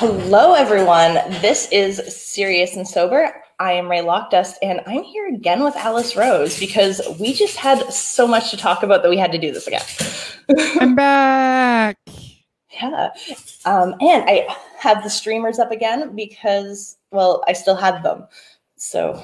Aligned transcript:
Hello, 0.00 0.54
everyone. 0.54 1.12
This 1.42 1.68
is 1.70 2.00
Serious 2.08 2.74
and 2.74 2.88
Sober. 2.88 3.34
I 3.58 3.72
am 3.72 3.86
Ray 3.86 4.00
Lockdust, 4.00 4.54
and 4.62 4.80
I'm 4.86 5.02
here 5.02 5.28
again 5.28 5.62
with 5.62 5.76
Alice 5.76 6.16
Rose 6.16 6.58
because 6.58 7.02
we 7.20 7.34
just 7.34 7.58
had 7.58 7.92
so 7.92 8.26
much 8.26 8.50
to 8.50 8.56
talk 8.56 8.82
about 8.82 9.02
that 9.02 9.10
we 9.10 9.18
had 9.18 9.30
to 9.32 9.36
do 9.36 9.52
this 9.52 9.66
again. 9.66 9.82
I'm 10.80 10.94
back. 10.94 11.98
yeah. 12.70 13.10
Um, 13.66 13.94
and 14.00 14.24
I 14.26 14.46
have 14.78 15.02
the 15.02 15.10
streamers 15.10 15.58
up 15.58 15.70
again 15.70 16.16
because, 16.16 16.96
well, 17.10 17.44
I 17.46 17.52
still 17.52 17.76
had 17.76 18.02
them. 18.02 18.26
So. 18.76 19.22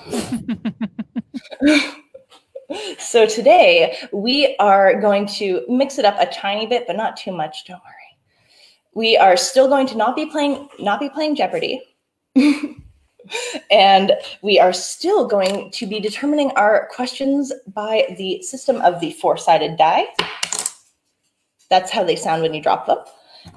so 2.99 3.25
today 3.25 3.97
we 4.13 4.55
are 4.59 5.01
going 5.01 5.25
to 5.39 5.65
mix 5.71 5.99
it 5.99 6.05
up 6.05 6.17
a 6.21 6.27
tiny 6.27 6.67
bit, 6.67 6.87
but 6.87 6.97
not 6.97 7.17
too 7.17 7.33
much. 7.33 7.65
Don't 7.65 7.83
worry 7.83 7.96
we 8.97 9.15
are 9.15 9.37
still 9.37 9.69
going 9.69 9.87
to 9.87 9.95
not 9.95 10.16
be 10.16 10.25
playing 10.25 10.69
not 10.79 10.98
be 10.98 11.11
playing 11.11 11.37
Jeopardy. 11.37 11.83
and 13.70 14.12
we 14.41 14.59
are 14.59 14.73
still 14.73 15.27
going 15.27 15.70
to 15.73 15.87
be 15.87 16.01
determining 16.01 16.51
our 16.53 16.89
questions 16.91 17.53
by 17.75 18.15
the 18.17 18.41
system 18.43 18.80
of 18.80 18.98
the 19.01 19.12
four-sided 19.12 19.77
die. 19.77 20.06
That's 21.69 21.91
how 21.91 22.05
they 22.05 22.17
sound 22.17 22.43
when 22.43 22.55
you 22.55 22.62
drop 22.62 22.87
them. 22.87 22.98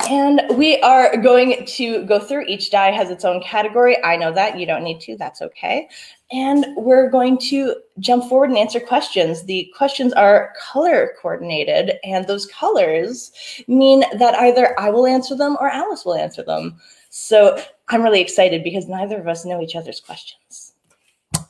And 0.09 0.41
we 0.51 0.79
are 0.81 1.17
going 1.17 1.65
to 1.65 2.05
go 2.05 2.19
through. 2.19 2.45
Each 2.47 2.71
die 2.71 2.91
has 2.91 3.09
its 3.09 3.25
own 3.25 3.41
category. 3.41 4.01
I 4.03 4.15
know 4.15 4.31
that. 4.31 4.57
You 4.59 4.65
don't 4.65 4.83
need 4.83 5.01
to. 5.01 5.17
That's 5.17 5.41
okay. 5.41 5.89
And 6.31 6.65
we're 6.77 7.09
going 7.09 7.37
to 7.49 7.75
jump 7.99 8.25
forward 8.29 8.49
and 8.49 8.57
answer 8.57 8.79
questions. 8.79 9.43
The 9.43 9.71
questions 9.75 10.13
are 10.13 10.53
color 10.61 11.15
coordinated, 11.19 11.97
and 12.03 12.27
those 12.27 12.45
colors 12.45 13.31
mean 13.67 14.03
that 14.17 14.35
either 14.35 14.79
I 14.79 14.89
will 14.91 15.07
answer 15.07 15.35
them 15.35 15.57
or 15.59 15.69
Alice 15.69 16.05
will 16.05 16.15
answer 16.15 16.43
them. 16.43 16.79
So 17.09 17.59
I'm 17.89 18.03
really 18.03 18.21
excited 18.21 18.63
because 18.63 18.87
neither 18.87 19.19
of 19.19 19.27
us 19.27 19.43
know 19.45 19.61
each 19.61 19.75
other's 19.75 19.99
questions. 19.99 20.73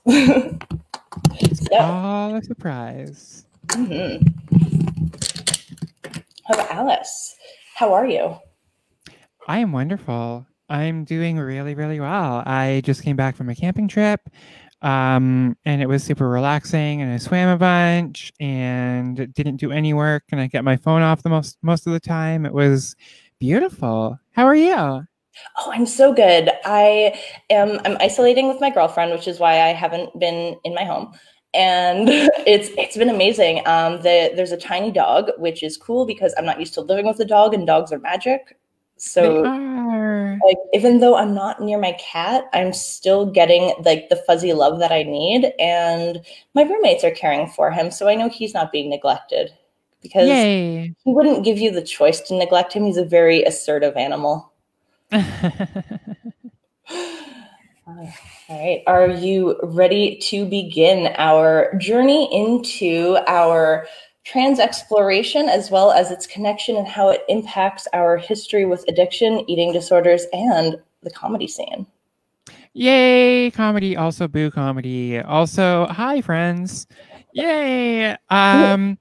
so, 0.08 0.58
oh, 1.74 2.36
a 2.36 2.42
surprise. 2.44 3.46
Mm-hmm. 3.68 4.26
How 6.46 6.54
about 6.54 6.72
Alice? 6.72 7.36
How 7.80 7.94
are 7.94 8.06
you? 8.06 8.36
I 9.48 9.60
am 9.60 9.72
wonderful. 9.72 10.46
I'm 10.68 11.06
doing 11.06 11.38
really, 11.38 11.76
really 11.76 12.02
well. 12.02 12.44
I 12.46 12.82
just 12.84 13.04
came 13.04 13.16
back 13.16 13.38
from 13.38 13.48
a 13.48 13.56
camping 13.56 13.88
trip. 13.88 14.20
Um, 14.82 15.56
and 15.64 15.82
it 15.82 15.88
was 15.88 16.04
super 16.04 16.28
relaxing 16.28 17.02
and 17.02 17.14
I 17.14 17.16
swam 17.16 17.48
a 17.48 17.58
bunch 17.58 18.34
and 18.38 19.34
didn't 19.34 19.62
do 19.62 19.72
any 19.72 19.94
work 19.94 20.24
and 20.34 20.42
I 20.42 20.50
kept 20.50 20.66
my 20.66 20.76
phone 20.76 21.04
off 21.04 21.24
the 21.24 21.30
most 21.30 21.58
most 21.62 21.88
of 21.88 21.94
the 21.94 22.02
time. 22.02 22.46
It 22.46 22.52
was 22.52 22.98
beautiful. 23.40 24.20
How 24.34 24.44
are 24.44 24.56
you? 24.58 24.76
Oh, 24.76 25.72
I'm 25.72 25.86
so 25.86 26.12
good. 26.12 26.52
I 26.66 27.18
am 27.50 27.80
I'm 27.86 27.96
isolating 28.02 28.50
with 28.50 28.60
my 28.60 28.72
girlfriend, 28.72 29.14
which 29.14 29.26
is 29.26 29.40
why 29.40 29.54
I 29.54 29.68
haven't 29.68 30.20
been 30.20 30.58
in 30.66 30.76
my 30.76 30.84
home. 30.84 31.14
And 31.54 32.08
it's 32.10 32.70
it's 32.78 32.98
been 32.98 33.10
amazing. 33.10 33.62
Um, 33.66 33.98
the, 33.98 34.32
there's 34.36 34.52
a 34.52 34.58
tiny 34.58 34.92
dog, 34.92 35.32
which 35.38 35.64
is 35.64 35.78
cool 35.78 36.06
because 36.06 36.34
I'm 36.38 36.46
not 36.46 36.60
used 36.60 36.74
to 36.76 36.82
living 36.82 37.08
with 37.08 37.20
a 37.20 37.26
dog, 37.26 37.54
and 37.54 37.66
dogs 37.66 37.92
are 37.92 38.00
magic. 38.00 38.58
So 38.98 39.42
like 40.46 40.58
even 40.74 41.00
though 41.00 41.16
I'm 41.16 41.34
not 41.34 41.62
near 41.62 41.80
my 41.80 41.94
cat, 41.94 42.50
I'm 42.54 42.74
still 42.74 43.26
getting 43.26 43.74
like 43.84 44.10
the 44.10 44.18
fuzzy 44.28 44.54
love 44.54 44.80
that 44.80 44.92
I 44.92 45.04
need 45.04 45.54
and 45.58 46.22
my 46.54 46.64
roommates 46.64 47.04
are 47.04 47.12
caring 47.12 47.48
for 47.48 47.72
him, 47.72 47.92
so 47.92 48.08
I 48.08 48.16
know 48.16 48.30
he's 48.30 48.54
not 48.54 48.72
being 48.72 48.90
neglected 48.90 49.52
because 50.02 50.28
Yay. 50.28 50.94
he 51.04 51.14
wouldn't 51.14 51.46
give 51.46 51.58
you 51.58 51.72
the 51.72 51.82
choice 51.82 52.22
to 52.22 52.36
neglect 52.36 52.74
him. 52.74 52.86
He's 52.86 52.98
a 52.98 53.06
very 53.06 53.44
assertive 53.44 53.96
animal. 53.96 54.52
All 57.98 58.14
right. 58.50 58.84
Are 58.88 59.08
you 59.08 59.60
ready 59.64 60.18
to 60.24 60.46
begin 60.46 61.14
our 61.18 61.74
journey 61.78 62.30
into 62.32 63.18
our 63.28 63.86
trans 64.30 64.60
exploration, 64.60 65.50
as 65.50 65.72
well 65.72 65.92
as 65.92 66.12
its 66.12 66.28
connection 66.28 66.76
and 66.76 66.88
how 66.88 67.10
it 67.10 67.24
impacts 67.30 67.88
our 67.94 68.18
history 68.18 68.66
with 68.66 68.86
addiction, 68.88 69.44
eating 69.50 69.74
disorders, 69.74 70.26
and 70.34 70.80
the 71.02 71.10
comedy 71.10 71.48
scene. 71.48 71.88
Yay, 72.74 73.50
comedy, 73.52 73.98
also 73.98 74.28
boo 74.28 74.52
comedy. 74.52 75.20
Also, 75.20 75.88
hi 75.88 76.22
friends. 76.22 76.86
Yay. 77.34 78.16
Um 78.30 79.00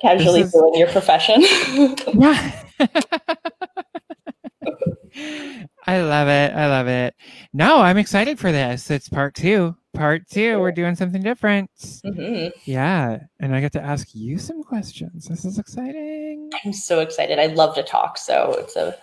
casually 0.00 0.42
is... 0.42 0.52
doing 0.52 0.74
your 0.74 0.88
profession. 0.88 1.42
yeah. 2.14 2.64
I 5.86 6.00
love 6.00 6.28
it. 6.28 6.54
I 6.54 6.68
love 6.68 6.86
it. 6.86 7.14
No, 7.52 7.80
I'm 7.80 7.98
excited 7.98 8.38
for 8.38 8.52
this. 8.52 8.90
It's 8.90 9.08
part 9.08 9.34
two. 9.34 9.76
Part 9.94 10.28
two. 10.28 10.60
We're 10.60 10.72
doing 10.72 10.94
something 10.94 11.22
different. 11.22 11.70
Mm-hmm. 11.76 12.48
Yeah. 12.64 13.18
And 13.40 13.54
I 13.54 13.60
get 13.60 13.72
to 13.72 13.82
ask 13.82 14.08
you 14.14 14.38
some 14.38 14.62
questions. 14.62 15.26
This 15.26 15.44
is 15.44 15.58
exciting. 15.58 16.50
I'm 16.64 16.72
so 16.72 17.00
excited. 17.00 17.38
I 17.38 17.46
love 17.46 17.74
to 17.74 17.82
talk. 17.82 18.16
So 18.16 18.54
it's 18.58 18.76
a. 18.76 18.96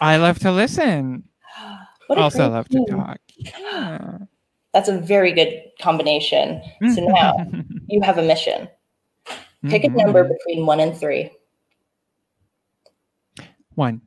I 0.00 0.16
love 0.16 0.38
to 0.40 0.52
listen. 0.52 1.24
also 2.08 2.48
love 2.48 2.68
team. 2.68 2.86
to 2.86 2.92
talk. 2.92 3.18
Yeah. 3.36 4.18
That's 4.72 4.88
a 4.88 4.98
very 4.98 5.32
good 5.32 5.62
combination. 5.80 6.62
So 6.94 7.00
now 7.08 7.34
you 7.88 8.00
have 8.02 8.18
a 8.18 8.22
mission. 8.22 8.68
Pick 9.68 9.82
mm-hmm. 9.82 9.98
a 9.98 10.02
number 10.02 10.24
between 10.24 10.64
one 10.64 10.80
and 10.80 10.96
three. 10.96 11.30
One. 13.74 14.00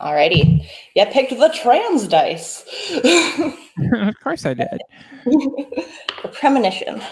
Alrighty. 0.00 0.66
Yeah, 0.94 1.12
picked 1.12 1.30
the 1.30 1.48
trans 1.62 2.08
dice. 2.08 2.64
of 3.94 4.18
course 4.20 4.46
I 4.46 4.54
did. 4.54 4.80
the 5.24 6.30
premonition. 6.32 7.02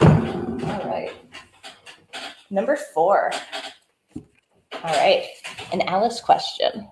All 0.00 0.82
right. 0.84 1.12
Number 2.50 2.76
four. 2.92 3.30
All 4.16 4.20
right. 4.82 5.26
An 5.72 5.82
Alice 5.82 6.20
question. 6.20 6.88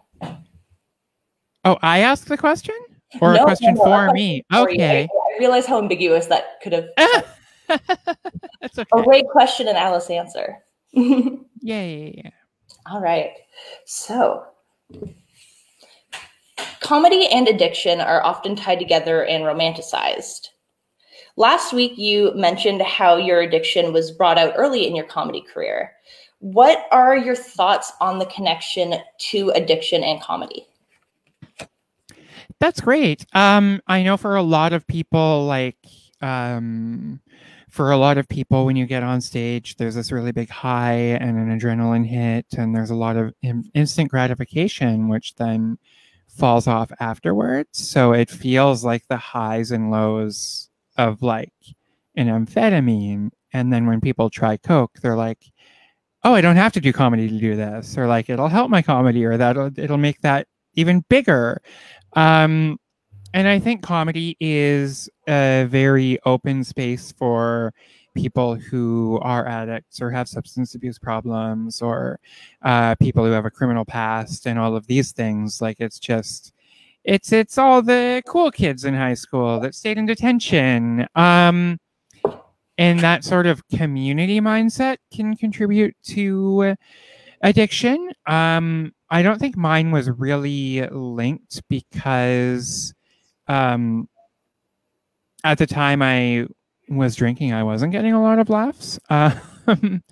Oh, 1.64 1.78
I 1.82 1.98
asked 2.00 2.28
the 2.28 2.36
question? 2.36 2.74
Or 3.20 3.34
no, 3.34 3.42
a 3.42 3.44
question 3.44 3.74
no, 3.74 3.84
for 3.84 4.12
me? 4.12 4.44
For 4.50 4.70
okay. 4.70 5.02
I, 5.02 5.34
I 5.34 5.38
realize 5.38 5.66
how 5.66 5.78
ambiguous 5.78 6.26
that 6.26 6.60
could 6.62 6.72
have. 6.72 6.88
That's 7.68 8.78
okay. 8.78 8.88
A 8.92 9.02
great 9.02 9.26
question 9.28 9.68
and 9.68 9.76
Alice 9.76 10.10
answer. 10.10 10.58
Yay. 10.92 12.32
All 12.86 13.00
right. 13.00 13.32
So 13.84 14.44
Comedy 16.80 17.26
and 17.28 17.48
addiction 17.48 18.00
are 18.00 18.22
often 18.24 18.56
tied 18.56 18.78
together 18.78 19.24
and 19.24 19.44
romanticized. 19.44 20.48
Last 21.36 21.72
week, 21.72 21.96
you 21.96 22.32
mentioned 22.34 22.82
how 22.82 23.16
your 23.16 23.40
addiction 23.40 23.92
was 23.92 24.10
brought 24.10 24.36
out 24.36 24.52
early 24.56 24.86
in 24.86 24.94
your 24.94 25.06
comedy 25.06 25.40
career. 25.40 25.92
What 26.40 26.86
are 26.90 27.16
your 27.16 27.36
thoughts 27.36 27.92
on 28.00 28.18
the 28.18 28.26
connection 28.26 28.96
to 29.30 29.50
addiction 29.50 30.02
and 30.02 30.20
comedy? 30.20 30.66
That's 32.58 32.80
great. 32.80 33.24
Um, 33.32 33.80
I 33.86 34.02
know 34.02 34.16
for 34.16 34.36
a 34.36 34.42
lot 34.42 34.72
of 34.72 34.86
people, 34.86 35.46
like, 35.46 35.78
um, 36.20 37.20
for 37.72 37.90
a 37.90 37.96
lot 37.96 38.18
of 38.18 38.28
people, 38.28 38.66
when 38.66 38.76
you 38.76 38.84
get 38.84 39.02
on 39.02 39.22
stage, 39.22 39.76
there's 39.76 39.94
this 39.94 40.12
really 40.12 40.30
big 40.30 40.50
high 40.50 40.92
and 40.92 41.38
an 41.38 41.58
adrenaline 41.58 42.06
hit, 42.06 42.44
and 42.58 42.76
there's 42.76 42.90
a 42.90 42.94
lot 42.94 43.16
of 43.16 43.32
in- 43.40 43.70
instant 43.72 44.10
gratification, 44.10 45.08
which 45.08 45.34
then 45.36 45.78
falls 46.28 46.66
off 46.66 46.92
afterwards. 47.00 47.78
So 47.78 48.12
it 48.12 48.28
feels 48.28 48.84
like 48.84 49.08
the 49.08 49.16
highs 49.16 49.70
and 49.70 49.90
lows 49.90 50.68
of 50.98 51.22
like 51.22 51.54
an 52.14 52.28
amphetamine. 52.28 53.30
And 53.54 53.72
then 53.72 53.86
when 53.86 54.02
people 54.02 54.28
try 54.28 54.58
Coke, 54.58 54.98
they're 55.00 55.16
like, 55.16 55.42
oh, 56.24 56.34
I 56.34 56.42
don't 56.42 56.56
have 56.56 56.72
to 56.74 56.80
do 56.80 56.92
comedy 56.92 57.26
to 57.26 57.38
do 57.38 57.56
this, 57.56 57.96
or 57.96 58.06
like 58.06 58.28
it'll 58.28 58.48
help 58.48 58.68
my 58.68 58.82
comedy, 58.82 59.24
or 59.24 59.38
that 59.38 59.56
it'll 59.78 59.96
make 59.96 60.20
that 60.20 60.46
even 60.74 61.06
bigger. 61.08 61.62
Um, 62.12 62.78
and 63.34 63.48
I 63.48 63.58
think 63.58 63.82
comedy 63.82 64.36
is 64.40 65.08
a 65.28 65.66
very 65.68 66.18
open 66.24 66.64
space 66.64 67.12
for 67.12 67.72
people 68.14 68.54
who 68.54 69.18
are 69.22 69.46
addicts 69.46 70.02
or 70.02 70.10
have 70.10 70.28
substance 70.28 70.74
abuse 70.74 70.98
problems 70.98 71.80
or 71.80 72.20
uh, 72.62 72.94
people 72.96 73.24
who 73.24 73.30
have 73.30 73.46
a 73.46 73.50
criminal 73.50 73.84
past 73.84 74.46
and 74.46 74.58
all 74.58 74.76
of 74.76 74.86
these 74.86 75.12
things. 75.12 75.62
Like 75.62 75.80
it's 75.80 75.98
just, 75.98 76.52
it's 77.04 77.32
it's 77.32 77.58
all 77.58 77.82
the 77.82 78.22
cool 78.26 78.50
kids 78.50 78.84
in 78.84 78.94
high 78.94 79.14
school 79.14 79.58
that 79.60 79.74
stayed 79.74 79.98
in 79.98 80.06
detention. 80.06 81.06
Um, 81.14 81.78
and 82.78 83.00
that 83.00 83.24
sort 83.24 83.46
of 83.46 83.66
community 83.68 84.40
mindset 84.40 84.96
can 85.14 85.36
contribute 85.36 85.94
to 86.04 86.74
addiction. 87.42 88.10
Um, 88.26 88.92
I 89.10 89.22
don't 89.22 89.38
think 89.38 89.56
mine 89.56 89.90
was 89.90 90.10
really 90.10 90.86
linked 90.88 91.62
because 91.68 92.94
um, 93.48 94.08
at 95.44 95.58
the 95.58 95.66
time 95.66 96.02
I 96.02 96.46
was 96.88 97.16
drinking, 97.16 97.52
I 97.52 97.62
wasn't 97.62 97.92
getting 97.92 98.12
a 98.12 98.22
lot 98.22 98.38
of 98.38 98.48
laughs. 98.48 98.98
Um, 99.08 100.02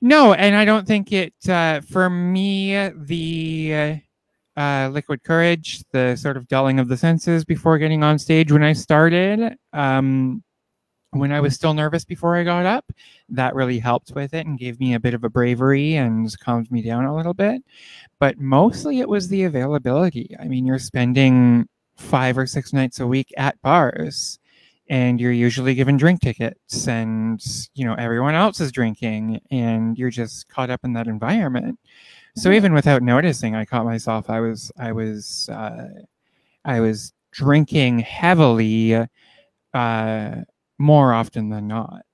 no, 0.00 0.34
and 0.34 0.54
I 0.54 0.64
don't 0.64 0.86
think 0.86 1.12
it, 1.12 1.34
uh, 1.48 1.80
for 1.80 2.10
me, 2.10 2.90
the 2.90 4.02
uh, 4.56 4.90
Liquid 4.92 5.22
Courage, 5.24 5.82
the 5.92 6.16
sort 6.16 6.36
of 6.36 6.48
dulling 6.48 6.78
of 6.78 6.88
the 6.88 6.96
senses 6.96 7.44
before 7.44 7.78
getting 7.78 8.02
on 8.02 8.18
stage 8.18 8.52
when 8.52 8.62
I 8.62 8.72
started. 8.72 9.56
Um, 9.72 10.42
when 11.12 11.30
I 11.30 11.40
was 11.40 11.54
still 11.54 11.74
nervous 11.74 12.06
before 12.06 12.36
I 12.36 12.44
got 12.44 12.64
up, 12.64 12.90
that 13.28 13.54
really 13.54 13.78
helped 13.78 14.12
with 14.14 14.32
it 14.32 14.46
and 14.46 14.58
gave 14.58 14.80
me 14.80 14.94
a 14.94 15.00
bit 15.00 15.12
of 15.12 15.24
a 15.24 15.28
bravery 15.28 15.96
and 15.96 16.34
calmed 16.40 16.70
me 16.70 16.80
down 16.80 17.04
a 17.04 17.14
little 17.14 17.34
bit. 17.34 17.62
But 18.18 18.38
mostly 18.38 19.00
it 19.00 19.08
was 19.08 19.28
the 19.28 19.44
availability. 19.44 20.34
I 20.40 20.48
mean, 20.48 20.64
you're 20.64 20.78
spending 20.78 21.68
five 22.02 22.36
or 22.36 22.46
six 22.46 22.72
nights 22.72 23.00
a 23.00 23.06
week 23.06 23.32
at 23.36 23.60
bars 23.62 24.38
and 24.88 25.20
you're 25.20 25.32
usually 25.32 25.74
given 25.74 25.96
drink 25.96 26.20
tickets 26.20 26.86
and 26.86 27.42
you 27.74 27.84
know 27.84 27.94
everyone 27.94 28.34
else 28.34 28.60
is 28.60 28.72
drinking 28.72 29.40
and 29.50 29.96
you're 29.96 30.10
just 30.10 30.48
caught 30.48 30.70
up 30.70 30.80
in 30.84 30.92
that 30.92 31.06
environment. 31.06 31.78
So 32.36 32.48
mm-hmm. 32.48 32.56
even 32.56 32.72
without 32.74 33.02
noticing 33.02 33.54
i 33.54 33.64
caught 33.64 33.84
myself 33.84 34.28
i 34.28 34.40
was 34.40 34.70
i 34.78 34.92
was 34.92 35.48
uh, 35.50 35.88
i 36.64 36.80
was 36.80 37.12
drinking 37.30 38.00
heavily 38.00 39.06
uh, 39.74 40.34
more 40.78 41.12
often 41.14 41.48
than 41.48 41.66
not 41.66 42.04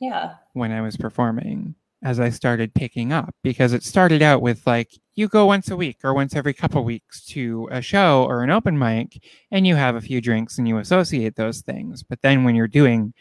yeah. 0.00 0.34
when 0.54 0.72
i 0.72 0.80
was 0.80 0.96
performing 0.96 1.74
as 2.02 2.18
I 2.18 2.30
started 2.30 2.74
picking 2.74 3.12
up 3.12 3.34
because 3.42 3.72
it 3.72 3.82
started 3.82 4.22
out 4.22 4.40
with 4.40 4.66
like 4.66 4.98
you 5.14 5.28
go 5.28 5.44
once 5.46 5.70
a 5.70 5.76
week 5.76 5.98
or 6.02 6.14
once 6.14 6.34
every 6.34 6.54
couple 6.54 6.82
weeks 6.82 7.24
to 7.26 7.68
a 7.70 7.82
show 7.82 8.24
or 8.24 8.42
an 8.42 8.50
open 8.50 8.78
mic 8.78 9.22
and 9.50 9.66
you 9.66 9.76
have 9.76 9.96
a 9.96 10.00
few 10.00 10.20
drinks 10.20 10.56
and 10.56 10.66
you 10.66 10.78
associate 10.78 11.36
those 11.36 11.60
things. 11.60 12.02
But 12.02 12.22
then 12.22 12.44
when 12.44 12.54
you're 12.54 12.68
doing 12.68 13.12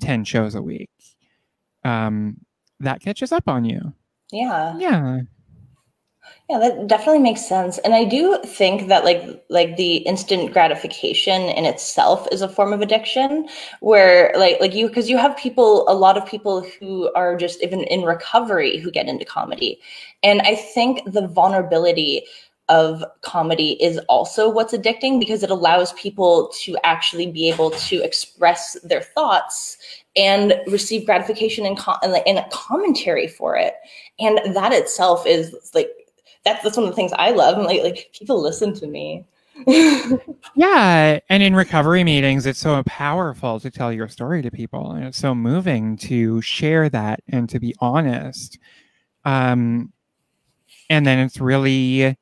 10 0.00 0.24
shows 0.24 0.54
a 0.54 0.62
week, 0.62 0.90
um, 1.84 2.36
that 2.80 3.00
catches 3.00 3.32
up 3.32 3.48
on 3.48 3.64
you. 3.64 3.92
Yeah. 4.30 4.76
Yeah. 4.78 5.20
Yeah, 6.48 6.58
that 6.60 6.86
definitely 6.86 7.18
makes 7.18 7.46
sense. 7.46 7.76
And 7.78 7.92
I 7.94 8.04
do 8.04 8.40
think 8.42 8.88
that 8.88 9.04
like 9.04 9.22
like 9.50 9.76
the 9.76 9.96
instant 9.98 10.50
gratification 10.50 11.42
in 11.42 11.66
itself 11.66 12.26
is 12.32 12.40
a 12.40 12.48
form 12.48 12.72
of 12.72 12.80
addiction 12.80 13.46
where 13.80 14.32
like 14.34 14.58
like 14.58 14.74
you 14.74 14.88
because 14.88 15.10
you 15.10 15.18
have 15.18 15.36
people 15.36 15.84
a 15.90 15.94
lot 15.94 16.16
of 16.16 16.24
people 16.24 16.62
who 16.80 17.12
are 17.14 17.36
just 17.36 17.62
even 17.62 17.80
in 17.84 18.00
recovery 18.02 18.78
who 18.78 18.90
get 18.90 19.08
into 19.08 19.26
comedy. 19.26 19.78
And 20.22 20.40
I 20.40 20.54
think 20.54 21.02
the 21.12 21.28
vulnerability 21.28 22.22
of 22.70 23.04
comedy 23.22 23.82
is 23.82 23.98
also 24.08 24.48
what's 24.48 24.72
addicting 24.74 25.20
because 25.20 25.42
it 25.42 25.50
allows 25.50 25.92
people 25.94 26.50
to 26.60 26.76
actually 26.82 27.30
be 27.30 27.50
able 27.50 27.70
to 27.72 28.02
express 28.02 28.74
their 28.84 29.02
thoughts 29.02 29.76
and 30.16 30.54
receive 30.66 31.06
gratification 31.06 31.64
and, 31.64 31.78
com- 31.78 31.98
and, 32.02 32.44
commentary 32.50 33.26
for 33.26 33.56
it 33.56 33.74
and 34.18 34.38
that 34.54 34.72
itself 34.72 35.26
is 35.26 35.54
like 35.74 35.88
that's 36.48 36.64
that's 36.64 36.76
one 36.76 36.84
of 36.84 36.90
the 36.90 36.96
things 36.96 37.12
I 37.14 37.30
love. 37.30 37.58
like 37.58 37.82
like 37.82 38.10
people 38.12 38.40
listen 38.40 38.74
to 38.74 38.86
me. 38.86 39.24
yeah, 40.54 41.18
and 41.28 41.42
in 41.42 41.54
recovery 41.54 42.04
meetings, 42.04 42.46
it's 42.46 42.60
so 42.60 42.82
powerful 42.84 43.58
to 43.60 43.70
tell 43.70 43.92
your 43.92 44.08
story 44.08 44.40
to 44.42 44.50
people, 44.50 44.92
and 44.92 45.04
it's 45.04 45.18
so 45.18 45.34
moving 45.34 45.96
to 45.96 46.40
share 46.42 46.88
that 46.88 47.20
and 47.28 47.48
to 47.48 47.58
be 47.58 47.74
honest. 47.80 48.58
Um, 49.24 49.92
and 50.88 51.06
then 51.06 51.18
it's 51.18 51.40
really, 51.40 52.16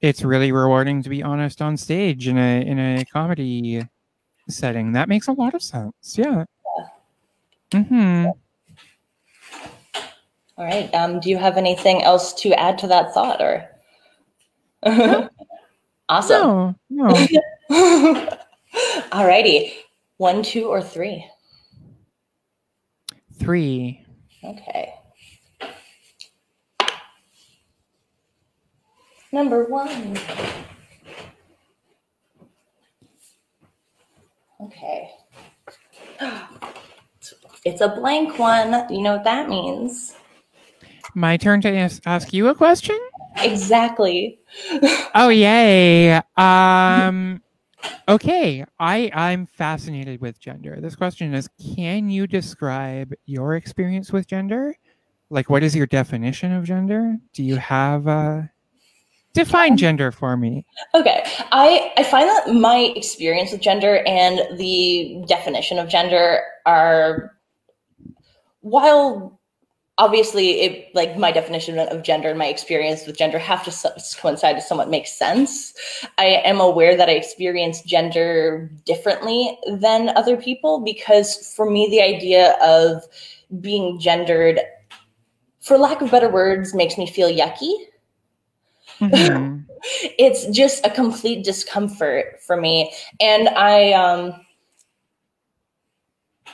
it's 0.00 0.22
really 0.22 0.52
rewarding 0.52 1.02
to 1.02 1.08
be 1.08 1.22
honest 1.22 1.62
on 1.62 1.76
stage 1.76 2.28
in 2.28 2.36
a 2.38 2.62
in 2.62 2.78
a 2.78 3.04
comedy 3.06 3.82
setting. 4.48 4.92
That 4.92 5.08
makes 5.08 5.28
a 5.28 5.32
lot 5.32 5.54
of 5.54 5.62
sense. 5.62 6.16
Yeah. 6.16 6.44
yeah. 7.72 8.32
All 10.56 10.64
right. 10.64 10.92
Um, 10.94 11.18
do 11.18 11.30
you 11.30 11.36
have 11.36 11.56
anything 11.56 12.02
else 12.02 12.32
to 12.42 12.52
add 12.52 12.78
to 12.78 12.86
that 12.86 13.12
thought 13.12 13.40
or? 13.42 13.68
awesome. 16.08 16.76
No, 16.90 17.26
no. 17.70 18.28
All 19.12 19.26
righty. 19.26 19.72
One, 20.18 20.42
two, 20.42 20.66
or 20.66 20.80
three? 20.80 21.26
Three. 23.38 24.04
Okay. 24.44 24.94
Number 29.32 29.64
one. 29.64 30.18
Okay. 34.60 35.10
It's 37.66 37.80
a 37.80 37.88
blank 37.88 38.38
one. 38.38 38.92
You 38.92 39.00
know 39.00 39.14
what 39.14 39.24
that 39.24 39.48
means? 39.48 40.14
My 41.14 41.36
turn 41.36 41.60
to 41.62 41.74
ask, 41.74 42.02
ask 42.06 42.32
you 42.32 42.48
a 42.48 42.54
question? 42.54 42.98
Exactly. 43.38 44.40
oh 45.14 45.28
yay. 45.28 46.20
Um 46.36 47.42
okay, 48.08 48.64
I 48.78 49.10
I'm 49.14 49.46
fascinated 49.46 50.20
with 50.20 50.40
gender. 50.40 50.78
This 50.80 50.96
question 50.96 51.34
is 51.34 51.48
can 51.74 52.10
you 52.10 52.26
describe 52.26 53.14
your 53.26 53.54
experience 53.54 54.12
with 54.12 54.26
gender? 54.26 54.76
Like 55.30 55.48
what 55.50 55.62
is 55.62 55.74
your 55.74 55.86
definition 55.86 56.52
of 56.52 56.64
gender? 56.64 57.16
Do 57.32 57.42
you 57.42 57.56
have 57.56 58.06
a 58.06 58.50
define 59.34 59.76
gender 59.76 60.12
for 60.12 60.36
me 60.36 60.64
okay 60.94 61.24
i 61.50 61.92
i 61.96 62.04
find 62.04 62.28
that 62.28 62.54
my 62.54 62.92
experience 62.94 63.50
with 63.50 63.60
gender 63.60 63.96
and 64.06 64.58
the 64.58 65.20
definition 65.26 65.76
of 65.76 65.88
gender 65.88 66.40
are 66.66 67.36
while 68.60 69.40
obviously 69.98 70.60
it 70.60 70.94
like 70.94 71.16
my 71.16 71.30
definition 71.30 71.78
of 71.78 72.02
gender 72.02 72.28
and 72.28 72.38
my 72.38 72.46
experience 72.46 73.06
with 73.06 73.16
gender 73.16 73.38
have 73.38 73.64
to 73.64 74.16
coincide 74.18 74.56
to 74.56 74.62
somewhat 74.62 74.90
make 74.90 75.06
sense. 75.06 75.72
I 76.18 76.42
am 76.44 76.60
aware 76.60 76.96
that 76.96 77.08
i 77.08 77.12
experience 77.12 77.80
gender 77.82 78.70
differently 78.84 79.56
than 79.68 80.10
other 80.16 80.36
people 80.36 80.80
because 80.80 81.52
for 81.54 81.70
me 81.70 81.88
the 81.90 82.02
idea 82.02 82.56
of 82.60 83.04
being 83.60 84.00
gendered 84.00 84.60
for 85.60 85.78
lack 85.78 86.02
of 86.02 86.10
better 86.10 86.28
words 86.28 86.74
makes 86.74 86.98
me 86.98 87.06
feel 87.06 87.30
yucky. 87.30 87.72
Mm-hmm. 88.98 89.60
it's 90.18 90.46
just 90.46 90.84
a 90.84 90.90
complete 90.90 91.44
discomfort 91.44 92.42
for 92.44 92.60
me. 92.60 92.92
And 93.20 93.48
i 93.50 93.92
um 93.92 94.43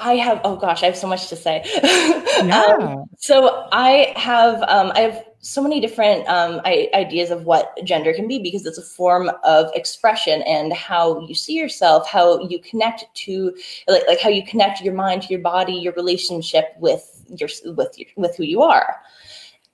I 0.01 0.15
have 0.15 0.41
oh 0.45 0.57
gosh, 0.57 0.83
I 0.83 0.87
have 0.87 0.97
so 0.97 1.07
much 1.07 1.29
to 1.29 1.37
say. 1.37 1.65
Yeah. 2.41 2.63
um, 2.63 3.05
so 3.19 3.69
I 3.71 4.15
have 4.17 4.63
um, 4.63 4.93
I 4.95 5.01
have 5.01 5.27
so 5.41 5.63
many 5.63 5.79
different 5.79 6.27
um, 6.27 6.63
I, 6.65 6.89
ideas 6.95 7.31
of 7.31 7.45
what 7.45 7.79
gender 7.85 8.15
can 8.15 8.27
be 8.29 8.39
because 8.39 8.65
it's 8.65 8.79
a 8.79 8.83
form 8.83 9.31
of 9.45 9.71
expression 9.75 10.41
and 10.43 10.73
how 10.73 11.21
you 11.27 11.35
see 11.35 11.53
yourself, 11.53 12.09
how 12.09 12.41
you 12.49 12.59
connect 12.61 13.05
to 13.27 13.55
like, 13.89 14.05
like 14.09 14.21
how 14.21 14.31
you 14.31 14.43
connect 14.43 14.81
your 14.81 14.95
mind 14.95 15.21
to 15.23 15.29
your 15.29 15.43
body, 15.43 15.75
your 15.75 15.93
relationship 15.93 16.75
with 16.79 17.23
your 17.29 17.51
with 17.75 17.99
your, 17.99 18.09
with 18.17 18.35
who 18.37 18.45
you 18.45 18.63
are. 18.63 18.97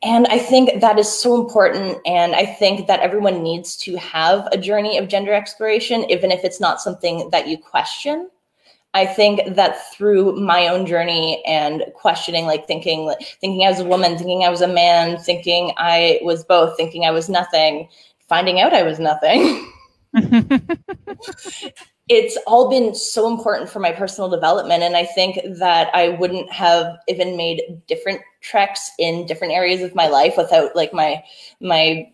And 0.03 0.27
I 0.27 0.39
think 0.39 0.81
that 0.81 0.99
is 0.99 1.09
so 1.09 1.41
important. 1.41 1.99
And 2.05 2.35
I 2.35 2.47
think 2.47 2.89
that 2.89 3.01
everyone 3.01 3.45
needs 3.45 3.77
to 3.79 3.97
have 3.97 4.49
a 4.51 4.59
journey 4.59 4.99
of 4.99 5.07
gender 5.07 5.33
exploration, 5.33 6.11
even 6.11 6.33
if 6.33 6.43
it's 6.43 6.61
not 6.61 6.81
something 6.81 7.31
that 7.31 7.47
you 7.47 7.59
question. 7.59 8.29
I 8.97 9.05
think 9.05 9.57
that 9.57 9.93
through 9.93 10.41
my 10.41 10.69
own 10.69 10.87
journey 10.87 11.43
and 11.47 11.85
questioning, 11.95 12.47
like 12.47 12.67
thinking, 12.67 13.13
thinking 13.43 13.67
I 13.67 13.69
was 13.69 13.81
a 13.81 13.85
woman, 13.85 14.17
thinking 14.17 14.43
I 14.43 14.49
was 14.49 14.63
a 14.63 14.69
man, 14.69 15.19
thinking 15.19 15.73
I 15.77 16.19
was 16.23 16.45
both, 16.45 16.79
thinking 16.79 17.05
I 17.05 17.11
was 17.11 17.29
nothing, 17.29 17.91
finding 18.27 18.59
out 18.59 18.73
I 18.73 18.85
was 18.85 18.99
nothing. 18.99 19.71
it's 22.09 22.39
all 22.47 22.71
been 22.71 22.95
so 22.95 23.31
important 23.31 23.69
for 23.69 23.81
my 23.81 23.93
personal 23.93 24.31
development. 24.31 24.83
And 24.83 24.97
I 24.97 25.05
think 25.05 25.41
that 25.59 25.95
I 25.95 26.09
wouldn't 26.09 26.51
have 26.51 26.97
even 27.07 27.37
made 27.37 27.83
different 27.87 28.23
treks 28.41 28.91
in 28.99 29.27
different 29.27 29.53
areas 29.53 29.83
of 29.83 29.95
my 29.95 30.09
life 30.09 30.39
without 30.39 30.75
like 30.75 30.95
my, 30.95 31.23
my 31.61 32.11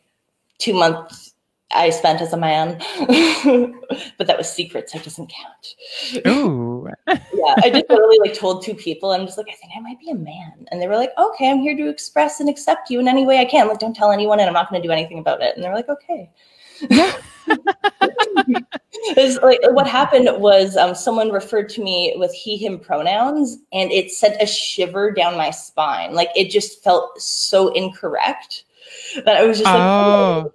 two 0.59 0.75
months 0.75 1.32
I 1.73 1.91
spent 1.91 2.21
as 2.21 2.33
a 2.33 2.37
man, 2.37 2.79
but 4.19 4.27
that 4.27 4.39
was 4.39 4.51
secret, 4.51 4.91
so 4.91 4.99
it 4.99 5.05
doesn't 5.05 5.33
count. 5.33 6.27
Ooh. 6.27 6.89
yeah, 7.09 7.55
I 7.63 7.71
just 7.71 7.89
literally 7.89 8.19
like 8.21 8.35
told 8.35 8.65
two 8.65 8.75
people, 8.75 9.13
I'm 9.13 9.27
just 9.27 9.39
like, 9.39 9.49
I 9.49 9.55
think 9.55 9.73
I 9.77 9.81
might 9.81 10.01
be 10.01 10.11
a 10.11 10.15
man, 10.15 10.67
and 10.71 10.81
they 10.81 10.89
were 10.89 10.97
like, 10.97 11.13
Okay, 11.19 11.51
I'm 11.51 11.61
here 11.61 11.77
to 11.77 11.89
express 11.89 12.41
and 12.41 12.49
accept 12.49 12.91
you 12.91 13.01
in 13.01 13.09
any 13.09 13.27
way 13.27 13.39
I 13.39 13.45
can. 13.45 13.69
Like, 13.69 13.79
don't 13.79 13.97
tell 13.97 14.13
anyone, 14.13 14.41
and 14.41 14.49
I'm 14.49 14.55
not 14.55 14.71
going 14.71 14.83
to 14.83 14.87
do 14.87 14.93
anything 14.93 15.19
about 15.19 15.43
it. 15.43 15.55
And 15.55 15.65
they're 15.65 15.75
like, 15.75 15.89
Okay. 15.89 16.31
Like 19.43 19.59
what 19.71 19.87
happened 19.87 20.29
was 20.41 20.77
um, 20.77 20.95
someone 20.95 21.31
referred 21.31 21.69
to 21.71 21.83
me 21.83 22.15
with 22.17 22.33
he 22.33 22.57
him 22.57 22.79
pronouns 22.79 23.59
and 23.73 23.91
it 23.91 24.11
sent 24.11 24.41
a 24.41 24.47
shiver 24.47 25.11
down 25.11 25.37
my 25.37 25.51
spine 25.51 26.15
like 26.15 26.29
it 26.37 26.51
just 26.51 26.83
felt 26.83 27.21
so 27.21 27.69
incorrect 27.73 28.65
that 29.25 29.37
i 29.37 29.45
was 29.45 29.59
just 29.59 29.67
like 29.67 29.81
oh. 29.81 30.53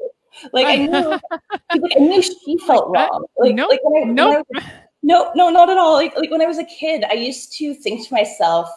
Like 0.53 0.67
I 0.67 0.75
knew, 0.77 1.09
like, 1.11 1.91
I 1.95 1.99
knew 1.99 2.21
she 2.21 2.57
felt 2.65 2.89
wrong. 2.89 3.25
Like, 3.37 3.55
nope, 3.55 3.69
like 3.69 3.79
when 3.83 4.09
I, 4.09 4.11
nope. 4.11 4.45
When 4.49 4.63
I 4.63 4.71
no, 5.03 5.31
no, 5.35 5.49
not 5.49 5.69
at 5.69 5.77
all. 5.77 5.93
Like, 5.93 6.15
like 6.17 6.31
when 6.31 6.41
I 6.41 6.45
was 6.45 6.57
a 6.57 6.65
kid, 6.65 7.05
I 7.09 7.13
used 7.13 7.53
to 7.57 7.73
think 7.73 8.07
to 8.07 8.13
myself, 8.13 8.69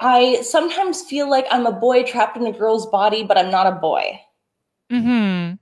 I 0.00 0.40
sometimes 0.42 1.02
feel 1.02 1.28
like 1.28 1.46
I'm 1.50 1.66
a 1.66 1.72
boy 1.72 2.04
trapped 2.04 2.36
in 2.36 2.46
a 2.46 2.52
girl's 2.52 2.86
body, 2.86 3.24
but 3.24 3.36
I'm 3.36 3.50
not 3.50 3.66
a 3.66 3.72
boy. 3.72 4.20
Hmm. 4.90 5.54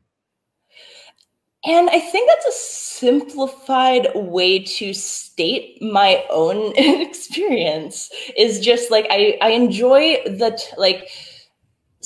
And 1.64 1.90
I 1.90 1.99
think 1.99 2.28
that's 2.28 2.47
a 2.47 2.52
simplified 2.52 4.09
way 4.14 4.61
to 4.61 4.95
state 4.95 5.83
my 5.83 6.25
own 6.31 6.73
experience 6.76 8.11
is 8.37 8.61
just 8.61 8.90
like 8.90 9.07
I, 9.11 9.38
I 9.40 9.50
enjoy 9.50 10.23
the 10.26 10.57
t- 10.57 10.76
like 10.76 11.09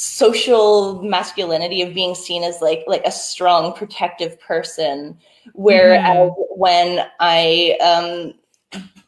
social 0.01 1.03
masculinity 1.03 1.83
of 1.83 1.93
being 1.93 2.15
seen 2.15 2.43
as 2.43 2.63
like 2.63 2.83
like 2.87 3.05
a 3.05 3.13
strong 3.13 3.73
protective 3.75 4.41
person 4.41 5.19
whereas 5.53 6.31
mm-hmm. 6.31 6.43
when 6.57 7.07
I 7.21 7.77
um 7.83 8.35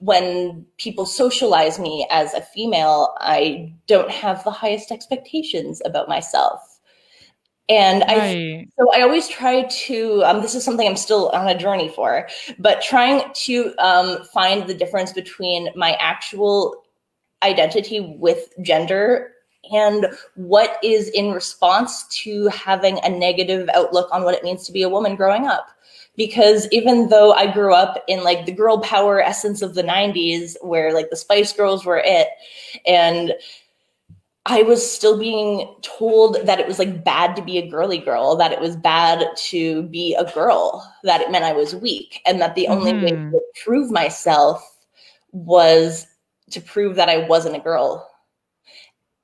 when 0.01 0.67
people 0.79 1.07
socialize 1.07 1.79
me 1.79 2.07
as 2.11 2.35
a 2.35 2.41
female, 2.41 3.15
I 3.21 3.73
don't 3.87 4.11
have 4.11 4.43
the 4.43 4.51
highest 4.51 4.91
expectations 4.91 5.81
about 5.85 6.09
myself. 6.09 6.81
And 7.69 8.03
right. 8.09 8.19
I, 8.19 8.67
so 8.77 8.93
I 8.93 9.03
always 9.03 9.29
try 9.29 9.63
to, 9.63 10.25
um, 10.25 10.43
this 10.43 10.57
is 10.57 10.65
something 10.65 10.87
I'm 10.87 10.97
still 10.97 11.29
on 11.29 11.47
a 11.47 11.57
journey 11.57 11.89
for, 11.89 12.29
but 12.59 12.83
trying 12.83 13.33
to 13.33 13.73
um, 13.79 14.25
find 14.25 14.67
the 14.67 14.75
difference 14.75 15.13
between 15.13 15.69
my 15.77 15.93
actual 16.01 16.83
identity 17.45 18.01
with 18.19 18.53
gender 18.61 19.32
and 19.71 20.07
what 20.35 20.79
is 20.83 21.09
in 21.11 21.33
response 21.33 22.07
to 22.09 22.49
having 22.49 22.99
a 23.03 23.09
negative 23.09 23.69
outlook 23.75 24.09
on 24.13 24.25
what 24.25 24.35
it 24.35 24.45
means 24.45 24.67
to 24.67 24.73
be 24.73 24.83
a 24.83 24.89
woman 24.89 25.17
growing 25.17 25.47
up. 25.47 25.69
Because 26.17 26.69
even 26.73 27.09
though 27.09 27.33
I 27.33 27.51
grew 27.51 27.73
up 27.73 28.03
in 28.07 28.23
like 28.23 28.45
the 28.45 28.53
girl 28.53 28.81
power 28.81 29.23
essence 29.23 29.63
of 29.63 29.75
the 29.75 29.83
90s, 29.83 30.57
where 30.61 30.93
like 30.93 31.09
the 31.09 31.17
Spice 31.17 31.53
Girls 31.53 31.87
were 31.87 32.03
it, 32.05 32.29
and 32.87 33.33
I 34.45 34.63
was 34.63 34.89
still 34.89 35.19
being 35.19 35.73
told 35.83 36.45
that 36.47 36.59
it 36.59 36.67
was 36.67 36.79
like 36.79 37.05
bad 37.05 37.37
to 37.37 37.43
be 37.43 37.59
a 37.59 37.69
girly 37.69 37.99
girl, 37.99 38.35
that 38.37 38.53
it 38.53 38.61
was 38.61 38.77
bad 38.77 39.25
to 39.37 39.85
be 39.85 40.15
a 40.15 40.31
girl, 40.33 40.93
that 41.05 41.21
it 41.21 41.31
meant 41.31 41.45
I 41.45 41.53
was 41.53 41.77
weak, 41.77 42.21
and 42.27 42.41
that 42.41 42.57
the 42.57 42.67
only 42.67 42.93
mm-hmm. 42.93 43.05
way 43.05 43.11
to 43.11 43.41
prove 43.65 43.91
myself 43.91 44.77
was 45.31 46.07
to 46.51 46.61
prove 46.61 46.97
that 46.97 47.09
I 47.09 47.27
wasn't 47.29 47.57
a 47.57 47.61
girl. 47.61 48.12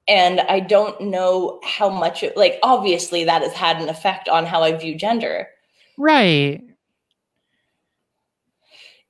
And 0.09 0.41
I 0.41 0.61
don't 0.61 1.01
know 1.03 1.61
how 1.63 1.91
much 1.91 2.23
it, 2.23 2.37
like, 2.37 2.59
obviously, 2.63 3.25
that 3.25 3.43
has 3.43 3.53
had 3.53 3.81
an 3.81 3.89
effect 3.89 4.29
on 4.29 4.47
how 4.47 4.63
I 4.63 4.73
view 4.73 4.97
gender. 4.97 5.49
Right. 5.99 6.63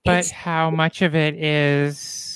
But 0.05 0.19
it's, 0.19 0.31
how 0.31 0.71
much 0.71 1.03
of 1.03 1.15
it 1.15 1.35
is 1.35 2.29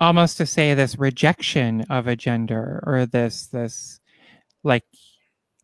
almost 0.00 0.36
to 0.38 0.46
say 0.46 0.74
this 0.74 0.98
rejection 0.98 1.82
of 1.90 2.06
a 2.06 2.16
gender 2.16 2.82
or 2.86 3.06
this 3.06 3.46
this 3.46 4.00
like 4.62 4.84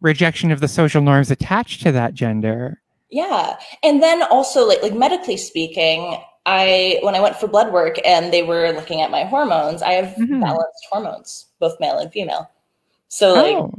rejection 0.01 0.51
of 0.51 0.61
the 0.61 0.69
social 0.69 1.03
norms 1.03 1.31
attached 1.31 1.83
to 1.83 1.93
that 1.93 2.15
gender 2.15 2.81
yeah 3.11 3.59
and 3.83 4.03
then 4.03 4.23
also 4.25 4.67
like 4.67 4.83
like 4.83 4.95
medically 4.95 5.37
speaking 5.37 6.17
i 6.47 6.99
when 7.03 7.15
i 7.15 7.21
went 7.21 7.37
for 7.37 7.47
blood 7.47 7.73
work 7.73 7.97
and 8.05 8.33
they 8.33 8.43
were 8.43 8.73
looking 8.73 9.01
at 9.01 9.11
my 9.11 9.25
hormones 9.25 9.83
i 9.83 9.93
have 9.93 10.15
mm-hmm. 10.17 10.41
balanced 10.41 10.87
hormones 10.91 11.47
both 11.61 11.79
male 11.81 11.99
and 11.99 12.13
female 12.13 12.51
so 13.09 13.35
like 13.35 13.57
oh. 13.57 13.73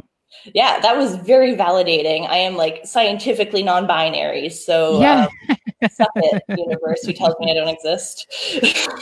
yeah 0.54 0.80
that 0.80 0.96
was 0.96 1.16
very 1.18 1.56
validating 1.56 2.28
i 2.30 2.38
am 2.38 2.56
like 2.56 2.82
scientifically 2.86 3.64
non-binary 3.64 4.50
so 4.50 5.02
yeah. 5.02 5.28
um, 5.50 5.58
suck 5.92 6.10
it 6.16 6.44
universe 6.50 7.04
who 7.06 7.14
tells 7.14 7.36
me 7.40 7.52
i 7.52 7.54
don't 7.54 7.68
exist 7.68 8.28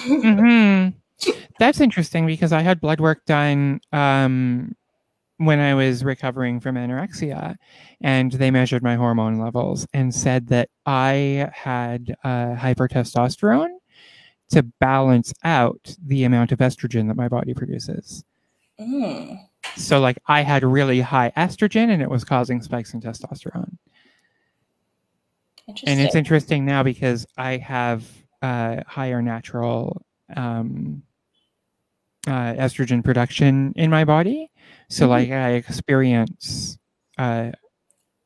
mm-hmm. 0.06 0.90
That's 1.60 1.80
interesting 1.80 2.26
because 2.26 2.52
I 2.52 2.62
had 2.62 2.82
blood 2.82 3.00
work 3.00 3.26
done 3.26 3.82
um, 3.92 4.76
when 5.42 5.60
I 5.60 5.74
was 5.74 6.04
recovering 6.04 6.60
from 6.60 6.76
anorexia, 6.76 7.56
and 8.00 8.32
they 8.32 8.52
measured 8.52 8.84
my 8.84 8.96
hormone 8.96 9.40
levels 9.40 9.88
and 9.94 10.14
said 10.14 10.48
that 10.48 10.70
I 10.86 11.50
had 11.54 12.16
uh, 12.24 12.56
hypertestosterone 12.56 13.70
to 14.50 14.64
balance 14.80 15.34
out 15.44 15.96
the 16.06 16.26
amount 16.26 16.52
of 16.52 16.60
estrogen 16.60 17.08
that 17.08 17.16
my 17.16 17.28
body 17.28 17.54
produces. 17.54 18.24
Mm. 18.80 19.40
So, 19.76 20.00
like, 20.00 20.20
I 20.28 20.42
had 20.42 20.64
really 20.64 21.02
high 21.02 21.32
estrogen, 21.36 21.90
and 21.90 22.02
it 22.02 22.10
was 22.10 22.24
causing 22.24 22.62
spikes 22.62 22.94
in 22.94 23.02
testosterone. 23.02 23.78
And 25.86 26.00
it's 26.02 26.16
interesting 26.16 26.66
now 26.66 26.84
because 26.84 27.26
I 27.38 27.58
have 27.58 28.06
uh, 28.42 28.82
higher 28.86 29.22
natural 29.22 30.02
um, 30.36 31.04
uh, 32.28 32.54
estrogen 32.54 33.04
production 33.04 33.74
in 33.76 33.90
my 33.90 34.06
body. 34.06 34.52
So, 34.92 35.04
mm-hmm. 35.04 35.12
like, 35.12 35.32
I 35.32 35.52
experience 35.52 36.78
uh, 37.18 37.52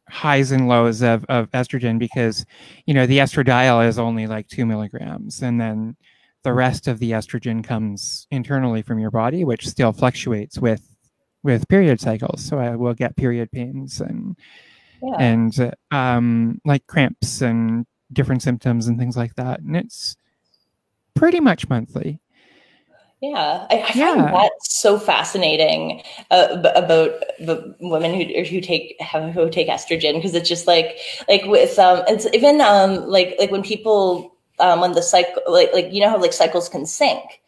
highs 0.10 0.52
and 0.52 0.68
lows 0.68 1.02
of, 1.02 1.26
of 1.30 1.50
estrogen 1.52 2.00
because, 2.00 2.46
you 2.86 2.94
know, 2.94 3.06
the 3.06 3.20
estradiol 3.20 3.88
is 3.88 4.00
only 4.00 4.28
like 4.28 4.48
two 4.48 4.66
milligrams. 4.66 5.42
And 5.42 5.62
then 5.62 5.96
the 6.44 6.54
rest 6.54 6.88
of 6.88 7.00
the 7.00 7.12
estrogen 7.12 7.64
comes 7.64 8.28
internally 8.32 8.82
from 8.82 9.00
your 9.00 9.12
body, 9.12 9.44
which 9.44 9.68
still 9.68 9.92
fluctuates 9.92 10.60
with 10.60 10.82
with 11.44 11.68
period 11.68 12.02
cycles. 12.02 12.44
So 12.44 12.58
I 12.58 12.76
will 12.76 12.96
get 12.96 13.16
period 13.16 13.52
pains 13.52 14.02
and 14.02 14.36
yeah. 15.04 15.16
and 15.20 15.76
um, 15.92 16.60
like 16.66 16.88
cramps 16.88 17.42
and 17.42 17.86
different 18.12 18.42
symptoms 18.42 18.88
and 18.88 18.98
things 18.98 19.16
like 19.16 19.36
that. 19.36 19.60
And 19.60 19.76
it's 19.76 20.16
pretty 21.14 21.40
much 21.40 21.70
monthly. 21.70 22.20
Yeah, 23.22 23.66
I, 23.72 23.76
I 23.76 23.92
yeah. 23.96 24.14
find 24.14 24.34
that 24.34 24.52
so 24.62 25.00
fascinating 25.00 26.04
uh, 26.32 26.62
about 26.76 27.12
the 27.40 27.76
women 27.80 28.14
who 28.14 28.44
who 28.44 28.60
take 28.60 29.00
have, 29.00 29.34
who 29.34 29.50
take 29.50 29.70
estrogen 29.70 30.16
because 30.16 30.36
it's 30.36 30.50
just 30.50 30.68
like 30.68 30.98
like 31.30 31.46
with 31.46 31.80
um 31.80 32.04
it's 32.08 32.28
even 32.34 32.60
um 32.60 33.08
like 33.08 33.36
like 33.40 33.52
when 33.52 33.64
people 33.64 34.36
um 34.60 34.82
when 34.82 34.92
the 34.92 35.02
cycle 35.02 35.42
like 35.48 35.72
like 35.74 35.92
you 35.94 36.02
know 36.02 36.10
how 36.10 36.20
like 36.20 36.34
cycles 36.34 36.68
can 36.68 36.86
sync. 36.86 37.42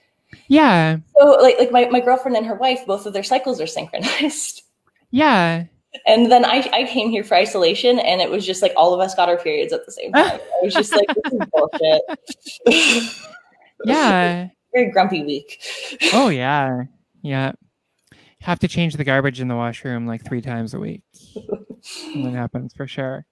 Yeah. 0.48 0.98
So 1.20 1.32
like 1.42 1.60
like 1.60 1.72
my, 1.72 1.86
my 1.90 2.00
girlfriend 2.00 2.38
and 2.38 2.46
her 2.46 2.56
wife, 2.56 2.86
both 2.88 3.06
of 3.06 3.12
their 3.14 3.24
cycles 3.24 3.60
are 3.62 3.68
synchronized. 3.68 4.64
Yeah. 5.10 5.64
And 6.06 6.30
then 6.30 6.44
I, 6.44 6.70
I 6.74 6.84
came 6.84 7.10
here 7.10 7.24
for 7.24 7.36
isolation 7.36 7.98
and 7.98 8.20
it 8.20 8.30
was 8.30 8.46
just 8.46 8.62
like 8.62 8.74
all 8.76 8.94
of 8.94 9.00
us 9.00 9.16
got 9.16 9.30
our 9.30 9.38
periods 9.38 9.72
at 9.72 9.86
the 9.86 9.92
same 9.94 10.12
time. 10.14 10.38
I 10.38 10.60
was 10.62 10.74
just 10.74 10.94
like, 10.94 11.08
this 11.08 11.34
is 11.34 11.40
bullshit. 11.50 13.14
yeah 13.86 14.50
very 14.77 14.91
grumpy 14.91 15.24
week. 15.24 15.62
oh 16.13 16.29
yeah, 16.43 16.84
yeah. 17.22 17.53
Have 18.41 18.60
to 18.60 18.67
change 18.67 18.96
the 18.96 19.03
garbage 19.03 19.41
in 19.41 19.48
the 19.48 19.55
washroom 19.55 20.05
like 20.05 20.24
three 20.24 20.41
times 20.41 20.74
a 20.75 20.79
week. 20.79 21.01
that 21.36 22.34
happens 22.34 22.74
for 22.74 22.86
sure. 22.88 23.25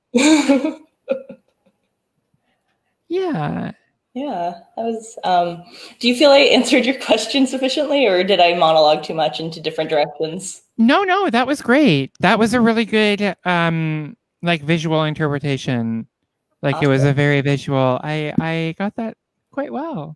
yeah. 3.08 3.72
Yeah, 4.14 4.62
that 4.78 4.84
was. 4.84 5.20
Um, 5.26 5.62
do 6.00 6.08
you 6.08 6.16
feel 6.16 6.32
I 6.32 6.40
answered 6.40 6.86
your 6.86 6.98
question 7.00 7.46
sufficiently, 7.46 8.06
or 8.08 8.24
did 8.24 8.40
I 8.40 8.54
monologue 8.56 9.04
too 9.04 9.14
much 9.14 9.42
into 9.42 9.60
different 9.60 9.90
directions? 9.90 10.62
No, 10.78 11.04
no, 11.04 11.30
that 11.30 11.46
was 11.46 11.62
great. 11.62 12.14
That 12.22 12.40
was 12.40 12.54
a 12.54 12.62
really 12.62 12.86
good, 12.86 13.36
um, 13.44 14.16
like 14.42 14.62
visual 14.64 15.04
interpretation. 15.04 16.08
Like 16.62 16.76
awesome. 16.76 16.86
it 16.86 16.90
was 16.92 17.04
a 17.04 17.12
very 17.12 17.42
visual. 17.42 18.00
I 18.02 18.34
I 18.40 18.76
got 18.80 18.96
that 18.96 19.18
quite 19.52 19.74
well. 19.74 20.16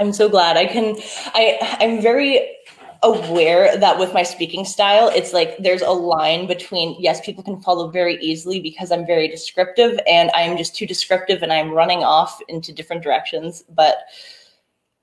I'm 0.00 0.12
so 0.12 0.28
glad 0.28 0.56
I 0.56 0.66
can. 0.66 0.96
I 1.34 1.76
I'm 1.80 2.00
very 2.00 2.50
aware 3.04 3.76
that 3.76 3.98
with 3.98 4.14
my 4.14 4.22
speaking 4.22 4.64
style, 4.64 5.08
it's 5.14 5.32
like 5.32 5.58
there's 5.58 5.82
a 5.82 5.90
line 5.90 6.46
between 6.46 6.96
yes, 6.98 7.24
people 7.24 7.44
can 7.44 7.60
follow 7.60 7.90
very 7.90 8.16
easily 8.16 8.60
because 8.60 8.90
I'm 8.90 9.06
very 9.06 9.28
descriptive 9.28 10.00
and 10.08 10.30
I'm 10.34 10.56
just 10.56 10.74
too 10.74 10.86
descriptive 10.86 11.42
and 11.42 11.52
I'm 11.52 11.70
running 11.70 12.02
off 12.02 12.40
into 12.48 12.72
different 12.72 13.02
directions. 13.02 13.62
But 13.68 13.98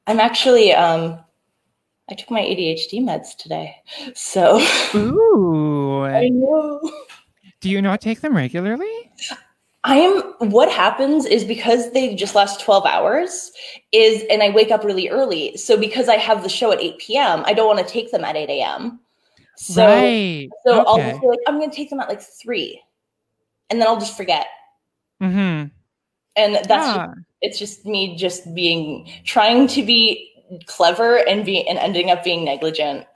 I'm 0.07 0.19
actually 0.19 0.73
um 0.73 1.19
I 2.09 2.15
took 2.15 2.31
my 2.31 2.41
ADHD 2.41 3.01
meds 3.01 3.37
today. 3.37 3.77
So 4.15 4.59
Ooh. 4.95 6.03
I 6.03 6.29
know. 6.29 6.81
Do 7.61 7.69
you 7.69 7.81
not 7.81 8.01
take 8.01 8.21
them 8.21 8.35
regularly? 8.35 9.11
I 9.83 9.97
am 9.97 10.21
what 10.51 10.71
happens 10.71 11.25
is 11.25 11.43
because 11.43 11.91
they 11.91 12.13
just 12.13 12.35
last 12.35 12.61
12 12.61 12.85
hours 12.85 13.51
is 13.91 14.23
and 14.29 14.43
I 14.43 14.49
wake 14.49 14.69
up 14.69 14.83
really 14.83 15.09
early. 15.09 15.57
So 15.57 15.75
because 15.75 16.07
I 16.07 16.17
have 16.17 16.43
the 16.43 16.49
show 16.49 16.71
at 16.71 16.79
8 16.79 16.99
p.m., 16.99 17.43
I 17.45 17.53
don't 17.53 17.67
want 17.67 17.85
to 17.85 17.91
take 17.91 18.11
them 18.11 18.23
at 18.23 18.35
8 18.35 18.49
a.m. 18.49 18.99
So, 19.57 19.85
right. 19.85 20.49
so 20.65 20.81
okay. 20.81 20.83
I'll 20.87 20.97
just 20.97 21.21
be 21.21 21.27
like, 21.27 21.39
I'm 21.47 21.59
gonna 21.59 21.71
take 21.71 21.89
them 21.89 21.99
at 21.99 22.09
like 22.09 22.21
three. 22.21 22.81
And 23.69 23.81
then 23.81 23.87
I'll 23.87 23.99
just 23.99 24.15
forget. 24.15 24.47
Mm-hmm. 25.21 25.67
And 26.35 26.55
that's 26.55 26.69
yeah. 26.69 27.07
just, 27.07 27.19
it's 27.41 27.59
just 27.59 27.85
me 27.85 28.15
just 28.15 28.53
being 28.53 29.09
trying 29.23 29.67
to 29.67 29.83
be 29.83 30.31
clever 30.67 31.27
and 31.27 31.45
be 31.45 31.67
and 31.67 31.79
ending 31.79 32.11
up 32.11 32.23
being 32.23 32.45
negligent. 32.45 33.07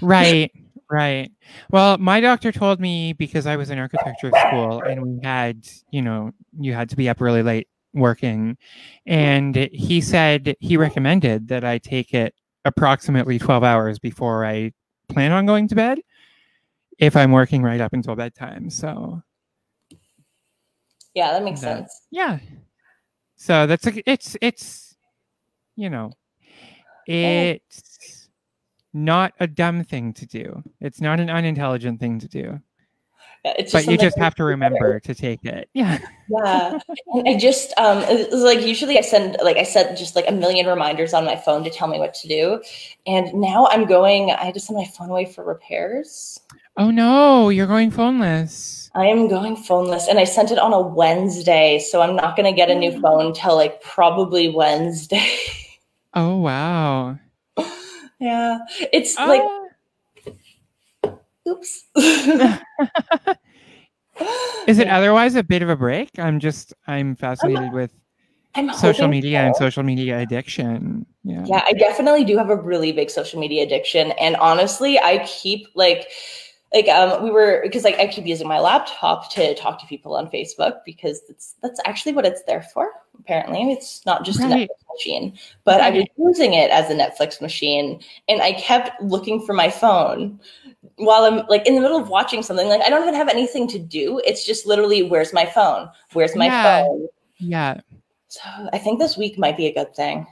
Right. 0.00 0.52
Right. 0.90 1.30
Well, 1.70 1.98
my 1.98 2.20
doctor 2.20 2.52
told 2.52 2.78
me 2.80 3.12
because 3.14 3.46
I 3.46 3.56
was 3.56 3.70
in 3.70 3.78
architecture 3.78 4.30
school 4.30 4.82
and 4.82 5.02
we 5.02 5.20
had, 5.22 5.66
you 5.90 6.02
know, 6.02 6.32
you 6.60 6.74
had 6.74 6.90
to 6.90 6.96
be 6.96 7.08
up 7.08 7.20
really 7.20 7.42
late 7.42 7.68
working. 7.94 8.56
And 9.06 9.56
he 9.72 10.00
said 10.00 10.56
he 10.60 10.76
recommended 10.76 11.48
that 11.48 11.64
I 11.64 11.78
take 11.78 12.12
it 12.12 12.34
approximately 12.64 13.38
12 13.38 13.64
hours 13.64 13.98
before 13.98 14.44
I 14.44 14.72
plan 15.08 15.32
on 15.32 15.46
going 15.46 15.68
to 15.68 15.74
bed 15.74 15.98
if 16.98 17.16
I'm 17.16 17.32
working 17.32 17.62
right 17.62 17.80
up 17.80 17.92
until 17.92 18.14
bedtime. 18.14 18.68
So 18.70 19.22
Yeah, 21.14 21.32
that 21.32 21.42
makes 21.44 21.60
That- 21.60 21.78
sense. 21.78 22.02
Yeah. 22.10 22.38
So 23.36 23.66
that's 23.66 23.86
a, 23.86 24.10
it's 24.10 24.36
it's 24.40 24.96
you 25.76 25.90
know 25.90 26.12
it's 27.06 27.93
not 28.94 29.34
a 29.40 29.46
dumb 29.46 29.84
thing 29.84 30.12
to 30.14 30.26
do. 30.26 30.62
It's 30.80 31.00
not 31.00 31.20
an 31.20 31.28
unintelligent 31.28 32.00
thing 32.00 32.18
to 32.20 32.28
do. 32.28 32.60
But 33.44 33.86
you 33.86 33.98
just 33.98 34.18
have 34.18 34.34
to 34.36 34.44
remember 34.44 34.98
to 35.00 35.14
take 35.14 35.44
it. 35.44 35.68
Yeah. 35.74 35.98
Yeah. 36.30 36.78
And 37.12 37.28
I 37.28 37.36
just 37.36 37.74
um 37.76 37.98
like 38.32 38.62
usually 38.62 38.96
I 38.96 39.02
send 39.02 39.36
like 39.42 39.58
I 39.58 39.64
set 39.64 39.98
just 39.98 40.16
like 40.16 40.26
a 40.26 40.32
million 40.32 40.66
reminders 40.66 41.12
on 41.12 41.26
my 41.26 41.36
phone 41.36 41.62
to 41.64 41.70
tell 41.70 41.86
me 41.86 41.98
what 41.98 42.14
to 42.14 42.28
do. 42.28 42.62
And 43.06 43.34
now 43.34 43.68
I'm 43.70 43.84
going 43.84 44.30
I 44.30 44.46
had 44.46 44.54
to 44.54 44.60
send 44.60 44.78
my 44.78 44.86
phone 44.86 45.10
away 45.10 45.26
for 45.26 45.44
repairs. 45.44 46.40
Oh 46.78 46.90
no, 46.90 47.50
you're 47.50 47.66
going 47.66 47.90
phoneless. 47.90 48.88
I 48.94 49.06
am 49.06 49.28
going 49.28 49.56
phoneless 49.56 50.08
and 50.08 50.18
I 50.18 50.24
sent 50.24 50.50
it 50.50 50.58
on 50.58 50.72
a 50.72 50.80
Wednesday, 50.80 51.80
so 51.80 52.00
I'm 52.00 52.16
not 52.16 52.36
gonna 52.36 52.54
get 52.54 52.70
a 52.70 52.74
new 52.74 52.98
phone 53.02 53.34
till 53.34 53.56
like 53.56 53.82
probably 53.82 54.48
Wednesday. 54.48 55.28
Oh 56.14 56.38
wow. 56.38 57.18
Yeah. 58.20 58.58
It's 58.92 59.16
like 59.18 59.42
Ah. 59.44 61.10
oops. 61.48 61.84
Is 64.66 64.78
it 64.78 64.86
Yeah. 64.86 64.96
otherwise 64.96 65.34
a 65.34 65.42
bit 65.42 65.62
of 65.62 65.68
a 65.68 65.76
break? 65.76 66.10
I'm 66.18 66.38
just 66.40 66.72
I'm 66.86 67.16
fascinated 67.16 67.72
with 67.72 67.92
I'm 68.54 68.72
social 68.74 69.08
media 69.08 69.40
and 69.40 69.56
social 69.56 69.82
media 69.82 70.20
addiction. 70.20 71.04
Yeah. 71.24 71.44
Yeah, 71.46 71.64
I 71.66 71.72
definitely 71.72 72.24
do 72.24 72.36
have 72.38 72.48
a 72.50 72.56
really 72.56 72.92
big 72.92 73.10
social 73.10 73.40
media 73.40 73.64
addiction. 73.64 74.12
And 74.12 74.36
honestly, 74.36 74.98
I 74.98 75.18
keep 75.26 75.66
like 75.74 76.08
like 76.72 76.88
um 76.88 77.22
we 77.22 77.30
were 77.30 77.60
because 77.62 77.84
like 77.84 77.98
I 77.98 78.06
keep 78.06 78.26
using 78.26 78.46
my 78.48 78.60
laptop 78.60 79.30
to 79.32 79.54
talk 79.54 79.80
to 79.80 79.86
people 79.86 80.14
on 80.16 80.30
Facebook 80.30 80.78
because 80.86 81.20
that's 81.28 81.56
that's 81.62 81.80
actually 81.84 82.12
what 82.12 82.24
it's 82.24 82.42
there 82.44 82.62
for. 82.62 82.90
Apparently. 83.18 83.72
It's 83.72 84.04
not 84.04 84.24
just 84.24 84.40
a 84.40 84.44
Right. 84.48 84.68
Netflix 84.68 84.94
machine. 84.94 85.38
But 85.64 85.80
I 85.80 85.90
was 85.90 86.00
Right. 86.00 86.10
using 86.18 86.54
it 86.54 86.70
as 86.70 86.90
a 86.90 86.94
Netflix 86.94 87.40
machine 87.40 88.00
and 88.28 88.42
I 88.42 88.52
kept 88.52 89.00
looking 89.02 89.40
for 89.44 89.52
my 89.54 89.70
phone 89.70 90.38
while 90.96 91.24
I'm 91.24 91.46
like 91.48 91.66
in 91.66 91.74
the 91.74 91.80
middle 91.80 91.96
of 91.98 92.08
watching 92.08 92.42
something. 92.42 92.68
Like 92.68 92.82
I 92.82 92.90
don't 92.90 93.02
even 93.02 93.14
have 93.14 93.28
anything 93.28 93.66
to 93.68 93.78
do. 93.78 94.20
It's 94.24 94.44
just 94.44 94.66
literally 94.66 95.02
where's 95.02 95.32
my 95.32 95.46
phone? 95.46 95.88
Where's 96.12 96.36
my 96.36 96.46
Yeah. 96.46 96.82
phone? 96.82 97.08
Yeah. 97.38 97.80
So 98.28 98.40
I 98.72 98.78
think 98.78 98.98
this 98.98 99.16
week 99.16 99.38
might 99.38 99.56
be 99.56 99.66
a 99.66 99.72
good 99.74 99.94
thing. 99.94 100.26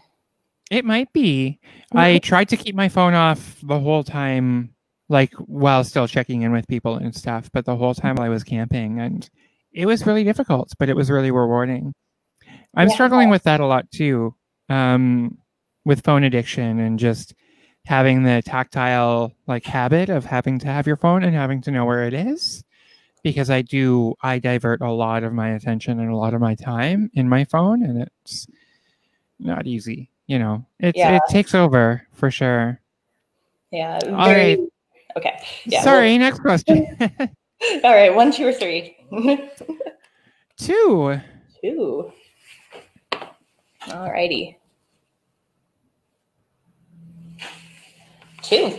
It 0.70 0.84
might 0.84 1.12
be. 1.12 1.58
Mm-hmm. 1.64 1.98
I 1.98 2.18
tried 2.18 2.48
to 2.50 2.56
keep 2.56 2.74
my 2.74 2.88
phone 2.88 3.14
off 3.14 3.56
the 3.62 3.78
whole 3.78 4.02
time, 4.04 4.74
like 5.08 5.32
while 5.34 5.84
still 5.84 6.08
checking 6.08 6.42
in 6.42 6.52
with 6.52 6.66
people 6.68 6.96
and 6.96 7.14
stuff, 7.14 7.50
but 7.52 7.64
the 7.64 7.76
whole 7.76 7.94
time 7.94 8.18
I 8.18 8.28
was 8.28 8.42
camping 8.44 9.00
and 9.00 9.28
it 9.72 9.86
was 9.86 10.06
really 10.06 10.24
difficult, 10.24 10.72
but 10.78 10.88
it 10.88 10.96
was 10.96 11.10
really 11.10 11.30
rewarding. 11.30 11.94
I'm 12.74 12.88
Yeah. 12.88 12.94
struggling 12.94 13.28
with 13.30 13.42
that 13.44 13.60
a 13.60 13.66
lot 13.66 13.90
too. 13.90 14.34
Um, 14.68 15.38
with 15.84 16.02
phone 16.04 16.24
addiction 16.24 16.78
and 16.78 16.98
just 16.98 17.34
having 17.84 18.22
the 18.22 18.40
tactile 18.42 19.32
like 19.48 19.64
habit 19.66 20.08
of 20.08 20.24
having 20.24 20.58
to 20.60 20.66
have 20.68 20.86
your 20.86 20.96
phone 20.96 21.24
and 21.24 21.34
having 21.34 21.60
to 21.62 21.70
know 21.72 21.84
where 21.84 22.04
it 22.06 22.14
is 22.14 22.62
because 23.24 23.50
I 23.50 23.62
do 23.62 24.14
I 24.22 24.38
divert 24.38 24.80
a 24.80 24.90
lot 24.92 25.24
of 25.24 25.32
my 25.32 25.48
attention 25.50 25.98
and 25.98 26.08
a 26.10 26.16
lot 26.16 26.34
of 26.34 26.40
my 26.40 26.54
time 26.54 27.10
in 27.14 27.28
my 27.28 27.44
phone 27.44 27.82
and 27.84 28.02
it's 28.24 28.46
not 29.40 29.66
easy, 29.66 30.10
you 30.28 30.38
know. 30.38 30.64
It's 30.78 30.96
Yeah. 30.96 31.16
it 31.16 31.22
takes 31.28 31.54
over 31.54 32.06
for 32.12 32.30
sure. 32.30 32.80
Yeah. 33.72 33.98
All 34.06 34.26
very- 34.26 34.56
right. 34.56 34.58
Okay. 35.16 35.42
Yeah. 35.64 35.82
Sorry, 35.82 36.16
next 36.18 36.38
question. 36.38 36.86
All 37.84 37.92
right. 37.94 38.14
One, 38.14 38.30
two, 38.32 38.46
or 38.46 38.52
three. 38.52 38.96
Two. 40.56 41.20
two. 41.60 42.12
All 43.90 44.10
righty. 44.10 44.58
Two. 48.42 48.78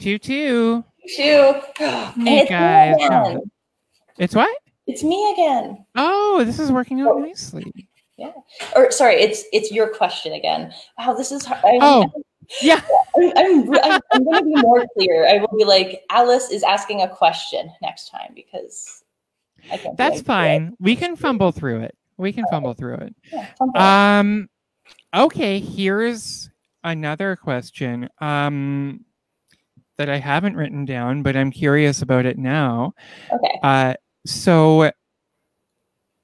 Two 0.00 0.18
two. 0.18 0.18
two. 0.18 0.84
Hey 1.16 2.40
it's 2.40 2.50
guys. 2.50 2.96
no. 2.98 3.24
again. 3.26 3.50
It's 4.18 4.34
what? 4.34 4.56
It's 4.86 5.02
me 5.02 5.32
again. 5.32 5.84
Oh, 5.94 6.42
this 6.44 6.58
is 6.58 6.70
working 6.72 7.00
out 7.00 7.12
Oh. 7.12 7.18
nicely. 7.18 7.72
Yeah. 8.16 8.32
Or 8.76 8.90
sorry, 8.90 9.14
it's 9.14 9.44
it's 9.52 9.70
your 9.72 9.88
question 9.88 10.32
again. 10.34 10.72
Wow, 10.98 11.14
this 11.14 11.32
is 11.32 11.44
hard. 11.44 11.60
I, 11.64 11.78
Oh. 11.80 12.10
Yeah. 12.60 12.82
I'm, 13.16 13.32
I'm, 13.36 13.74
I'm, 13.82 14.00
I'm 14.12 14.24
going 14.24 14.38
to 14.40 14.44
be 14.44 14.60
more 14.62 14.84
clear. 14.98 15.26
I 15.26 15.38
will 15.38 15.56
be 15.56 15.64
like, 15.64 16.02
Alice 16.10 16.50
is 16.50 16.62
asking 16.62 17.00
a 17.00 17.08
question 17.08 17.72
next 17.80 18.10
time 18.10 18.32
because 18.34 19.04
I 19.70 19.78
can't. 19.78 19.96
That's 19.96 20.20
fine. 20.20 20.76
We 20.80 20.96
can 20.96 21.16
fumble 21.16 21.52
through 21.52 21.80
it. 21.82 21.96
We 22.22 22.32
can 22.32 22.46
fumble 22.50 22.74
through 22.74 22.94
it. 22.94 23.14
Yeah. 23.32 23.48
Um 24.18 24.48
okay, 25.14 25.60
here's 25.60 26.50
another 26.82 27.36
question. 27.36 28.08
Um 28.20 29.04
that 29.98 30.08
I 30.08 30.18
haven't 30.18 30.56
written 30.56 30.84
down, 30.84 31.22
but 31.22 31.36
I'm 31.36 31.50
curious 31.50 32.02
about 32.02 32.26
it 32.26 32.38
now. 32.38 32.94
okay. 33.32 33.60
Uh, 33.62 33.94
so, 34.26 34.90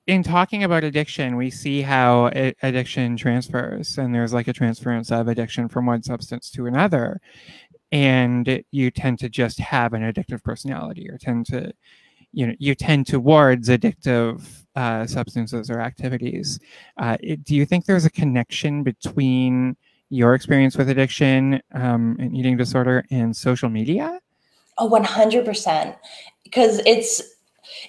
in 0.07 0.23
talking 0.23 0.65
about 0.65 0.85
addiction, 0.85 1.37
we 1.37 1.51
see 1.51 1.83
how 1.83 2.27
addiction 2.63 3.17
transfers, 3.17 3.99
and 3.99 4.15
there's 4.15 4.33
like 4.33 4.49
a 4.49 4.53
transference 4.53 5.13
of 5.13 5.29
addiction 5.29 5.69
from 5.69 5.87
one 5.87 6.03
substance 6.03 6.51
to 6.53 6.67
another. 6.67 7.21
And 7.93 8.65
you 8.71 8.91
tend 8.91 9.19
to 9.21 9.29
just 9.29 9.61
have 9.61 9.93
an 9.93 10.03
addictive 10.03 10.43
personality, 10.43 11.09
or 11.11 11.19
tend 11.19 11.47
to, 11.47 11.73
you 12.33 12.47
know, 12.47 12.55
you 12.59 12.75
tend 12.75 13.07
towards 13.07 13.69
addictive 13.69 14.65
uh, 14.77 15.07
substances 15.07 15.71
or 15.71 15.81
activities. 15.81 16.61
Uh, 16.99 17.17
it- 17.21 17.45
do 17.45 17.55
you 17.55 17.65
think 17.67 17.87
there's 17.87 18.05
a 18.05 18.11
connection 18.11 18.83
between 18.83 19.77
your 20.11 20.35
experience 20.35 20.77
with 20.77 20.89
addiction 20.89 21.61
um, 21.75 22.17
and 22.19 22.37
eating 22.37 22.57
disorder 22.57 23.05
and 23.11 23.37
social 23.37 23.69
media? 23.69 24.21
Oh, 24.79 24.89
100%. 24.89 25.97
Because 26.45 26.81
it's 26.87 27.21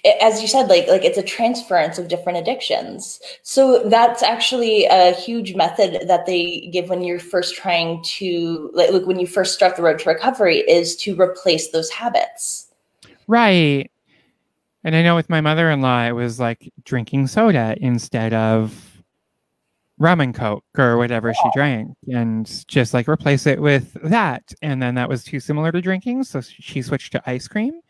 it- 0.04 0.18
as 0.22 0.42
you 0.42 0.48
said 0.48 0.68
like 0.68 0.88
like 0.88 1.06
it's 1.06 1.18
a 1.18 1.24
transference 1.24 1.98
of 1.98 2.08
different 2.08 2.38
addictions. 2.38 3.20
So 3.44 3.84
that's 3.88 4.24
actually 4.24 4.86
a 4.86 5.14
huge 5.14 5.56
method 5.56 6.08
that 6.08 6.26
they 6.26 6.70
give 6.74 6.90
when 6.90 7.02
you're 7.04 7.20
first 7.20 7.56
trying 7.56 8.04
to 8.04 8.72
like, 8.74 8.92
like 8.92 9.06
when 9.06 9.20
you 9.20 9.28
first 9.28 9.54
start 9.54 9.76
the 9.76 9.84
road 9.84 10.00
to 10.00 10.10
recovery 10.10 10.58
is 10.68 10.96
to 10.98 11.20
replace 11.20 11.70
those 11.70 11.90
habits. 11.90 12.68
Right. 13.28 13.90
And 14.84 14.96
I 14.96 15.04
know 15.04 15.16
with 15.16 15.30
my 15.30 15.42
mother 15.42 15.70
in 15.70 15.82
law, 15.82 16.04
it 16.06 16.14
was 16.14 16.40
like 16.40 16.72
drinking 16.86 17.28
soda 17.28 17.76
instead 17.80 18.34
of 18.34 19.04
rum 19.98 20.22
and 20.22 20.34
coke 20.34 20.64
or 20.78 20.98
whatever 20.98 21.34
she 21.34 21.50
drank, 21.54 21.94
and 22.08 22.64
just 22.70 22.94
like 22.94 23.08
replace 23.10 23.46
it 23.46 23.62
with 23.62 23.94
that. 24.04 24.54
And 24.62 24.82
then 24.82 24.96
that 24.96 25.10
was 25.10 25.26
too 25.26 25.42
similar 25.42 25.74
to 25.74 25.82
drinking. 25.82 26.24
So 26.24 26.40
she 26.42 26.82
switched 26.82 27.12
to 27.12 27.30
ice 27.30 27.48
cream, 27.50 27.82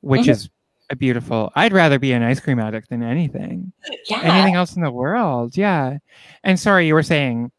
which 0.00 0.22
Mhm. 0.26 0.30
is 0.30 0.50
a 0.90 0.96
beautiful. 0.96 1.52
I'd 1.54 1.72
rather 1.72 2.00
be 2.00 2.12
an 2.12 2.24
ice 2.24 2.40
cream 2.40 2.58
addict 2.58 2.90
than 2.90 3.04
anything, 3.04 3.72
Yeah. 4.08 4.22
anything 4.22 4.56
else 4.56 4.74
in 4.74 4.82
the 4.82 4.90
world. 4.90 5.56
Yeah. 5.56 5.98
And 6.42 6.58
sorry, 6.58 6.88
you 6.88 6.94
were 6.94 7.04
saying, 7.04 7.52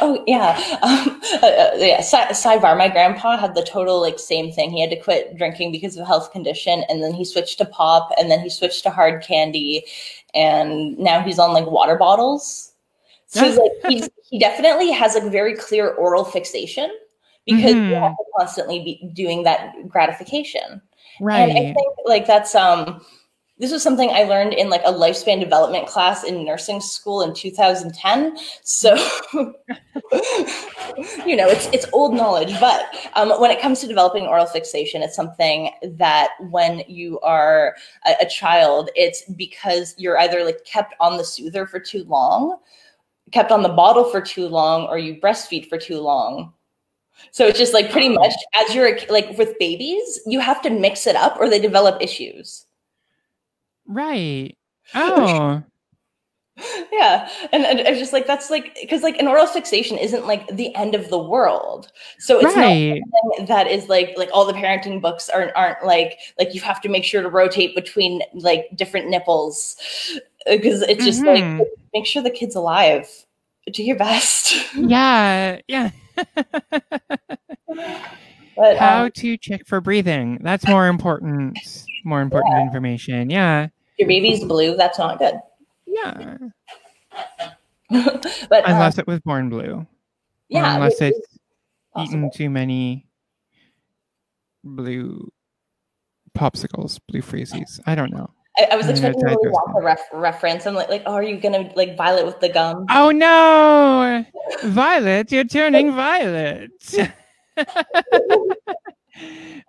Oh 0.00 0.24
yeah, 0.26 0.58
um, 0.82 1.20
uh, 1.42 1.46
uh, 1.46 1.70
yeah. 1.76 2.00
Sidebar: 2.00 2.76
My 2.76 2.88
grandpa 2.88 3.36
had 3.36 3.54
the 3.54 3.62
total 3.62 4.00
like 4.00 4.18
same 4.18 4.50
thing. 4.50 4.70
He 4.70 4.80
had 4.80 4.90
to 4.90 4.98
quit 5.00 5.36
drinking 5.36 5.72
because 5.72 5.94
of 5.96 6.02
a 6.02 6.06
health 6.06 6.32
condition, 6.32 6.84
and 6.88 7.02
then 7.02 7.12
he 7.12 7.24
switched 7.24 7.58
to 7.58 7.66
pop, 7.66 8.10
and 8.18 8.30
then 8.30 8.40
he 8.40 8.48
switched 8.48 8.82
to 8.84 8.90
hard 8.90 9.22
candy, 9.22 9.84
and 10.34 10.98
now 10.98 11.20
he's 11.20 11.38
on 11.38 11.52
like 11.52 11.66
water 11.66 11.96
bottles. 11.96 12.72
So 13.26 13.44
he's 13.44 13.56
like 13.58 13.72
he's, 13.86 14.10
he 14.30 14.38
definitely 14.38 14.90
has 14.90 15.14
like 15.14 15.30
very 15.30 15.54
clear 15.54 15.90
oral 15.90 16.24
fixation 16.24 16.90
because 17.44 17.72
you 17.72 17.94
Mhm. 17.96 18.02
have 18.02 18.16
to 18.16 18.24
constantly 18.38 18.78
be 18.80 19.10
doing 19.14 19.42
that 19.44 19.74
gratification. 19.88 20.80
right. 21.20 21.42
And 21.42 21.52
I 21.52 21.72
think 21.74 21.94
like 22.06 22.26
that's 22.26 22.54
um 22.54 23.04
this 23.58 23.72
was 23.72 23.82
something 23.82 24.10
I 24.10 24.22
learned 24.22 24.54
in 24.54 24.70
like 24.70 24.82
a 24.84 24.92
lifespan 24.92 25.40
development 25.40 25.88
class 25.88 26.22
in 26.22 26.44
nursing 26.44 26.80
school 26.80 27.22
in 27.22 27.34
2010. 27.34 28.38
So 28.62 28.94
you 31.26 31.36
know, 31.36 31.48
it's 31.48 31.66
it's 31.72 31.86
old 31.92 32.14
knowledge, 32.14 32.58
but 32.60 32.86
um, 33.14 33.30
when 33.40 33.50
it 33.50 33.60
comes 33.60 33.80
to 33.80 33.88
developing 33.88 34.26
oral 34.26 34.46
fixation, 34.46 35.02
it's 35.02 35.16
something 35.16 35.70
that 35.82 36.30
when 36.50 36.82
you 36.86 37.18
are 37.20 37.74
a, 38.06 38.14
a 38.20 38.26
child, 38.26 38.90
it's 38.94 39.24
because 39.32 39.94
you're 39.98 40.18
either 40.18 40.44
like 40.44 40.64
kept 40.64 40.94
on 41.00 41.16
the 41.16 41.24
soother 41.24 41.66
for 41.66 41.80
too 41.80 42.04
long, 42.04 42.58
kept 43.32 43.50
on 43.50 43.62
the 43.62 43.68
bottle 43.68 44.04
for 44.04 44.20
too 44.20 44.46
long, 44.46 44.86
or 44.86 44.98
you 44.98 45.20
breastfeed 45.20 45.68
for 45.68 45.78
too 45.78 46.00
long. 46.00 46.52
So 47.32 47.46
it's 47.46 47.58
just 47.58 47.74
like 47.74 47.90
pretty 47.90 48.08
much 48.08 48.32
as 48.54 48.72
you're 48.72 48.98
like 49.10 49.36
with 49.36 49.58
babies, 49.58 50.20
you 50.26 50.38
have 50.38 50.62
to 50.62 50.70
mix 50.70 51.08
it 51.08 51.16
up 51.16 51.36
or 51.40 51.50
they 51.50 51.58
develop 51.58 52.00
issues. 52.00 52.67
Right. 53.88 54.54
Oh. 54.94 55.62
yeah 56.90 57.28
and, 57.52 57.64
and 57.64 57.86
i 57.86 57.90
was 57.90 58.00
just 58.00 58.12
like 58.12 58.26
that's 58.26 58.50
like 58.50 58.76
because 58.80 59.02
like 59.04 59.16
an 59.20 59.28
oral 59.28 59.46
fixation 59.46 59.96
isn't 59.96 60.26
like 60.26 60.44
the 60.48 60.74
end 60.74 60.96
of 60.96 61.08
the 61.08 61.18
world 61.18 61.92
so 62.18 62.40
it's 62.40 62.56
Right. 62.56 63.00
not 63.00 63.20
something 63.22 63.46
that 63.46 63.68
is 63.68 63.88
like 63.88 64.14
like 64.16 64.28
all 64.32 64.44
the 64.44 64.52
parenting 64.54 65.00
books 65.00 65.28
aren't 65.28 65.54
aren't 65.54 65.84
like 65.84 66.18
like 66.36 66.54
you 66.56 66.60
have 66.62 66.80
to 66.80 66.88
make 66.88 67.04
sure 67.04 67.22
to 67.22 67.28
rotate 67.28 67.76
between 67.76 68.22
like 68.34 68.66
different 68.74 69.08
nipples 69.08 69.76
because 70.46 70.82
it's 70.82 71.04
just 71.04 71.22
Mhm. 71.22 71.58
like 71.60 71.68
make 71.94 72.06
sure 72.06 72.22
the 72.24 72.30
kid's 72.30 72.56
alive 72.56 73.08
do 73.72 73.84
your 73.84 73.96
best 73.96 74.56
Yeah, 74.74 75.60
yeah. 75.68 75.90
but 78.56 78.76
How 78.78 79.04
um, 79.04 79.10
to 79.12 79.36
check 79.36 79.64
for 79.66 79.80
breathing. 79.80 80.38
That's 80.42 80.66
more 80.66 80.88
important. 80.88 81.56
More 82.04 82.20
important 82.20 82.58
information. 82.62 83.30
Yeah. 83.30 83.68
Your 83.98 84.08
baby's 84.08 84.44
blue 84.44 84.76
that's 84.76 84.98
not 84.98 85.18
good 85.18 85.34
Yeah. 85.86 86.36
but 87.90 88.24
um, 88.26 88.62
Unless 88.74 88.98
it 88.98 89.06
was 89.06 89.20
born 89.20 89.48
blue. 89.48 89.72
Or 89.74 89.86
yeah 90.48 90.74
unless 90.76 91.00
it- 91.00 91.14
it's 91.16 91.38
eaten 92.10 92.30
too 92.32 92.48
many 92.50 93.06
blue 94.64 95.30
popsicles, 96.36 97.00
blue 97.08 97.22
freezies. 97.22 97.80
I 97.86 97.94
don't 97.94 98.12
know. 98.12 98.30
I, 98.56 98.68
I 98.72 98.76
was 98.76 98.88
expecting 98.88 99.24
a 99.24 99.28
really 99.30 99.52
Wonka 99.52 99.82
ref- 99.82 100.08
reference. 100.12 100.66
I'm 100.66 100.74
like, 100.74 100.88
like, 100.88 101.02
oh, 101.06 101.14
are 101.14 101.22
you 101.22 101.36
gonna 101.38 101.72
like 101.74 101.96
Violet 101.96 102.26
with 102.26 102.38
the 102.40 102.48
gum? 102.48 102.86
Oh 102.90 103.10
no! 103.10 104.24
Violet, 104.64 105.32
you're 105.32 105.44
turning 105.44 105.92
violet. 105.96 106.70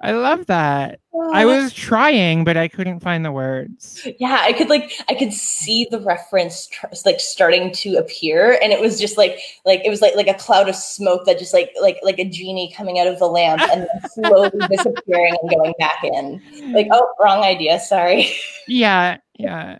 I 0.01 0.11
love 0.11 0.45
that. 0.45 1.01
I 1.33 1.45
was 1.45 1.73
trying, 1.73 2.45
but 2.45 2.55
I 2.55 2.69
couldn't 2.69 3.01
find 3.01 3.25
the 3.25 3.31
words. 3.33 4.07
yeah, 4.17 4.39
I 4.41 4.53
could 4.53 4.69
like, 4.69 4.93
I 5.09 5.13
could 5.13 5.33
see 5.33 5.87
the 5.91 5.99
reference 5.99 6.67
tr- 6.67 6.85
like 7.05 7.19
starting 7.19 7.73
to 7.73 7.95
appear, 7.95 8.57
and 8.63 8.71
it 8.71 8.79
was 8.79 8.97
just 8.99 9.17
like, 9.17 9.39
like 9.65 9.81
it 9.83 9.89
was 9.89 10.01
like 10.01 10.15
like 10.15 10.27
a 10.27 10.33
cloud 10.35 10.69
of 10.69 10.75
smoke 10.75 11.25
that 11.25 11.37
just 11.37 11.53
like 11.53 11.71
like 11.81 11.97
like 12.01 12.17
a 12.17 12.23
genie 12.23 12.73
coming 12.75 12.99
out 12.99 13.07
of 13.07 13.19
the 13.19 13.25
lamp 13.25 13.61
and 13.61 13.81
then 13.81 14.09
slowly 14.09 14.51
disappearing 14.69 15.35
and 15.41 15.49
going 15.51 15.73
back 15.79 16.01
in. 16.03 16.41
Like, 16.71 16.87
oh, 16.91 17.11
wrong 17.19 17.43
idea. 17.43 17.79
Sorry. 17.79 18.31
Yeah, 18.67 19.17
yeah. 19.37 19.79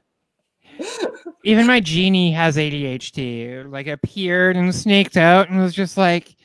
Even 1.46 1.68
my 1.68 1.80
genie 1.80 2.32
has 2.32 2.58
ADHD. 2.58 3.46
It, 3.46 3.70
Like 3.70 3.88
appeared 3.88 4.58
and 4.58 4.76
snaked 4.76 5.16
out 5.16 5.50
and 5.50 5.60
was 5.60 5.74
just 5.74 5.96
like, 5.96 6.36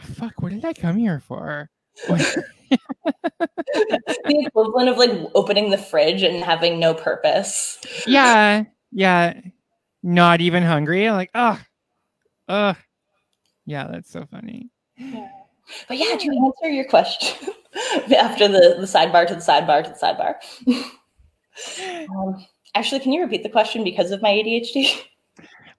"Fuck, 0.00 0.42
what 0.42 0.50
did 0.50 0.64
I 0.64 0.72
come 0.72 0.96
here 0.96 1.20
for?" 1.20 1.70
the 2.08 2.44
equivalent 4.46 4.88
of 4.88 4.96
like 4.98 5.10
opening 5.34 5.70
the 5.70 5.78
fridge 5.78 6.22
and 6.22 6.44
having 6.44 6.78
no 6.78 6.94
purpose. 6.94 7.78
yeah, 8.06 8.64
yeah. 8.92 9.40
Not 10.02 10.40
even 10.40 10.62
hungry. 10.62 11.10
Like, 11.10 11.30
oh, 11.34 11.60
ugh. 12.48 12.76
Yeah, 13.66 13.88
that's 13.90 14.10
so 14.10 14.24
funny. 14.30 14.70
But 15.88 15.98
yeah, 15.98 16.16
to 16.16 16.46
answer 16.46 16.70
your 16.70 16.86
question 16.86 17.50
after 18.16 18.48
the, 18.48 18.76
the 18.78 18.86
sidebar 18.86 19.26
to 19.26 19.34
the 19.34 19.40
sidebar 19.40 19.84
to 19.84 19.90
the 19.90 19.96
sidebar. 19.96 20.36
um, 22.16 22.46
actually, 22.74 23.00
can 23.00 23.12
you 23.12 23.22
repeat 23.22 23.42
the 23.42 23.48
question 23.48 23.82
because 23.84 24.10
of 24.10 24.20
my 24.22 24.30
ADHD? 24.30 25.02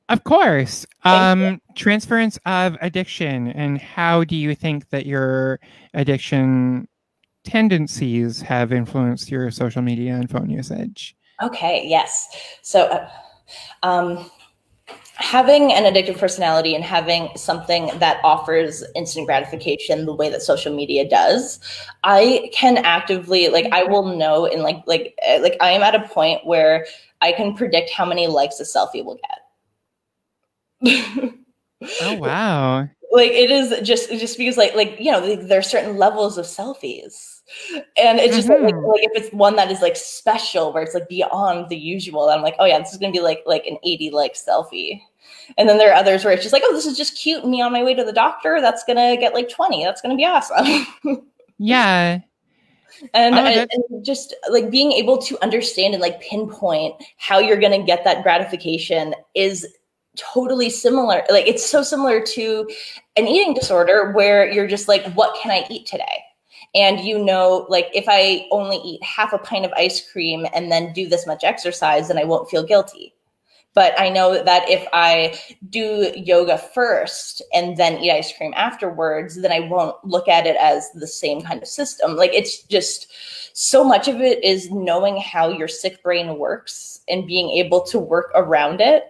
Of 0.10 0.24
course. 0.24 0.88
Um, 1.04 1.62
transference 1.76 2.40
of 2.46 2.78
addiction, 2.82 3.50
and 3.50 3.80
how 3.80 4.24
do 4.24 4.36
you 4.36 4.56
think 4.56 4.90
that 4.90 5.06
your 5.06 5.60
addiction 5.94 6.88
tendencies 7.44 8.42
have 8.42 8.74
influenced 8.74 9.32
your 9.32 9.52
social 9.52 9.82
media 9.82 10.16
and 10.16 10.30
phone 10.30 10.50
usage? 10.50 11.16
Okay, 11.42 11.86
yes. 11.86 12.28
So, 12.64 12.86
uh, 12.86 13.10
um, 13.84 14.30
having 15.16 15.72
an 15.74 15.84
addictive 15.84 16.18
personality 16.18 16.74
and 16.74 16.84
having 16.84 17.30
something 17.36 17.92
that 18.00 18.20
offers 18.24 18.84
instant 18.96 19.28
gratification 19.28 20.06
the 20.06 20.14
way 20.14 20.30
that 20.30 20.42
social 20.42 20.74
media 20.74 21.08
does, 21.08 21.60
I 22.04 22.50
can 22.54 22.78
actively 22.80 23.50
like 23.50 23.68
I 23.72 23.84
will 23.84 24.18
know 24.18 24.46
in 24.46 24.64
like 24.64 24.82
like 24.88 25.14
uh, 25.28 25.40
like 25.42 25.56
I 25.62 25.72
am 25.72 25.84
at 25.84 25.94
a 25.94 26.08
point 26.08 26.46
where 26.46 26.86
I 27.22 27.32
can 27.32 27.54
predict 27.54 27.92
how 27.92 28.06
many 28.06 28.28
likes 28.28 28.60
a 28.60 28.64
selfie 28.64 29.06
will 29.06 29.16
get. 29.16 29.40
Oh 30.86 32.14
wow. 32.16 32.82
like 33.12 33.32
it 33.32 33.50
is 33.50 33.88
just 33.88 34.10
just 34.12 34.38
because 34.38 34.58
like 34.58 34.76
like 34.76 34.98
you 35.00 35.12
know 35.12 35.20
like, 35.20 35.48
there 35.48 35.60
are 35.60 35.64
certain 35.64 35.98
levels 35.98 36.38
of 36.38 36.46
selfies. 36.46 37.40
And 37.98 38.20
it's 38.20 38.36
just 38.36 38.48
like, 38.48 38.62
like 38.62 38.76
like 38.76 39.04
if 39.04 39.24
it's 39.24 39.34
one 39.34 39.56
that 39.56 39.72
is 39.72 39.82
like 39.82 39.96
special 39.96 40.72
where 40.72 40.84
it's 40.84 40.94
like 40.94 41.10
beyond 41.10 41.68
the 41.70 41.76
usual 41.76 42.30
i'm 42.30 42.44
like 42.44 42.56
oh 42.60 42.66
yeah 42.66 42.78
this 42.78 42.92
is 42.92 43.00
gonna 43.00 43.12
be 43.12 43.22
like 43.22 43.42
like 43.48 43.66
an 43.66 43.78
80 43.84 44.12
like 44.12 44.36
selfie. 44.36 45.02
And 45.58 45.68
then 45.68 45.78
there 45.78 45.92
are 45.92 45.96
others 45.96 46.24
where 46.24 46.34
it's 46.34 46.44
just 46.44 46.54
like 46.54 46.64
oh 46.66 46.74
this 46.74 46.86
is 46.86 46.98
just 46.98 47.18
cute 47.18 47.46
me 47.46 47.62
on 47.62 47.72
my 47.72 47.84
way 47.84 47.96
to 47.96 48.04
the 48.04 48.14
doctor. 48.14 48.60
That's 48.62 48.84
gonna 48.84 49.18
get 49.18 49.34
like 49.34 49.50
20 49.50 49.84
that's 49.84 50.02
gonna 50.02 50.16
be 50.16 50.26
awesome. 50.26 50.86
Yeah. 51.60 52.20
and, 53.14 53.36
Oh, 53.36 53.38
and, 53.38 53.70
and 53.72 54.06
just 54.06 54.34
like 54.50 54.72
being 54.72 54.94
able 54.94 55.18
to 55.20 55.38
understand 55.44 55.94
and 55.94 56.02
like 56.02 56.22
pinpoint 56.22 56.96
how 57.18 57.40
you're 57.40 57.60
going 57.60 57.78
to 57.80 57.86
get 57.86 58.04
that 58.06 58.24
gratification 58.24 59.14
is 59.36 59.68
totally 60.18 60.70
similar 60.70 61.24
like 61.30 61.48
it's 61.48 61.66
so 61.66 61.84
similar 61.84 62.20
to 62.20 62.68
an 63.16 63.28
eating 63.28 63.54
disorder 63.54 64.12
where 64.12 64.50
you're 64.52 64.68
just 64.68 64.88
like 64.88 65.06
what 65.14 65.38
can 65.42 65.52
i 65.52 65.66
eat 65.70 65.86
today? 65.86 66.24
And 66.76 67.00
you 67.00 67.24
know 67.24 67.66
like 67.70 67.90
if 67.94 68.06
i 68.08 68.48
only 68.52 68.78
eat 68.78 69.04
half 69.04 69.34
a 69.34 69.38
pint 69.38 69.66
of 69.66 69.74
ice 69.74 70.12
cream 70.12 70.46
and 70.54 70.72
then 70.72 70.94
do 70.94 71.08
this 71.08 71.28
much 71.28 71.44
exercise 71.44 72.08
then 72.08 72.18
i 72.18 72.24
won't 72.24 72.50
feel 72.50 72.64
guilty. 72.64 73.14
But 73.76 74.00
i 74.00 74.10
know 74.10 74.44
that 74.44 74.68
if 74.68 74.88
i 74.94 75.40
do 75.70 76.12
yoga 76.16 76.58
first 76.58 77.44
and 77.54 77.78
then 77.78 78.00
eat 78.00 78.12
ice 78.12 78.36
cream 78.36 78.54
afterwards 78.56 79.40
then 79.42 79.52
i 79.52 79.60
won't 79.60 79.96
look 80.04 80.28
at 80.28 80.48
it 80.48 80.58
as 80.60 80.90
the 80.96 81.08
same 81.08 81.42
kind 81.42 81.62
of 81.62 81.68
system. 81.68 82.16
Like 82.16 82.34
it's 82.34 82.64
just 82.64 83.08
so 83.54 83.84
much 83.84 84.08
of 84.08 84.22
it 84.22 84.44
is 84.44 84.72
knowing 84.72 85.18
how 85.18 85.50
your 85.50 85.68
sick 85.68 86.02
brain 86.02 86.38
works 86.38 87.02
and 87.08 87.28
being 87.28 87.52
able 87.52 87.82
to 87.84 88.00
work 88.00 88.32
around 88.34 88.82
it 88.82 89.04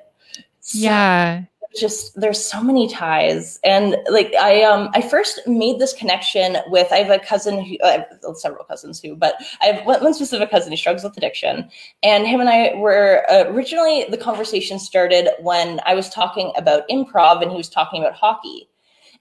So 0.69 0.77
Yeah. 0.77 1.45
just 1.79 2.19
there's 2.19 2.43
so 2.43 2.61
many 2.61 2.87
ties. 2.87 3.59
And 3.63 3.97
like 4.09 4.33
i 4.35 4.63
um 4.63 4.89
i 4.93 5.01
first 5.01 5.39
made 5.47 5.79
this 5.79 5.93
connection 5.93 6.57
with 6.67 6.91
i 6.91 6.97
have 6.97 7.11
a 7.11 7.23
cousin 7.23 7.63
who 7.63 7.75
i 7.83 8.05
have 8.23 8.37
several 8.37 8.65
cousins 8.65 8.99
who 8.99 9.15
but 9.15 9.35
i 9.61 9.67
have 9.67 9.85
one, 9.85 10.13
specific 10.13 10.49
cousin 10.51 10.71
who 10.71 10.77
struggles 10.77 11.03
with 11.03 11.17
addiction. 11.17 11.69
And 12.03 12.27
him 12.27 12.39
and 12.39 12.49
i 12.49 12.73
were 12.75 13.25
uh, 13.31 13.45
originally 13.47 14.05
the 14.09 14.17
conversation 14.17 14.79
started 14.79 15.29
when 15.41 15.79
i 15.85 15.95
was 15.95 16.09
talking 16.09 16.51
about 16.55 16.87
improv 16.89 17.41
and 17.41 17.51
he 17.51 17.57
was 17.57 17.69
talking 17.69 18.01
about 18.01 18.13
hockey. 18.13 18.69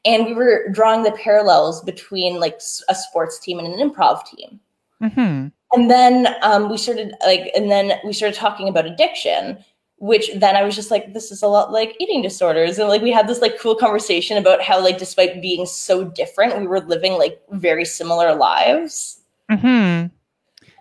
And 0.05 0.27
we 0.27 0.35
were 0.35 0.69
drawing 0.71 1.03
the 1.03 1.13
parallels 1.13 1.83
between 1.83 2.41
like 2.41 2.61
a 2.89 2.95
sports 2.95 3.39
team 3.41 3.59
and 3.59 3.69
an 3.69 3.91
improv 3.91 4.25
team. 4.27 4.61
Hmm 5.01 5.49
and 5.73 5.91
then 5.91 6.35
um, 6.43 6.71
we 6.71 6.79
started 6.79 7.15
like 7.27 7.51
and 7.55 7.71
then 7.71 7.93
we 8.05 8.13
started 8.13 8.37
talking 8.37 8.69
about 8.69 8.87
addiction 8.87 9.63
which 10.01 10.31
then 10.37 10.55
i 10.55 10.63
was 10.63 10.77
just 10.77 10.91
like 10.91 11.13
this 11.13 11.33
is 11.33 11.43
a 11.43 11.49
lot 11.49 11.73
like 11.73 11.97
eating 12.01 12.23
disorders. 12.23 12.79
And 12.79 12.89
like 12.89 13.03
we 13.03 13.11
had 13.11 13.27
this 13.27 13.41
like 13.41 13.59
cool 13.59 13.75
conversation 13.75 14.37
about 14.37 14.63
how 14.63 14.83
like 14.83 14.99
despite 14.99 15.43
being 15.43 15.67
so 15.67 16.05
different 16.05 16.59
we 16.59 16.67
were 16.67 16.81
living 16.81 17.15
like 17.15 17.41
very 17.51 17.85
similar 17.85 18.35
lives. 18.35 19.21
Hmm 19.51 20.07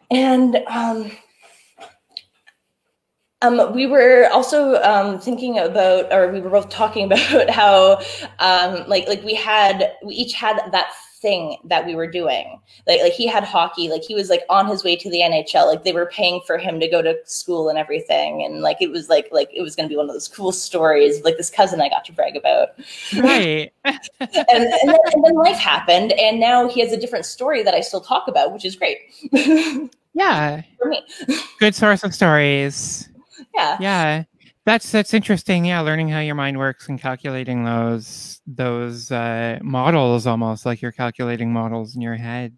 and 0.10 0.58
um 0.67 1.12
um, 3.43 3.71
we 3.75 3.86
were 3.86 4.27
also 4.32 4.82
um, 4.82 5.19
thinking 5.19 5.60
about, 5.60 6.12
or 6.12 6.32
we 6.32 6.41
were 6.41 6.49
both 6.49 6.69
talking 6.69 7.06
about 7.12 7.51
how, 7.51 8.01
um, 8.39 8.84
like, 8.88 9.08
like 9.08 9.23
we 9.23 9.36
had, 9.36 9.91
we 10.03 10.15
each 10.15 10.34
had 10.34 10.60
that 10.71 10.88
thing 11.21 11.58
that 11.65 11.86
we 11.86 11.95
were 11.95 12.08
doing. 12.08 12.60
Like, 12.86 13.01
like 13.01 13.13
he 13.13 13.27
had 13.27 13.43
hockey, 13.43 13.89
like 13.89 14.03
he 14.03 14.13
was 14.15 14.30
like 14.30 14.43
on 14.49 14.67
his 14.67 14.84
way 14.84 14.95
to 14.95 15.10
the 15.10 15.19
NHL. 15.19 15.65
Like 15.67 15.84
they 15.84 15.93
were 15.93 16.06
paying 16.08 16.41
for 16.45 16.58
him 16.58 16.80
to 16.80 16.88
go 16.88 17.01
to 17.01 17.15
school 17.25 17.69
and 17.69 17.77
everything, 17.77 18.43
and 18.43 18.62
like 18.62 18.82
it 18.82 18.91
was 18.91 19.10
like 19.10 19.27
like 19.32 19.49
it 19.53 19.62
was 19.62 19.75
going 19.75 19.88
to 19.88 19.93
be 19.93 19.97
one 19.97 20.08
of 20.10 20.13
those 20.13 20.27
cool 20.27 20.51
stories, 20.51 21.23
like 21.23 21.38
this 21.38 21.49
cousin 21.49 21.82
I 21.82 21.89
got 21.89 22.06
to 22.06 22.13
brag 22.13 22.36
about 22.36 22.69
Right. 23.17 23.71
and, 23.86 23.99
and, 24.19 24.89
then, 24.89 24.97
and 25.13 25.23
then 25.23 25.36
life 25.36 25.58
happened 25.58 26.12
and 26.13 26.39
now 26.39 26.67
he 26.67 26.82
has 26.82 26.91
a 26.91 26.97
different 26.97 27.25
story 27.25 27.63
that 27.63 27.73
i 27.73 27.80
still 27.82 28.01
talk 28.01 28.27
about 28.27 28.51
which 28.51 28.65
is 28.65 28.75
great 28.75 28.97
Yeah. 30.13 30.62
for 30.80 30.89
me 30.89 31.01
Good 31.60 31.73
source 31.75 32.03
of 32.03 32.13
stories. 32.13 33.10
yeah 33.56 33.77
Yeah. 33.80 34.23
That's 34.67 34.91
that's 34.91 35.13
interesting. 35.13 35.63
Yeah, 35.63 35.80
learning 35.80 36.10
how 36.10 36.19
your 36.19 36.36
mind 36.36 36.58
works 36.58 36.89
and 36.89 36.99
calculating 36.99 37.63
those 37.63 38.41
those 38.45 39.10
uh, 39.10 39.60
models 39.62 40.27
almost 40.27 40.65
like 40.65 40.82
you're 40.82 40.91
calculating 40.91 41.53
models 41.53 41.95
in 41.95 42.01
your 42.01 42.15
head. 42.15 42.53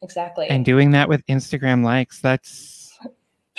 exactly 0.00 0.46
and 0.48 0.64
doing 0.64 0.92
that 0.92 1.08
with 1.08 1.26
Instagram 1.26 1.82
likes. 1.84 2.20
That's 2.20 2.96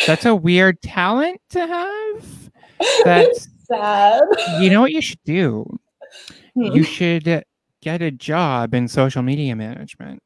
that's 0.08 0.24
a 0.24 0.34
weird 0.34 0.82
talent 0.82 1.42
to 1.50 1.68
have. 1.68 2.52
That's 3.04 3.50
sad 3.66 4.24
you 4.62 4.70
know 4.70 4.80
what 4.80 4.94
you 4.94 5.02
should 5.02 5.24
do. 5.26 5.66
Hmm. 6.56 6.72
You 6.72 6.84
should 6.84 7.44
get 7.82 8.02
a 8.02 8.10
job 8.10 8.74
in 8.74 8.88
social 8.88 9.22
media 9.22 9.54
management. 9.54 10.24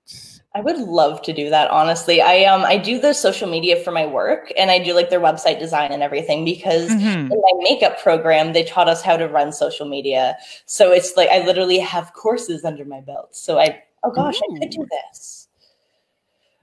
I 0.55 0.61
would 0.61 0.77
love 0.77 1.21
to 1.23 1.33
do 1.33 1.49
that, 1.49 1.69
honestly. 1.69 2.21
I 2.21 2.45
um 2.45 2.63
I 2.63 2.77
do 2.77 2.97
the 2.97 3.13
social 3.13 3.49
media 3.49 3.75
for 3.83 3.91
my 3.91 4.05
work 4.05 4.53
and 4.57 4.71
I 4.71 4.79
do 4.79 4.93
like 4.93 5.09
their 5.09 5.19
website 5.19 5.59
design 5.59 5.91
and 5.91 6.01
everything 6.01 6.45
because 6.45 6.89
Mhm. 6.89 7.29
in 7.29 7.41
my 7.41 7.51
makeup 7.59 7.99
program 8.01 8.53
they 8.53 8.63
taught 8.63 8.87
us 8.87 9.01
how 9.01 9.17
to 9.17 9.27
run 9.27 9.51
social 9.51 9.85
media. 9.85 10.37
So 10.65 10.93
it's 10.93 11.17
like 11.17 11.29
I 11.29 11.45
literally 11.45 11.79
have 11.79 12.13
courses 12.13 12.63
under 12.63 12.85
my 12.85 13.01
belt. 13.01 13.35
So 13.35 13.59
I 13.59 13.83
oh 14.05 14.11
gosh, 14.11 14.39
I 14.49 14.59
could 14.59 14.69
do 14.69 14.87
this. 14.89 15.47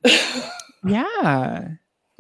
Yeah, 0.85 1.68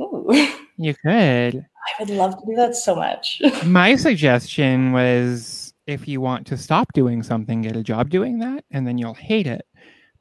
Ooh, 0.00 0.30
you 0.76 0.94
could. 0.94 1.56
I 1.56 1.90
would 1.98 2.10
love 2.10 2.38
to 2.38 2.46
do 2.46 2.54
that 2.54 2.76
so 2.76 2.94
much. 2.94 3.42
My 3.64 3.96
suggestion 3.96 4.92
was 4.92 5.74
if 5.88 6.06
you 6.06 6.20
want 6.20 6.46
to 6.46 6.56
stop 6.56 6.92
doing 6.92 7.24
something, 7.24 7.62
get 7.62 7.74
a 7.74 7.82
job 7.82 8.08
doing 8.08 8.38
that, 8.38 8.64
and 8.70 8.86
then 8.86 8.98
you'll 8.98 9.14
hate 9.14 9.48
it. 9.48 9.66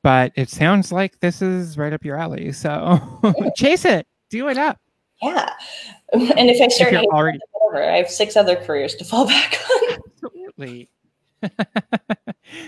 But 0.03 0.31
it 0.35 0.49
sounds 0.49 0.91
like 0.91 1.19
this 1.19 1.41
is 1.41 1.77
right 1.77 1.93
up 1.93 2.03
your 2.03 2.17
alley. 2.17 2.51
So 2.51 2.99
chase 3.55 3.85
it, 3.85 4.07
do 4.29 4.47
it 4.49 4.57
up. 4.57 4.77
yeah. 5.21 5.53
And 6.13 6.49
if 6.49 6.59
I 6.61 6.65
If 6.65 6.73
start 6.73 6.91
you're 6.91 7.03
already 7.13 7.39
whatever, 7.51 7.89
I 7.89 7.97
have 7.97 8.09
six 8.09 8.35
other 8.35 8.55
careers 8.55 8.95
to 8.95 9.05
fall 9.05 9.27
back 9.27 9.59
on. 9.91 9.99
absolutely 10.23 10.89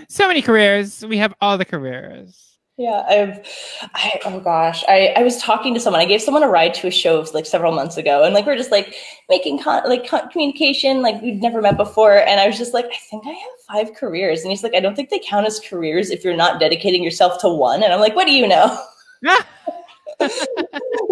so 0.09 0.27
many 0.27 0.41
careers. 0.41 1.05
We 1.05 1.17
have 1.17 1.33
all 1.41 1.57
the 1.57 1.65
careers. 1.65 2.52
Yeah, 2.75 3.03
I've, 3.07 3.47
I 3.93 4.19
oh 4.25 4.39
gosh, 4.39 4.83
I 4.87 5.13
I 5.15 5.21
was 5.21 5.37
talking 5.37 5.75
to 5.75 5.79
someone. 5.79 6.01
I 6.01 6.05
gave 6.05 6.23
someone 6.23 6.41
a 6.41 6.47
ride 6.47 6.73
to 6.75 6.87
a 6.87 6.91
show 6.91 7.23
like 7.31 7.45
several 7.45 7.71
months 7.71 7.97
ago, 7.97 8.23
and 8.23 8.33
like 8.33 8.47
we're 8.47 8.55
just 8.57 8.71
like 8.71 8.95
making 9.29 9.61
con- 9.61 9.87
like 9.87 10.07
con- 10.07 10.27
communication 10.31 11.03
like 11.03 11.21
we'd 11.21 11.39
never 11.39 11.61
met 11.61 11.77
before, 11.77 12.17
and 12.17 12.39
I 12.39 12.47
was 12.47 12.57
just 12.57 12.73
like, 12.73 12.85
I 12.85 12.97
think 13.11 13.27
I 13.27 13.29
have 13.29 13.51
five 13.85 13.95
careers, 13.95 14.41
and 14.41 14.49
he's 14.49 14.63
like, 14.63 14.73
I 14.73 14.79
don't 14.79 14.95
think 14.95 15.11
they 15.11 15.19
count 15.19 15.45
as 15.45 15.59
careers 15.59 16.09
if 16.09 16.23
you're 16.23 16.35
not 16.35 16.59
dedicating 16.59 17.03
yourself 17.03 17.39
to 17.41 17.49
one, 17.49 17.83
and 17.83 17.93
I'm 17.93 17.99
like, 17.99 18.15
what 18.15 18.25
do 18.25 18.33
you 18.33 18.47
know? 18.47 18.75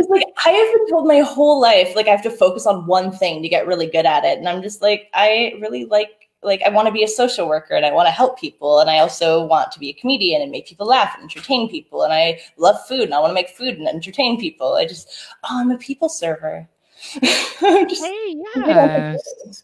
Like 0.10 0.26
I 0.46 0.50
have 0.50 0.74
been 0.74 0.90
told 0.90 1.08
my 1.08 1.20
whole 1.20 1.62
life 1.62 1.96
like 1.96 2.08
I 2.08 2.12
have 2.12 2.24
to 2.24 2.30
focus 2.32 2.66
on 2.66 2.86
one 2.88 3.12
thing 3.12 3.42
to 3.42 3.50
get 3.50 3.68
really 3.68 3.88
good 3.88 4.06
at 4.06 4.24
it, 4.26 4.38
and 4.38 4.48
I'm 4.48 4.62
just 4.62 4.82
like 4.82 5.10
I 5.14 5.54
really 5.62 5.86
like 5.86 6.21
like 6.44 6.62
I 6.66 6.70
want 6.70 6.88
to 6.88 6.92
be 6.92 7.04
a 7.04 7.08
social 7.08 7.48
worker 7.48 7.76
and 7.76 7.86
I 7.86 7.92
want 7.92 8.08
to 8.08 8.12
help 8.12 8.40
people, 8.40 8.80
and 8.80 8.90
I 8.90 9.00
also 9.00 9.46
want 9.46 9.72
to 9.72 9.80
be 9.80 9.90
a 9.90 9.94
comedian 9.94 10.42
and 10.42 10.52
make 10.52 10.68
people 10.68 10.88
laugh 10.88 11.14
and 11.16 11.24
entertain 11.24 11.70
people, 11.70 12.04
and 12.04 12.14
I 12.14 12.40
love 12.58 12.78
food 12.88 13.02
and 13.02 13.14
I 13.14 13.20
want 13.20 13.32
to 13.32 13.36
make 13.36 13.50
food 13.50 13.78
and 13.78 13.88
entertain 13.88 14.40
people. 14.40 14.74
I 14.76 14.86
just 14.86 15.10
oh 15.44 15.60
I'm 15.60 15.72
a 15.72 15.78
people 15.78 16.10
server. 16.10 16.68
Just 17.22 18.04
hey, 18.04 18.36
yes. 18.56 19.64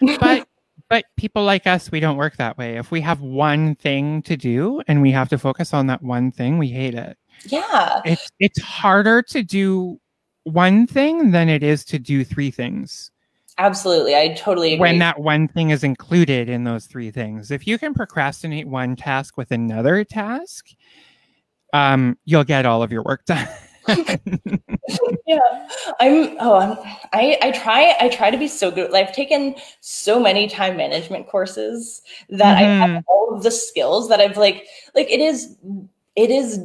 but 0.20 0.48
but 0.88 1.04
people 1.16 1.44
like 1.44 1.66
us, 1.66 1.90
we 1.92 2.00
don't 2.00 2.16
work 2.16 2.36
that 2.36 2.58
way. 2.58 2.76
If 2.76 2.90
we 2.90 3.00
have 3.02 3.20
one 3.20 3.74
thing 3.76 4.22
to 4.22 4.36
do 4.36 4.82
and 4.88 5.02
we 5.02 5.12
have 5.12 5.28
to 5.28 5.38
focus 5.38 5.72
on 5.72 5.86
that 5.86 6.02
one 6.02 6.32
thing, 6.32 6.58
we 6.58 6.68
hate 6.68 6.94
it. 6.94 7.16
yeah 7.46 8.00
It's 8.04 8.30
it's 8.40 8.60
harder 8.60 9.22
to 9.22 9.42
do 9.42 10.00
one 10.44 10.86
thing 10.86 11.30
than 11.30 11.48
it 11.48 11.62
is 11.62 11.84
to 11.86 11.98
do 11.98 12.24
three 12.24 12.50
things. 12.50 13.09
Absolutely 13.60 14.16
I 14.16 14.34
totally 14.34 14.74
agree. 14.74 14.80
When 14.80 14.98
that 14.98 15.20
one 15.20 15.46
thing 15.46 15.70
is 15.70 15.84
included 15.84 16.48
in 16.48 16.64
those 16.64 16.86
three 16.86 17.10
things. 17.10 17.50
If 17.50 17.66
you 17.66 17.78
can 17.78 17.94
procrastinate 17.94 18.66
one 18.66 18.96
task 18.96 19.36
with 19.36 19.50
another 19.52 20.02
task, 20.04 20.66
um, 21.72 22.18
you'll 22.24 22.44
get 22.44 22.66
all 22.66 22.82
of 22.82 22.90
your 22.90 23.02
work 23.02 23.24
done. 23.26 23.48
yeah 25.26 25.38
i'm 26.00 26.36
oh 26.40 26.56
I'm, 26.56 26.78
i 27.12 27.38
i 27.42 27.50
try 27.52 27.94
i 28.00 28.08
try 28.08 28.30
to 28.30 28.36
be 28.36 28.48
so 28.48 28.70
good 28.70 28.90
like, 28.90 29.08
i've 29.08 29.14
taken 29.14 29.54
so 29.80 30.20
many 30.20 30.48
time 30.48 30.76
management 30.76 31.28
courses 31.28 32.02
that 32.28 32.56
i 32.56 32.62
Mhm. 32.62 32.78
have 32.78 33.04
all 33.08 33.34
of 33.34 33.42
the 33.42 33.50
skills 33.50 34.08
that 34.08 34.20
i've 34.20 34.36
like 34.36 34.66
like 34.94 35.10
it 35.10 35.20
is 35.20 35.56
it 36.16 36.30
is 36.30 36.60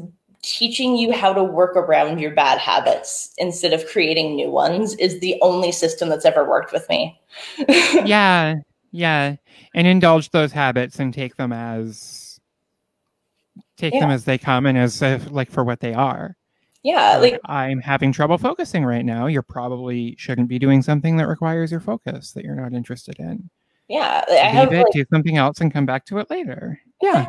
teaching 0.46 0.96
you 0.96 1.12
how 1.12 1.34
to 1.34 1.44
work 1.44 1.76
around 1.76 2.20
your 2.20 2.32
bad 2.32 2.60
habits 2.60 3.34
instead 3.40 3.74
of 3.74 3.86
creating 3.88 4.36
new 4.36 4.50
ones 4.52 4.94
is 4.98 5.20
the 5.20 5.36
only 5.42 5.72
system 5.72 6.08
that's 6.08 6.26
ever 6.26 6.48
worked 6.48 6.72
with 6.72 6.88
me 6.88 7.20
yeah, 8.06 8.56
yeah, 8.92 9.36
and 9.74 9.88
indulge 9.88 10.30
those 10.30 10.52
habits 10.52 11.00
and 11.00 11.14
take 11.14 11.36
them 11.36 11.52
as 11.52 12.40
take 13.78 13.94
them 13.94 14.10
as 14.12 14.24
they 14.26 14.38
come 14.38 14.66
and 14.66 14.78
as 14.78 15.02
if, 15.02 15.30
like 15.32 15.50
for 15.52 15.64
what 15.64 15.80
they 15.80 15.94
are. 15.94 16.36
yeah 16.84 17.18
Like, 17.18 17.34
like 17.34 17.42
I'm 17.46 17.80
having 17.82 18.12
trouble 18.12 18.38
focusing 18.38 18.86
right 18.86 19.04
now. 19.04 19.26
You 19.28 19.42
probably 19.42 20.16
shouldn't 20.18 20.48
be 20.48 20.60
doing 20.60 20.82
something 20.82 21.18
that 21.18 21.28
requires 21.28 21.72
your 21.72 21.82
focus 21.82 22.32
that 22.34 22.46
you're 22.46 22.56
not 22.56 22.74
interested 22.74 23.16
in. 23.20 23.50
yeah 23.88 24.24
i 24.30 24.34
Leave 24.36 24.54
have 24.54 24.72
it, 24.72 24.84
like 24.84 24.94
do 24.94 25.06
something 25.12 25.38
else, 25.38 25.60
and 25.60 25.74
come 25.74 25.86
back 25.86 26.06
to 26.06 26.20
it 26.20 26.30
later. 26.30 26.80
Yeah, 27.02 27.26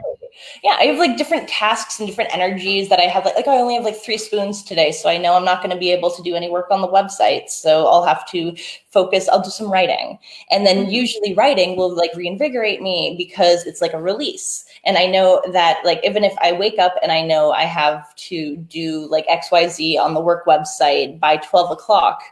yeah 0.62 0.76
i 0.79 0.85
have 0.85 0.98
like 0.98 1.16
different 1.16 1.48
tasks 1.48 1.98
and 1.98 2.09
different 2.09 2.33
energies 2.35 2.88
that 2.88 2.98
i 2.98 3.05
have 3.05 3.24
like, 3.24 3.37
like 3.37 3.48
i 3.48 3.57
only 3.57 3.74
have 3.74 3.85
like 3.85 3.96
three 3.96 4.18
spoons 4.18 4.62
today 4.62 4.92
so 4.92 5.09
i 5.09 5.16
know 5.16 5.35
i'm 5.35 5.44
not 5.44 5.62
going 5.62 5.70
to 5.70 5.79
be 5.79 5.90
able 5.90 6.11
to 6.11 6.22
do 6.22 6.35
any 6.35 6.50
work 6.50 6.70
on 6.70 6.81
the 6.81 6.88
website 6.88 7.48
so 7.48 7.87
i'll 7.87 8.05
have 8.05 8.29
to 8.31 8.55
focus 8.90 9.29
i'll 9.29 9.42
do 9.42 9.50
some 9.50 9.70
writing. 9.70 10.18
And 10.50 10.66
then 10.66 10.85
mm-hmm. 10.85 10.90
usually 10.90 11.35
writing 11.35 11.76
will 11.76 11.94
like 11.94 12.14
reinvigorate 12.14 12.81
me 12.81 13.14
because 13.18 13.66
it's 13.66 13.81
like 13.81 13.92
a 13.92 14.00
release. 14.00 14.64
And 14.85 14.96
i 14.96 15.07
know 15.07 15.42
that 15.52 15.79
like 15.85 16.00
even 16.05 16.24
if 16.24 16.35
i 16.40 16.52
wake 16.52 16.79
up 16.79 16.94
and 17.02 17.12
i 17.12 17.22
know 17.22 17.52
i 17.52 17.62
have 17.62 18.14
to 18.16 18.57
do 18.57 19.07
like 19.11 19.26
xyz 19.26 19.98
on 19.98 20.14
the 20.14 20.20
work 20.20 20.46
website 20.46 21.18
by 21.18 21.37
12 21.38 21.72
o'clock 21.72 22.22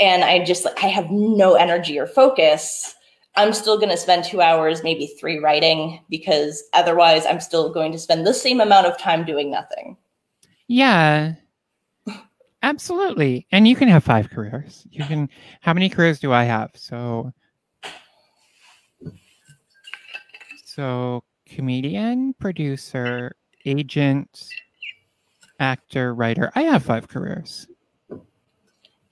and 0.00 0.24
i 0.24 0.42
just 0.44 0.64
like 0.64 0.82
i 0.82 0.88
have 0.88 1.10
no 1.10 1.54
energy 1.54 1.98
or 1.98 2.06
focus 2.06 2.94
I'm 3.34 3.52
still 3.52 3.78
going 3.78 3.88
to 3.90 3.96
spend 3.96 4.24
two 4.24 4.42
hours, 4.42 4.82
maybe 4.82 5.06
three 5.06 5.38
writing, 5.38 6.00
because 6.10 6.64
otherwise 6.74 7.24
I'm 7.24 7.40
still 7.40 7.72
going 7.72 7.92
to 7.92 7.98
spend 7.98 8.26
the 8.26 8.34
same 8.34 8.60
amount 8.60 8.86
of 8.86 8.98
time 8.98 9.24
doing 9.24 9.50
nothing. 9.50 9.96
yeah, 10.68 11.34
absolutely. 12.62 13.46
And 13.50 13.66
you 13.66 13.74
can 13.74 13.88
have 13.88 14.04
five 14.04 14.28
careers. 14.30 14.86
You 14.90 15.04
can. 15.04 15.28
How 15.60 15.72
many 15.72 15.88
careers 15.88 16.20
do 16.20 16.32
I 16.32 16.44
have? 16.44 16.70
So, 16.74 17.32
so 20.64 21.24
comedian, 21.46 22.34
producer, 22.34 23.34
agent, 23.64 24.48
actor, 25.58 26.14
writer. 26.14 26.50
I 26.54 26.62
have 26.62 26.82
five 26.82 27.08
careers. 27.08 27.66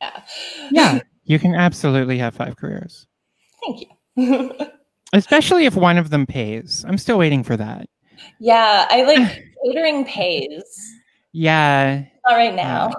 Yeah. 0.01 0.23
Yeah, 0.71 1.01
you 1.25 1.39
can 1.39 1.55
absolutely 1.55 2.19
have 2.19 2.35
five 2.35 2.57
careers, 2.57 3.07
Thank 3.65 3.83
you. 3.83 3.87
Especially 5.13 5.67
if 5.67 5.77
one 5.77 5.99
of 5.99 6.11
them 6.11 6.27
pays. 6.27 6.85
I'm 6.87 6.99
still 6.99 7.19
waiting 7.19 7.43
for 7.45 7.57
that. 7.57 7.89
yeah, 8.39 8.87
I 8.91 9.03
like 9.05 9.45
catering 9.65 10.05
pays. 10.05 10.95
Yeah. 11.33 12.05
Not 12.27 12.35
right 12.35 12.55
now. 12.55 12.89
yeah. 12.89 12.95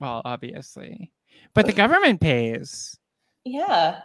Well, 0.00 0.22
obviously, 0.24 1.12
but 1.54 1.66
the 1.66 1.72
government 1.72 2.20
pays. 2.20 2.98
Yeah. 3.44 4.00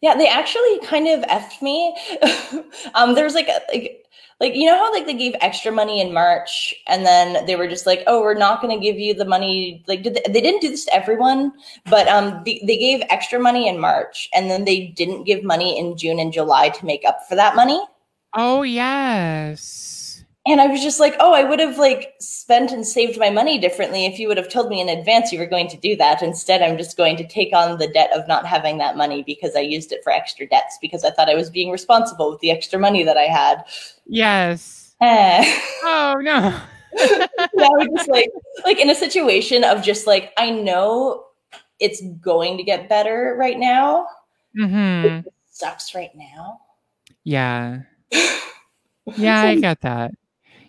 Yeah, 0.00 0.16
they 0.16 0.28
actually 0.28 0.80
kind 0.80 1.08
of 1.08 1.20
effed 1.28 1.62
me. 1.62 1.96
um, 2.94 3.14
there 3.14 3.24
was 3.24 3.34
like, 3.34 3.48
a, 3.48 3.60
like, 3.72 4.04
like 4.40 4.54
you 4.54 4.66
know 4.66 4.78
how 4.78 4.92
like 4.92 5.06
they 5.06 5.14
gave 5.14 5.34
extra 5.40 5.72
money 5.72 6.00
in 6.00 6.12
March, 6.12 6.74
and 6.86 7.04
then 7.04 7.44
they 7.46 7.56
were 7.56 7.68
just 7.68 7.86
like, 7.86 8.04
"Oh, 8.06 8.20
we're 8.20 8.34
not 8.34 8.62
going 8.62 8.78
to 8.78 8.84
give 8.84 8.98
you 8.98 9.14
the 9.14 9.24
money." 9.24 9.82
Like, 9.88 10.02
did 10.02 10.14
they, 10.14 10.22
they 10.32 10.40
didn't 10.40 10.60
do 10.60 10.70
this 10.70 10.84
to 10.84 10.94
everyone, 10.94 11.52
but 11.86 12.06
um, 12.08 12.42
the, 12.44 12.60
they 12.64 12.78
gave 12.78 13.02
extra 13.10 13.40
money 13.40 13.68
in 13.68 13.80
March, 13.80 14.28
and 14.32 14.50
then 14.50 14.64
they 14.64 14.86
didn't 14.86 15.24
give 15.24 15.42
money 15.42 15.78
in 15.78 15.96
June 15.96 16.20
and 16.20 16.32
July 16.32 16.68
to 16.68 16.86
make 16.86 17.04
up 17.04 17.26
for 17.28 17.34
that 17.34 17.56
money. 17.56 17.82
Oh 18.34 18.62
yes. 18.62 19.97
And 20.48 20.60
I 20.62 20.66
was 20.66 20.82
just 20.82 20.98
like, 20.98 21.14
"Oh, 21.20 21.34
I 21.34 21.44
would 21.44 21.60
have 21.60 21.78
like 21.78 22.14
spent 22.20 22.72
and 22.72 22.86
saved 22.86 23.18
my 23.18 23.28
money 23.28 23.58
differently 23.58 24.06
if 24.06 24.18
you 24.18 24.28
would 24.28 24.38
have 24.38 24.48
told 24.48 24.70
me 24.70 24.80
in 24.80 24.88
advance 24.88 25.30
you 25.30 25.38
were 25.38 25.46
going 25.46 25.68
to 25.68 25.76
do 25.76 25.94
that." 25.96 26.22
Instead, 26.22 26.62
I'm 26.62 26.78
just 26.78 26.96
going 26.96 27.16
to 27.18 27.26
take 27.26 27.54
on 27.54 27.78
the 27.78 27.88
debt 27.88 28.10
of 28.14 28.26
not 28.26 28.46
having 28.46 28.78
that 28.78 28.96
money 28.96 29.22
because 29.22 29.54
I 29.54 29.60
used 29.60 29.92
it 29.92 30.02
for 30.02 30.10
extra 30.10 30.46
debts 30.46 30.78
because 30.80 31.04
I 31.04 31.10
thought 31.10 31.28
I 31.28 31.34
was 31.34 31.50
being 31.50 31.70
responsible 31.70 32.30
with 32.30 32.40
the 32.40 32.50
extra 32.50 32.78
money 32.78 33.02
that 33.04 33.16
I 33.16 33.24
had. 33.24 33.64
Yes. 34.06 34.94
Eh. 35.00 35.60
Oh 35.84 36.16
no. 36.20 36.58
Was 37.54 37.88
just 37.96 38.08
like, 38.08 38.30
like 38.64 38.78
in 38.78 38.90
a 38.90 38.94
situation 38.94 39.62
of 39.62 39.82
just 39.82 40.06
like, 40.06 40.32
I 40.36 40.50
know 40.50 41.26
it's 41.78 42.02
going 42.20 42.56
to 42.56 42.62
get 42.62 42.88
better 42.88 43.36
right 43.38 43.58
now. 43.58 44.06
Mm-hmm. 44.58 45.26
It 45.26 45.32
sucks 45.50 45.94
right 45.94 46.10
now. 46.16 46.60
Yeah. 47.24 47.82
Yeah, 49.16 49.42
I 49.42 49.54
get 49.54 49.80
that. 49.82 50.12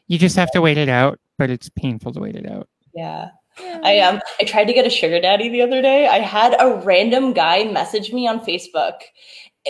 You 0.10 0.18
just 0.18 0.36
have 0.36 0.52
to 0.52 0.60
wait 0.62 0.78
it 0.78 0.90
out, 0.90 1.20
but 1.38 1.50
it's 1.50 1.70
painful 1.70 2.12
to 2.14 2.20
wait 2.20 2.36
it 2.36 2.50
out. 2.50 2.68
Yeah. 2.94 3.30
I 3.84 4.00
um 4.00 4.20
I 4.40 4.44
tried 4.44 4.66
to 4.66 4.74
get 4.74 4.86
a 4.86 4.90
sugar 4.90 5.20
daddy 5.22 5.50
the 5.50 5.62
other 5.62 5.82
day. 5.82 6.08
I 6.08 6.20
had 6.20 6.56
a 6.60 6.82
random 6.84 7.34
guy 7.34 7.66
message 7.66 8.12
me 8.12 8.28
on 8.28 8.40
Facebook 8.40 8.96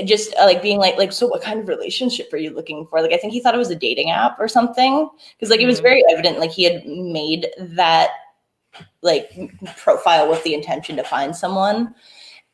just 0.06 0.34
uh, 0.39 0.45
like 0.45 0.62
being 0.62 0.78
like 0.78 0.95
like 0.97 1.12
so 1.12 1.28
what 1.28 1.41
kind 1.41 1.60
of 1.60 1.67
relationship 1.67 2.32
are 2.32 2.38
you 2.38 2.52
looking 2.52 2.86
for? 2.88 3.02
Like 3.02 3.12
I 3.12 3.17
think 3.17 3.34
he 3.34 3.41
thought 3.41 3.56
it 3.56 3.60
was 3.60 3.71
a 3.71 3.75
dating 3.75 4.12
app 4.12 4.39
or 4.39 4.47
something 4.47 5.10
because 5.36 5.49
like 5.49 5.60
it 5.60 5.65
was 5.65 5.80
Mhm. 5.80 5.84
very 5.84 6.04
evident 6.12 6.39
like 6.39 6.52
he 6.52 6.63
had 6.63 6.86
made 6.86 7.47
that 7.58 8.12
like 9.02 9.32
profile 9.78 10.30
with 10.30 10.43
the 10.43 10.54
intention 10.54 10.95
to 10.95 11.04
find 11.04 11.36
someone. 11.36 11.93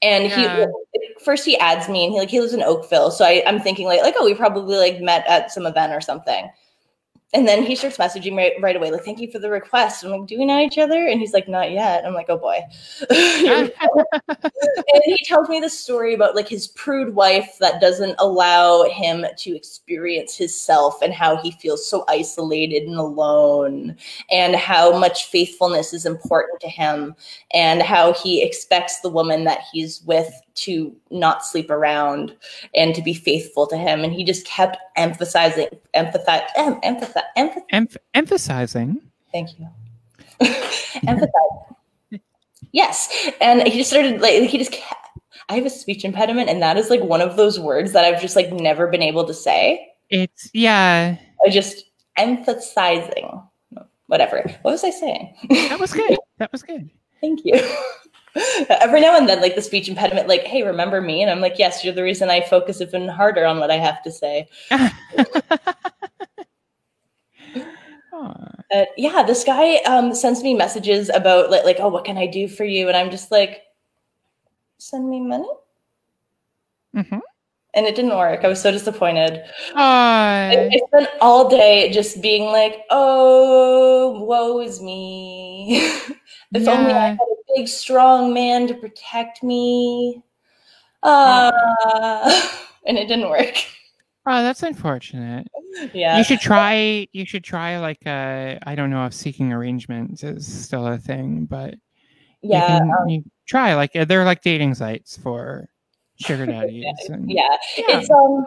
And 0.01 0.25
Yeah. 0.25 0.65
he 0.93 1.07
first 1.23 1.45
he 1.45 1.57
adds 1.57 1.89
me 1.89 2.05
and 2.05 2.13
he 2.13 2.19
like 2.19 2.29
he 2.29 2.39
lives 2.39 2.53
in 2.53 2.63
Oakville. 2.63 3.11
So 3.11 3.25
I, 3.25 3.43
I'm 3.45 3.59
thinking 3.59 3.85
like 3.85 4.01
like 4.01 4.15
oh 4.17 4.25
we 4.25 4.33
probably 4.33 4.77
like 4.77 5.01
met 5.01 5.25
at 5.27 5.51
some 5.51 5.65
event 5.65 5.91
or 5.93 6.01
something. 6.01 6.49
And 7.33 7.47
then 7.47 7.63
he 7.63 7.75
starts 7.75 7.97
messaging 7.97 8.35
me 8.35 8.53
right 8.61 8.75
away, 8.75 8.91
like, 8.91 9.03
thank 9.03 9.19
you 9.19 9.29
for 9.29 9.39
the 9.39 9.49
request. 9.49 10.03
I'm 10.03 10.11
like, 10.11 10.27
do 10.27 10.37
we 10.37 10.45
know 10.45 10.59
each 10.59 10.77
other? 10.77 11.05
And 11.05 11.19
he's 11.19 11.33
like, 11.33 11.49
not 11.49 11.71
yet. 11.71 12.05
I'm 12.05 12.13
like, 12.13 12.27
oh 12.29 12.37
boy. 12.37 12.59
and 13.09 13.71
he 15.03 15.17
tells 15.25 15.49
me 15.49 15.59
the 15.59 15.69
story 15.69 16.13
about 16.13 16.35
like 16.35 16.47
his 16.47 16.69
prude 16.69 17.13
wife 17.13 17.57
that 17.59 17.81
doesn't 17.81 18.15
allow 18.19 18.83
him 18.83 19.25
to 19.37 19.55
experience 19.55 20.37
his 20.37 20.59
self 20.59 21.01
and 21.01 21.13
how 21.13 21.35
he 21.35 21.51
feels 21.51 21.85
so 21.89 22.05
isolated 22.07 22.83
and 22.83 22.97
alone 22.97 23.97
and 24.31 24.55
how 24.55 24.97
much 24.97 25.25
faithfulness 25.25 25.93
is 25.93 26.05
important 26.05 26.61
to 26.61 26.69
him 26.69 27.15
and 27.53 27.81
how 27.81 28.13
he 28.13 28.43
expects 28.43 29.01
the 29.01 29.09
woman 29.09 29.43
that 29.43 29.59
he's 29.73 30.01
with 30.03 30.31
to 30.55 30.95
not 31.11 31.45
sleep 31.45 31.69
around 31.69 32.35
and 32.73 32.95
to 32.95 33.01
be 33.01 33.13
faithful 33.13 33.67
to 33.67 33.77
him. 33.77 34.03
And 34.03 34.13
he 34.13 34.23
just 34.23 34.45
kept 34.45 34.77
emphasizing, 34.95 35.67
emphasize, 35.93 36.41
em, 36.55 36.79
Emph- 36.81 37.97
emphasizing. 38.13 39.01
Thank 39.31 39.49
you. 39.59 39.67
emphasize. 41.07 42.21
yes. 42.71 43.29
And 43.41 43.67
he 43.67 43.79
just 43.79 43.89
started 43.89 44.21
like, 44.21 44.43
he 44.43 44.57
just 44.57 44.71
kept, 44.71 45.01
I 45.49 45.55
have 45.55 45.65
a 45.65 45.69
speech 45.69 46.03
impediment, 46.03 46.49
and 46.49 46.61
that 46.61 46.77
is 46.77 46.89
like 46.89 47.03
one 47.03 47.21
of 47.21 47.35
those 47.35 47.59
words 47.59 47.91
that 47.91 48.03
I've 48.03 48.21
just 48.21 48.35
like 48.35 48.51
never 48.51 48.87
been 48.87 49.03
able 49.03 49.25
to 49.25 49.33
say. 49.33 49.91
It's 50.09 50.49
yeah. 50.53 51.17
I 51.45 51.49
just 51.49 51.85
emphasizing. 52.17 53.41
Whatever. 54.07 54.41
What 54.61 54.71
was 54.71 54.83
I 54.83 54.91
saying? 54.91 55.35
That 55.49 55.79
was 55.79 55.93
good. 56.01 56.17
That 56.37 56.51
was 56.51 56.63
good. 56.63 56.89
Thank 57.21 57.41
you. 57.43 57.59
Every 58.69 59.01
now 59.01 59.15
and 59.17 59.29
then, 59.29 59.41
like 59.41 59.55
the 59.55 59.61
speech 59.61 59.87
impediment, 59.87 60.27
like, 60.27 60.43
hey, 60.43 60.63
remember 60.63 61.01
me? 61.01 61.21
And 61.21 61.31
I'm 61.31 61.39
like, 61.41 61.57
yes, 61.57 61.83
you're 61.83 61.93
the 61.93 62.03
reason 62.03 62.29
I 62.29 62.41
focus 62.41 62.81
even 62.81 63.07
harder 63.07 63.45
on 63.45 63.59
what 63.59 63.71
I 63.71 63.77
have 63.77 64.01
to 64.03 64.11
say. 64.11 64.47
Uh, 68.73 68.85
yeah, 68.97 69.23
this 69.23 69.43
guy 69.43 69.75
um, 69.83 70.13
sends 70.15 70.41
me 70.43 70.53
messages 70.53 71.09
about 71.09 71.51
like, 71.51 71.63
like, 71.65 71.77
oh, 71.79 71.87
what 71.89 72.03
can 72.05 72.17
I 72.17 72.25
do 72.27 72.47
for 72.47 72.63
you? 72.63 72.87
And 72.87 72.97
I'm 72.97 73.11
just 73.11 73.31
like, 73.31 73.61
send 74.77 75.09
me 75.09 75.19
money. 75.19 75.49
Mhm. 76.93 77.21
And 77.73 77.85
it 77.85 77.95
didn't 77.95 78.17
work. 78.17 78.43
I 78.43 78.47
was 78.47 78.61
so 78.61 78.71
disappointed. 78.71 79.43
Aw. 79.75 80.49
I, 80.49 80.55
I 80.73 80.79
spent 80.87 81.09
all 81.21 81.49
day 81.49 81.91
just 81.91 82.21
being 82.21 82.45
like, 82.45 82.83
oh, 82.89 84.23
woe 84.25 84.59
is 84.61 84.81
me. 84.81 85.77
if 86.53 86.67
only 86.67 86.93
I 86.93 86.99
Yeah. 86.99 87.09
had 87.19 87.27
big, 87.55 87.67
strong 87.67 88.33
man 88.33 88.67
to 88.67 88.73
protect 88.73 89.43
me. 89.43 90.21
Uh, 91.03 91.51
and 92.85 92.97
it 92.97 93.07
didn't 93.07 93.29
work. 93.29 93.55
Oh, 94.27 94.41
that's 94.41 94.63
unfortunate. 94.63 95.47
Yeah. 95.93 96.17
You 96.17 96.23
should 96.23 96.39
try. 96.39 97.07
You 97.11 97.25
should 97.25 97.43
try 97.43 97.77
like 97.79 97.99
uh, 98.05 98.55
I 98.65 98.73
don't 98.75 98.89
know 98.89 99.05
if 99.05 99.13
seeking 99.13 99.53
arrangements 99.53 100.23
is 100.23 100.45
still 100.65 100.87
a 100.87 100.97
thing, 100.97 101.45
but 101.45 101.75
you 102.41 102.51
yeah. 102.51 102.79
can- 102.79 103.09
you 103.09 103.23
try 103.47 103.75
like 103.75 103.95
uh, 103.95 104.05
they're 104.05 104.25
like 104.25 104.41
dating 104.41 104.73
sites 104.73 105.17
for 105.17 105.69
sugar 106.15 106.45
daddies. 106.51 106.85
and, 107.09 107.29
Yeah. 107.29 107.55
Yeah. 107.77 107.99
It's 107.99 108.09
um 108.09 108.45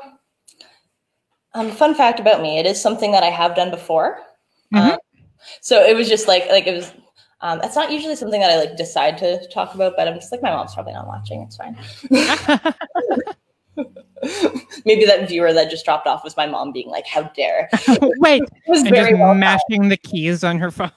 um 1.54 1.70
fun 1.70 1.94
fact 1.94 2.18
about 2.18 2.42
me, 2.42 2.58
it 2.58 2.66
is 2.66 2.80
something 2.80 3.12
that 3.12 3.22
I 3.22 3.30
have 3.30 3.54
done 3.54 3.70
before. 3.70 4.18
Mhm. 4.74 4.92
Um, 4.94 4.98
so 5.60 5.80
it 5.84 5.94
was 5.94 6.08
just 6.08 6.26
like 6.26 6.48
like 6.48 6.66
it 6.66 6.74
was 6.74 6.92
um 7.40 7.60
it's 7.62 7.76
not 7.76 7.92
usually 7.92 8.16
something 8.16 8.40
that 8.40 8.50
I 8.50 8.56
like 8.56 8.76
decide 8.76 9.18
to 9.18 9.46
talk 9.48 9.74
about, 9.74 9.94
but 9.96 10.08
I'm 10.08 10.14
just 10.14 10.32
like 10.32 10.42
my 10.42 10.50
mom's 10.50 10.74
probably 10.74 10.92
not 10.92 11.06
watching, 11.06 11.42
it's 11.42 11.56
fine. 11.56 11.76
Maybe 14.84 15.04
that 15.04 15.28
viewer 15.28 15.52
that 15.52 15.70
just 15.70 15.84
dropped 15.84 16.06
off 16.08 16.24
was 16.24 16.36
my 16.36 16.46
mom 16.46 16.72
being 16.72 16.88
like, 16.88 17.06
How 17.06 17.22
dare. 17.22 17.68
Wait, 18.18 18.42
It 18.52 18.52
was 18.66 18.80
and 18.80 18.90
very 18.90 19.10
just 19.10 19.20
well 19.20 19.34
mashing 19.34 19.88
the 19.88 19.96
keys 19.96 20.42
on 20.42 20.58
her 20.58 20.70
phone, 20.70 20.90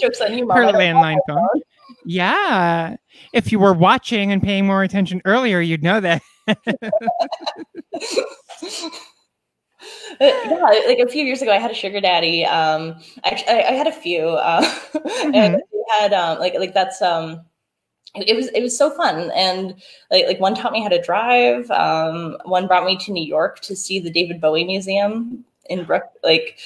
jokes 0.00 0.20
on 0.20 0.36
you, 0.36 0.46
mom. 0.46 0.58
I 0.58 0.72
landline 0.72 0.94
my 0.94 1.18
phone. 1.28 1.60
Yeah, 2.04 2.96
if 3.32 3.52
you 3.52 3.58
were 3.58 3.72
watching 3.72 4.32
and 4.32 4.42
paying 4.42 4.66
more 4.66 4.82
attention 4.82 5.22
earlier, 5.24 5.60
you'd 5.60 5.82
know 5.82 6.00
that. 6.00 6.22
Uh, 10.20 10.30
yeah, 10.44 10.80
like 10.86 10.98
a 10.98 11.08
few 11.08 11.24
years 11.24 11.42
ago, 11.42 11.52
I 11.52 11.58
had 11.58 11.70
a 11.70 11.74
sugar 11.74 12.00
daddy. 12.00 12.44
Um, 12.44 12.96
actually, 13.24 13.48
I, 13.50 13.68
I 13.68 13.72
had 13.72 13.86
a 13.86 13.92
few, 13.92 14.28
uh, 14.28 14.64
and 15.34 15.56
we 15.72 15.84
had 16.00 16.12
um, 16.12 16.38
like 16.38 16.54
like 16.54 16.74
that's 16.74 17.00
um, 17.02 17.42
it, 18.14 18.36
was 18.36 18.48
it 18.48 18.62
was 18.62 18.76
so 18.76 18.90
fun, 18.90 19.30
and 19.32 19.74
like 20.10 20.26
like 20.26 20.40
one 20.40 20.54
taught 20.54 20.72
me 20.72 20.82
how 20.82 20.88
to 20.88 21.00
drive. 21.02 21.70
Um, 21.70 22.36
one 22.44 22.66
brought 22.66 22.84
me 22.86 22.96
to 22.98 23.12
New 23.12 23.24
York 23.24 23.60
to 23.60 23.76
see 23.76 24.00
the 24.00 24.10
David 24.10 24.40
Bowie 24.40 24.64
Museum 24.64 25.44
in 25.70 25.84
Brook. 25.84 26.04
Like 26.24 26.58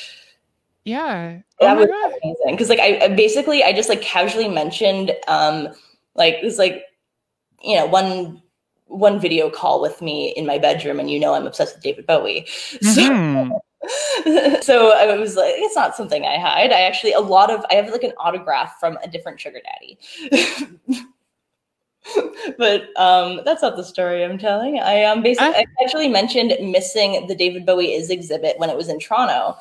Yeah. 0.85 1.41
that 1.61 1.73
Oh 1.73 1.75
my 1.75 1.81
was 1.81 1.89
God. 1.89 2.13
amazing 2.23 2.55
because 2.55 2.69
like 2.69 2.81
I, 2.81 3.05
I 3.05 3.09
basically 3.09 3.63
I 3.63 3.73
just 3.73 3.89
like 3.89 4.03
casually 4.03 4.49
mentioned 4.49 5.13
um, 5.29 5.69
like 6.15 6.35
it 6.35 6.45
was 6.45 6.59
like 6.59 6.85
you 7.63 7.77
know 7.77 7.87
one 7.87 8.43
one 8.93 9.19
video 9.19 9.51
call 9.51 9.81
with 9.81 10.03
me 10.03 10.33
in 10.37 10.47
my 10.47 10.59
bedroom, 10.59 11.01
and 11.01 11.11
you 11.11 11.19
know 11.19 11.35
I'm 11.35 11.47
obsessed 11.47 11.75
with 11.75 11.83
David 11.83 12.07
Bowie. 12.07 12.47
So 12.83 13.01
Mhm. 13.03 13.51
so 14.63 14.93
I 14.97 15.17
was 15.17 15.37
like, 15.37 15.55
it's 15.57 15.75
not 15.75 15.97
something 15.97 16.25
I 16.25 16.39
hide. 16.39 16.73
I 16.73 16.83
actually 16.83 17.13
a 17.13 17.21
lot 17.21 17.51
of 17.51 17.65
I 17.71 17.75
have 17.75 17.91
like 17.91 18.05
an 18.05 18.13
autograph 18.19 18.79
from 18.79 18.97
a 19.03 19.09
different 19.09 19.41
sugar 19.41 19.61
daddy. 19.65 19.99
but 22.59 22.89
um, 22.97 23.41
that's 23.45 23.63
not 23.63 23.77
the 23.77 23.85
story 23.85 24.25
I'm 24.25 24.39
telling. 24.39 24.79
I 24.79 25.05
um 25.05 25.23
basically 25.23 25.55
I 25.55 25.65
actually 25.83 26.09
mentioned 26.09 26.55
missing 26.71 27.27
the 27.27 27.35
David 27.35 27.67
Bowie 27.67 27.93
is 27.93 28.11
exhibit 28.11 28.59
when 28.59 28.71
it 28.71 28.77
was 28.77 28.89
in 28.89 29.01
Toronto, 29.01 29.57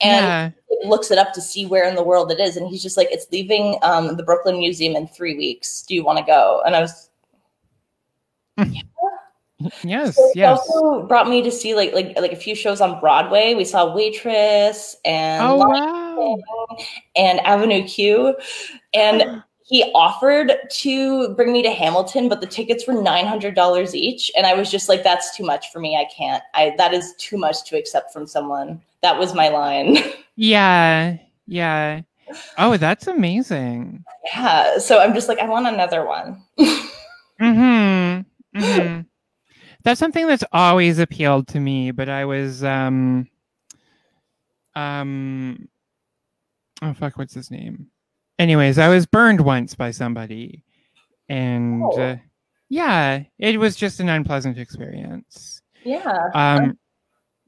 and 0.00 0.54
yeah. 0.70 0.88
looks 0.88 1.10
it 1.10 1.18
up 1.18 1.32
to 1.34 1.40
see 1.40 1.66
where 1.66 1.88
in 1.88 1.94
the 1.94 2.02
world 2.02 2.30
it 2.32 2.40
is, 2.40 2.56
and 2.56 2.68
he's 2.68 2.82
just 2.82 2.96
like, 2.96 3.08
it's 3.10 3.26
leaving 3.30 3.78
um, 3.82 4.16
the 4.16 4.22
Brooklyn 4.22 4.58
Museum 4.58 4.96
in 4.96 5.06
three 5.06 5.36
weeks. 5.36 5.82
Do 5.82 5.94
you 5.94 6.04
want 6.04 6.18
to 6.18 6.24
go? 6.24 6.62
And 6.66 6.74
I 6.74 6.80
was 6.80 7.10
Yes. 9.84 10.16
So 10.16 10.30
Yes. 10.34 10.58
also 10.58 11.06
brought 11.06 11.28
me 11.28 11.40
to 11.42 11.50
see 11.52 11.74
like 11.76 11.92
like 11.92 12.18
like 12.18 12.32
a 12.32 12.36
few 12.36 12.54
shows 12.56 12.80
on 12.80 12.98
Broadway. 12.98 13.54
We 13.54 13.64
saw 13.64 13.94
Waitress 13.94 14.96
and 15.04 15.40
Oh 15.44 15.56
wow. 15.56 16.76
And 17.14 17.38
Avenue 17.40 17.86
Q, 17.86 18.36
and 18.92 19.42
he 19.64 19.84
offered 19.94 20.52
to 20.68 21.28
bring 21.36 21.52
me 21.52 21.62
to 21.62 21.70
Hamilton, 21.70 22.28
but 22.28 22.40
the 22.40 22.46
tickets 22.48 22.88
were 22.88 23.00
nine 23.00 23.24
hundred 23.24 23.54
dollars 23.54 23.94
each, 23.94 24.32
and 24.36 24.46
I 24.46 24.54
was 24.54 24.68
just 24.68 24.88
like, 24.88 25.04
"That's 25.04 25.36
too 25.36 25.44
much 25.44 25.70
for 25.70 25.78
me. 25.78 25.96
I 25.96 26.06
can't. 26.12 26.42
I 26.54 26.74
that 26.78 26.92
is 26.92 27.14
too 27.18 27.36
much 27.38 27.62
to 27.66 27.78
accept 27.78 28.12
from 28.12 28.26
someone." 28.26 28.82
That 29.02 29.16
was 29.18 29.32
my 29.34 29.48
line. 29.48 29.98
Yeah. 30.34 31.18
Yeah. 31.46 32.00
Oh, 32.56 32.78
that's 32.78 33.06
amazing. 33.06 34.02
yeah, 34.34 34.78
so 34.78 34.98
I'm 34.98 35.12
just 35.12 35.28
like, 35.28 35.38
I 35.38 35.46
want 35.46 35.66
another 35.68 36.04
one. 36.06 36.42
Mm-hmm. 37.40 38.22
Mm-hmm. 38.56 38.94
hmm 38.96 39.00
That's 39.84 39.98
something 40.00 40.26
that's 40.26 40.44
always 40.52 40.98
appealed 40.98 41.48
to 41.48 41.60
me, 41.60 41.90
but 41.90 42.08
I 42.08 42.24
was 42.24 42.62
um 42.64 43.28
um 44.74 45.68
oh 46.82 46.94
fuck, 46.94 47.18
what's 47.18 47.34
his 47.34 47.50
name? 47.50 47.88
Anyways, 48.38 48.78
I 48.78 48.88
was 48.88 49.06
burned 49.06 49.40
once 49.40 49.74
by 49.74 49.90
somebody, 49.90 50.64
and 51.28 51.82
Oh. 51.84 52.00
uh, 52.00 52.16
yeah, 52.68 53.22
it 53.38 53.58
was 53.60 53.76
just 53.76 54.00
an 54.00 54.08
unpleasant 54.08 54.58
experience. 54.58 55.60
Yeah, 55.84 56.28
Um, 56.34 56.78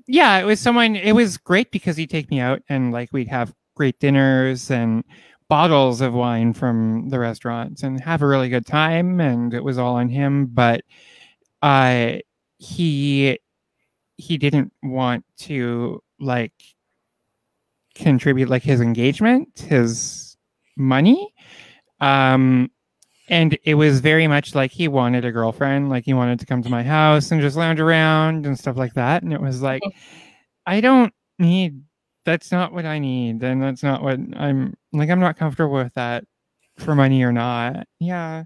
yeah, 0.07 0.38
it 0.38 0.45
was 0.45 0.61
someone. 0.61 0.97
It 0.97 1.12
was 1.12 1.38
great 1.38 1.71
because 1.71 1.97
he'd 1.97 2.11
take 2.11 2.31
me 2.31 2.40
out 2.40 2.62
and 2.69 2.93
like 2.93 3.09
we'd 3.12 3.29
have 3.29 3.55
great 3.75 3.99
dinners 3.99 4.71
and 4.71 5.03
bottles 5.48 6.00
of 6.00 6.14
wine 6.14 6.52
from 6.52 7.09
the 7.09 7.18
restaurants 7.18 7.83
and 7.83 8.00
have 8.00 8.22
a 8.22 8.26
really 8.26 8.48
good 8.48 8.66
time. 8.66 9.20
And 9.20 9.52
it 9.54 9.62
was 9.64 9.78
all 9.78 9.96
on 9.96 10.09
him, 10.09 10.46
but 10.46 10.83
uh, 11.62 12.16
he 12.59 13.38
he 14.16 14.38
didn't 14.38 14.72
want 14.83 15.24
to 15.38 16.02
like 16.20 16.52
contribute 17.94 18.48
like 18.48 18.62
his 18.62 18.80
engagement, 18.80 19.48
his 19.68 20.37
money. 20.76 21.33
Um, 22.00 22.70
and 23.28 23.59
it 23.64 23.74
was 23.74 24.00
very 24.00 24.26
much 24.26 24.54
like 24.54 24.70
he 24.70 24.88
wanted 24.88 25.24
a 25.24 25.33
girlfriend 25.33 25.88
like 25.88 26.04
he 26.04 26.14
wanted 26.14 26.38
to 26.40 26.46
come 26.46 26.62
to 26.62 26.68
my 26.68 26.83
house 26.83 27.30
and 27.30 27.40
just 27.40 27.57
lounge 27.57 27.80
around 27.80 28.46
and 28.46 28.59
stuff 28.59 28.77
like 28.77 28.94
that 28.94 29.23
and 29.23 29.33
it 29.33 29.40
was 29.40 29.62
like 29.62 29.83
i 30.66 30.81
don't 30.81 31.12
need 31.38 31.81
that's 32.25 32.50
not 32.52 32.72
what 32.72 32.85
i 32.87 32.98
need 32.98 33.42
and 33.42 33.62
that's 33.62 33.83
not 33.83 34.02
what 34.02 34.18
i'm 34.37 34.75
like 34.92 35.10
i'm 35.10 35.20
not 35.20 35.37
comfortable 35.37 35.75
with 35.75 35.94
that 35.94 36.25
for 36.79 36.94
money 36.94 37.22
or 37.22 37.33
not 37.33 37.87
yeah 38.00 38.44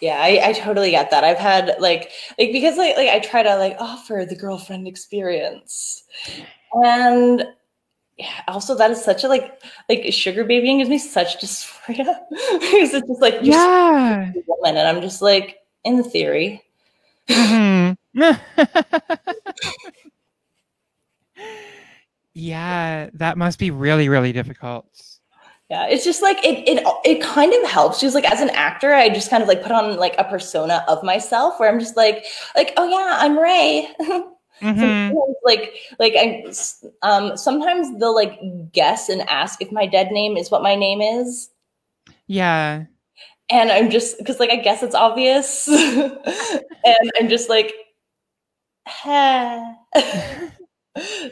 Yeah, 0.00 0.18
I, 0.20 0.48
I 0.48 0.52
totally 0.52 0.90
get 0.90 1.10
that. 1.12 1.22
I've 1.22 1.38
had 1.38 1.76
like 1.78 2.10
like 2.36 2.50
because 2.50 2.76
like 2.76 2.96
like 2.96 3.08
I 3.08 3.20
try 3.20 3.44
to 3.44 3.56
like 3.56 3.76
offer 3.78 4.26
the 4.28 4.34
girlfriend 4.34 4.88
experience. 4.88 6.02
And 6.72 7.46
yeah, 8.18 8.42
also 8.48 8.74
that 8.74 8.90
is 8.90 9.02
such 9.02 9.22
a 9.22 9.28
like 9.28 9.62
like 9.88 10.12
sugar 10.12 10.42
babying 10.44 10.78
gives 10.78 10.90
me 10.90 10.98
such 10.98 11.38
dysphoria. 11.38 12.04
because 12.30 12.92
it's 12.94 13.06
just 13.06 13.22
like 13.22 13.34
you're 13.34 13.54
yeah 13.54 14.32
a 14.34 14.42
woman 14.48 14.76
and 14.76 14.88
I'm 14.88 15.00
just 15.00 15.22
like 15.22 15.58
in 15.84 16.02
theory. 16.02 16.62
Mhm. 17.28 17.96
Yeah, 22.34 23.10
that 23.14 23.36
must 23.36 23.58
be 23.58 23.70
really, 23.70 24.08
really 24.08 24.32
difficult. 24.32 24.86
Yeah, 25.68 25.86
it's 25.86 26.04
just 26.04 26.20
like 26.22 26.36
it 26.44 26.68
it 26.68 26.86
it 27.04 27.22
kind 27.22 27.52
of 27.54 27.70
helps. 27.70 28.00
Just 28.00 28.14
like 28.14 28.30
as 28.30 28.40
an 28.40 28.50
actor, 28.50 28.92
I 28.92 29.08
just 29.08 29.30
kind 29.30 29.42
of 29.42 29.48
like 29.48 29.62
put 29.62 29.72
on 29.72 29.96
like 29.96 30.14
a 30.18 30.24
persona 30.24 30.84
of 30.86 31.02
myself 31.02 31.58
where 31.58 31.70
I'm 31.72 31.80
just 31.80 31.96
like 31.96 32.24
like 32.54 32.74
oh 32.76 32.88
yeah, 32.88 33.18
I'm 33.20 33.38
Ray. 33.38 33.88
Mhm. 34.62 35.12
like 35.42 35.74
like 35.98 36.12
I 36.16 36.44
um 37.02 37.36
sometimes 37.36 37.98
they'll 37.98 38.14
like 38.14 38.38
guess 38.70 39.08
and 39.08 39.22
ask 39.22 39.60
if 39.60 39.72
my 39.72 39.86
dead 39.86 40.12
name 40.12 40.36
is 40.36 40.52
what 40.52 40.62
my 40.62 40.76
name 40.76 41.00
is. 41.00 41.50
Yeah. 42.28 42.84
And 43.50 43.72
I'm 43.72 43.90
just 43.90 44.18
because 44.18 44.38
like 44.38 44.50
I 44.50 44.56
guess 44.56 44.84
it's 44.84 44.94
obvious. 44.94 45.66
and 45.68 47.12
I'm 47.18 47.28
just 47.28 47.48
like 47.48 47.72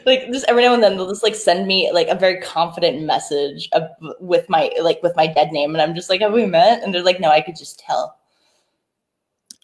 like 0.05 0.25
just 0.31 0.45
every 0.47 0.63
now 0.63 0.73
and 0.73 0.81
then 0.81 0.97
they'll 0.97 1.07
just 1.09 1.21
like 1.23 1.35
send 1.35 1.67
me 1.67 1.91
like 1.91 2.07
a 2.07 2.15
very 2.15 2.41
confident 2.41 3.03
message 3.03 3.69
of, 3.73 3.83
with 4.19 4.49
my 4.49 4.71
like 4.81 5.01
with 5.03 5.15
my 5.15 5.27
dead 5.27 5.51
name 5.51 5.75
and 5.75 5.81
i'm 5.81 5.93
just 5.93 6.09
like 6.09 6.21
have 6.21 6.33
we 6.33 6.45
met 6.47 6.81
and 6.81 6.93
they're 6.93 7.03
like 7.03 7.19
no 7.19 7.29
i 7.29 7.41
could 7.41 7.55
just 7.55 7.79
tell 7.79 8.17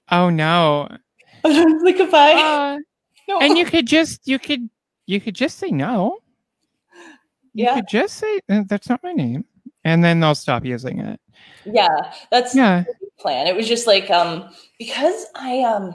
Oh 0.10 0.30
no. 0.30 0.88
Like 1.43 1.98
goodbye 1.98 2.34
Uh, 2.36 2.78
no. 3.28 3.39
and 3.41 3.58
you 3.58 3.66
could 3.66 3.88
just 3.88 4.26
you 4.28 4.39
could 4.39 4.70
you 5.06 5.20
could 5.20 5.36
just 5.36 5.58
say 5.58 5.70
no. 5.70 6.20
You 7.54 7.66
Yeah. 7.66 7.76
could 7.76 7.88
just 7.89 8.16
say 8.16 8.39
"Uh, 8.50 8.64
that's 8.68 8.88
not 8.88 9.02
my 9.04 9.14
name. 9.14 9.43
And 9.84 10.04
then 10.04 10.20
they'll 10.20 10.36
stop 10.36 10.64
using 10.64 11.00
it. 11.00 11.20
yeah 11.66 12.14
that's 12.32 12.56
Yeah. 12.56 12.84
plan 13.20 13.48
it 13.48 13.56
was 13.56 13.68
just 13.68 13.88
like 13.88 14.10
um 14.12 14.48
because 14.80 15.26
i 15.36 15.60
um 15.62 15.93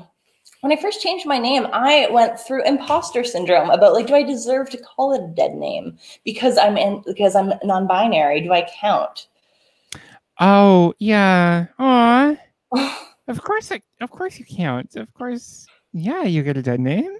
when 0.62 0.72
i 0.72 0.76
first 0.80 1.00
changed 1.02 1.26
my 1.26 1.38
name 1.38 1.66
i 1.72 2.08
went 2.10 2.38
through 2.40 2.64
imposter 2.64 3.22
syndrome 3.22 3.68
about 3.70 3.92
like 3.92 4.06
do 4.06 4.14
i 4.14 4.22
deserve 4.22 4.70
to 4.70 4.78
call 4.78 5.12
it 5.12 5.22
a 5.22 5.28
dead 5.34 5.54
name 5.54 5.96
because 6.24 6.56
i'm 6.58 6.76
in 6.76 7.02
because 7.06 7.36
i'm 7.36 7.52
non-binary 7.62 8.40
do 8.40 8.52
i 8.52 8.66
count 8.80 9.28
Oh 10.40 10.94
yeah. 10.98 11.66
Aw. 11.78 12.36
Of 13.28 13.40
course 13.40 13.70
it, 13.70 13.84
of 14.00 14.10
course 14.10 14.36
you 14.38 14.44
count. 14.44 14.96
Of 14.96 15.12
course. 15.14 15.66
Yeah, 15.92 16.24
you 16.24 16.42
get 16.42 16.56
a 16.56 16.62
dead 16.62 16.80
name. 16.80 17.16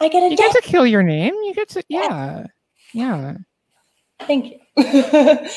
i 0.00 0.08
get 0.08 0.22
a 0.22 0.30
You 0.30 0.36
dead 0.36 0.52
get 0.52 0.62
to 0.64 0.68
kill 0.68 0.86
your 0.86 1.02
name. 1.02 1.34
You 1.34 1.52
get 1.54 1.68
to 1.70 1.82
yeah. 1.88 2.46
Yeah. 2.94 3.36
Thank 4.20 4.46
you. 4.46 4.58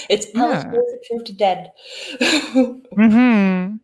it's 0.09 0.27
Yeah. 0.35 0.67
approved 0.67 1.37
dead. 1.37 1.71
Mm-hmm. 2.19 3.77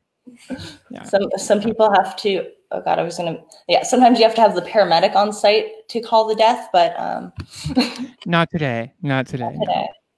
Yeah. 0.91 1.03
some 1.03 1.29
some 1.37 1.61
people 1.61 1.89
have 1.93 2.15
to. 2.17 2.45
Oh 2.71 2.81
God, 2.81 2.99
I 2.99 3.03
was 3.03 3.17
gonna. 3.17 3.37
Yeah, 3.67 3.83
sometimes 3.83 4.17
you 4.17 4.25
have 4.25 4.35
to 4.35 4.41
have 4.41 4.55
the 4.55 4.61
paramedic 4.61 5.15
on 5.15 5.33
site 5.33 5.87
to 5.89 5.99
call 6.01 6.25
the 6.27 6.35
death, 6.35 6.69
but 6.71 6.97
um, 6.97 7.33
Not 8.25 8.49
today. 8.49 8.93
Not 9.01 9.27
today. 9.27 9.57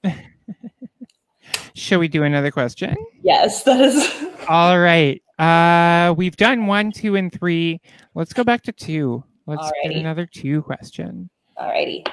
today. 0.03 0.27
Shall 1.73 1.99
we 1.99 2.07
do 2.07 2.23
another 2.23 2.51
question? 2.51 2.95
yes, 3.23 3.63
that 3.63 3.81
is. 3.81 4.27
All 4.49 4.79
right. 4.79 5.21
Uh 5.39 6.13
we've 6.15 6.37
done 6.37 6.67
one, 6.67 6.91
two, 6.91 7.15
and 7.15 7.31
three. 7.31 7.81
Let's 8.13 8.33
go 8.33 8.43
back 8.43 8.61
to 8.63 8.71
two. 8.71 9.23
Let's 9.47 9.71
get 9.83 9.93
another 9.93 10.27
two 10.27 10.61
question. 10.61 11.29
Alrighty. 11.57 12.07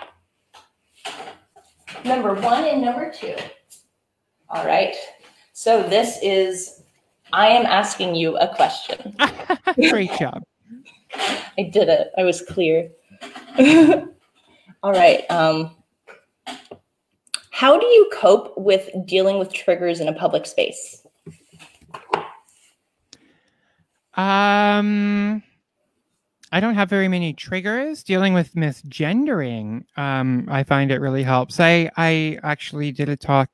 Number 2.04 2.34
one 2.34 2.64
and 2.64 2.80
number 2.82 3.12
two. 3.12 3.36
All 4.48 4.64
right. 4.64 4.96
So 5.52 5.82
this 5.82 6.18
is. 6.22 6.79
I 7.32 7.48
am 7.48 7.66
asking 7.66 8.14
you 8.14 8.36
a 8.36 8.54
question. 8.54 9.16
Great 9.74 10.12
job. 10.18 10.42
I 11.14 11.62
did 11.72 11.88
it. 11.88 12.10
I 12.16 12.24
was 12.24 12.42
clear. 12.42 12.90
All 14.82 14.92
right. 14.92 15.30
Um, 15.30 15.76
how 17.50 17.78
do 17.78 17.86
you 17.86 18.10
cope 18.12 18.56
with 18.56 18.88
dealing 19.04 19.38
with 19.38 19.52
triggers 19.52 20.00
in 20.00 20.08
a 20.08 20.12
public 20.12 20.46
space? 20.46 21.06
Um, 24.14 25.42
I 26.52 26.60
don't 26.60 26.74
have 26.74 26.90
very 26.90 27.08
many 27.08 27.32
triggers. 27.32 28.02
Dealing 28.02 28.34
with 28.34 28.54
misgendering, 28.54 29.84
um, 29.96 30.48
I 30.50 30.64
find 30.64 30.90
it 30.90 31.00
really 31.00 31.22
helps. 31.22 31.60
I 31.60 31.90
I 31.96 32.38
actually 32.42 32.92
did 32.92 33.08
a 33.08 33.16
talk 33.16 33.50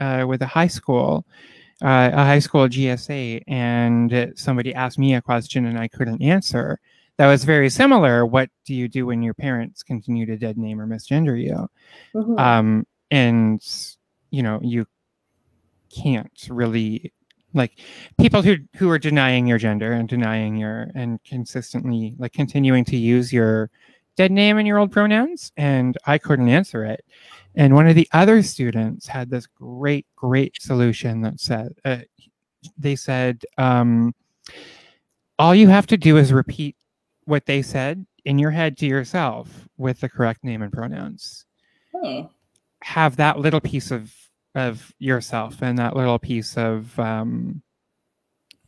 uh, 0.00 0.24
with 0.28 0.42
a 0.42 0.46
high 0.46 0.68
school, 0.68 1.26
uh, 1.82 2.10
a 2.12 2.24
high 2.24 2.38
school 2.38 2.68
GSA, 2.68 3.42
and 3.46 4.32
somebody 4.36 4.74
asked 4.74 4.98
me 4.98 5.14
a 5.14 5.22
question 5.22 5.66
and 5.66 5.78
I 5.78 5.88
couldn't 5.88 6.22
answer. 6.22 6.80
That 7.18 7.28
was 7.28 7.44
very 7.44 7.70
similar. 7.70 8.26
What 8.26 8.50
do 8.64 8.74
you 8.74 8.88
do 8.88 9.06
when 9.06 9.22
your 9.22 9.34
parents 9.34 9.82
continue 9.82 10.26
to 10.26 10.36
dead 10.36 10.58
name 10.58 10.80
or 10.80 10.86
misgender 10.86 11.40
you? 11.42 11.68
Mhm. 12.14 12.38
um 12.38 12.86
and 13.10 13.62
you 14.30 14.42
know 14.42 14.58
you 14.62 14.86
can't 15.94 16.46
really 16.50 17.12
like 17.54 17.78
people 18.18 18.42
who 18.42 18.56
who 18.76 18.90
are 18.90 18.98
denying 18.98 19.46
your 19.46 19.58
gender 19.58 19.92
and 19.92 20.08
denying 20.08 20.56
your 20.56 20.90
and 20.94 21.22
consistently 21.24 22.14
like 22.18 22.32
continuing 22.32 22.84
to 22.84 22.96
use 22.96 23.32
your 23.32 23.70
dead 24.16 24.32
name 24.32 24.58
and 24.58 24.66
your 24.66 24.78
old 24.78 24.92
pronouns 24.92 25.52
and 25.56 25.98
i 26.06 26.18
couldn't 26.18 26.48
answer 26.48 26.84
it. 26.84 27.04
And 27.58 27.74
one 27.74 27.86
of 27.86 27.94
the 27.94 28.08
other 28.12 28.42
students 28.42 29.06
had 29.06 29.30
this 29.30 29.46
great 29.46 30.06
great 30.14 30.60
solution 30.60 31.22
that 31.22 31.40
said 31.40 31.74
uh, 31.84 31.98
they 32.76 32.96
said 32.96 33.44
um, 33.56 34.14
all 35.38 35.54
you 35.54 35.68
have 35.68 35.86
to 35.88 35.96
do 35.96 36.16
is 36.16 36.32
repeat 36.32 36.76
what 37.24 37.46
they 37.46 37.62
said 37.62 38.06
in 38.24 38.38
your 38.38 38.50
head 38.50 38.76
to 38.78 38.86
yourself 38.86 39.68
with 39.76 40.00
the 40.00 40.08
correct 40.08 40.44
name 40.44 40.62
and 40.62 40.72
pronouns. 40.72 41.46
Have 42.82 43.16
that 43.16 43.38
little 43.38 43.60
piece 43.60 43.90
of 43.90 44.12
of 44.54 44.92
yourself 44.98 45.62
and 45.62 45.78
that 45.78 45.96
little 45.96 46.18
piece 46.18 46.56
of 46.56 46.98
um, 46.98 47.62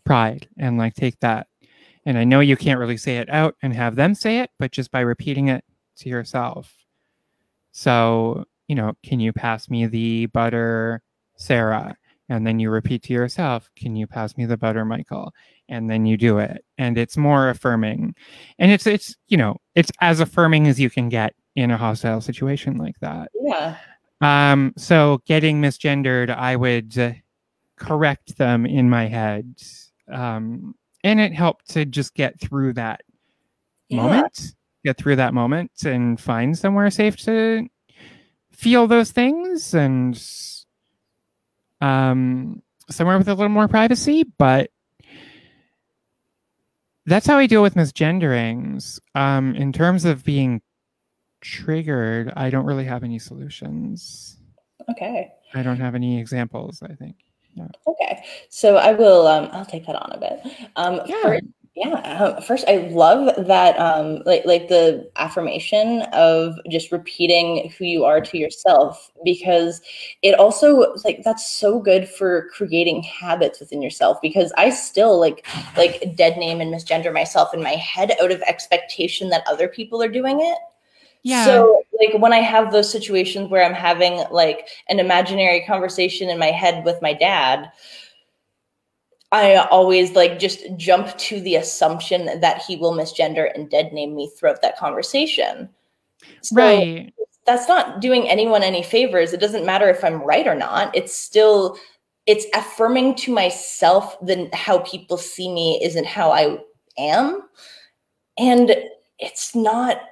pride 0.05 0.49
and 0.59 0.76
like 0.78 0.94
take 0.94 1.18
that 1.20 1.46
and 2.09 2.18
i 2.18 2.24
know 2.24 2.40
you 2.40 2.56
can't 2.56 2.80
really 2.80 2.96
say 2.96 3.18
it 3.18 3.28
out 3.30 3.54
and 3.62 3.74
have 3.74 3.94
them 3.94 4.14
say 4.14 4.40
it 4.40 4.50
but 4.59 4.72
just 4.72 4.90
by 4.90 5.00
repeating 5.00 5.48
it 5.48 5.64
to 5.98 6.09
yourself. 6.09 6.74
So 7.72 8.44
you 8.66 8.74
know 8.74 8.94
can 9.04 9.20
you 9.20 9.32
pass 9.32 9.68
me 9.68 9.86
the 9.86 10.26
butter 10.26 11.02
sarah? 11.36 11.96
And 12.30 12.46
then 12.46 12.59
you 12.59 12.70
repeat 12.70 13.02
to 13.04 13.12
yourself 13.12 13.68
can 13.76 13.94
you 13.96 14.06
pass 14.06 14.36
me 14.36 14.46
the 14.46 14.56
butter 14.56 14.84
michael? 14.84 15.32
And 15.68 15.90
then 15.90 16.06
you 16.06 16.16
do 16.16 16.38
it. 16.38 16.64
And 16.78 16.96
it's 16.96 17.16
more 17.16 17.50
affirming. 17.50 18.14
And 18.59 18.72
it's 18.72 18.86
it's 18.86 19.16
you 19.28 19.36
know 19.36 19.56
it's 19.74 19.92
as 20.00 20.20
affirming 20.20 20.66
as 20.66 20.80
you 20.80 20.90
can 20.90 21.09
get 21.09 21.34
in 21.54 21.70
a 21.70 21.76
hostile 21.76 22.20
situation 22.20 22.76
like 22.76 22.98
that. 23.00 23.30
Yeah. 23.42 23.76
um, 24.20 24.72
so 24.76 25.20
getting 25.26 25.61
misgendered, 25.61 26.30
I 26.30 26.54
would 26.54 27.16
correct 27.76 28.38
them 28.38 28.64
in 28.64 28.88
my 28.88 29.06
head. 29.06 29.54
Um, 30.11 30.74
and 31.05 31.20
it 31.20 31.32
helped 31.32 31.70
to 31.70 31.84
just 31.84 32.14
get 32.14 32.38
through 32.40 32.74
that 32.74 33.03
Yeah. 33.88 34.03
moment, 34.03 34.55
get 34.84 34.96
through 34.99 35.16
that 35.16 35.34
moment 35.34 35.70
and 35.84 36.20
find 36.20 36.57
somewhere 36.59 36.90
safe 36.90 37.16
to 37.24 37.68
feel 38.51 38.86
those 38.86 39.12
things 39.12 39.74
and 39.74 40.20
um, 41.80 42.62
somewhere 42.90 43.18
with 43.18 43.28
a 43.28 43.34
little 43.34 43.49
more 43.49 43.68
privacy. 43.68 44.24
But 44.38 44.70
that's 47.07 47.26
how 47.26 47.38
I 47.38 47.46
deal 47.46 47.62
with 47.62 47.74
misgenderings. 47.74 49.01
Um, 49.14 49.55
in 49.55 49.72
terms 49.72 50.05
of 50.05 50.24
being 50.24 50.61
triggered, 51.40 52.32
I 52.36 52.51
don't 52.51 52.66
really 52.66 52.84
have 52.84 53.05
any 53.05 53.18
solutions. 53.18 54.36
Okay. 54.90 55.30
I 55.55 55.62
don't 55.62 55.80
have 55.80 55.94
any 55.94 56.18
examples, 56.20 56.82
I 56.82 56.94
think. 56.94 57.16
Okay. 57.86 58.24
So 58.48 58.76
I 58.76 58.92
will. 58.92 59.26
Um, 59.26 59.48
I'll 59.52 59.66
take 59.66 59.86
that 59.86 59.96
on 59.96 60.12
a 60.12 60.18
bit. 60.18 60.40
Um, 60.76 61.00
Yeah. 61.06 61.38
yeah. 61.74 62.34
Um, 62.36 62.42
first, 62.42 62.64
I 62.68 62.88
love 62.90 63.46
that. 63.46 63.78
Um, 63.78 64.22
like 64.26 64.44
like 64.44 64.68
the 64.68 65.11
affirmation 65.16 66.02
of 66.12 66.54
just 66.70 66.90
repeating 66.92 67.70
who 67.78 67.84
you 67.84 68.04
are 68.04 68.20
to 68.20 68.38
yourself 68.38 69.11
because 69.24 69.80
it 70.22 70.34
also 70.38 70.94
like 71.04 71.22
that's 71.24 71.48
so 71.48 71.80
good 71.80 72.09
for 72.09 72.48
creating 72.52 73.02
habits 73.04 73.61
within 73.61 73.80
yourself. 73.80 74.18
Because 74.20 74.52
I 74.56 74.70
still 74.70 75.18
like 75.20 75.46
like 75.76 76.16
dead 76.16 76.36
name 76.36 76.61
and 76.61 76.72
misgender 76.72 77.12
myself 77.12 77.54
in 77.54 77.62
my 77.62 77.76
head 77.76 78.12
out 78.20 78.32
of 78.32 78.42
expectation 78.42 79.28
that 79.30 79.46
other 79.46 79.68
people 79.68 80.02
are 80.02 80.09
doing 80.09 80.40
it. 80.40 80.59
Yeah. 81.22 81.44
So, 81.44 81.82
like, 82.00 82.20
when 82.20 82.32
I 82.32 82.38
have 82.38 82.72
those 82.72 82.90
situations 82.90 83.50
where 83.50 83.64
I'm 83.64 83.74
having 83.74 84.24
like 84.30 84.68
an 84.88 85.00
imaginary 85.00 85.64
conversation 85.66 86.30
in 86.30 86.38
my 86.38 86.50
head 86.50 86.84
with 86.84 87.02
my 87.02 87.12
dad, 87.12 87.70
I 89.30 89.56
always 89.56 90.12
like 90.12 90.38
just 90.38 90.64
jump 90.76 91.16
to 91.18 91.40
the 91.40 91.56
assumption 91.56 92.40
that 92.40 92.62
he 92.62 92.76
will 92.76 92.92
misgender 92.92 93.50
and 93.54 93.68
dead 93.68 93.92
name 93.92 94.14
me 94.16 94.30
throughout 94.30 94.62
that 94.62 94.78
conversation. 94.78 95.68
So 96.40 96.56
right. 96.56 97.12
that's 97.46 97.68
not 97.68 98.00
doing 98.00 98.28
anyone 98.28 98.62
any 98.62 98.82
favors. 98.82 99.32
It 99.32 99.40
doesn't 99.40 99.66
matter 99.66 99.88
if 99.90 100.02
I'm 100.02 100.22
right 100.22 100.46
or 100.46 100.54
not. 100.54 100.94
It's 100.96 101.14
still 101.14 101.76
it's 102.26 102.46
affirming 102.54 103.14
to 103.16 103.32
myself 103.32 104.16
that 104.20 104.54
how 104.54 104.80
people 104.80 105.16
see 105.16 105.52
me 105.52 105.80
isn't 105.82 106.06
how 106.06 106.30
I 106.30 106.58
am. 106.98 107.42
And 108.38 108.76
it's 109.18 109.54
not 109.54 110.02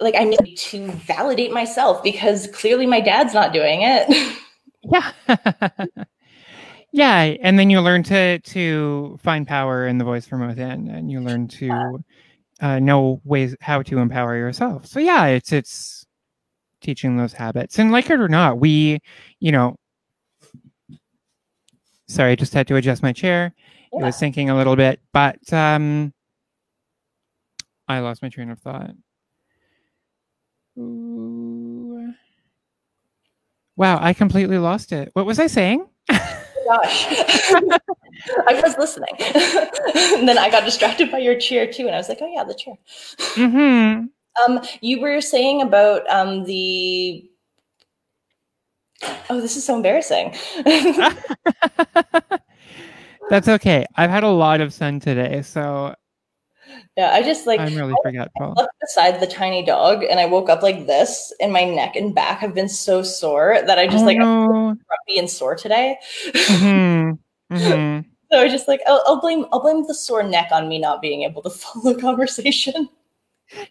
like 0.00 0.14
I 0.16 0.24
need 0.24 0.56
to 0.56 0.90
validate 0.92 1.52
myself 1.52 2.02
because 2.02 2.46
clearly 2.48 2.86
my 2.86 3.00
dad's 3.00 3.34
not 3.34 3.52
doing 3.52 3.80
it. 3.82 4.36
yeah. 4.82 5.12
yeah, 6.92 7.34
and 7.42 7.58
then 7.58 7.70
you 7.70 7.80
learn 7.80 8.02
to 8.04 8.38
to 8.38 9.18
find 9.22 9.46
power 9.46 9.86
in 9.86 9.98
the 9.98 10.04
voice 10.04 10.26
from 10.26 10.46
within 10.46 10.88
and 10.88 11.10
you 11.10 11.20
learn 11.20 11.48
to 11.48 12.02
uh, 12.60 12.78
know 12.78 13.20
ways 13.24 13.56
how 13.60 13.82
to 13.82 13.98
empower 13.98 14.36
yourself. 14.36 14.86
So 14.86 15.00
yeah, 15.00 15.26
it's 15.26 15.52
it's 15.52 16.06
teaching 16.80 17.16
those 17.16 17.32
habits. 17.32 17.78
And 17.78 17.92
like 17.92 18.10
it 18.10 18.20
or 18.20 18.28
not, 18.28 18.58
we, 18.58 18.98
you 19.40 19.52
know, 19.52 19.76
sorry, 22.08 22.32
I 22.32 22.36
just 22.36 22.54
had 22.54 22.66
to 22.68 22.76
adjust 22.76 23.02
my 23.02 23.12
chair. 23.12 23.54
Yeah. 23.92 24.00
It 24.00 24.04
was 24.06 24.16
sinking 24.16 24.50
a 24.50 24.56
little 24.56 24.76
bit, 24.76 25.00
but 25.12 25.52
um 25.52 26.12
I 27.88 27.98
lost 28.00 28.22
my 28.22 28.28
train 28.28 28.50
of 28.50 28.58
thought. 28.60 28.90
Ooh. 30.78 32.12
Wow, 33.76 33.98
I 34.00 34.12
completely 34.12 34.58
lost 34.58 34.92
it. 34.92 35.10
What 35.14 35.26
was 35.26 35.38
I 35.38 35.46
saying? 35.46 35.86
gosh. 36.64 37.06
I 38.48 38.60
was 38.62 38.76
listening. 38.78 39.14
and 40.18 40.28
then 40.28 40.38
I 40.38 40.48
got 40.50 40.64
distracted 40.64 41.10
by 41.10 41.18
your 41.18 41.38
chair 41.38 41.70
too. 41.70 41.86
And 41.86 41.94
I 41.94 41.98
was 41.98 42.08
like, 42.08 42.18
oh, 42.20 42.32
yeah, 42.32 42.44
the 42.44 42.54
chair. 42.54 42.74
Mm-hmm. 43.34 44.06
Um, 44.48 44.62
you 44.80 44.98
were 44.98 45.20
saying 45.20 45.60
about 45.60 46.08
um, 46.08 46.44
the. 46.44 47.30
Oh, 49.28 49.42
this 49.42 49.58
is 49.58 49.64
so 49.66 49.76
embarrassing. 49.76 50.34
That's 53.28 53.46
okay. 53.46 53.84
I've 53.94 54.08
had 54.08 54.24
a 54.24 54.30
lot 54.30 54.62
of 54.62 54.72
sun 54.72 55.00
today, 55.00 55.42
so 55.42 55.94
yeah, 56.96 57.10
I 57.12 57.22
just 57.22 57.46
like 57.46 57.58
I'm 57.58 57.74
really 57.74 57.94
forgetful. 58.02 58.54
I 58.58 58.66
beside 58.80 59.20
the 59.20 59.26
tiny 59.26 59.64
dog, 59.64 60.04
and 60.04 60.20
I 60.20 60.26
woke 60.26 60.50
up 60.50 60.62
like 60.62 60.86
this, 60.86 61.32
and 61.40 61.52
my 61.52 61.64
neck 61.64 61.96
and 61.96 62.14
back 62.14 62.40
have 62.40 62.54
been 62.54 62.68
so 62.68 63.02
sore 63.02 63.62
that 63.66 63.78
I 63.78 63.86
just 63.86 64.02
oh, 64.02 64.06
like 64.06 64.18
no. 64.18 64.44
I'm 64.44 64.80
grumpy 64.86 65.18
and 65.18 65.30
sore 65.30 65.54
today. 65.54 65.96
Mm-hmm. 66.28 67.54
Mm-hmm. 67.54 68.08
so 68.32 68.38
I 68.38 68.48
just 68.48 68.68
like 68.68 68.80
I'll, 68.86 69.02
I'll 69.06 69.20
blame 69.20 69.46
I'll 69.52 69.60
blame 69.60 69.86
the 69.86 69.94
sore 69.94 70.22
neck 70.22 70.48
on 70.52 70.68
me 70.68 70.78
not 70.78 71.00
being 71.00 71.22
able 71.22 71.40
to 71.42 71.50
follow 71.50 71.94
conversation. 71.94 72.90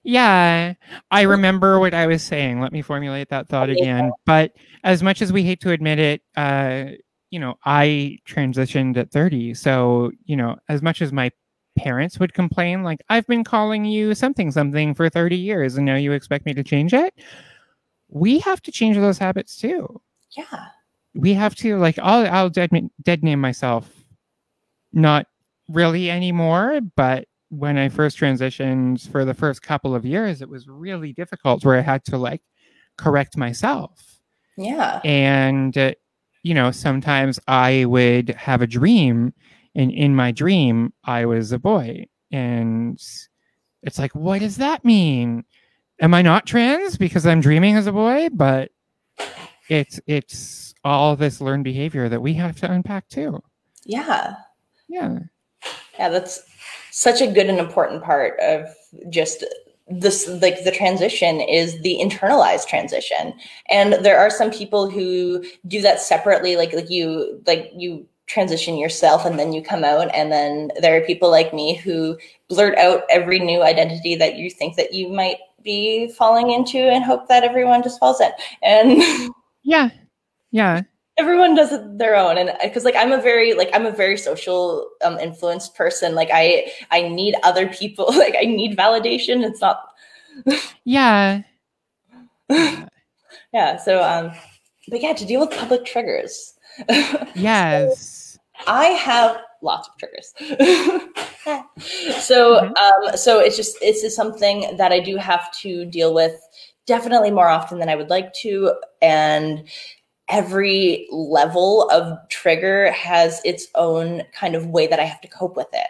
Yeah, 0.04 0.74
I 1.12 1.22
remember 1.22 1.80
what 1.80 1.94
I 1.94 2.08
was 2.08 2.24
saying. 2.24 2.60
Let 2.60 2.72
me 2.72 2.82
formulate 2.82 3.30
that 3.30 3.50
thought 3.50 3.70
again. 3.70 4.12
But 4.26 4.54
as 4.84 5.04
much 5.04 5.22
as 5.22 5.32
we 5.32 5.44
hate 5.44 5.62
to 5.62 5.72
admit 5.72 6.00
it, 6.00 6.22
uh, 6.36 6.86
you 7.30 7.40
know, 7.40 7.56
I 7.66 8.18
transitioned 8.28 8.98
at 8.98 9.12
30. 9.12 9.54
So, 9.54 10.12
you 10.26 10.36
know, 10.36 10.58
as 10.68 10.82
much 10.82 11.02
as 11.02 11.14
my 11.14 11.32
parents 11.82 12.20
would 12.20 12.34
complain, 12.34 12.84
like, 12.84 13.02
I've 13.10 13.26
been 13.26 13.44
calling 13.44 13.86
you 13.86 14.14
something, 14.14 14.52
something 14.52 14.94
for 14.94 15.10
30 15.10 15.36
years, 15.36 15.78
and 15.78 15.86
now 15.86 15.96
you 15.96 16.12
expect 16.12 16.46
me 16.46 16.54
to 16.54 16.64
change 16.64 16.94
it. 16.94 17.14
We 18.10 18.40
have 18.40 18.62
to 18.64 18.72
change 18.72 18.98
those 18.98 19.18
habits 19.18 19.58
too. 19.58 20.02
Yeah. 20.38 20.68
We 21.16 21.34
have 21.34 21.56
to, 21.56 21.78
like, 21.78 21.98
I'll, 22.00 22.28
I'll 22.32 22.50
dead, 22.50 22.70
dead 23.02 23.24
name 23.24 23.42
myself. 23.42 23.90
Not 24.94 25.26
really 25.68 26.12
anymore, 26.12 26.82
but 26.96 27.26
when 27.50 27.78
I 27.78 27.90
first 27.90 28.18
transitioned 28.18 29.10
for 29.10 29.26
the 29.26 29.34
first 29.34 29.62
couple 29.62 29.96
of 29.96 30.06
years, 30.06 30.42
it 30.42 30.50
was 30.50 30.68
really 30.68 31.14
difficult 31.14 31.66
where 31.66 31.78
I 31.78 31.82
had 31.82 32.06
to, 32.06 32.18
like, 32.18 32.42
correct 32.98 33.38
myself. 33.38 34.20
Yeah. 34.56 35.02
And, 35.04 35.76
uh, 35.78 35.94
you 36.44 36.54
know, 36.54 36.72
sometimes 36.72 37.40
I 37.48 37.86
would 37.86 38.30
have 38.30 38.62
a 38.62 38.68
dream 38.68 39.34
and 39.76 39.92
in 39.92 40.16
my 40.16 40.32
dream 40.32 40.94
i 41.04 41.26
was 41.26 41.52
a 41.52 41.60
boy 41.60 42.06
and 42.32 43.02
it's 43.84 44.00
like 44.00 44.14
what 44.14 44.40
does 44.40 44.58
that 44.58 44.86
mean? 44.86 45.44
Am 46.00 46.14
i 46.14 46.22
not 46.22 46.46
trans 46.46 46.98
because 46.98 47.26
i'm 47.26 47.42
dreaming 47.42 47.76
as 47.76 47.88
a 47.88 47.92
boy? 47.92 48.30
But 48.32 48.72
it's 49.70 50.00
it's 50.08 50.74
all 50.84 51.16
this 51.16 51.42
learned 51.42 51.64
behavior 51.64 52.10
that 52.10 52.22
we 52.22 52.34
have 52.34 52.60
to 52.60 52.72
unpack 52.72 53.08
too. 53.10 53.42
Yeah. 53.86 54.36
Yeah. 54.88 55.20
Yeah 55.98 56.10
that's 56.10 56.42
such 56.92 57.22
a 57.22 57.32
good 57.32 57.48
and 57.48 57.60
important 57.60 58.04
part 58.04 58.40
of 58.40 58.68
just 59.10 59.46
this 59.88 60.28
like 60.42 60.64
the 60.64 60.72
transition 60.72 61.42
is 61.42 61.80
the 61.82 61.98
internalized 62.02 62.68
transition. 62.68 63.34
And 63.70 63.94
there 64.06 64.18
are 64.18 64.30
some 64.30 64.52
people 64.52 64.90
who 64.90 65.44
do 65.68 65.82
that 65.82 66.00
separately 66.00 66.56
like 66.56 66.74
like 66.74 66.90
you 66.90 67.42
like 67.46 67.72
you 67.76 68.08
transition 68.32 68.78
yourself 68.78 69.26
and 69.26 69.38
then 69.38 69.52
you 69.52 69.62
come 69.62 69.84
out. 69.84 70.10
And 70.16 70.32
then 70.32 70.72
there 70.80 70.96
are 70.96 71.06
people 71.06 71.30
like 71.30 71.54
me 71.54 71.76
who 71.76 72.18
blurt 72.48 72.78
out 72.78 73.04
every 73.10 73.40
new 73.40 73.62
identity 73.62 74.16
that 74.16 74.38
you 74.38 74.50
think 74.50 74.78
that 74.78 74.94
you 74.94 75.10
might 75.10 75.38
be 75.64 76.08
falling 76.14 76.52
into 76.52 76.78
and 76.78 77.04
hope 77.04 77.28
that 77.28 77.44
everyone 77.44 77.84
just 77.84 78.00
falls 78.00 78.22
in. 78.22 78.32
And 78.64 79.02
yeah. 79.64 79.90
Yeah. 80.52 80.82
everyone 81.18 81.56
does 81.56 81.72
it 81.72 81.98
their 81.98 82.16
own. 82.16 82.38
And 82.38 82.52
because 82.64 82.84
like 82.86 82.96
i'm 82.98 83.12
a 83.12 83.22
very 83.22 83.54
like 83.54 83.70
i'm 83.74 83.86
a 83.86 83.92
very 83.92 84.18
social 84.18 84.90
um 85.04 85.20
influenced 85.20 85.76
person. 85.76 86.16
Like 86.16 86.30
i 86.34 86.72
i 86.90 87.08
need 87.08 87.36
other 87.44 87.68
people. 87.68 88.06
Like 88.24 88.36
i 88.40 88.46
need 88.46 88.78
validation. 88.78 89.44
It's 89.44 89.62
not 89.62 89.84
yeah. 90.86 91.42
Yeah. 93.54 93.78
So 93.78 94.02
um 94.02 94.32
but 94.88 95.02
yeah 95.02 95.14
to 95.14 95.26
deal 95.26 95.42
with 95.42 95.52
public 95.52 95.86
triggers. 95.86 96.54
Yes 97.36 98.11
I 98.68 98.86
have 98.86 99.38
lots 99.62 99.88
of 99.88 99.98
triggers. 99.98 100.34
so 102.24 102.62
mm-hmm. 102.62 103.10
um, 103.10 103.18
so 103.18 103.40
it's 103.40 103.58
just 103.58 103.78
it's 103.82 104.02
just 104.02 104.16
something 104.16 104.76
that 104.78 104.92
I 104.92 105.00
do 105.00 105.18
have 105.18 105.52
to 105.60 105.86
deal 105.86 106.14
with 106.14 106.40
definitely 106.86 107.32
more 107.32 107.48
often 107.48 107.80
than 107.80 107.90
I 107.90 107.96
would 107.96 108.10
like 108.10 108.34
to, 108.42 108.74
and 109.02 109.68
every 110.28 111.08
level 111.12 111.90
of 111.90 112.18
trigger 112.30 112.92
has 112.92 113.42
its 113.44 113.68
own 113.76 114.24
kind 114.34 114.56
of 114.56 114.68
way 114.68 114.88
that 114.88 115.00
I 115.00 115.04
have 115.04 115.22
to 115.22 115.28
cope 115.28 115.56
with 115.56 115.68
it. 115.74 115.88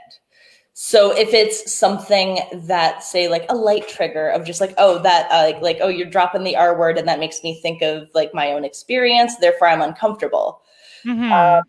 So 0.74 1.16
if 1.16 1.34
it's 1.34 1.72
something 1.72 2.40
that 2.54 3.04
say 3.04 3.28
like 3.28 3.46
a 3.50 3.56
light 3.56 3.88
trigger 3.88 4.30
of 4.30 4.46
just 4.46 4.62
like 4.62 4.74
oh 4.78 4.98
that 5.00 5.30
uh, 5.32 5.44
like 5.44 5.62
like 5.62 5.78
oh 5.82 5.90
you're 5.90 6.10
dropping 6.10 6.44
the 6.44 6.56
R 6.56 6.78
word 6.78 6.98
and 6.98 7.08
that 7.08 7.20
makes 7.20 7.44
me 7.44 7.60
think 7.62 7.82
of 7.82 8.10
like 8.16 8.34
my 8.34 8.54
own 8.54 8.66
experience, 8.66 9.36
therefore 9.38 9.68
I'm 9.68 9.82
uncomfortable. 9.82 10.62
Mm-hmm. 11.06 11.32
Um, 11.32 11.64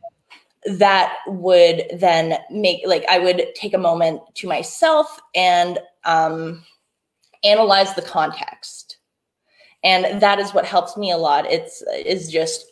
that 0.65 1.17
would 1.27 1.85
then 1.95 2.39
make 2.51 2.83
like 2.87 3.05
I 3.09 3.19
would 3.19 3.47
take 3.55 3.75
a 3.75 3.79
moment 3.79 4.23
to 4.37 4.47
myself 4.47 5.21
and 5.35 5.79
um, 6.05 6.65
analyze 7.43 7.95
the 7.95 8.03
context, 8.03 8.99
and 9.83 10.21
that 10.21 10.39
is 10.39 10.55
what 10.55 10.65
helps 10.65 10.97
me 10.97 11.11
a 11.11 11.17
lot. 11.17 11.47
It's 11.47 11.83
is 12.05 12.31
just 12.31 12.67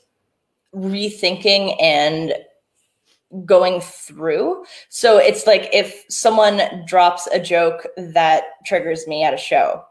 rethinking 0.74 1.76
and 1.80 2.34
going 3.44 3.80
through. 3.80 4.64
So 4.88 5.18
it's 5.18 5.46
like 5.46 5.68
if 5.72 6.04
someone 6.08 6.84
drops 6.86 7.26
a 7.28 7.40
joke 7.40 7.86
that 7.96 8.44
triggers 8.66 9.06
me 9.08 9.24
at 9.24 9.34
a 9.34 9.38
show, 9.38 9.84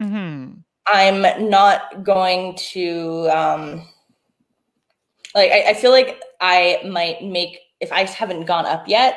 mm-hmm. 0.00 0.54
I'm 0.86 1.50
not 1.50 2.04
going 2.04 2.54
to. 2.72 3.28
Um, 3.30 3.88
like 5.34 5.50
I, 5.50 5.70
I 5.70 5.74
feel 5.74 5.90
like 5.90 6.20
I 6.40 6.80
might 6.84 7.24
make 7.24 7.58
if 7.80 7.92
I 7.92 8.04
haven't 8.04 8.44
gone 8.44 8.66
up 8.66 8.86
yet, 8.86 9.16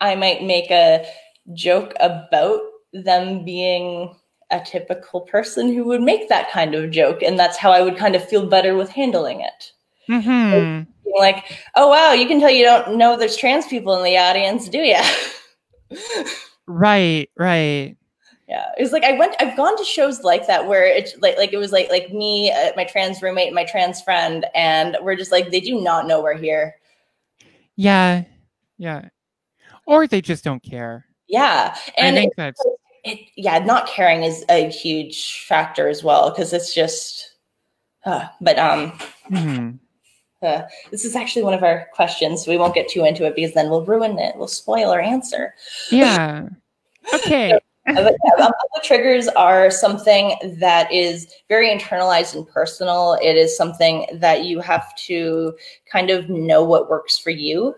I 0.00 0.14
might 0.14 0.42
make 0.42 0.70
a 0.70 1.06
joke 1.54 1.92
about 2.00 2.60
them 2.92 3.44
being 3.44 4.14
a 4.50 4.60
typical 4.60 5.22
person 5.22 5.72
who 5.74 5.84
would 5.84 6.02
make 6.02 6.28
that 6.28 6.50
kind 6.50 6.74
of 6.74 6.90
joke, 6.90 7.22
and 7.22 7.38
that's 7.38 7.56
how 7.56 7.72
I 7.72 7.82
would 7.82 7.96
kind 7.96 8.14
of 8.14 8.28
feel 8.28 8.46
better 8.46 8.76
with 8.76 8.90
handling 8.90 9.40
it. 9.40 9.72
Mm-hmm. 10.08 10.90
Like, 11.18 11.58
oh 11.76 11.88
wow, 11.88 12.12
you 12.12 12.26
can 12.26 12.40
tell 12.40 12.50
you 12.50 12.64
don't 12.64 12.96
know 12.96 13.16
there's 13.16 13.36
trans 13.36 13.66
people 13.66 13.96
in 13.96 14.04
the 14.04 14.18
audience, 14.18 14.68
do 14.68 14.78
you? 14.78 15.00
right, 16.66 17.28
right 17.36 17.96
yeah 18.54 18.70
it 18.78 18.82
was 18.82 18.92
like 18.92 19.02
i 19.02 19.18
went 19.18 19.34
i've 19.40 19.56
gone 19.56 19.76
to 19.76 19.84
shows 19.84 20.22
like 20.22 20.46
that 20.46 20.68
where 20.68 20.86
it's 20.86 21.16
like 21.20 21.36
like 21.36 21.52
it 21.52 21.56
was 21.56 21.72
like 21.72 21.90
like 21.90 22.12
me 22.12 22.52
uh, 22.52 22.70
my 22.76 22.84
trans 22.84 23.20
roommate 23.20 23.52
my 23.52 23.64
trans 23.64 24.00
friend 24.00 24.46
and 24.54 24.96
we're 25.02 25.16
just 25.16 25.32
like 25.32 25.50
they 25.50 25.60
do 25.60 25.80
not 25.80 26.06
know 26.06 26.22
we're 26.22 26.36
here. 26.36 26.76
Yeah 27.76 28.24
yeah. 28.78 29.08
Or 29.86 30.06
they 30.06 30.20
just 30.20 30.44
don't 30.44 30.62
care. 30.62 31.06
Yeah 31.26 31.76
and 31.96 32.16
i 32.16 32.20
think 32.20 32.32
it, 32.32 32.36
that's 32.36 32.64
it, 33.02 33.18
yeah 33.36 33.58
not 33.58 33.88
caring 33.88 34.22
is 34.22 34.44
a 34.48 34.70
huge 34.70 35.44
factor 35.48 35.88
as 35.88 36.04
well 36.04 36.30
because 36.30 36.52
it's 36.52 36.72
just 36.72 37.34
uh, 38.04 38.26
but 38.40 38.58
um 38.58 38.92
mm-hmm. 39.30 39.70
uh, 40.46 40.62
this 40.92 41.04
is 41.04 41.16
actually 41.16 41.42
one 41.42 41.54
of 41.54 41.64
our 41.64 41.88
questions 41.92 42.46
we 42.46 42.58
won't 42.58 42.74
get 42.74 42.88
too 42.88 43.04
into 43.04 43.24
it 43.26 43.34
because 43.34 43.54
then 43.54 43.68
we'll 43.68 43.84
ruin 43.84 44.18
it 44.18 44.36
we'll 44.36 44.46
spoil 44.46 44.90
our 44.90 45.00
answer. 45.00 45.54
Yeah. 45.90 46.48
Okay 47.12 47.58
public 47.86 48.82
triggers 48.82 49.28
are 49.28 49.70
something 49.70 50.36
that 50.58 50.90
is 50.92 51.32
very 51.48 51.68
internalized 51.68 52.34
and 52.34 52.46
personal. 52.48 53.18
It 53.22 53.36
is 53.36 53.56
something 53.56 54.06
that 54.14 54.44
you 54.44 54.60
have 54.60 54.94
to 55.06 55.54
kind 55.90 56.10
of 56.10 56.28
know 56.28 56.64
what 56.64 56.88
works 56.90 57.18
for 57.18 57.30
you. 57.30 57.74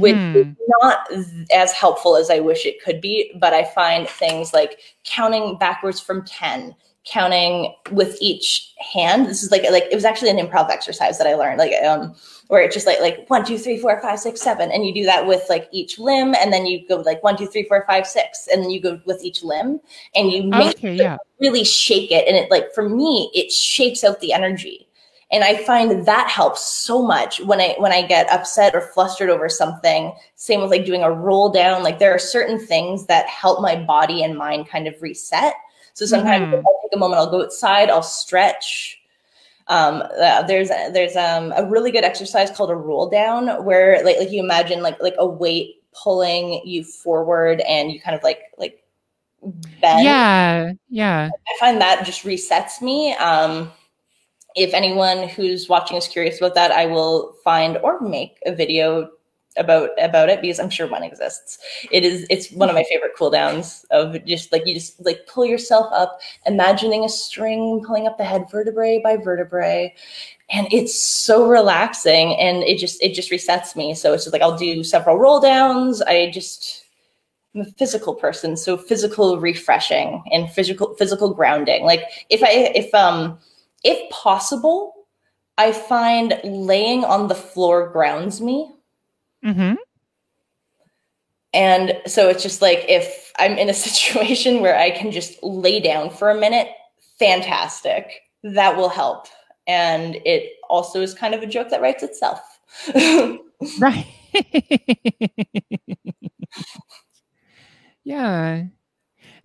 which 0.00 0.14
is 0.14 0.46
Mhm. 0.46 0.56
not 0.80 1.06
as 1.52 1.72
helpful 1.72 2.16
as 2.16 2.30
I 2.30 2.38
wish 2.40 2.64
it 2.64 2.82
could 2.82 3.02
be. 3.02 3.30
But 3.38 3.52
I 3.52 3.64
find 3.64 4.08
things 4.08 4.54
like 4.54 4.78
counting 5.04 5.58
backwards 5.58 6.00
from 6.00 6.24
10, 6.24 6.74
counting 7.04 7.74
with 7.90 8.16
each 8.18 8.72
hand. 8.94 9.26
This 9.26 9.42
is 9.42 9.50
like 9.50 9.68
like 9.70 9.84
it 9.90 9.94
was 9.94 10.06
actually 10.06 10.30
an 10.30 10.38
improv 10.38 10.70
exercise 10.70 11.18
that 11.18 11.26
I 11.26 11.34
learned, 11.34 11.58
like 11.58 11.74
um 11.84 12.14
where 12.48 12.62
it's 12.62 12.74
just 12.74 12.86
like 12.86 13.00
like 13.00 13.28
one, 13.28 13.44
two, 13.44 13.58
three, 13.58 13.78
four, 13.78 14.00
five, 14.02 14.20
six, 14.20 14.40
seven, 14.40 14.70
and 14.70 14.86
you 14.86 14.92
do 14.94 15.04
that 15.04 15.26
with 15.26 15.42
like 15.48 15.68
each 15.72 15.98
limb, 15.98 16.34
and 16.34 16.52
then 16.52 16.66
you 16.66 16.86
go 16.88 16.96
like 16.96 17.22
one, 17.22 17.36
two, 17.36 17.46
three, 17.46 17.64
four, 17.64 17.84
five, 17.86 18.06
six, 18.06 18.48
and 18.52 18.62
then 18.62 18.70
you 18.70 18.80
go 18.80 19.00
with 19.06 19.24
each 19.24 19.42
limb, 19.42 19.80
and 20.14 20.30
you 20.30 20.44
make 20.44 20.76
Okay, 20.76 20.96
yeah. 20.96 21.18
really 21.40 21.64
shake 21.64 22.10
it. 22.10 22.26
And 22.28 22.36
it 22.36 22.50
like 22.50 22.72
for 22.74 22.88
me 22.88 23.30
it 23.34 23.50
shakes 23.52 24.04
out 24.04 24.20
the 24.20 24.32
energy. 24.32 24.88
And 25.32 25.42
i 25.42 25.56
find 25.64 26.06
that 26.06 26.28
helps 26.30 26.62
so 26.64 27.02
much 27.02 27.40
when 27.40 27.60
i 27.60 27.74
when 27.78 27.92
i 27.92 28.02
get 28.06 28.30
upset 28.30 28.74
or 28.74 28.82
flustered 28.92 29.30
over 29.30 29.48
something. 29.48 30.12
Same 30.36 30.60
with 30.60 30.70
like 30.70 30.84
doing 30.84 31.02
a 31.02 31.10
roll 31.10 31.50
down. 31.50 31.82
Like 31.82 31.98
there 31.98 32.14
are 32.14 32.18
certain 32.18 32.58
things 32.58 33.06
that 33.06 33.26
help 33.26 33.60
my 33.60 33.74
body 33.74 34.22
and 34.22 34.36
mind 34.36 34.68
kind 34.68 34.86
of 34.86 34.94
reset. 35.02 35.54
So 35.94 36.06
sometimes 36.06 36.44
Mhm. 36.44 36.58
if 36.58 36.60
i 36.60 36.72
take 36.82 36.92
a 36.94 36.98
moment 36.98 37.18
i'll 37.20 37.30
go 37.30 37.42
outside 37.42 37.88
i'll 37.90 38.02
stretch 38.02 39.00
um, 39.68 40.02
uh, 40.20 40.42
there's 40.42 40.68
there's 40.68 41.16
um, 41.16 41.52
a 41.56 41.64
really 41.64 41.90
good 41.90 42.04
exercise 42.04 42.50
called 42.50 42.70
a 42.70 42.76
roll 42.76 43.08
down 43.08 43.64
where 43.64 44.04
like 44.04 44.18
like 44.18 44.30
you 44.30 44.42
imagine 44.42 44.82
like 44.82 45.00
like 45.00 45.14
a 45.18 45.26
weight 45.26 45.76
pulling 45.94 46.60
you 46.64 46.84
forward 46.84 47.60
and 47.60 47.90
you 47.90 48.00
kind 48.00 48.16
of 48.16 48.22
like 48.22 48.40
like 48.58 48.82
bend 49.80 50.04
Yeah, 50.04 50.72
yeah. 50.90 51.30
I 51.32 51.58
find 51.60 51.80
that 51.80 52.04
just 52.04 52.24
resets 52.24 52.82
me. 52.82 53.14
Um, 53.14 53.72
if 54.54 54.72
anyone 54.72 55.28
who's 55.28 55.68
watching 55.68 55.96
is 55.96 56.08
curious 56.08 56.38
about 56.38 56.54
that, 56.54 56.70
I 56.70 56.86
will 56.86 57.34
find 57.42 57.76
or 57.78 58.00
make 58.00 58.38
a 58.46 58.54
video 58.54 59.10
about 59.56 59.90
about 59.98 60.28
it 60.28 60.40
because 60.40 60.58
I'm 60.58 60.70
sure 60.70 60.88
one 60.88 61.02
exists. 61.02 61.58
It 61.90 62.04
is 62.04 62.26
it's 62.30 62.50
one 62.52 62.68
of 62.68 62.74
my 62.74 62.84
favorite 62.84 63.12
cool 63.16 63.30
downs 63.30 63.84
of 63.90 64.24
just 64.24 64.52
like 64.52 64.66
you 64.66 64.74
just 64.74 65.04
like 65.04 65.26
pull 65.26 65.44
yourself 65.44 65.92
up, 65.92 66.20
imagining 66.46 67.04
a 67.04 67.08
string 67.08 67.82
pulling 67.86 68.06
up 68.06 68.18
the 68.18 68.24
head 68.24 68.50
vertebrae 68.50 69.00
by 69.02 69.16
vertebrae. 69.16 69.94
And 70.50 70.66
it's 70.72 70.98
so 70.98 71.48
relaxing 71.48 72.36
and 72.36 72.62
it 72.64 72.78
just 72.78 73.02
it 73.02 73.14
just 73.14 73.30
resets 73.30 73.76
me. 73.76 73.94
So 73.94 74.12
it's 74.12 74.24
just 74.24 74.32
like 74.32 74.42
I'll 74.42 74.56
do 74.58 74.84
several 74.84 75.18
roll 75.18 75.40
downs. 75.40 76.02
I 76.02 76.30
just 76.30 76.84
I'm 77.54 77.62
a 77.62 77.64
physical 77.64 78.14
person, 78.14 78.56
so 78.56 78.76
physical 78.76 79.38
refreshing 79.38 80.22
and 80.32 80.50
physical 80.50 80.94
physical 80.96 81.32
grounding. 81.32 81.84
Like 81.84 82.02
if 82.30 82.42
I 82.42 82.72
if 82.74 82.92
um 82.94 83.38
if 83.84 84.10
possible, 84.10 85.06
I 85.56 85.72
find 85.72 86.40
laying 86.42 87.04
on 87.04 87.28
the 87.28 87.34
floor 87.34 87.88
grounds 87.90 88.40
me. 88.40 88.73
Mm-hmm. 89.44 89.74
And 91.52 92.00
so 92.06 92.28
it's 92.28 92.42
just 92.42 92.60
like 92.62 92.84
if 92.88 93.32
I'm 93.38 93.56
in 93.58 93.68
a 93.68 93.74
situation 93.88 94.60
where 94.60 94.76
I 94.78 94.90
can 94.90 95.10
just 95.10 95.42
lay 95.42 95.80
down 95.80 96.10
for 96.10 96.30
a 96.30 96.38
minute, 96.38 96.68
fantastic. 97.18 98.22
That 98.42 98.76
will 98.76 98.88
help. 98.88 99.26
And 99.66 100.16
it 100.26 100.52
also 100.68 101.00
is 101.00 101.14
kind 101.14 101.34
of 101.34 101.42
a 101.42 101.46
joke 101.46 101.70
that 101.70 101.80
writes 101.80 102.02
itself. 102.02 102.40
Right. 103.78 104.06
yeah. 108.04 108.64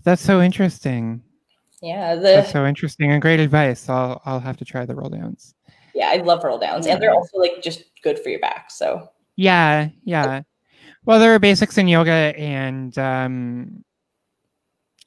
That's 0.04 0.22
so 0.22 0.42
interesting. 0.42 1.22
yeah, 1.82 2.16
the 2.16 2.22
That's 2.22 2.52
so 2.52 2.66
interesting 2.66 3.12
and 3.12 3.22
great 3.22 3.40
advice. 3.40 3.88
I'll 3.88 4.22
I'll 4.26 4.40
have 4.40 4.58
to 4.58 4.66
try 4.66 4.86
the 4.86 4.96
roll 4.96 5.10
downs. 5.10 5.54
yeah, 5.94 6.10
I 6.10 6.18
love 6.18 6.44
roll 6.44 6.58
downs. 6.60 6.88
And 6.88 7.02
they're 7.02 7.14
also 7.14 7.38
like 7.38 7.62
just 7.62 7.84
good 8.04 8.20
for 8.20 8.30
your 8.30 8.40
back. 8.40 8.72
So 8.72 9.08
Yeah, 9.40 9.90
yeah. 10.04 10.42
Well, 11.06 11.20
there 11.22 11.34
are 11.34 11.40
basics 11.40 11.78
in 11.78 11.88
yoga 11.88 12.12
and 12.38 12.96
um, 12.98 13.86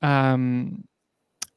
um, 0.00 0.84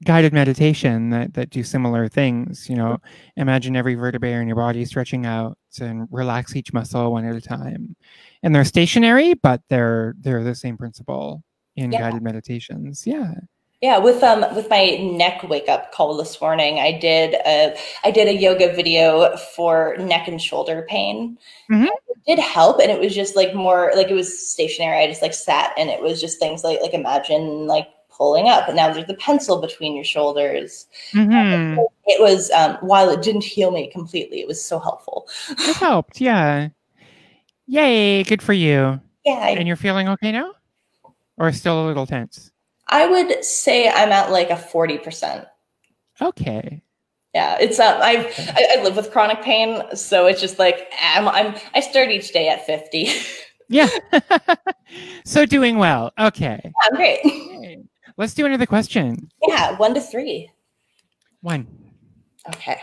guided 0.04 0.34
meditation 0.34 1.10
that, 1.12 1.34
that 1.36 1.52
do 1.52 1.64
similar 1.64 2.10
things. 2.10 2.70
You 2.70 2.76
know, 2.76 2.98
imagine 3.38 3.78
every 3.78 3.96
vertebrae 3.96 4.34
in 4.34 4.48
your 4.48 4.58
body 4.58 4.84
stretching 4.84 5.26
out 5.26 5.58
and 5.80 6.08
relax 6.12 6.54
each 6.54 6.74
muscle 6.74 7.14
one 7.14 7.24
at 7.26 7.36
a 7.36 7.42
time. 7.42 7.96
And 8.44 8.54
they're 8.54 8.66
stationary, 8.66 9.36
but 9.36 9.62
they're 9.70 10.14
they're 10.20 10.44
the 10.44 10.54
same 10.54 10.78
principle 10.78 11.44
in 11.78 11.94
Yeah. 11.94 12.00
guided 12.02 12.24
meditations. 12.24 13.08
Yeah. 13.08 13.36
Yeah, 13.86 14.00
with 14.00 14.24
um 14.24 14.44
with 14.56 14.68
my 14.68 14.96
neck 14.98 15.44
wake 15.48 15.70
up 15.70 15.92
call 15.92 16.18
this 16.18 16.42
morning, 16.42 16.80
I 16.80 16.92
did 16.92 17.36
a 17.46 17.78
I 18.04 18.10
did 18.10 18.28
a 18.28 18.34
yoga 18.34 18.74
video 18.74 19.38
for 19.38 19.96
neck 20.00 20.28
and 20.28 20.42
shoulder 20.42 20.88
pain. 20.90 21.38
Mhm. 21.70 21.86
It 21.86 22.18
did 22.26 22.40
help, 22.40 22.80
and 22.82 22.90
it 22.90 23.00
was 23.00 23.14
just 23.14 23.36
like 23.36 23.54
more 23.54 23.92
like 23.96 24.10
it 24.10 24.16
was 24.16 24.50
stationary. 24.50 25.04
I 25.04 25.08
just 25.08 25.22
like 25.22 25.36
sat, 25.36 25.72
and 25.78 25.92
it 25.92 26.02
was 26.02 26.20
just 26.20 26.40
things 26.40 26.64
like 26.64 26.82
like 26.82 26.96
imagine 26.96 27.68
like 27.68 27.88
pulling 28.10 28.50
up, 28.50 28.68
and 28.68 28.76
now 28.76 28.92
there's 28.92 29.06
the 29.06 29.14
pencil 29.18 29.62
between 29.62 29.94
your 29.94 30.04
shoulders. 30.04 30.88
hmm 31.12 31.78
It 32.08 32.20
was 32.20 32.50
um 32.50 32.78
while 32.82 33.12
it 33.12 33.22
didn't 33.22 33.44
heal 33.44 33.70
me 33.70 33.92
completely, 33.92 34.40
it 34.40 34.48
was 34.48 34.66
so 34.66 34.80
helpful. 34.80 35.28
It 35.48 35.76
helped. 35.76 36.20
Yeah. 36.20 36.70
Yay. 37.68 38.24
Good 38.24 38.42
for 38.42 38.54
you. 38.54 39.00
Yeah, 39.26 39.34
I, 39.44 39.50
And 39.52 39.68
you're 39.68 39.78
feeling 39.78 40.10
okay 40.10 40.32
now? 40.32 40.54
Or 41.38 41.52
still 41.52 41.86
a 41.86 41.88
little 41.88 42.08
tense? 42.08 42.50
I 42.88 43.08
would 43.08 43.44
say 43.44 43.90
I'm 43.90 44.12
at 44.12 44.32
like 44.32 44.50
a 44.50 44.58
forty 44.58 44.98
percent. 44.98 45.46
Okay. 46.22 46.82
Yeah, 47.34 47.58
it's 47.60 47.80
I've, 47.80 48.28
I 48.56 48.78
I 48.78 48.84
live 48.84 48.96
with 48.96 49.12
chronic 49.12 49.42
pain, 49.42 49.84
so 49.96 50.26
it's 50.28 50.40
just 50.40 50.58
like 50.58 50.90
I'm, 51.02 51.28
I'm 51.28 51.56
I 51.74 51.82
start 51.82 52.10
each 52.10 52.32
day 52.32 52.48
at 52.48 52.66
fifty. 52.66 53.10
Yeah. 53.68 53.90
so 55.26 55.46
doing 55.46 55.78
well. 55.78 56.14
Okay. 56.20 56.72
I'm 56.84 56.96
great. 56.96 57.20
Okay. 57.26 57.84
Let's 58.18 58.34
do 58.34 58.46
another 58.46 58.66
question. 58.66 59.30
Yeah, 59.48 59.76
one 59.78 59.94
to 59.96 60.02
three. 60.02 60.50
One. 61.42 61.68
Okay. 62.50 62.80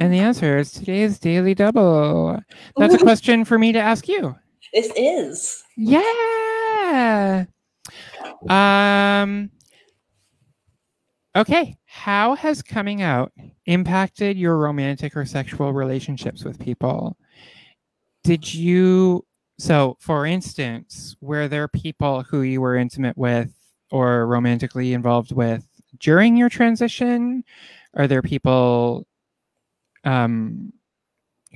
And 0.00 0.12
the 0.12 0.18
answer 0.18 0.58
is 0.58 0.72
today's 0.72 1.18
daily 1.18 1.54
double. 1.54 2.38
That's 2.76 2.94
a 2.94 2.98
question 2.98 3.44
for 3.44 3.58
me 3.58 3.72
to 3.72 3.78
ask 3.78 4.08
you. 4.08 4.36
This 4.72 4.92
is. 4.96 5.62
Yeah. 5.76 7.46
Um 8.48 9.50
Okay, 11.36 11.76
how 11.84 12.34
has 12.34 12.62
coming 12.62 13.02
out 13.02 13.30
impacted 13.66 14.38
your 14.38 14.56
romantic 14.56 15.16
or 15.16 15.26
sexual 15.26 15.72
relationships 15.72 16.44
with 16.44 16.58
people? 16.58 17.16
Did 18.24 18.52
you 18.54 19.24
so 19.58 19.96
for 20.00 20.26
instance, 20.26 21.16
were 21.20 21.48
there 21.48 21.68
people 21.68 22.22
who 22.22 22.42
you 22.42 22.60
were 22.60 22.76
intimate 22.76 23.16
with 23.16 23.50
or 23.90 24.26
romantically 24.26 24.92
involved 24.92 25.32
with 25.32 25.66
during 25.98 26.36
your 26.36 26.48
transition? 26.48 27.44
Are 27.94 28.06
there 28.06 28.22
people 28.22 29.06
um 30.06 30.72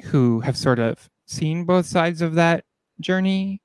who 0.05 0.41
have 0.41 0.57
sort 0.57 0.79
of 0.79 1.09
seen 1.27 1.65
both 1.65 1.87
sides 1.87 2.21
of 2.21 2.35
that 2.35 2.65
journey 3.01 3.63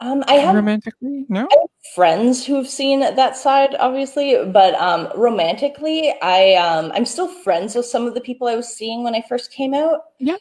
Um, 0.00 0.24
I 0.26 0.34
have 0.34 0.54
romantically? 0.54 1.26
No? 1.28 1.48
friends 1.94 2.44
who 2.44 2.54
have 2.56 2.68
seen 2.68 3.00
that 3.00 3.36
side, 3.36 3.74
obviously, 3.78 4.44
but 4.52 4.74
um, 4.74 5.08
romantically, 5.16 6.14
I 6.22 6.54
um, 6.54 6.92
I'm 6.94 7.06
still 7.06 7.28
friends 7.28 7.74
with 7.74 7.86
some 7.86 8.06
of 8.06 8.14
the 8.14 8.20
people 8.20 8.48
I 8.48 8.54
was 8.54 8.68
seeing 8.68 9.02
when 9.02 9.14
I 9.14 9.22
first 9.28 9.52
came 9.52 9.74
out. 9.74 10.00
Yeah. 10.18 10.36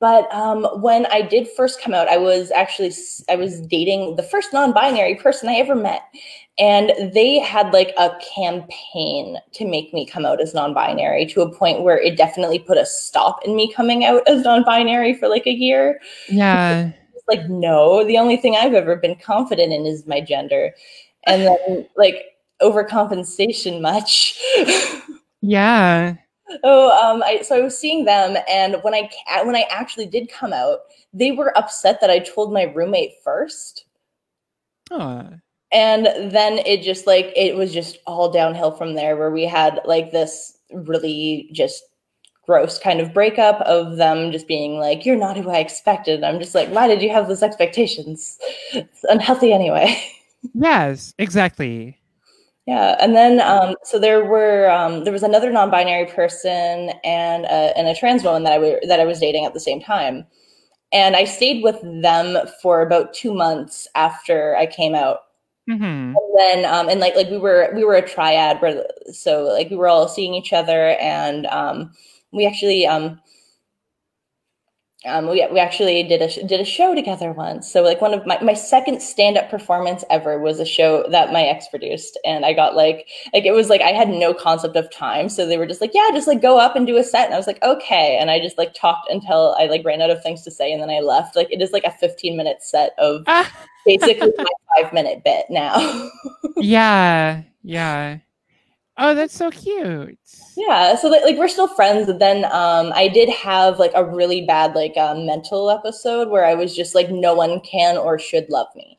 But 0.00 0.30
um, 0.34 0.64
when 0.82 1.06
I 1.06 1.22
did 1.22 1.48
first 1.56 1.80
come 1.80 1.94
out, 1.94 2.08
I 2.08 2.18
was 2.18 2.50
actually 2.50 2.92
I 3.30 3.36
was 3.36 3.60
dating 3.62 4.16
the 4.16 4.22
first 4.22 4.52
non-binary 4.52 5.14
person 5.16 5.48
I 5.48 5.54
ever 5.54 5.74
met, 5.74 6.02
and 6.58 6.92
they 7.12 7.38
had 7.40 7.72
like 7.72 7.92
a 7.98 8.10
campaign 8.34 9.38
to 9.52 9.66
make 9.66 9.92
me 9.92 10.06
come 10.06 10.24
out 10.24 10.40
as 10.40 10.54
non-binary 10.54 11.26
to 11.26 11.42
a 11.42 11.52
point 11.52 11.82
where 11.82 11.98
it 11.98 12.16
definitely 12.16 12.60
put 12.60 12.78
a 12.78 12.86
stop 12.86 13.44
in 13.44 13.56
me 13.56 13.72
coming 13.72 14.04
out 14.04 14.22
as 14.28 14.44
non-binary 14.44 15.14
for 15.14 15.28
like 15.28 15.46
a 15.46 15.52
year. 15.52 16.00
Yeah. 16.28 16.92
Like 17.26 17.48
no 17.48 18.04
the 18.04 18.18
only 18.18 18.36
thing 18.36 18.54
i've 18.54 18.74
ever 18.74 18.96
been 18.96 19.16
confident 19.16 19.72
in 19.72 19.86
is 19.86 20.06
my 20.06 20.20
gender 20.20 20.74
and 21.26 21.40
then 21.46 21.88
like 21.96 22.36
overcompensation 22.60 23.80
much 23.80 24.38
Yeah. 25.40 26.16
oh 26.64 26.90
um 26.90 27.22
i 27.22 27.40
so 27.40 27.56
i 27.56 27.62
was 27.62 27.78
seeing 27.78 28.04
them 28.04 28.36
and 28.46 28.76
when 28.82 28.92
i 28.92 29.08
when 29.44 29.56
i 29.56 29.64
actually 29.70 30.04
did 30.04 30.30
come 30.30 30.52
out 30.52 30.80
they 31.14 31.32
were 31.32 31.56
upset 31.56 31.98
that 32.02 32.10
i 32.10 32.18
told 32.18 32.52
my 32.52 32.64
roommate 32.64 33.14
first 33.24 33.86
Oh. 34.90 35.30
And 35.74 36.06
then 36.32 36.58
it 36.58 36.82
just 36.82 37.06
like 37.06 37.32
it 37.36 37.56
was 37.56 37.72
just 37.72 37.98
all 38.06 38.30
downhill 38.30 38.70
from 38.70 38.94
there 38.94 39.16
where 39.16 39.30
we 39.30 39.44
had 39.44 39.80
like 39.84 40.12
this 40.12 40.58
really 40.72 41.48
just 41.52 41.82
gross 42.46 42.78
kind 42.78 43.00
of 43.00 43.12
breakup 43.12 43.60
of 43.62 43.96
them 43.96 44.30
just 44.30 44.46
being 44.46 44.78
like 44.78 45.04
you're 45.04 45.16
not 45.16 45.36
who 45.36 45.50
i 45.50 45.58
expected 45.58 46.22
i'm 46.22 46.38
just 46.38 46.54
like 46.54 46.68
why 46.68 46.86
did 46.86 47.00
you 47.02 47.10
have 47.10 47.26
those 47.26 47.42
expectations 47.42 48.38
it's 48.72 49.04
unhealthy 49.04 49.52
anyway 49.52 49.98
Yes, 50.52 51.14
exactly. 51.18 51.98
Yeah, 52.66 52.96
and 52.98 53.14
then 53.14 53.40
um, 53.40 53.76
so 53.84 53.98
there 53.98 54.24
were 54.24 54.70
um, 54.70 55.04
there 55.04 55.12
was 55.12 55.22
another 55.22 55.50
non-binary 55.50 56.06
person 56.06 56.92
and 57.04 57.44
a, 57.44 57.76
and 57.76 57.88
a 57.88 57.94
trans 57.94 58.22
woman 58.22 58.42
that 58.44 58.52
I 58.52 58.56
w- 58.56 58.80
that 58.86 59.00
I 59.00 59.04
was 59.04 59.20
dating 59.20 59.44
at 59.44 59.52
the 59.52 59.60
same 59.60 59.80
time, 59.80 60.24
and 60.92 61.14
I 61.14 61.24
stayed 61.24 61.62
with 61.62 61.78
them 61.82 62.38
for 62.62 62.80
about 62.80 63.12
two 63.12 63.34
months 63.34 63.86
after 63.94 64.56
I 64.56 64.66
came 64.66 64.94
out. 64.94 65.20
Mm-hmm. 65.68 65.82
And 65.82 66.16
then 66.36 66.64
um, 66.66 66.88
and 66.88 67.00
like 67.00 67.16
like 67.16 67.30
we 67.30 67.38
were 67.38 67.72
we 67.74 67.84
were 67.84 67.94
a 67.94 68.06
triad, 68.06 68.60
where 68.60 68.84
so 69.12 69.44
like 69.44 69.70
we 69.70 69.76
were 69.76 69.88
all 69.88 70.08
seeing 70.08 70.34
each 70.34 70.52
other, 70.52 70.90
and 71.00 71.46
um, 71.46 71.92
we 72.32 72.46
actually 72.46 72.86
um, 72.86 73.18
um, 75.06 75.28
we, 75.28 75.46
we 75.52 75.58
actually 75.58 76.02
did 76.02 76.22
a 76.22 76.46
did 76.46 76.60
a 76.60 76.64
show 76.64 76.94
together 76.94 77.32
once. 77.32 77.70
So 77.70 77.82
like 77.82 78.00
one 78.00 78.14
of 78.14 78.26
my, 78.26 78.38
my 78.42 78.54
second 78.54 79.00
stand 79.02 79.36
up 79.36 79.50
performance 79.50 80.02
ever 80.10 80.38
was 80.38 80.60
a 80.60 80.64
show 80.64 81.04
that 81.10 81.32
my 81.32 81.42
ex 81.42 81.68
produced, 81.68 82.18
and 82.24 82.44
I 82.44 82.52
got 82.52 82.74
like 82.74 83.06
like 83.32 83.44
it 83.44 83.52
was 83.52 83.68
like 83.68 83.82
I 83.82 83.90
had 83.90 84.08
no 84.08 84.32
concept 84.32 84.76
of 84.76 84.90
time, 84.90 85.28
so 85.28 85.46
they 85.46 85.58
were 85.58 85.66
just 85.66 85.80
like 85.80 85.92
yeah, 85.94 86.08
just 86.12 86.26
like 86.26 86.40
go 86.40 86.58
up 86.58 86.74
and 86.76 86.86
do 86.86 86.96
a 86.96 87.04
set, 87.04 87.26
and 87.26 87.34
I 87.34 87.36
was 87.36 87.46
like 87.46 87.62
okay, 87.62 88.16
and 88.18 88.30
I 88.30 88.40
just 88.40 88.58
like 88.58 88.74
talked 88.74 89.10
until 89.10 89.54
I 89.58 89.66
like 89.66 89.84
ran 89.84 90.00
out 90.00 90.10
of 90.10 90.22
things 90.22 90.42
to 90.42 90.50
say, 90.50 90.72
and 90.72 90.80
then 90.80 90.90
I 90.90 91.00
left. 91.00 91.36
Like 91.36 91.52
it 91.52 91.60
is 91.60 91.72
like 91.72 91.84
a 91.84 91.92
fifteen 91.92 92.36
minute 92.36 92.62
set 92.62 92.94
of 92.98 93.24
basically 93.86 94.32
my 94.38 94.44
five 94.76 94.92
minute 94.92 95.22
bit 95.24 95.46
now. 95.50 96.10
yeah, 96.56 97.42
yeah. 97.62 98.18
Oh, 98.96 99.14
that's 99.14 99.36
so 99.36 99.50
cute. 99.50 100.18
Yeah, 100.56 100.94
so 100.94 101.08
like, 101.08 101.24
like 101.24 101.36
we're 101.36 101.48
still 101.48 101.66
friends. 101.66 102.06
But 102.06 102.20
then 102.20 102.44
um, 102.46 102.92
I 102.94 103.08
did 103.08 103.28
have 103.28 103.78
like 103.78 103.92
a 103.94 104.04
really 104.04 104.46
bad 104.46 104.74
like 104.74 104.96
uh, 104.96 105.14
mental 105.16 105.70
episode 105.70 106.28
where 106.28 106.44
I 106.44 106.54
was 106.54 106.76
just 106.76 106.94
like, 106.94 107.10
no 107.10 107.34
one 107.34 107.60
can 107.60 107.96
or 107.96 108.18
should 108.18 108.48
love 108.50 108.68
me. 108.76 108.98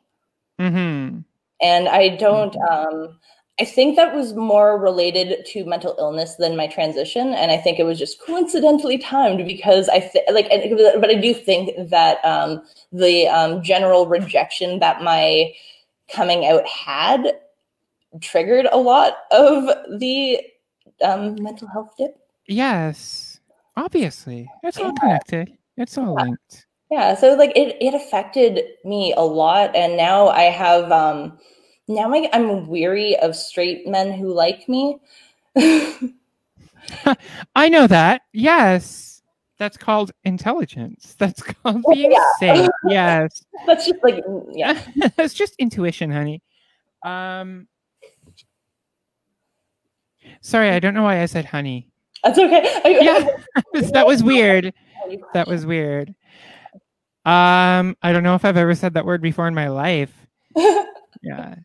Mm-hmm. 0.60 1.20
And 1.62 1.90
I 1.90 2.10
don't. 2.18 2.56
Um, 2.70 3.18
I 3.58 3.64
think 3.64 3.96
that 3.96 4.14
was 4.14 4.34
more 4.34 4.78
related 4.78 5.46
to 5.46 5.64
mental 5.64 5.96
illness 5.98 6.36
than 6.36 6.58
my 6.58 6.68
transition, 6.68 7.34
and 7.34 7.52
I 7.52 7.58
think 7.58 7.80
it 7.80 7.86
was 7.86 7.98
just 7.98 8.22
coincidentally 8.22 8.98
timed 8.98 9.48
because 9.48 9.88
I 9.88 10.00
th- 10.00 10.26
like, 10.30 10.50
but 11.00 11.10
I 11.10 11.16
do 11.16 11.34
think 11.34 11.72
that 11.90 12.18
um, 12.26 12.62
the 12.92 13.30
um, 13.30 13.64
general 13.64 14.08
rejection 14.08 14.80
that 14.80 15.02
my 15.04 15.54
coming 16.10 16.46
out 16.46 16.68
had 16.68 17.40
triggered 18.22 18.68
a 18.72 18.78
lot 18.78 19.18
of 19.32 20.00
the 20.00 20.42
um, 21.04 21.36
mental 21.42 21.68
health 21.68 21.94
dip. 21.98 22.18
Yes, 22.48 23.40
obviously, 23.76 24.50
it's 24.64 24.78
all 24.78 24.94
connected. 24.94 25.58
It's 25.78 25.98
all 25.98 26.16
linked. 26.16 26.66
Yeah, 26.92 27.16
so 27.16 27.34
like 27.34 27.52
it 27.56 27.78
it 27.82 27.94
affected 27.94 28.64
me 28.84 29.14
a 29.18 29.22
lot, 29.24 29.76
and 29.76 29.98
now 29.98 30.28
I 30.28 30.44
have 30.44 30.92
um 30.92 31.40
now 31.88 32.14
I, 32.14 32.30
I'm 32.34 32.68
weary 32.68 33.18
of 33.18 33.36
straight 33.36 33.88
men 33.88 34.14
who 34.14 34.34
like 34.34 34.68
me. 34.70 35.00
I 37.56 37.70
know 37.70 37.88
that. 37.88 38.22
Yes. 38.34 39.22
That's 39.58 39.78
called 39.78 40.12
intelligence. 40.24 41.16
That's 41.18 41.42
called 41.64 41.84
being 41.90 42.12
Yeah. 42.12 42.34
safe. 42.40 42.70
Yes. 42.88 43.44
That's 43.66 43.86
just 43.86 44.04
like 44.04 44.16
mm, 44.26 44.46
yeah. 44.54 44.82
That's 45.16 45.34
just 45.34 45.56
intuition, 45.58 46.12
honey. 46.12 46.42
Um 47.04 47.68
Sorry, 50.46 50.70
I 50.70 50.78
don't 50.78 50.94
know 50.94 51.02
why 51.02 51.24
I 51.24 51.26
said 51.26 51.44
honey. 51.46 51.90
That's 52.24 52.38
okay. 52.38 53.02
Yeah. 53.02 53.28
that 53.94 54.06
was 54.08 54.24
weird. 54.24 54.72
That 55.34 55.48
was 55.48 55.66
weird. 55.66 56.10
Um, 57.26 57.98
I 58.04 58.12
don't 58.14 58.22
know 58.22 58.36
if 58.36 58.46
I've 58.46 58.56
ever 58.56 58.76
said 58.76 58.94
that 58.94 59.06
word 59.06 59.24
before 59.24 59.48
in 59.48 59.56
my 59.56 59.70
life. 59.70 60.14
Yeah. 61.24 61.56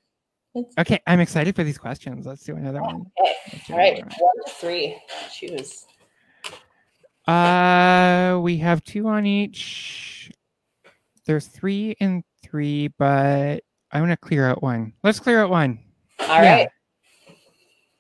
Okay, 0.79 1.01
I'm 1.07 1.21
excited 1.21 1.55
for 1.55 1.65
these 1.65 1.77
questions. 1.77 2.25
Let's 2.25 2.43
do 2.45 2.57
another 2.57 2.81
one. 2.81 3.05
Okay. 3.21 3.63
Do 3.67 3.73
All 3.75 3.79
right, 3.79 4.03
one 4.03 4.35
three. 4.49 4.97
Choose. 5.31 5.85
Uh, 7.29 8.39
we 8.43 8.57
have 8.59 8.83
two 8.85 9.07
on 9.09 9.27
each. 9.27 10.31
There's 11.27 11.47
three 11.47 11.95
and 12.01 12.25
three, 12.43 12.89
but 12.89 13.63
I 13.93 14.01
want 14.01 14.13
to 14.13 14.17
clear 14.17 14.49
out 14.49 14.63
one. 14.63 14.95
Let's 15.03 15.21
clear 15.21 15.43
out 15.43 15.51
one. 15.51 15.79
All 16.21 16.43
Yeah. 16.43 16.55
right. 16.55 16.69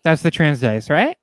That's 0.02 0.22
the 0.22 0.30
trans 0.30 0.60
dice, 0.60 0.88
right? 0.88 1.16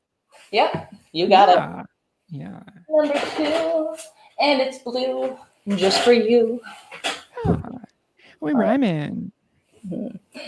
Yep. 0.52 0.94
You 1.12 1.28
got 1.28 1.50
it. 1.50 1.56
yeah. 1.56 1.84
Yeah. 2.30 2.60
Number 2.90 3.20
two, 3.36 3.96
and 4.40 4.62
it's 4.62 4.80
blue, 4.80 5.38
just 5.78 6.02
for 6.02 6.12
you. 6.12 6.60
Ah, 7.46 7.62
we 8.42 8.54
rhyming. 8.54 9.32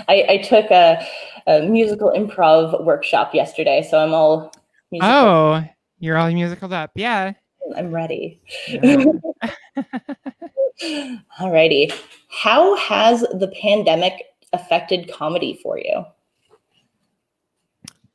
I, 0.07 0.25
I 0.29 0.37
took 0.37 0.69
a, 0.71 1.05
a 1.47 1.61
musical 1.61 2.11
improv 2.11 2.83
workshop 2.83 3.33
yesterday, 3.33 3.87
so 3.89 3.99
I'm 3.99 4.13
all 4.13 4.53
musical. 4.91 5.13
Oh, 5.13 5.63
you're 5.99 6.17
all 6.17 6.29
musicaled 6.29 6.73
up. 6.73 6.91
Yeah. 6.95 7.33
I'm 7.75 7.91
ready. 7.91 8.41
Yeah. 8.67 9.05
Alrighty. 11.39 11.93
How 12.29 12.75
has 12.77 13.21
the 13.21 13.51
pandemic 13.61 14.13
affected 14.53 15.11
comedy 15.11 15.59
for 15.61 15.77
you? 15.77 16.03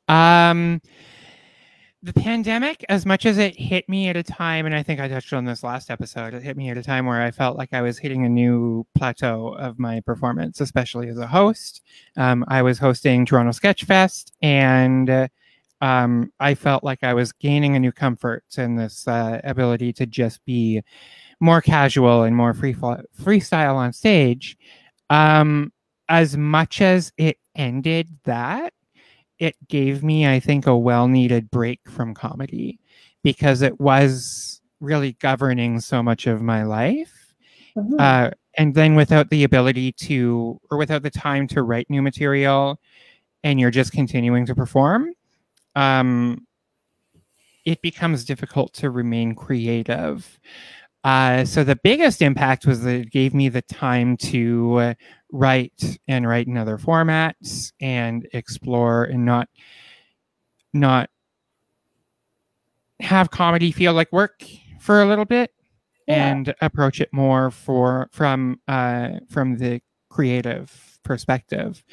Um, 0.07 0.81
the 2.05 2.13
pandemic, 2.13 2.85
as 2.87 3.03
much 3.03 3.25
as 3.25 3.39
it 3.39 3.59
hit 3.59 3.89
me 3.89 4.09
at 4.09 4.15
a 4.15 4.21
time, 4.21 4.67
and 4.67 4.75
I 4.75 4.83
think 4.83 4.99
I 4.99 5.07
touched 5.07 5.33
on 5.33 5.45
this 5.45 5.63
last 5.63 5.89
episode, 5.89 6.35
it 6.35 6.43
hit 6.43 6.55
me 6.55 6.69
at 6.69 6.77
a 6.77 6.83
time 6.83 7.07
where 7.07 7.21
I 7.21 7.31
felt 7.31 7.57
like 7.57 7.73
I 7.73 7.81
was 7.81 7.97
hitting 7.97 8.23
a 8.25 8.29
new 8.29 8.85
plateau 8.95 9.55
of 9.57 9.79
my 9.79 10.01
performance, 10.01 10.61
especially 10.61 11.09
as 11.09 11.17
a 11.17 11.25
host. 11.25 11.81
Um, 12.15 12.45
I 12.47 12.61
was 12.61 12.77
hosting 12.77 13.25
Toronto 13.25 13.51
Sketch 13.51 13.85
Fest, 13.85 14.33
and 14.43 15.09
uh, 15.09 15.27
um, 15.81 16.31
I 16.39 16.53
felt 16.53 16.83
like 16.83 17.03
I 17.03 17.15
was 17.15 17.31
gaining 17.31 17.75
a 17.75 17.79
new 17.79 17.91
comfort 17.91 18.43
in 18.55 18.75
this 18.75 19.07
uh, 19.07 19.41
ability 19.43 19.91
to 19.93 20.05
just 20.05 20.45
be 20.45 20.83
more 21.39 21.61
casual 21.61 22.21
and 22.21 22.35
more 22.35 22.53
free 22.53 22.75
freestyle 22.75 23.75
on 23.75 23.93
stage. 23.93 24.57
Um, 25.09 25.73
as 26.07 26.37
much 26.37 26.81
as 26.81 27.11
it 27.17 27.39
ended 27.55 28.09
that, 28.25 28.73
it 29.39 29.55
gave 29.67 30.03
me, 30.03 30.27
I 30.27 30.39
think, 30.39 30.67
a 30.67 30.77
well 30.77 31.07
needed 31.07 31.49
break 31.51 31.81
from 31.89 32.13
comedy 32.13 32.79
because 33.23 33.61
it 33.61 33.79
was 33.79 34.61
really 34.79 35.13
governing 35.13 35.79
so 35.79 36.03
much 36.03 36.27
of 36.27 36.41
my 36.41 36.63
life. 36.63 37.33
Mhm. 37.77 37.99
Uh, 37.99 38.31
and 38.57 38.73
then 38.75 38.95
without 38.95 39.29
the 39.29 39.43
ability 39.43 39.91
to, 39.93 40.59
or 40.71 40.77
without 40.77 41.03
the 41.03 41.09
time 41.09 41.47
to 41.49 41.63
write 41.63 41.89
new 41.89 42.01
material, 42.01 42.79
and 43.43 43.59
you're 43.59 43.71
just 43.71 43.91
continuing 43.91 44.45
to 44.45 44.55
perform, 44.55 45.13
um, 45.75 46.45
it 47.65 47.81
becomes 47.81 48.25
difficult 48.25 48.73
to 48.73 48.89
remain 48.89 49.33
creative. 49.33 50.39
Uh, 51.03 51.45
so 51.45 51.63
the 51.63 51.75
biggest 51.83 52.21
impact 52.21 52.65
was 52.65 52.81
that 52.81 52.95
it 52.95 53.11
gave 53.11 53.33
me 53.33 53.49
the 53.49 53.61
time 53.63 54.17
to 54.17 54.75
uh, 54.77 54.93
write 55.35 55.97
and 56.07 56.25
write 56.27 56.47
in 56.47 56.57
other 56.57 56.77
formats 56.77 57.73
and 57.81 58.25
explore 58.33 59.03
and 59.03 59.25
not 59.25 59.49
not 60.73 61.09
have 63.01 63.29
comedy 63.31 63.71
feel 63.71 63.93
like 63.93 64.11
work 64.11 64.43
for 64.79 65.01
a 65.01 65.05
little 65.05 65.25
bit 65.25 65.51
Yeah. 66.07 66.27
and 66.27 66.53
approach 66.61 67.01
it 67.01 67.09
more 67.11 67.51
for 67.51 68.09
from 68.11 68.59
uh, 68.67 69.19
from 69.29 69.57
the 69.57 69.81
creative 70.09 70.99
perspective. 71.03 71.83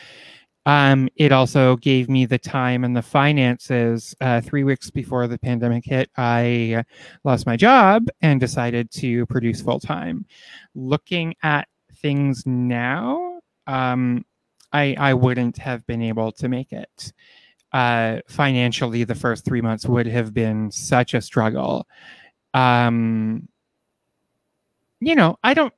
Um, 0.64 1.09
it 1.16 1.32
also 1.32 1.74
gave 1.78 2.09
me 2.09 2.24
the 2.24 2.38
time 2.38 2.84
and 2.84 2.97
the 2.97 3.03
finances. 3.03 4.14
Uh, 4.20 4.40
three 4.40 4.62
weeks 4.62 4.90
before 4.90 5.26
the 5.26 5.38
pandemic 5.38 5.84
hit, 5.84 6.09
I 6.16 6.84
lost 7.24 7.47
my 7.47 7.57
job 7.57 8.07
and 8.20 8.38
decided 8.38 8.93
to 8.93 9.26
produce 9.26 9.61
full 9.61 9.80
time. 9.80 10.24
Looking 10.76 11.34
at 11.43 11.66
things 11.97 12.45
now, 12.47 13.32
um, 13.67 14.25
I, 14.73 14.95
I 14.99 15.15
wouldn't 15.15 15.59
have 15.59 15.87
been 15.87 16.03
able 16.03 16.33
to 16.33 16.49
make 16.49 16.73
it. 16.73 17.13
Uh, 17.73 18.19
financially, 18.29 19.05
the 19.05 19.15
first 19.15 19.45
three 19.45 19.61
months 19.61 19.87
would 19.87 20.07
have 20.07 20.35
been 20.35 20.71
such 20.71 21.15
a 21.15 21.21
struggle. 21.21 21.87
Um, 22.55 23.49
you 25.01 25.15
know, 25.15 25.39
I 25.43 25.55
don't, 25.55 25.73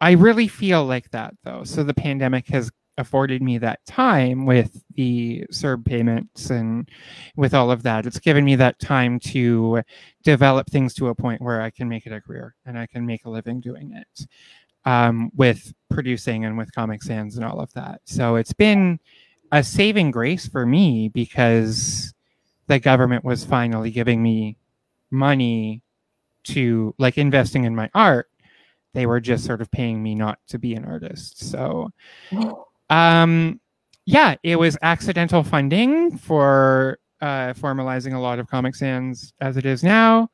I 0.00 0.12
really 0.12 0.48
feel 0.48 0.84
like 0.84 1.10
that 1.12 1.34
though. 1.44 1.64
So 1.64 1.82
the 1.82 1.94
pandemic 1.94 2.48
has 2.48 2.70
afforded 2.98 3.42
me 3.42 3.58
that 3.58 3.84
time 3.86 4.46
with 4.46 4.82
the 4.94 5.44
CERB 5.52 5.84
payments 5.84 6.50
and 6.50 6.88
with 7.36 7.54
all 7.54 7.70
of 7.70 7.82
that. 7.82 8.06
It's 8.06 8.18
given 8.18 8.44
me 8.44 8.56
that 8.56 8.78
time 8.78 9.20
to 9.20 9.82
develop 10.22 10.68
things 10.68 10.94
to 10.94 11.08
a 11.08 11.14
point 11.14 11.42
where 11.42 11.60
I 11.60 11.70
can 11.70 11.88
make 11.88 12.06
it 12.06 12.12
a 12.12 12.20
career 12.20 12.54
and 12.64 12.78
I 12.78 12.86
can 12.86 13.06
make 13.06 13.24
a 13.24 13.30
living 13.30 13.60
doing 13.60 13.92
it 13.92 14.26
um, 14.84 15.30
with 15.34 15.72
producing 15.90 16.44
and 16.44 16.58
with 16.58 16.74
Comic 16.74 17.02
Sans 17.02 17.36
and 17.36 17.44
all 17.44 17.60
of 17.60 17.72
that. 17.74 18.00
So 18.04 18.36
it's 18.36 18.52
been 18.52 18.98
a 19.52 19.62
saving 19.62 20.10
grace 20.10 20.46
for 20.46 20.66
me 20.66 21.08
because 21.08 22.12
the 22.66 22.78
government 22.78 23.24
was 23.24 23.44
finally 23.44 23.90
giving 23.90 24.22
me 24.22 24.56
money 25.10 25.82
to 26.44 26.94
like 26.98 27.18
investing 27.18 27.64
in 27.64 27.74
my 27.74 27.90
art. 27.94 28.28
They 28.94 29.06
were 29.06 29.20
just 29.20 29.44
sort 29.44 29.60
of 29.60 29.70
paying 29.70 30.02
me 30.02 30.14
not 30.14 30.38
to 30.48 30.58
be 30.58 30.74
an 30.74 30.84
artist. 30.84 31.38
So 31.38 31.90
um 32.90 33.60
yeah, 34.06 34.36
it 34.44 34.56
was 34.56 34.78
accidental 34.82 35.42
funding 35.42 36.16
for 36.16 37.00
uh, 37.20 37.54
formalizing 37.54 38.14
a 38.14 38.18
lot 38.18 38.38
of 38.38 38.46
Comic 38.46 38.76
Sans 38.76 39.32
as 39.40 39.56
it 39.56 39.66
is 39.66 39.82
now. 39.82 40.30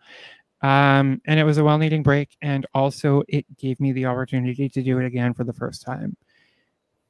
Um, 0.63 1.21
and 1.27 1.41
it 1.41 1.45
was 1.45 1.59
a 1.59 1.65
well 1.65 1.79
needing 1.79 2.03
break. 2.05 2.37
And 2.41 2.67
also, 2.75 3.23
it 3.29 3.45
gave 3.57 3.81
me 3.81 3.93
the 3.93 4.07
opportunity 4.07 4.69
to 4.69 4.83
do 4.83 4.99
it 4.99 5.07
again 5.07 5.35
for 5.35 5.45
the 5.45 5.53
first 5.53 5.83
time 5.83 6.17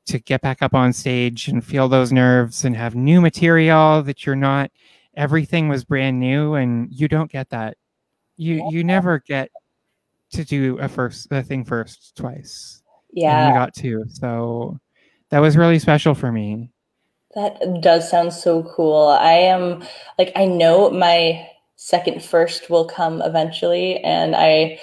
to 0.06 0.18
get 0.18 0.40
back 0.40 0.62
up 0.62 0.74
on 0.74 0.92
stage 0.92 1.48
and 1.48 1.64
feel 1.64 1.88
those 1.88 2.12
nerves 2.12 2.64
and 2.64 2.76
have 2.76 2.94
new 2.94 3.20
material 3.20 4.02
that 4.02 4.26
you're 4.26 4.34
not 4.34 4.70
everything 5.14 5.68
was 5.68 5.84
brand 5.84 6.18
new 6.18 6.54
and 6.54 6.88
you 6.92 7.06
don't 7.06 7.30
get 7.30 7.48
that 7.50 7.76
you 8.36 8.66
you 8.70 8.82
never 8.82 9.20
get 9.20 9.50
to 10.32 10.44
do 10.44 10.78
a 10.80 10.88
first 10.88 11.28
a 11.30 11.42
thing 11.42 11.64
first 11.64 12.16
twice 12.16 12.82
Yeah. 13.12 13.46
and 13.46 13.54
we 13.54 13.58
got 13.58 13.74
to 13.74 14.04
so 14.08 14.78
that 15.30 15.38
was 15.40 15.56
really 15.56 15.78
special 15.78 16.14
for 16.14 16.32
me 16.32 16.70
That 17.34 17.80
does 17.80 18.10
sound 18.10 18.32
so 18.32 18.62
cool. 18.62 19.06
I 19.08 19.32
am 19.32 19.82
like 20.18 20.32
I 20.36 20.46
know 20.46 20.90
my 20.90 21.46
second 21.82 22.22
first 22.22 22.70
will 22.70 22.84
come 22.84 23.20
eventually, 23.22 23.98
and 23.98 24.36
I 24.36 24.78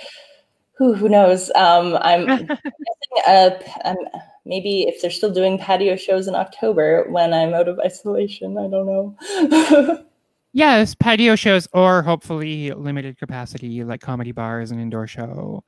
who 0.77 0.93
who 0.93 1.07
knows. 1.07 1.49
Um, 1.55 1.97
I'm 2.01 2.29
uh, 3.27 3.51
um, 3.85 3.97
maybe 4.45 4.81
if 4.83 5.01
they're 5.01 5.11
still 5.11 5.31
doing 5.31 5.57
patio 5.57 5.95
shows 5.95 6.27
in 6.27 6.35
October 6.35 7.05
when 7.09 7.33
I'm 7.33 7.53
out 7.53 7.69
of 7.69 7.79
isolation. 7.79 8.57
I 8.57 8.67
don't 8.67 8.85
know. 8.85 10.05
yes 10.51 10.95
patio 10.95 11.35
shows 11.35 11.67
or 11.73 12.01
hopefully 12.01 12.71
limited 12.71 13.19
capacity 13.19 13.83
like 13.83 14.01
comedy 14.01 14.31
bars 14.31 14.71
and 14.71 14.81
indoor 14.81 15.05
show 15.05 15.63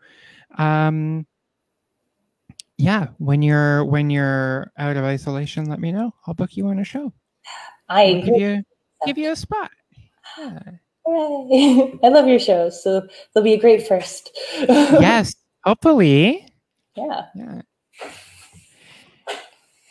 um 0.58 1.24
yeah 2.78 3.06
when 3.20 3.44
you're 3.44 3.86
when 3.86 4.10
you're 4.10 4.72
out 4.80 4.98
of 4.98 5.04
isolation 5.04 5.70
let 5.70 5.80
me 5.80 5.92
know 5.92 6.12
i'll 6.26 6.34
book 6.34 6.58
you 6.58 6.66
on 6.66 6.80
a 6.80 6.84
show 6.84 7.14
I 7.90 8.24
give 8.26 8.42
you 8.42 8.64
give 9.06 9.20
you 9.20 9.32
a 9.32 9.36
spot 9.36 9.70
yeah. 10.36 10.60
Hooray. 11.12 12.00
I 12.04 12.08
love 12.10 12.28
your 12.28 12.40
shows, 12.40 12.82
so 12.84 13.08
they'll 13.34 13.44
be 13.44 13.54
a 13.54 13.60
great 13.60 13.88
first. 13.88 14.38
yes 14.60 15.36
hopefully 15.64 16.46
Yeah. 16.96 17.26
yeah 17.36 17.62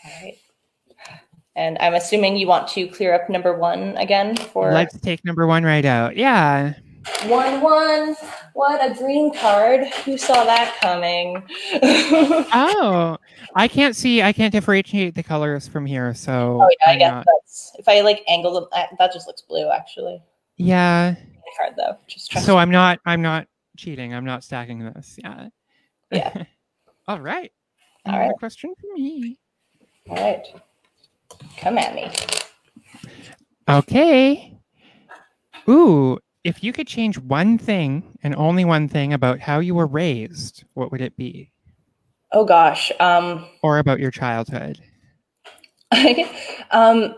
All 0.05 0.11
right. 0.23 0.35
And 1.57 1.77
I'm 1.81 1.95
assuming 1.95 2.37
you 2.37 2.47
want 2.47 2.69
to 2.69 2.89
clear 2.89 3.15
up 3.15 3.29
number 3.29 3.57
one 3.57 3.97
again 3.99 4.37
for 4.37 4.73
let's 4.73 4.99
take 5.01 5.25
number 5.25 5.47
one 5.47 5.63
right 5.65 5.85
out 5.85 6.17
yeah 6.17 6.75
one 7.27 7.61
one. 7.63 8.15
What 8.55 8.85
a 8.85 8.95
green 8.95 9.33
card! 9.35 9.87
Who 10.05 10.19
saw 10.19 10.45
that 10.45 10.77
coming? 10.81 11.43
oh 12.53 13.17
i 13.57 13.67
can't 13.67 13.97
see 13.97 14.23
i 14.23 14.33
can't 14.33 14.53
differentiate 14.53 15.15
the 15.15 15.23
colors 15.23 15.67
from 15.67 15.87
here 15.87 16.13
so 16.15 16.61
Oh 16.63 16.69
yeah, 16.81 16.91
I 16.93 16.97
guess 16.97 17.11
not- 17.13 17.27
that's 17.27 17.73
if 17.79 17.89
I 17.89 18.01
like 18.03 18.23
angle 18.29 18.53
them. 18.55 18.67
That 18.99 19.13
just 19.13 19.27
looks 19.27 19.43
blue, 19.43 19.71
actually. 19.71 20.23
Yeah 20.67 21.15
The 21.15 21.53
card 21.57 21.75
though, 21.77 21.97
just 22.07 22.33
so 22.33 22.57
i'm 22.59 22.71
not 22.71 23.01
i'm 23.07 23.23
not 23.23 23.47
cheating 23.77 24.15
i'm 24.15 24.25
not 24.25 24.45
stacking 24.45 24.81
this 24.81 25.19
yeah 25.23 25.49
Yeah. 26.11 26.45
all 27.09 27.21
right 27.21 27.53
All 28.07 28.13
Another 28.15 28.29
right. 28.29 28.39
question 28.39 28.73
for 28.81 28.87
me 28.95 29.39
All 30.09 30.17
right, 30.17 30.47
come 31.59 31.79
at 31.79 31.95
me. 31.95 32.11
okay 33.69 34.57
ooh 35.69 36.19
if 36.45 36.65
you 36.65 36.73
could 36.73 36.87
change 36.87 37.19
one 37.19 37.59
thing 37.59 38.19
and 38.23 38.35
only 38.37 38.65
one 38.65 38.89
thing 38.89 39.13
about 39.13 39.41
how 39.41 39.59
you 39.61 39.75
were 39.75 39.87
raised 39.87 40.65
what 40.75 40.91
would 40.93 41.01
it 41.01 41.17
be 41.17 41.51
Oh 42.33 42.45
gosh. 42.45 42.93
Um. 43.01 43.47
or 43.63 43.79
about 43.79 44.01
your 44.01 44.11
childhood 44.11 44.81
um. 46.71 47.15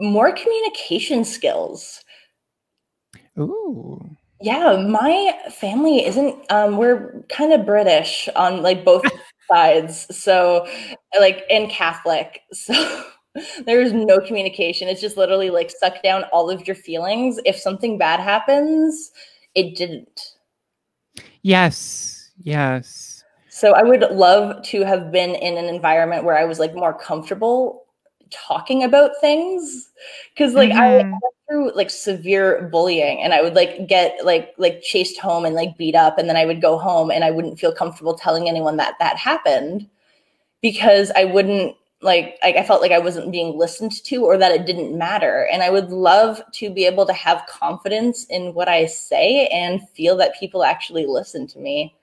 More 0.00 0.32
communication 0.32 1.24
skills. 1.24 2.02
Ooh 3.38 4.16
Yeah, 4.40 4.76
my 4.88 5.32
family 5.50 6.04
isn't 6.06 6.50
um 6.50 6.76
we're 6.76 7.24
kind 7.28 7.52
of 7.52 7.66
British 7.66 8.28
on 8.36 8.62
like 8.62 8.84
both 8.84 9.04
sides. 9.50 10.06
So 10.16 10.66
like 11.18 11.44
and 11.50 11.70
Catholic. 11.70 12.42
So 12.54 13.04
there's 13.66 13.92
no 13.92 14.20
communication. 14.20 14.88
It's 14.88 15.00
just 15.00 15.16
literally 15.16 15.50
like 15.50 15.70
suck 15.70 16.02
down 16.02 16.24
all 16.32 16.50
of 16.50 16.66
your 16.66 16.74
feelings. 16.74 17.38
If 17.44 17.56
something 17.56 17.96
bad 17.98 18.20
happens, 18.20 19.12
it 19.54 19.76
didn't. 19.76 20.20
yes 21.42 22.32
yes 22.42 23.24
So 23.48 23.72
I 23.74 23.82
would 23.82 24.02
love 24.12 24.62
to 24.64 24.84
have 24.84 25.10
been 25.12 25.34
in 25.34 25.56
an 25.56 25.66
environment 25.66 26.24
where 26.24 26.36
I 26.38 26.44
was 26.44 26.58
like 26.58 26.74
more 26.74 26.94
comfortable 26.98 27.84
talking 28.30 28.84
about 28.84 29.12
things 29.20 29.90
cuz 30.36 30.54
like 30.54 30.70
I 30.72 31.02
Mhm. 31.02 31.10
went 31.22 31.34
through 31.48 31.72
like 31.74 31.90
severe 31.90 32.68
bullying 32.70 33.20
and 33.22 33.32
I 33.34 33.42
would 33.42 33.54
like 33.54 33.86
get 33.88 34.24
like 34.24 34.54
like 34.58 34.82
chased 34.82 35.18
home 35.18 35.44
and 35.44 35.54
like 35.54 35.76
beat 35.78 35.94
up 35.94 36.18
and 36.18 36.28
then 36.28 36.36
I 36.36 36.44
would 36.46 36.60
go 36.60 36.78
home 36.78 37.10
and 37.10 37.24
I 37.24 37.30
wouldn't 37.30 37.58
feel 37.58 37.72
comfortable 37.72 38.14
telling 38.14 38.48
anyone 38.48 38.76
that 38.78 38.94
that 39.00 39.16
happened 39.16 39.88
because 40.62 41.10
I 41.16 41.24
wouldn't 41.24 41.76
like 42.02 42.38
like 42.42 42.56
I 42.56 42.62
felt 42.64 42.80
like 42.82 42.92
I 42.92 42.98
wasn't 42.98 43.32
being 43.32 43.58
listened 43.58 43.92
to 44.04 44.24
or 44.24 44.36
that 44.38 44.52
it 44.52 44.66
didn't 44.66 44.96
matter 44.96 45.48
and 45.52 45.62
I 45.62 45.70
would 45.70 45.90
love 45.90 46.42
to 46.54 46.70
be 46.70 46.86
able 46.86 47.06
to 47.06 47.12
have 47.12 47.46
confidence 47.48 48.24
in 48.26 48.54
what 48.54 48.68
I 48.68 48.86
say 48.86 49.48
and 49.48 49.88
feel 49.90 50.16
that 50.18 50.38
people 50.38 50.62
actually 50.64 51.06
listen 51.06 51.46
to 51.48 51.58
me. 51.58 51.94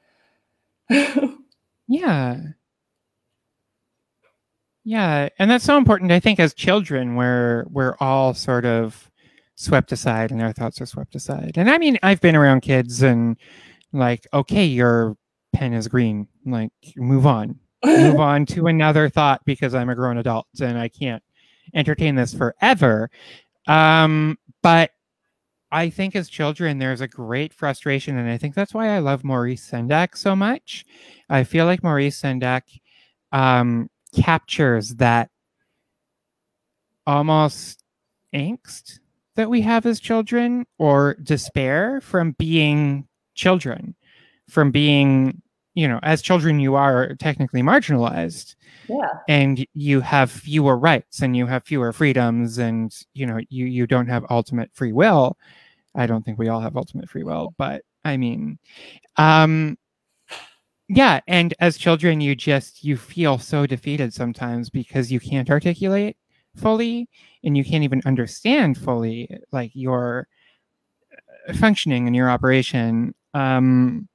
Yeah. 1.88 2.54
Yeah, 4.86 5.30
and 5.40 5.50
that's 5.50 5.66
so 5.66 5.78
important. 5.78 6.12
I 6.12 6.20
think 6.20 6.40
as 6.40 6.54
children, 6.54 7.16
we're 7.16 7.66
we're 7.70 7.96
all 8.00 8.34
sort 8.36 8.66
of 8.66 9.10
swept 9.56 9.92
aside, 9.92 10.32
and 10.32 10.42
our 10.42 10.54
thoughts 10.54 10.80
are 10.80 10.86
swept 10.86 11.16
aside. 11.16 11.54
And 11.58 11.70
I 11.72 11.78
mean, 11.80 11.98
I've 12.04 12.22
been 12.22 12.36
around 12.36 12.62
kids, 12.62 13.02
and 13.02 13.36
like, 13.94 14.28
okay, 14.34 14.66
your 14.66 15.18
pen 15.54 15.74
is 15.74 15.88
green. 15.88 16.28
Like, 16.46 16.72
move 16.98 17.26
on, 17.26 17.60
move 17.84 18.20
on 18.20 18.46
to 18.48 18.68
another 18.68 19.10
thought 19.10 19.42
because 19.46 19.74
I'm 19.74 19.90
a 19.90 19.96
grown 19.96 20.18
adult 20.20 20.48
and 20.62 20.78
I 20.78 20.88
can't 20.90 21.24
entertain 21.74 22.16
this 22.16 22.34
forever. 22.36 23.10
Um, 23.68 24.38
but 24.64 24.92
I 25.72 25.90
think 25.90 26.16
as 26.16 26.30
children, 26.30 26.80
there's 26.80 27.02
a 27.02 27.08
great 27.08 27.54
frustration, 27.54 28.18
and 28.18 28.30
I 28.30 28.38
think 28.38 28.56
that's 28.56 28.74
why 28.74 28.90
I 28.90 29.00
love 29.00 29.24
Maurice 29.24 29.70
Sendak 29.70 30.18
so 30.18 30.36
much. 30.36 30.86
I 31.30 31.44
feel 31.44 31.66
like 31.66 31.84
Maurice 31.84 32.22
Sendak 32.22 32.64
um, 33.32 33.90
captures 34.16 34.96
that 34.96 35.30
almost 37.08 37.84
angst 38.34 39.00
that 39.36 39.50
we 39.50 39.62
have 39.62 39.86
as 39.86 40.00
children, 40.00 40.66
or 40.78 41.16
despair 41.22 42.00
from 42.02 42.32
being 42.34 43.08
children, 43.34 43.96
from 44.50 44.72
being, 44.72 45.42
you 45.74 45.88
know, 45.88 46.00
as 46.04 46.22
children, 46.22 46.60
you 46.60 46.76
are 46.76 47.16
technically 47.16 47.62
marginalized 47.62 48.56
yeah. 48.88 49.10
and 49.28 49.66
you 49.74 50.02
have 50.02 50.32
fewer 50.32 50.78
rights 50.78 51.22
and 51.22 51.36
you 51.36 51.46
have 51.46 51.64
fewer 51.64 51.92
freedoms 51.92 52.58
and 52.58 52.96
you 53.14 53.26
know 53.26 53.40
you 53.50 53.66
you 53.66 53.88
don't 53.88 54.08
have 54.08 54.26
ultimate 54.30 54.70
free 54.74 54.94
will 54.94 55.38
i 55.96 56.06
don't 56.06 56.24
think 56.24 56.38
we 56.38 56.50
all 56.50 56.62
have 56.62 56.78
ultimate 56.78 57.10
free 57.10 57.24
will 57.24 57.54
but 57.58 57.84
i 58.04 58.18
mean 58.18 58.58
um 59.18 59.78
yeah 60.88 61.20
and 61.28 61.54
as 61.60 61.78
children 61.78 62.22
you 62.22 62.36
just 62.36 62.84
you 62.84 62.96
feel 62.96 63.38
so 63.38 63.66
defeated 63.66 64.14
sometimes 64.14 64.70
because 64.70 65.12
you 65.12 65.20
can't 65.20 65.50
articulate 65.50 66.16
fully 66.56 67.10
and 67.44 67.58
you 67.58 67.64
can't 67.64 67.84
even 67.84 68.02
understand 68.06 68.78
fully 68.78 69.30
like 69.52 69.72
your 69.74 70.28
uh, 71.50 71.54
functioning 71.54 72.08
and 72.08 72.16
your 72.16 72.30
operation 72.30 73.14
um 73.34 74.08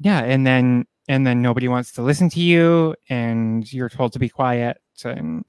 yeah 0.00 0.20
and 0.24 0.46
then 0.46 0.84
and 1.08 1.26
then 1.26 1.40
nobody 1.40 1.68
wants 1.68 1.92
to 1.92 2.02
listen 2.02 2.28
to 2.28 2.40
you 2.40 2.94
and 3.08 3.72
you're 3.72 3.88
told 3.88 4.12
to 4.12 4.18
be 4.18 4.28
quiet 4.28 4.78
and 5.04 5.44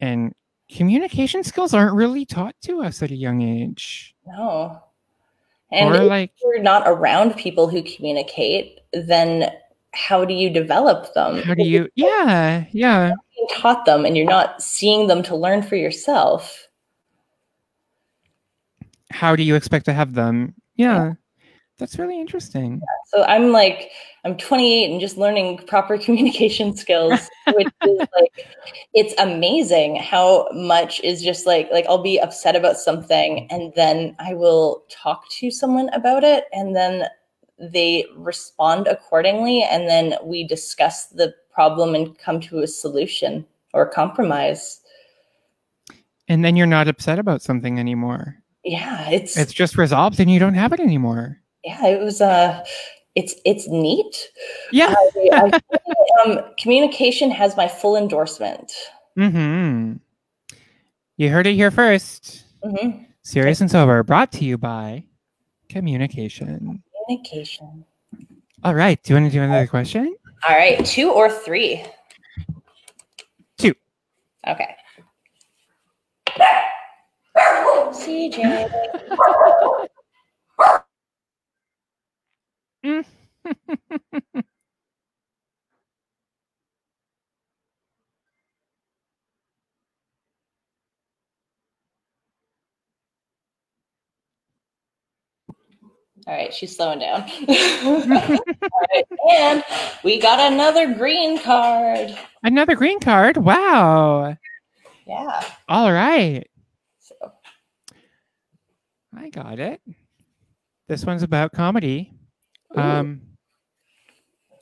and 0.00 0.32
communication 0.70 1.42
skills 1.44 1.72
aren't 1.74 1.94
really 1.94 2.24
taught 2.24 2.54
to 2.62 2.82
us 2.82 3.02
at 3.02 3.10
a 3.10 3.14
young 3.14 3.42
age 3.42 4.14
No. 4.26 4.82
And 5.74 5.90
or 5.90 6.02
if 6.02 6.08
like 6.08 6.32
you're 6.42 6.62
not 6.62 6.84
around 6.86 7.36
people 7.36 7.68
who 7.68 7.82
communicate, 7.82 8.80
then 8.92 9.50
how 9.92 10.24
do 10.24 10.34
you 10.34 10.50
develop 10.50 11.12
them? 11.14 11.42
how 11.42 11.54
do 11.54 11.62
you 11.62 11.88
yeah 11.94 12.64
yeah 12.72 13.12
taught 13.50 13.84
them 13.84 14.04
and 14.04 14.16
you're 14.16 14.26
not 14.26 14.62
seeing 14.62 15.06
them 15.06 15.22
to 15.22 15.36
learn 15.36 15.62
for 15.62 15.76
yourself. 15.76 16.68
how 19.10 19.36
do 19.36 19.42
you 19.42 19.54
expect 19.54 19.84
to 19.84 19.92
have 19.92 20.14
them 20.14 20.54
yeah 20.76 21.14
that's 21.78 21.98
really 21.98 22.20
interesting 22.20 22.80
So 23.08 23.24
I'm 23.24 23.52
like, 23.52 23.90
I'm 24.24 24.36
28 24.36 24.90
and 24.90 25.00
just 25.00 25.16
learning 25.16 25.58
proper 25.66 25.98
communication 26.06 26.76
skills, 26.76 27.28
which 27.52 27.68
is 27.82 27.98
like, 28.18 28.46
it's 28.92 29.14
amazing 29.18 29.96
how 29.96 30.48
much 30.52 31.00
is 31.00 31.22
just 31.22 31.46
like, 31.46 31.70
like 31.70 31.86
I'll 31.86 32.02
be 32.02 32.18
upset 32.18 32.56
about 32.56 32.76
something 32.76 33.46
and 33.50 33.72
then 33.76 34.16
I 34.18 34.34
will 34.34 34.84
talk 34.88 35.28
to 35.38 35.50
someone 35.50 35.88
about 35.90 36.24
it 36.24 36.44
and 36.52 36.74
then 36.74 37.04
they 37.58 38.06
respond 38.16 38.86
accordingly 38.86 39.62
and 39.62 39.88
then 39.88 40.16
we 40.24 40.46
discuss 40.46 41.06
the 41.06 41.34
problem 41.52 41.94
and 41.94 42.18
come 42.18 42.40
to 42.40 42.60
a 42.60 42.66
solution 42.66 43.46
or 43.72 43.88
compromise. 43.88 44.80
And 46.26 46.44
then 46.44 46.56
you're 46.56 46.66
not 46.66 46.88
upset 46.88 47.18
about 47.18 47.42
something 47.42 47.78
anymore. 47.78 48.36
Yeah, 48.64 49.10
it's 49.10 49.36
It's 49.36 49.52
just 49.52 49.76
resolved 49.76 50.18
and 50.20 50.30
you 50.30 50.40
don't 50.40 50.54
have 50.54 50.72
it 50.72 50.80
anymore. 50.80 51.40
Yeah, 51.64 51.86
it 51.86 52.00
was 52.00 52.20
uh 52.20 52.64
it's 53.14 53.34
it's 53.44 53.68
neat. 53.68 54.30
Yeah. 54.72 54.94
I, 54.96 55.30
I, 55.32 55.60
um, 56.24 56.40
communication 56.58 57.30
has 57.30 57.56
my 57.56 57.68
full 57.68 57.96
endorsement. 57.96 58.72
Mm-hmm. 59.18 59.94
You 61.16 61.30
heard 61.30 61.46
it 61.46 61.54
here 61.54 61.70
first. 61.70 62.44
hmm 62.62 63.02
Serious 63.22 63.62
and 63.62 63.70
sober, 63.70 64.02
brought 64.02 64.32
to 64.32 64.44
you 64.44 64.58
by 64.58 65.04
communication. 65.70 66.82
Communication. 67.06 67.84
All 68.62 68.74
right. 68.74 69.02
Do 69.02 69.14
you 69.14 69.20
want 69.20 69.32
to 69.32 69.38
do 69.38 69.42
another 69.42 69.66
question? 69.66 70.14
All 70.46 70.54
right, 70.54 70.84
two 70.84 71.10
or 71.10 71.30
three? 71.30 71.82
Two. 73.56 73.74
Okay. 74.46 74.76
CJ. 77.36 78.70
All 96.26 96.34
right, 96.34 96.52
she's 96.54 96.74
slowing 96.76 97.00
down. 97.00 97.22
All 97.48 98.00
right, 98.06 99.04
and 99.30 99.64
we 100.04 100.18
got 100.20 100.52
another 100.52 100.94
green 100.94 101.38
card. 101.38 102.16
Another 102.42 102.74
green 102.76 103.00
card. 103.00 103.36
Wow. 103.38 104.36
Yeah. 105.06 105.44
All 105.68 105.92
right. 105.92 106.46
So 107.00 107.14
I 109.16 109.30
got 109.30 109.58
it. 109.58 109.80
This 110.88 111.04
one's 111.04 111.22
about 111.22 111.52
comedy. 111.52 112.12
Um, 112.76 113.20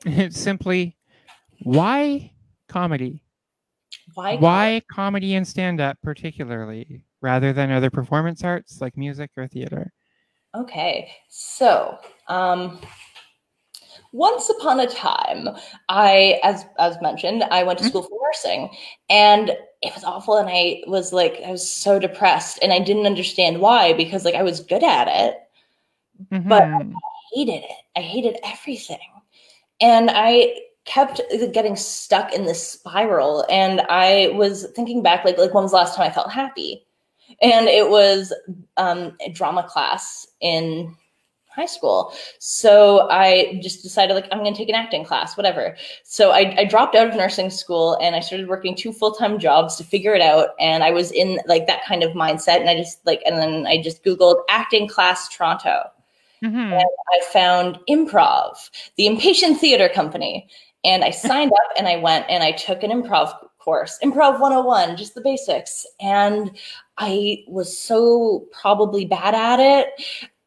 it's 0.05 0.39
simply 0.41 0.97
why 1.61 2.33
comedy? 2.69 3.23
why? 4.15 4.37
Why 4.37 4.83
comedy 4.91 5.35
and 5.35 5.47
stand 5.47 5.81
up, 5.81 5.97
particularly, 6.03 7.05
rather 7.21 7.53
than 7.53 7.71
other 7.71 7.91
performance 7.91 8.43
arts 8.45 8.81
like 8.81 8.97
music 8.97 9.31
or 9.37 9.47
theater? 9.47 9.93
Okay, 10.55 11.11
so 11.29 11.97
um, 12.29 12.79
once 14.13 14.51
upon 14.51 14.81
a 14.81 14.87
time, 14.87 15.49
I, 15.89 16.41
as 16.43 16.67
as 16.79 17.01
mentioned, 17.01 17.45
I 17.45 17.63
went 17.63 17.79
to 17.79 17.85
Mhm. 17.85 17.89
school 17.89 18.03
for 18.03 18.19
nursing, 18.23 18.71
and 19.09 19.51
it 19.83 19.95
was 19.95 20.05
awful. 20.05 20.37
And 20.37 20.49
I 20.51 20.83
was 20.87 21.13
like, 21.13 21.41
I 21.47 21.51
was 21.51 21.69
so 21.71 21.99
depressed, 21.99 22.59
and 22.63 22.73
I 22.73 22.81
didn't 22.81 23.07
understand 23.07 23.61
why 23.61 23.93
because 23.95 24.25
like 24.25 24.35
I 24.35 24.43
was 24.43 24.61
good 24.61 24.83
at 24.85 25.09
it, 25.09 25.39
But- 26.31 26.63
Mhm. 26.65 26.95
Hated 27.33 27.65
it. 27.65 27.71
I 27.97 28.01
hated 28.01 28.39
everything. 28.45 28.99
And 29.81 30.11
I 30.13 30.55
kept 30.85 31.21
getting 31.53 31.77
stuck 31.77 32.33
in 32.33 32.45
this 32.45 32.67
spiral. 32.67 33.45
And 33.51 33.83
I 33.89 34.33
was 34.35 34.67
thinking 34.75 35.03
back, 35.03 35.25
like, 35.25 35.39
like 35.39 35.55
when 35.55 35.63
was 35.63 35.73
the 35.73 35.77
last 35.77 35.97
time 35.97 36.09
I 36.09 36.13
felt 36.13 36.31
happy? 36.31 36.85
And 37.41 37.67
it 37.67 37.89
was 37.89 38.33
um, 38.77 39.17
a 39.25 39.31
drama 39.31 39.63
class 39.63 40.27
in 40.41 40.95
high 41.49 41.67
school. 41.67 42.15
So 42.39 43.09
I 43.11 43.61
just 43.63 43.83
decided, 43.83 44.15
like, 44.15 44.27
I'm 44.33 44.39
going 44.39 44.55
to 44.55 44.59
take 44.59 44.69
an 44.69 44.75
acting 44.75 45.05
class, 45.05 45.37
whatever. 45.37 45.77
So 46.03 46.31
I, 46.31 46.55
I 46.59 46.65
dropped 46.65 46.95
out 46.95 47.09
of 47.09 47.15
nursing 47.15 47.51
school 47.51 47.99
and 48.03 48.17
I 48.17 48.21
started 48.21 48.49
working 48.49 48.75
two 48.75 48.93
full 48.93 49.13
time 49.13 49.39
jobs 49.39 49.77
to 49.77 49.85
figure 49.85 50.15
it 50.15 50.23
out. 50.23 50.51
And 50.59 50.83
I 50.83 50.91
was 50.91 51.13
in 51.13 51.41
like 51.47 51.67
that 51.67 51.85
kind 51.87 52.03
of 52.03 52.13
mindset. 52.13 52.61
And 52.61 52.69
I 52.69 52.77
just 52.77 53.05
like, 53.07 53.23
and 53.27 53.37
then 53.37 53.67
I 53.67 53.81
just 53.81 54.05
Googled 54.05 54.43
acting 54.49 54.89
class 54.89 55.29
Toronto. 55.29 55.91
Mhm. 56.43 56.81
I 57.13 57.21
found 57.33 57.79
improv, 57.89 58.71
the 58.97 59.07
Impatient 59.07 59.59
Theater 59.61 59.89
Company. 59.89 60.49
And 60.85 61.05
I 61.05 61.11
signed 61.11 61.53
up 61.53 61.71
and 61.79 61.87
I 61.89 61.97
went 61.97 62.27
and 62.29 62.43
I 62.43 62.53
took 62.53 62.83
an 62.83 62.91
improv 62.91 63.33
course, 63.59 63.99
Improv 64.03 64.41
101, 64.41 64.97
just 64.97 65.15
the 65.15 65.21
basics. 65.21 65.87
And 66.01 66.51
I 66.99 67.45
was 67.47 67.77
so 67.79 68.47
probably 68.61 69.05
bad 69.07 69.35
at 69.35 69.61
it. 69.61 69.89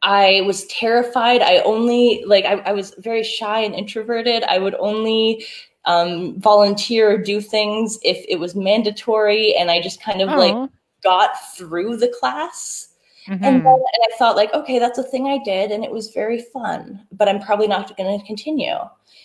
I 0.02 0.42
was 0.46 0.66
terrified. 0.66 1.40
I 1.42 1.58
only, 1.60 2.22
like, 2.26 2.44
I, 2.44 2.56
I 2.58 2.72
was 2.72 2.94
very 2.98 3.24
shy 3.24 3.60
and 3.60 3.74
introverted. 3.74 4.44
I 4.44 4.58
would 4.58 4.74
only 4.76 5.44
um, 5.86 6.38
volunteer 6.40 7.10
or 7.12 7.18
do 7.18 7.40
things 7.40 7.98
if 8.02 8.24
it 8.28 8.38
was 8.38 8.54
mandatory. 8.54 9.54
And 9.56 9.70
I 9.70 9.80
just 9.80 10.02
kind 10.02 10.20
of 10.20 10.28
like 10.34 10.52
Oh. 10.54 10.68
got 11.02 11.30
through 11.56 11.96
the 11.96 12.08
class. 12.20 12.88
And, 13.28 13.40
Mhm. 13.40 13.64
then, 13.64 13.66
and 13.66 14.02
I 14.12 14.16
thought 14.18 14.36
like, 14.36 14.52
okay, 14.54 14.78
that's 14.78 14.98
a 14.98 15.02
thing 15.02 15.26
I 15.26 15.38
did, 15.44 15.70
and 15.72 15.84
it 15.84 15.90
was 15.90 16.10
very 16.10 16.40
fun. 16.40 17.00
But 17.12 17.28
I'm 17.28 17.40
probably 17.40 17.66
not 17.66 17.96
going 17.96 18.18
to 18.20 18.26
continue. 18.26 18.74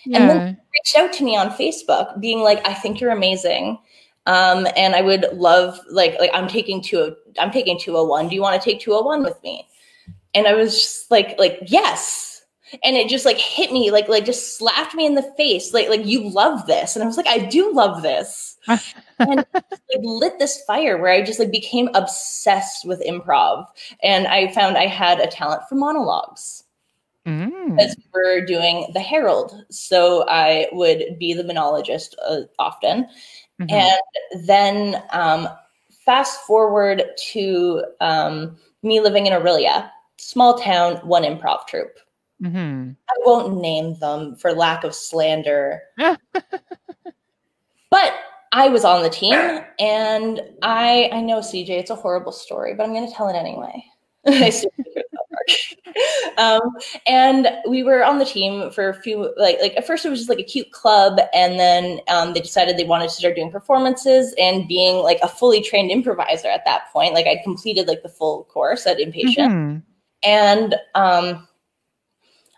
and 0.06 0.28
then- 0.28 0.36
Yeah. 0.38 0.54
Reached 0.74 0.96
out 0.96 1.12
to 1.18 1.24
me 1.24 1.36
on 1.36 1.50
Facebook, 1.50 2.18
being 2.20 2.40
like, 2.40 2.66
I 2.66 2.74
think 2.74 3.00
you're 3.00 3.12
amazing, 3.12 3.78
um, 4.26 4.66
and 4.76 4.96
I 4.96 5.02
would 5.02 5.26
love 5.34 5.78
like 5.90 6.18
like 6.18 6.30
I'm 6.34 6.48
taking 6.48 6.80
two 6.80 7.14
I'm 7.38 7.50
taking 7.52 7.78
two 7.78 7.92
hundred 7.94 8.08
one. 8.08 8.28
Do 8.28 8.34
you 8.34 8.42
want 8.42 8.60
to 8.60 8.64
take 8.70 8.80
two 8.80 8.92
hundred 8.92 9.04
one 9.06 9.22
with 9.22 9.40
me? 9.44 9.68
And 10.34 10.48
I 10.48 10.54
was 10.54 10.74
just 10.74 11.10
like 11.10 11.38
like 11.38 11.58
yes, 11.66 12.42
and 12.82 12.96
it 12.96 13.08
just 13.08 13.24
like 13.24 13.38
hit 13.38 13.70
me 13.72 13.90
like 13.92 14.08
like 14.08 14.24
just 14.24 14.56
slapped 14.58 14.94
me 14.94 15.06
in 15.06 15.14
the 15.14 15.30
face 15.36 15.72
like 15.72 15.88
like 15.88 16.04
you 16.04 16.28
love 16.28 16.66
this, 16.66 16.96
and 16.96 17.02
I 17.04 17.06
was 17.06 17.16
like 17.16 17.28
I 17.28 17.38
do 17.38 17.72
love 17.72 18.02
this. 18.02 18.56
and 19.28 19.46
like 19.54 20.02
lit 20.02 20.38
this 20.38 20.62
fire 20.64 20.98
where 20.98 21.12
I 21.12 21.22
just 21.22 21.38
like 21.38 21.50
became 21.50 21.88
obsessed 21.94 22.86
with 22.86 23.02
improv 23.06 23.66
and 24.02 24.26
I 24.26 24.52
found 24.52 24.76
I 24.76 24.86
had 24.86 25.20
a 25.20 25.26
talent 25.26 25.62
for 25.68 25.74
monologues 25.74 26.64
Mm. 27.26 27.76
because 27.76 27.96
we 27.96 28.04
were 28.12 28.44
doing 28.44 28.90
the 28.92 29.00
Harold. 29.00 29.64
So 29.70 30.24
I 30.28 30.68
would 30.72 31.18
be 31.18 31.34
the 31.34 31.44
monologist 31.44 32.16
uh, 32.26 32.42
often. 32.58 33.06
Mhm. 33.60 33.70
And 33.70 34.46
then 34.46 35.02
um, 35.12 35.48
fast 36.04 36.40
forward 36.40 37.04
to 37.32 37.84
um, 38.00 38.56
me 38.82 39.00
living 39.00 39.26
in 39.26 39.32
Orillia, 39.32 39.88
small 40.18 40.58
town, 40.58 40.96
one 41.06 41.22
improv 41.22 41.66
troupe. 41.68 41.98
Mhm. 42.42 42.96
I 43.08 43.14
won't 43.24 43.60
name 43.60 43.94
them 44.00 44.34
for 44.34 44.52
lack 44.52 44.82
of 44.82 44.94
slander. 44.94 45.82
I 48.62 48.68
was 48.68 48.84
on 48.84 49.02
the 49.02 49.10
team 49.10 49.34
and 49.80 50.40
I 50.62 51.10
I 51.12 51.20
know 51.20 51.38
CJ, 51.40 51.70
it's 51.70 51.90
a 51.90 51.96
horrible 51.96 52.30
story, 52.30 52.74
but 52.74 52.84
I'm 52.84 52.94
gonna 52.94 53.10
tell 53.10 53.28
it 53.28 53.34
anyway. 53.34 53.84
I 54.26 54.50
still 54.50 54.70
think 54.76 54.86
it's 54.94 55.10
that 55.10 56.36
dark. 56.36 56.38
um, 56.38 56.70
and 57.08 57.48
we 57.68 57.82
were 57.82 58.04
on 58.04 58.20
the 58.20 58.24
team 58.24 58.70
for 58.70 58.88
a 58.88 58.94
few 58.94 59.34
like 59.36 59.58
like 59.60 59.76
at 59.76 59.84
first 59.84 60.06
it 60.06 60.10
was 60.10 60.20
just 60.20 60.28
like 60.28 60.38
a 60.38 60.44
cute 60.44 60.70
club 60.70 61.18
and 61.34 61.58
then 61.58 61.98
um, 62.06 62.34
they 62.34 62.40
decided 62.40 62.76
they 62.76 62.84
wanted 62.84 63.08
to 63.08 63.14
start 63.14 63.34
doing 63.34 63.50
performances 63.50 64.32
and 64.38 64.68
being 64.68 65.02
like 65.02 65.18
a 65.24 65.28
fully 65.28 65.60
trained 65.60 65.90
improviser 65.90 66.46
at 66.46 66.64
that 66.64 66.84
point 66.92 67.14
like 67.14 67.26
i 67.26 67.40
completed 67.42 67.88
like 67.88 68.02
the 68.04 68.08
full 68.08 68.44
course 68.44 68.86
at 68.86 69.00
Impatient 69.00 69.52
Mhm. 69.52 69.82
and 70.22 70.76
um 70.94 71.48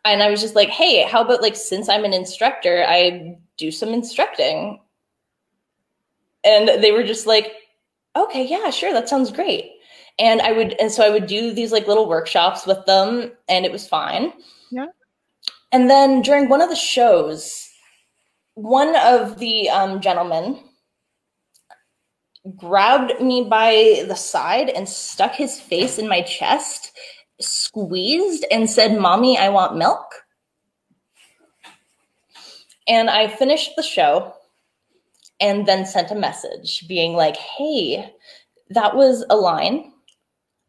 and 0.04 0.22
i 0.22 0.30
was 0.30 0.42
just 0.42 0.54
like 0.54 0.68
hey 0.68 1.02
how 1.02 1.22
about 1.22 1.40
like 1.42 1.56
since 1.56 1.88
i'm 1.88 2.04
an 2.04 2.12
instructor 2.12 2.84
i 2.86 3.36
do 3.56 3.72
some 3.72 3.88
instructing 3.88 4.78
and 6.44 6.82
they 6.82 6.92
were 6.92 7.02
just 7.02 7.26
like 7.26 7.52
okay 8.16 8.46
yeah 8.46 8.70
sure 8.70 8.92
that 8.92 9.08
sounds 9.08 9.30
great 9.30 9.72
and 10.18 10.40
i 10.42 10.52
would 10.52 10.74
and 10.80 10.90
so 10.90 11.04
i 11.04 11.10
would 11.10 11.26
do 11.26 11.52
these 11.52 11.72
like 11.72 11.86
little 11.86 12.08
workshops 12.08 12.66
with 12.66 12.84
them 12.86 13.32
and 13.48 13.64
it 13.64 13.72
was 13.72 13.86
fine 13.88 14.32
Yeah. 14.70 14.86
and 15.72 15.90
then 15.90 16.22
during 16.22 16.48
one 16.48 16.60
of 16.60 16.68
the 16.68 16.76
shows 16.76 17.68
one 18.54 18.94
of 18.96 19.38
the 19.38 19.68
um, 19.70 20.00
gentlemen 20.00 20.60
grabbed 22.56 23.20
me 23.20 23.44
by 23.44 24.04
the 24.06 24.14
side 24.14 24.68
and 24.68 24.88
stuck 24.88 25.32
his 25.34 25.60
face 25.60 25.98
in 25.98 26.08
my 26.08 26.20
chest 26.22 26.92
squeezed 27.40 28.44
and 28.50 28.68
said, 28.68 28.98
Mommy, 29.00 29.38
I 29.38 29.48
want 29.48 29.76
milk. 29.76 30.06
And 32.86 33.08
I 33.08 33.28
finished 33.28 33.72
the 33.76 33.82
show 33.82 34.34
and 35.40 35.66
then 35.66 35.86
sent 35.86 36.10
a 36.10 36.14
message 36.14 36.86
being 36.88 37.14
like, 37.14 37.36
Hey, 37.36 38.12
that 38.70 38.96
was 38.96 39.24
a 39.30 39.36
line. 39.36 39.92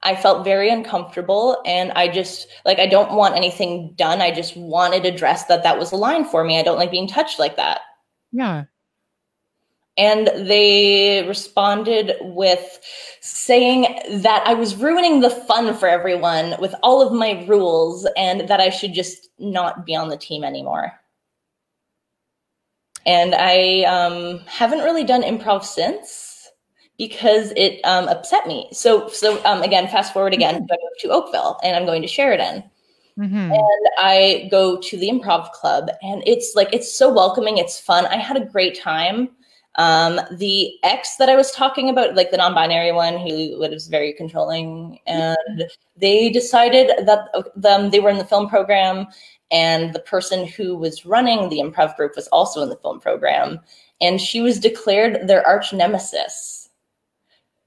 I 0.03 0.16
felt 0.16 0.45
very 0.45 0.70
uncomfortable 0.70 1.61
and 1.66 1.91
I 1.93 2.07
just 2.07 2.47
like 2.63 2.78
I 2.78 2.86
don't 2.86 3.13
want 3.13 3.36
anything 3.36 3.93
done. 3.95 4.22
I 4.22 4.32
just 4.32 4.55
wanted 4.55 5.03
addressed 5.03 5.47
that 5.47 5.63
that 5.63 5.80
was 5.80 5.91
a 5.91 5.95
line 5.95 6.26
for 6.26 6.43
me. 6.43 6.59
I 6.59 6.63
don't 6.63 6.78
like 6.78 6.91
being 6.91 7.07
touched 7.07 7.39
like 7.39 7.55
that. 7.55 7.82
Yeah. 8.32 8.66
And 9.97 10.28
they 10.28 11.26
responded 11.28 12.18
with 12.20 12.80
saying 13.22 13.84
that 14.22 14.43
I 14.45 14.53
was 14.53 14.76
ruining 14.76 15.22
the 15.22 15.30
fun 15.30 15.74
for 15.74 15.88
everyone 15.88 16.55
with 16.59 16.76
all 16.84 17.01
of 17.01 17.13
my 17.13 17.43
rules 17.47 18.07
and 18.18 18.47
that 18.49 18.59
I 18.59 18.70
should 18.70 18.93
just 18.93 19.30
not 19.39 19.86
be 19.86 19.95
on 19.95 20.09
the 20.09 20.18
team 20.18 20.43
anymore. 20.43 20.91
And 23.06 23.36
I 23.36 23.84
um, 23.84 24.39
haven't 24.47 24.80
really 24.80 25.03
done 25.03 25.24
improv 25.24 25.64
since 25.64 26.49
because 26.97 27.51
it 27.56 27.82
um, 27.84 28.08
upset 28.08 28.47
me. 28.47 28.70
So, 28.72 29.10
so 29.10 29.43
um, 29.45 29.62
again, 29.62 29.88
fast 29.88 30.14
forward 30.14 30.34
again, 30.34 30.56
I 30.56 30.60
moved 30.60 30.99
to 31.01 31.10
Oakville, 31.10 31.60
and 31.64 31.76
I'm 31.76 31.86
going 31.86 32.01
to 32.01 32.08
Sheridan. 32.08 32.64
Mhm. 33.18 33.53
And 33.53 33.89
I 33.97 34.47
go 34.51 34.78
to 34.78 34.97
the 34.97 35.10
improv 35.10 35.51
club, 35.51 35.89
and 36.01 36.22
it's 36.26 36.53
like 36.56 36.74
it's 36.74 36.91
so 36.91 37.14
welcoming. 37.14 37.58
It's 37.58 37.80
fun. 37.80 38.06
I 38.08 38.18
had 38.18 38.36
a 38.36 38.45
great 38.45 38.78
time. 38.80 39.30
Um, 39.78 40.20
the 40.32 40.74
ex 40.84 41.18
that 41.18 41.30
I 41.30 41.36
was 41.36 41.51
talking 41.51 41.89
about, 41.89 42.16
like 42.16 42.32
the 42.32 42.38
non-binary 42.38 42.91
one, 42.93 43.18
who 43.18 43.58
was 43.58 43.88
very 43.88 44.14
controlling, 44.14 44.99
and 45.06 45.66
they 45.97 46.30
decided 46.30 46.91
that 47.06 47.30
them 47.56 47.89
they 47.89 47.99
were 48.01 48.10
in 48.10 48.18
the 48.18 48.26
film 48.26 48.49
program, 48.49 49.08
and 49.52 49.93
the 49.93 50.00
person 50.00 50.46
who 50.48 50.76
was 50.76 51.06
running 51.06 51.50
the 51.50 51.60
improv 51.60 51.96
group 51.96 52.16
was 52.16 52.28
also 52.28 52.62
in 52.62 52.70
the 52.70 52.78
film 52.78 53.00
program, 53.00 53.60
and 54.02 54.20
she 54.20 54.41
was 54.41 54.60
declared 54.60 55.28
their 55.28 55.46
arch 55.46 55.74
nemesis. 55.74 56.70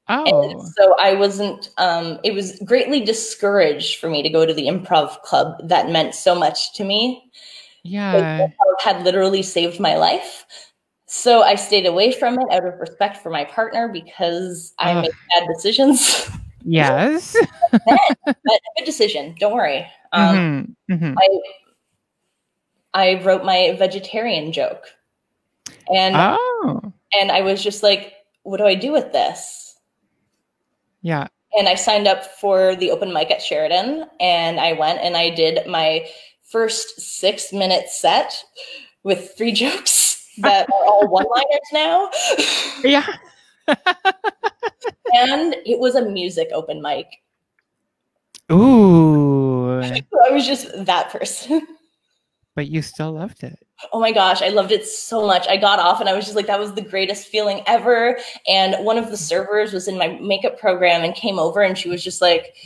Oh, 0.09 0.25
And 0.25 0.63
so 0.77 0.95
I 0.99 1.15
wasn't, 1.15 1.71
um, 1.77 2.19
it 2.25 2.33
was 2.33 2.59
greatly 2.65 3.01
discouraged 3.01 3.99
for 4.01 4.09
me 4.09 4.23
to 4.23 4.31
go 4.31 4.47
to 4.47 4.55
the 4.55 4.67
improv 4.67 5.21
club 5.23 5.57
that 5.69 5.91
meant 5.91 6.15
so 6.15 6.35
much 6.35 6.73
to 6.75 6.85
me. 6.85 7.31
yeah. 7.85 8.49
Had 8.81 9.03
literally 9.05 9.43
saved 9.43 9.81
my 9.81 9.97
life. 9.97 10.47
So 11.07 11.43
I 11.43 11.57
stayed 11.57 11.87
away 11.87 12.13
from 12.13 12.39
it 12.39 12.47
out 12.51 12.67
of 12.67 12.79
respect 12.79 13.19
for 13.19 13.31
my 13.31 13.45
partner 13.45 13.89
because 13.89 14.75
I 14.79 14.93
Ugh. 14.93 15.03
make 15.03 15.13
bad 15.35 15.49
decisions. 15.55 16.29
Yes. 16.65 17.37
but 17.73 17.81
a 17.87 18.61
good 18.79 18.85
decision. 18.85 19.35
Don't 19.39 19.55
worry. 19.55 19.87
Um, 20.13 20.77
Mhm, 20.89 21.01
mhm. 21.01 21.15
I, 21.19 21.41
I 22.99 23.23
wrote 23.23 23.45
my 23.45 23.75
vegetarian 23.79 24.53
joke. 24.53 24.85
And, 25.95 26.15
Oh, 26.17 26.93
and 27.19 27.31
I 27.31 27.41
was 27.43 27.63
just 27.63 27.83
like, 27.83 28.13
what 28.43 28.57
do 28.59 28.65
I 28.67 28.75
do 28.75 28.93
with 28.93 29.13
this? 29.13 29.77
yeah. 31.03 31.29
and 31.57 31.69
I 31.69 31.77
signed 31.77 32.09
up 32.09 32.25
for 32.25 32.75
the 32.77 32.91
open 32.91 33.13
mic 33.13 33.31
at 33.31 33.41
Sheridan 33.41 34.05
and 34.21 34.59
I 34.59 34.73
went 34.73 34.99
and 35.01 35.17
I 35.17 35.31
did 35.31 35.65
my 35.67 36.07
first 36.51 37.01
six 37.01 37.53
minute 37.53 37.89
set 37.89 38.45
with 39.05 39.33
three 39.39 39.53
jokes 39.63 40.29
that 40.39 40.69
are 40.69 40.85
all 40.87 41.07
one 41.09 41.27
liners 41.31 41.71
now. 41.73 42.11
Yeah. 42.85 43.07
and 45.15 45.55
it 45.67 45.79
was 45.79 45.95
a 45.95 46.03
music 46.05 46.49
open 46.53 46.83
mic. 46.83 47.07
Ooh. 48.51 49.81
I 49.81 50.31
was 50.31 50.47
just 50.47 50.67
that 50.87 51.11
person. 51.11 51.67
But 52.59 52.73
you 52.73 52.83
still 52.83 53.13
loved 53.13 53.45
it. 53.45 53.57
Oh 53.93 54.01
my 54.01 54.11
gosh, 54.11 54.43
I 54.43 54.49
loved 54.49 54.73
it 54.73 54.85
so 54.85 55.25
much. 55.25 55.47
I 55.47 55.57
got 55.57 55.79
off 55.79 56.01
and 56.01 56.09
I 56.09 56.13
was 56.17 56.25
just 56.25 56.35
like, 56.35 56.49
that 56.49 56.59
was 56.59 56.75
the 56.75 56.83
greatest 56.83 57.29
feeling 57.29 57.63
ever. 57.69 58.19
And 58.49 58.85
one 58.85 58.99
of 58.99 59.11
the 59.11 59.17
servers 59.17 59.73
was 59.73 59.87
in 59.87 59.97
my 59.97 60.09
makeup 60.21 60.59
program 60.59 61.05
and 61.05 61.15
came 61.15 61.39
over 61.39 61.63
and 61.63 61.79
she 61.79 61.89
was 61.89 62.03
just 62.03 62.21
like, 62.21 62.57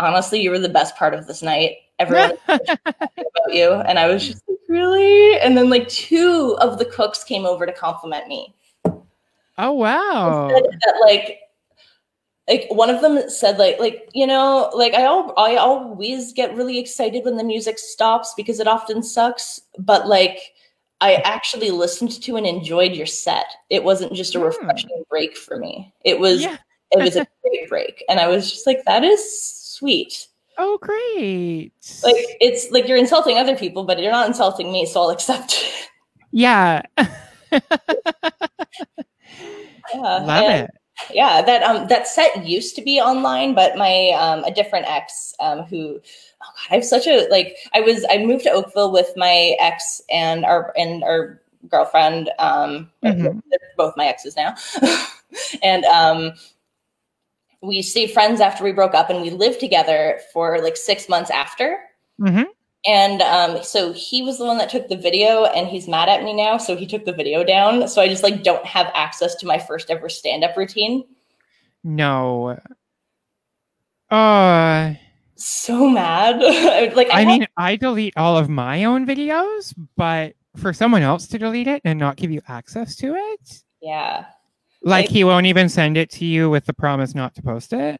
honestly, 0.00 0.40
you 0.40 0.50
were 0.50 0.58
the 0.58 0.68
best 0.68 0.96
part 0.96 1.14
of 1.14 1.28
this 1.28 1.40
night. 1.40 1.76
Everyone 2.00 2.32
about 2.48 3.12
you. 3.46 3.70
And 3.70 4.00
I 4.00 4.08
was 4.08 4.26
just 4.26 4.42
like, 4.48 4.58
really? 4.68 5.38
And 5.38 5.56
then 5.56 5.70
like 5.70 5.86
two 5.86 6.56
of 6.60 6.80
the 6.80 6.84
cooks 6.84 7.22
came 7.22 7.46
over 7.46 7.64
to 7.64 7.72
compliment 7.72 8.26
me. 8.26 8.52
Oh 9.56 9.70
wow. 9.70 10.48
That 10.48 11.00
like 11.06 11.38
like 12.48 12.66
one 12.70 12.90
of 12.90 13.00
them 13.02 13.28
said 13.30 13.58
like 13.58 13.78
like 13.78 14.08
you 14.14 14.26
know 14.26 14.70
like 14.74 14.94
I 14.94 15.02
al- 15.04 15.32
I 15.36 15.56
always 15.56 16.32
get 16.32 16.54
really 16.56 16.78
excited 16.78 17.24
when 17.24 17.36
the 17.36 17.44
music 17.44 17.78
stops 17.78 18.34
because 18.36 18.58
it 18.60 18.66
often 18.66 19.02
sucks 19.02 19.60
but 19.78 20.08
like 20.08 20.38
I 21.00 21.14
actually 21.24 21.70
listened 21.70 22.20
to 22.22 22.36
and 22.36 22.46
enjoyed 22.46 22.92
your 22.92 23.06
set. 23.06 23.46
It 23.70 23.82
wasn't 23.84 24.12
just 24.14 24.34
a 24.34 24.38
Hmm. 24.38 24.44
refreshing 24.46 25.02
break 25.10 25.36
for 25.36 25.56
me. 25.58 25.92
It 26.04 26.18
was 26.20 26.42
Yeah. 26.42 26.56
it 26.90 26.98
was 27.02 27.16
a 27.16 27.26
great 27.42 27.68
break 27.68 28.04
and 28.08 28.18
I 28.20 28.26
was 28.28 28.50
just 28.50 28.66
like 28.66 28.84
that 28.86 29.04
is 29.04 29.22
sweet. 29.78 30.26
Oh 30.58 30.78
great. 30.82 31.72
Like 32.04 32.16
it's 32.40 32.70
like 32.70 32.86
you're 32.88 32.98
insulting 32.98 33.38
other 33.38 33.56
people 33.56 33.84
but 33.84 34.00
you're 34.00 34.12
not 34.12 34.26
insulting 34.26 34.70
me 34.72 34.84
so 34.86 35.02
I'll 35.02 35.10
accept 35.10 35.54
it. 35.54 35.88
yeah. 36.32 36.82
Yeah. 39.94 40.00
Love 40.00 40.28
and- 40.28 40.64
it. 40.64 40.70
Yeah 41.10 41.42
that 41.42 41.62
um 41.62 41.88
that 41.88 42.06
set 42.06 42.46
used 42.46 42.74
to 42.76 42.82
be 42.82 43.00
online 43.00 43.54
but 43.54 43.76
my 43.76 44.10
um 44.10 44.44
a 44.44 44.50
different 44.50 44.86
ex 44.88 45.34
um 45.40 45.60
who 45.62 45.98
oh 46.42 46.46
god 46.56 46.70
i 46.70 46.74
have 46.74 46.84
such 46.84 47.06
a 47.06 47.26
like 47.30 47.56
i 47.74 47.80
was 47.80 48.04
i 48.10 48.18
moved 48.18 48.44
to 48.44 48.50
oakville 48.50 48.92
with 48.92 49.12
my 49.16 49.56
ex 49.60 50.00
and 50.10 50.44
our 50.44 50.72
and 50.76 51.02
our 51.04 51.40
girlfriend 51.68 52.30
um 52.38 52.90
Mhm. 53.02 53.40
they're 53.50 53.58
both 53.76 53.96
my 53.96 54.06
exes 54.06 54.36
now 54.36 54.54
and 55.62 55.84
um 55.86 56.32
we 57.62 57.80
stayed 57.82 58.10
friends 58.10 58.40
after 58.40 58.64
we 58.64 58.72
broke 58.72 58.94
up 58.94 59.08
and 59.08 59.22
we 59.22 59.30
lived 59.30 59.60
together 59.60 60.18
for 60.32 60.60
like 60.60 60.76
six 60.76 61.08
months 61.08 61.30
after 61.30 61.78
Mhm. 62.20 62.46
And 62.86 63.22
um, 63.22 63.62
so 63.62 63.92
he 63.92 64.22
was 64.22 64.38
the 64.38 64.44
one 64.44 64.58
that 64.58 64.68
took 64.70 64.88
the 64.88 64.96
video, 64.96 65.44
and 65.44 65.68
he's 65.68 65.86
mad 65.88 66.08
at 66.08 66.22
me 66.24 66.32
now. 66.34 66.58
So 66.58 66.76
he 66.76 66.86
took 66.86 67.04
the 67.04 67.12
video 67.12 67.44
down. 67.44 67.86
So 67.88 68.02
I 68.02 68.08
just 68.08 68.22
like 68.22 68.42
don't 68.42 68.64
have 68.66 68.90
access 68.94 69.34
to 69.36 69.46
my 69.46 69.58
first 69.58 69.90
ever 69.90 70.08
stand 70.08 70.42
up 70.44 70.56
routine. 70.56 71.04
No. 71.84 72.58
Uh 74.10 74.94
So 75.36 75.88
mad. 75.88 76.40
like 76.96 77.10
I 77.10 77.20
have- 77.20 77.26
mean, 77.28 77.46
I 77.56 77.76
delete 77.76 78.16
all 78.16 78.36
of 78.36 78.48
my 78.48 78.84
own 78.84 79.06
videos, 79.06 79.74
but 79.96 80.34
for 80.56 80.72
someone 80.72 81.02
else 81.02 81.26
to 81.28 81.38
delete 81.38 81.66
it 81.68 81.80
and 81.84 81.98
not 81.98 82.16
give 82.16 82.30
you 82.30 82.42
access 82.46 82.94
to 82.96 83.14
it, 83.14 83.62
yeah, 83.80 84.26
like 84.82 85.04
Like- 85.06 85.08
he 85.10 85.24
won't 85.24 85.46
even 85.46 85.68
send 85.68 85.96
it 85.96 86.10
to 86.10 86.24
you 86.26 86.50
with 86.50 86.66
the 86.66 86.74
promise 86.74 87.14
not 87.14 87.34
to 87.36 87.42
post 87.42 87.72
it. 87.72 87.98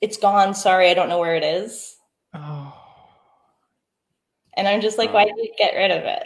it's 0.00 0.16
gone. 0.18 0.54
Sorry, 0.54 0.90
I 0.90 0.94
don't 0.94 1.08
know 1.08 1.18
where 1.18 1.36
it 1.36 1.42
is. 1.44 1.96
Oh. 2.34 2.77
And 4.58 4.66
I'm 4.66 4.80
just 4.80 4.98
like, 4.98 5.12
why 5.12 5.24
did 5.24 5.36
you 5.36 5.52
get 5.56 5.74
rid 5.74 5.92
of 5.92 6.02
it? 6.02 6.24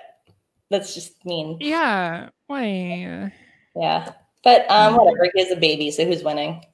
That's 0.70 0.94
just 0.94 1.22
mean. 1.26 1.58
Yeah. 1.60 2.30
Why? 2.46 3.30
Yeah. 3.76 4.12
But 4.42 4.68
um, 4.70 4.96
whatever. 4.96 5.30
He 5.34 5.42
has 5.42 5.50
a 5.52 5.56
baby, 5.56 5.90
so 5.90 6.06
who's 6.06 6.24
winning? 6.24 6.64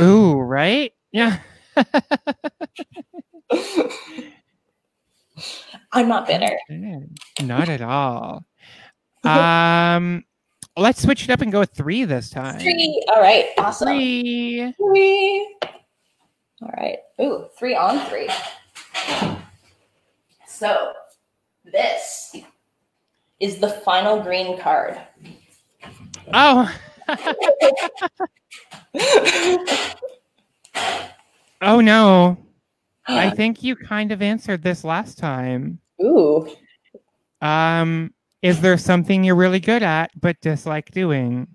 Ooh, 0.00 0.40
right? 0.40 0.92
Yeah. 1.12 1.40
I'm 5.92 6.08
not 6.08 6.26
bitter. 6.26 6.58
Not 7.42 7.68
at 7.68 7.82
all. 7.82 8.46
Um, 9.22 10.24
let's 10.78 11.02
switch 11.02 11.24
it 11.24 11.30
up 11.30 11.42
and 11.42 11.52
go 11.52 11.60
with 11.60 11.72
three 11.72 12.04
this 12.04 12.30
time. 12.30 12.58
Three. 12.58 13.04
All 13.14 13.20
right. 13.20 13.50
Awesome. 13.58 13.88
Three. 13.88 14.72
Three. 14.78 15.56
All 16.62 16.72
right. 16.74 16.98
Ooh, 17.20 17.48
three 17.58 17.76
on 17.76 18.00
three. 18.08 18.30
So, 20.54 20.92
this 21.64 22.36
is 23.40 23.58
the 23.58 23.70
final 23.70 24.22
green 24.22 24.56
card. 24.56 25.00
Oh. 26.32 26.72
oh 31.60 31.80
no. 31.80 32.38
I 33.08 33.30
think 33.30 33.64
you 33.64 33.74
kind 33.74 34.12
of 34.12 34.22
answered 34.22 34.62
this 34.62 34.84
last 34.84 35.18
time. 35.18 35.80
Ooh. 36.00 36.48
Um, 37.42 38.14
is 38.42 38.60
there 38.60 38.78
something 38.78 39.24
you're 39.24 39.34
really 39.34 39.58
good 39.58 39.82
at 39.82 40.12
but 40.20 40.40
dislike 40.40 40.92
doing? 40.92 41.48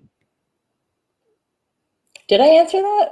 Did 2.27 2.41
I 2.41 2.47
answer 2.47 2.81
that? 2.81 3.11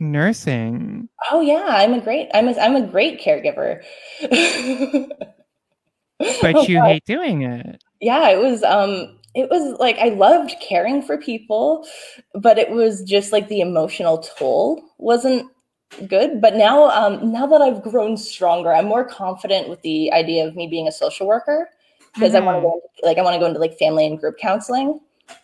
Nursing. 0.00 1.08
Oh 1.30 1.40
yeah, 1.40 1.66
I'm 1.68 1.94
a 1.94 2.00
great 2.00 2.28
I'm 2.34 2.48
a 2.48 2.52
I'm 2.58 2.76
a 2.76 2.86
great 2.86 3.20
caregiver. 3.20 3.82
But 6.18 6.68
you 6.68 6.82
hate 6.82 7.04
doing 7.04 7.42
it. 7.42 7.82
yeah, 8.00 8.28
it 8.30 8.38
was 8.38 8.62
um 8.62 9.18
it 9.34 9.48
was 9.50 9.78
like 9.78 9.98
I 9.98 10.08
loved 10.08 10.54
caring 10.60 11.02
for 11.02 11.16
people, 11.18 11.86
but 12.34 12.58
it 12.58 12.70
was 12.70 13.02
just 13.02 13.32
like 13.32 13.48
the 13.48 13.60
emotional 13.60 14.18
toll 14.18 14.82
wasn't 14.98 15.50
good. 16.08 16.40
But 16.40 16.54
now 16.54 16.88
um 16.90 17.32
now 17.32 17.46
that 17.46 17.62
I've 17.62 17.82
grown 17.82 18.16
stronger, 18.16 18.72
I'm 18.72 18.86
more 18.86 19.04
confident 19.04 19.68
with 19.68 19.82
the 19.82 20.12
idea 20.12 20.46
of 20.46 20.56
me 20.56 20.66
being 20.66 20.88
a 20.88 20.92
social 20.92 21.26
worker 21.26 21.68
because 22.14 22.34
I 22.34 22.40
want 22.40 22.56
to 22.56 22.62
go 22.62 22.74
into, 22.74 23.06
like 23.06 23.18
I 23.18 23.22
want 23.22 23.34
to 23.34 23.40
go 23.40 23.46
into 23.46 23.60
like 23.60 23.78
family 23.78 24.06
and 24.06 24.18
group 24.18 24.38
counseling. 24.38 25.00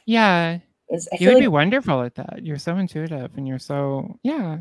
yeah 0.06 0.59
you 1.18 1.28
would 1.28 1.34
like 1.34 1.42
be 1.42 1.48
wonderful 1.48 2.02
at 2.02 2.14
that. 2.16 2.40
You're 2.44 2.59
so 2.59 2.76
intuitive 2.76 3.32
and 3.36 3.46
you're 3.46 3.59
so 3.59 4.18
yeah. 4.22 4.59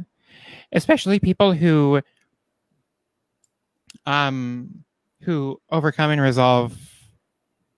Especially 0.71 1.19
people 1.19 1.53
who 1.53 2.01
um 4.05 4.83
who 5.23 5.59
overcome 5.71 6.11
and 6.11 6.21
resolve 6.21 6.77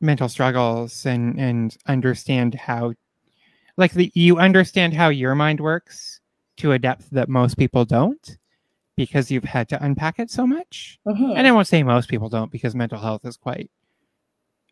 mental 0.01 0.29
struggles 0.29 1.05
and 1.05 1.39
and 1.39 1.77
understand 1.87 2.53
how 2.53 2.93
like 3.77 3.93
the 3.93 4.11
you 4.13 4.37
understand 4.37 4.93
how 4.93 5.09
your 5.09 5.35
mind 5.35 5.59
works 5.59 6.19
to 6.57 6.71
a 6.71 6.79
depth 6.79 7.09
that 7.11 7.29
most 7.29 7.57
people 7.57 7.85
don't 7.85 8.37
because 8.95 9.29
you've 9.29 9.43
had 9.43 9.67
to 9.69 9.83
unpack 9.83 10.19
it 10.19 10.31
so 10.31 10.47
much. 10.47 10.99
Mhm. 11.05 11.35
And 11.35 11.45
I 11.45 11.51
won't 11.51 11.67
say 11.67 11.83
most 11.83 12.09
people 12.09 12.29
don't 12.29 12.51
because 12.51 12.75
mental 12.75 12.99
health 12.99 13.25
is 13.25 13.37
quite 13.37 13.69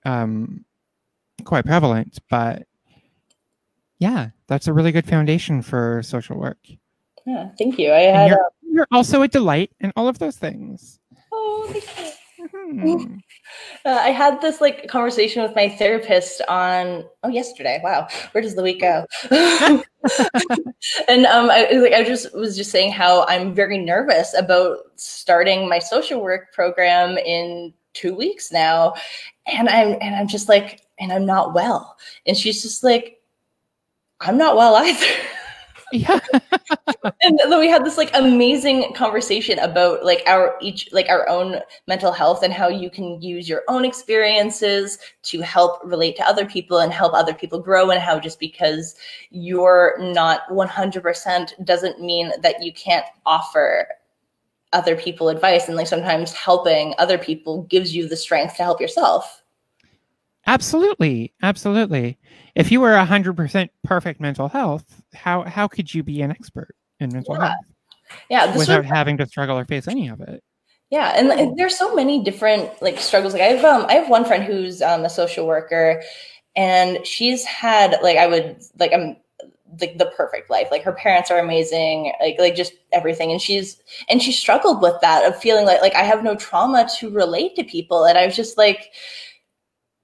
um, 0.05 0.65
quite 1.43 1.65
prevalent. 1.65 2.19
But 2.29 2.67
yeah, 3.99 4.29
that's 4.47 4.67
a 4.67 4.73
really 4.73 4.91
good 4.91 5.05
foundation 5.05 5.61
for 5.61 6.01
social 6.03 6.37
work. 6.37 6.59
Yeah, 7.25 7.49
thank 7.57 7.77
you. 7.77 7.91
I 7.91 7.99
had. 7.99 8.29
You're, 8.29 8.49
you're, 8.61 8.87
also 8.91 9.21
a 9.21 9.27
delight 9.27 9.71
and 9.79 9.93
all 9.95 10.07
of 10.07 10.19
those 10.19 10.37
things. 10.37 10.99
oh, 11.31 11.69
thank 11.71 11.99
you. 11.99 12.11
Mhm. 12.73 13.21
Uh, 13.85 13.99
I 14.01 14.09
had 14.09 14.39
this 14.41 14.61
like 14.61 14.87
conversation 14.87 15.43
with 15.43 15.55
my 15.55 15.67
therapist 15.67 16.41
on 16.47 17.03
oh 17.23 17.27
yesterday. 17.29 17.81
Wow, 17.83 18.07
where 18.31 18.41
does 18.41 18.55
the 18.55 18.63
week 18.63 18.79
go? 18.81 19.05
and 21.07 21.25
um, 21.25 21.49
I 21.51 21.69
like 21.73 21.93
I 21.93 22.03
just 22.03 22.33
was 22.33 22.55
just 22.55 22.71
saying 22.71 22.93
how 22.93 23.25
I'm 23.27 23.53
very 23.53 23.77
nervous 23.77 24.33
about 24.33 24.77
starting 24.95 25.67
my 25.67 25.79
social 25.79 26.21
work 26.21 26.53
program 26.53 27.17
in 27.17 27.73
two 27.93 28.15
weeks 28.15 28.51
now, 28.51 28.93
and 29.45 29.67
I'm 29.67 29.97
and 30.01 30.15
I'm 30.15 30.27
just 30.27 30.47
like 30.49 30.81
and 30.99 31.11
I'm 31.11 31.25
not 31.25 31.53
well, 31.53 31.97
and 32.25 32.37
she's 32.37 32.61
just 32.61 32.83
like, 32.83 33.21
I'm 34.21 34.37
not 34.37 34.55
well 34.55 34.75
either. 34.83 35.05
Yeah. 35.93 36.19
and 37.21 37.39
then 37.39 37.59
we 37.59 37.69
had 37.69 37.85
this 37.85 37.97
like 37.97 38.09
amazing 38.15 38.93
conversation 38.95 39.59
about 39.59 40.03
like 40.03 40.23
our 40.25 40.55
each 40.59 40.91
like 40.91 41.07
our 41.07 41.29
own 41.29 41.59
mental 41.87 42.11
health 42.11 42.41
and 42.41 42.51
how 42.51 42.67
you 42.67 42.89
can 42.89 43.21
use 43.21 43.47
your 43.47 43.61
own 43.67 43.85
experiences 43.85 44.97
to 45.21 45.39
help 45.41 45.79
relate 45.83 46.15
to 46.15 46.27
other 46.27 46.45
people 46.45 46.79
and 46.79 46.91
help 46.91 47.13
other 47.13 47.33
people 47.33 47.59
grow 47.59 47.91
and 47.91 48.01
how 48.01 48.19
just 48.19 48.39
because 48.39 48.95
you're 49.29 49.95
not 49.99 50.41
100% 50.49 51.65
doesn't 51.65 52.01
mean 52.01 52.31
that 52.41 52.63
you 52.63 52.73
can't 52.73 53.05
offer 53.25 53.87
other 54.71 54.95
people 54.95 55.29
advice 55.29 55.67
and 55.67 55.77
like 55.77 55.85
sometimes 55.85 56.33
helping 56.33 56.95
other 56.97 57.19
people 57.19 57.63
gives 57.63 57.95
you 57.95 58.07
the 58.07 58.17
strength 58.17 58.57
to 58.57 58.63
help 58.63 58.81
yourself 58.81 59.43
Absolutely, 60.45 61.33
absolutely. 61.41 62.17
If 62.55 62.71
you 62.71 62.81
were 62.81 62.97
hundred 62.97 63.35
percent 63.35 63.71
perfect 63.83 64.19
mental 64.21 64.47
health, 64.47 65.01
how 65.13 65.43
how 65.43 65.67
could 65.67 65.93
you 65.93 66.03
be 66.03 66.21
an 66.21 66.31
expert 66.31 66.75
in 66.99 67.11
mental 67.11 67.35
Yeah. 67.35 67.47
health 67.49 67.65
yeah 68.29 68.57
without 68.57 68.85
having 68.85 69.17
to 69.17 69.25
struggle 69.27 69.57
or 69.57 69.65
face 69.65 69.87
any 69.87 70.07
of 70.07 70.21
it? 70.21 70.43
Yeah, 70.89 71.13
and 71.15 71.27
like, 71.27 71.49
there's 71.57 71.75
so 71.77 71.95
many 71.95 72.23
different 72.23 72.69
like 72.81 72.99
struggles. 72.99 73.33
Like 73.33 73.41
I 73.41 73.45
have 73.47 73.65
um 73.65 73.85
I 73.89 73.93
have 73.93 74.09
one 74.09 74.25
friend 74.25 74.43
who's 74.43 74.81
um 74.81 75.03
a 75.05 75.09
social 75.09 75.47
worker, 75.47 76.03
and 76.55 77.05
she's 77.05 77.43
had 77.45 77.97
like 78.03 78.17
I 78.17 78.27
would 78.27 78.61
like 78.79 78.93
I'm 78.93 79.17
like 79.81 79.97
the 79.97 80.13
perfect 80.15 80.51
life. 80.51 80.67
Like 80.69 80.83
her 80.83 80.91
parents 80.93 81.31
are 81.31 81.39
amazing, 81.39 82.13
like 82.21 82.35
like 82.37 82.55
just 82.55 82.73
everything. 82.91 83.31
And 83.31 83.41
she's 83.41 83.81
and 84.07 84.21
she 84.21 84.31
struggled 84.31 84.83
with 84.83 84.93
that 85.01 85.25
of 85.25 85.35
feeling 85.41 85.65
like 85.65 85.81
like 85.81 85.95
I 85.95 86.03
have 86.03 86.23
no 86.23 86.35
trauma 86.35 86.87
to 86.99 87.09
relate 87.09 87.55
to 87.55 87.63
people. 87.63 88.05
And 88.05 88.15
I 88.17 88.27
was 88.27 88.35
just 88.35 88.55
like 88.57 88.91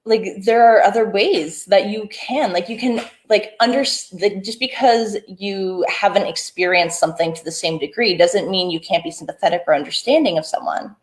like 0.06 0.44
there 0.44 0.66
are 0.66 0.82
other 0.82 1.10
ways 1.10 1.66
that 1.66 1.88
you 1.88 2.08
can 2.12 2.54
like 2.54 2.70
you 2.70 2.78
can 2.78 3.02
like 3.30 3.54
under 3.60 3.84
like, 4.20 4.44
just 4.44 4.60
because 4.60 5.18
you 5.28 5.86
haven't 5.88 6.26
experienced 6.26 7.00
something 7.00 7.34
to 7.34 7.44
the 7.44 7.52
same 7.52 7.78
degree 7.78 8.16
doesn't 8.18 8.50
mean 8.50 8.72
you 8.72 8.80
can't 8.80 9.04
be 9.04 9.12
sympathetic 9.12 9.64
or 9.68 9.76
understanding 9.76 10.38
of 10.38 10.46
someone. 10.46 10.96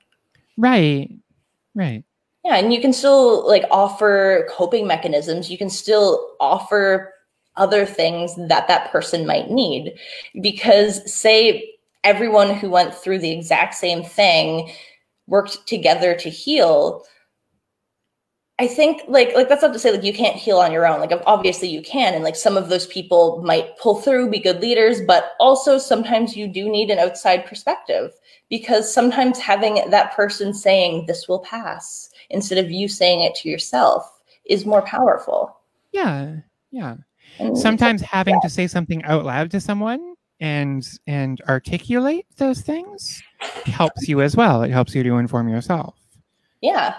Right, 0.57 1.11
right. 1.75 2.03
yeah 2.45 2.57
and 2.57 2.73
you 2.73 2.81
can 2.81 2.93
still 2.93 3.47
like 3.47 3.65
offer 3.71 4.49
coping 4.51 4.87
mechanisms. 4.87 5.51
You 5.51 5.59
can 5.59 5.71
still 5.71 6.35
offer 6.41 7.13
other 7.57 7.87
things 7.87 8.35
that 8.49 8.69
that 8.69 8.91
person 8.91 9.27
might 9.27 9.51
need. 9.51 9.95
Because 10.41 11.13
say 11.13 11.75
everyone 12.05 12.55
who 12.55 12.71
went 12.71 12.95
through 12.95 13.19
the 13.19 13.33
exact 13.33 13.75
same 13.75 14.03
thing 14.03 14.71
worked 15.27 15.67
together 15.67 16.15
to 16.15 16.31
heal 16.31 17.05
I 18.59 18.67
think 18.67 19.03
like 19.07 19.35
like 19.35 19.51
that's 19.51 19.61
not 19.61 19.75
to 19.75 19.79
say 19.79 19.93
like 19.93 20.03
you 20.03 20.15
can't 20.15 20.37
heal 20.37 20.59
on 20.59 20.73
your 20.73 20.87
own. 20.87 20.99
Like 21.01 21.13
obviously 21.27 21.69
you 21.69 21.83
can, 21.83 22.15
and 22.15 22.25
like 22.25 22.37
some 22.37 22.57
of 22.57 22.69
those 22.71 22.87
people 22.87 23.43
might 23.45 23.77
pull 23.79 23.97
through, 23.97 24.31
be 24.31 24.39
good 24.39 24.61
leaders, 24.61 25.03
but 25.07 25.33
also 25.39 25.77
sometimes 25.77 26.37
you 26.37 26.49
do 26.49 26.69
need 26.69 26.89
an 26.91 26.99
outside 26.99 27.45
perspective 27.45 28.13
because 28.49 28.93
sometimes 28.93 29.39
having 29.39 29.91
that 29.91 30.15
person 30.15 30.55
saying 30.55 31.05
this 31.07 31.29
will 31.29 31.41
pass 31.41 32.09
instead 32.31 32.65
of 32.65 32.71
you 32.71 32.89
saying 32.89 33.21
it 33.21 33.35
to 33.35 33.49
yourself 33.49 34.23
is 34.47 34.65
more 34.65 34.83
powerful. 34.83 35.59
Yeah, 35.93 36.37
yeah. 36.71 36.97
And 37.39 37.59
Sometimes 37.59 38.01
having 38.01 38.41
to 38.41 38.49
say 38.49 38.67
something 38.67 39.03
out 39.05 39.25
loud 39.27 39.51
to 39.51 39.61
someone 39.61 40.15
and 40.41 40.87
and 41.07 41.41
articulate 41.49 42.27
those 42.37 42.61
things 42.61 43.23
helps 43.67 44.09
you 44.09 44.23
as 44.23 44.35
well. 44.35 44.63
It 44.63 44.71
helps 44.71 44.95
you 44.95 45.03
to 45.03 45.17
inform 45.17 45.49
yourself. 45.51 45.95
yeah, 46.63 46.95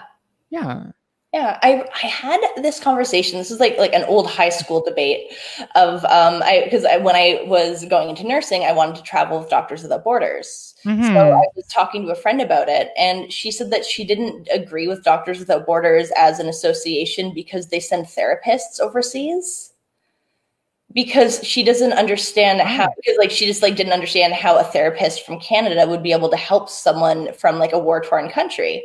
Yeah. 0.50 0.92
Yeah, 1.32 1.58
I 1.62 1.84
I 2.02 2.06
had 2.06 2.40
this 2.56 2.80
conversation. 2.80 3.38
This 3.38 3.50
is 3.50 3.60
like 3.60 3.76
like 3.78 3.92
an 3.92 4.04
old 4.04 4.26
high 4.30 4.48
school 4.48 4.82
debate 4.82 5.30
of 5.74 6.02
um 6.06 6.42
I 6.42 6.62
because 6.64 6.84
I 6.86 6.96
when 6.96 7.16
I 7.16 7.42
was 7.46 7.84
going 7.84 8.08
into 8.08 8.26
nursing, 8.26 8.62
I 8.64 8.72
wanted 8.72 8.96
to 8.96 9.02
travel 9.02 9.38
with 9.38 9.50
Doctors 9.50 9.82
Without 9.82 10.04
Borders. 10.04 10.74
So 11.00 11.10
Mhm. 11.20 11.34
I 11.34 11.46
was 11.54 11.66
talking 11.66 12.06
to 12.06 12.12
a 12.12 12.14
friend 12.14 12.40
about 12.40 12.68
it, 12.70 12.90
and 12.96 13.30
she 13.32 13.50
said 13.50 13.70
that 13.72 13.84
she 13.84 14.04
didn't 14.06 14.48
agree 14.50 14.88
with 14.88 15.04
Doctors 15.04 15.38
Without 15.38 15.66
Borders 15.66 16.10
as 16.16 16.38
an 16.40 16.48
association 16.48 17.34
because 17.34 17.68
they 17.68 17.80
send 17.80 18.06
therapists 18.06 18.80
overseas. 18.80 19.74
Because 20.94 21.44
she 21.46 21.62
doesn't 21.62 21.92
understand 21.92 22.60
how, 22.62 22.88
because 22.96 23.18
like 23.18 23.30
she 23.30 23.44
just 23.46 23.62
like 23.62 23.76
didn't 23.76 23.92
understand 23.92 24.32
how 24.32 24.56
a 24.58 24.64
therapist 24.64 25.24
from 25.24 25.38
Canada 25.38 25.86
would 25.86 26.02
be 26.02 26.12
able 26.12 26.30
to 26.30 26.36
help 26.36 26.70
someone 26.70 27.32
from 27.34 27.58
like 27.58 27.72
a 27.74 27.78
war 27.78 28.00
torn 28.02 28.30
country 28.30 28.84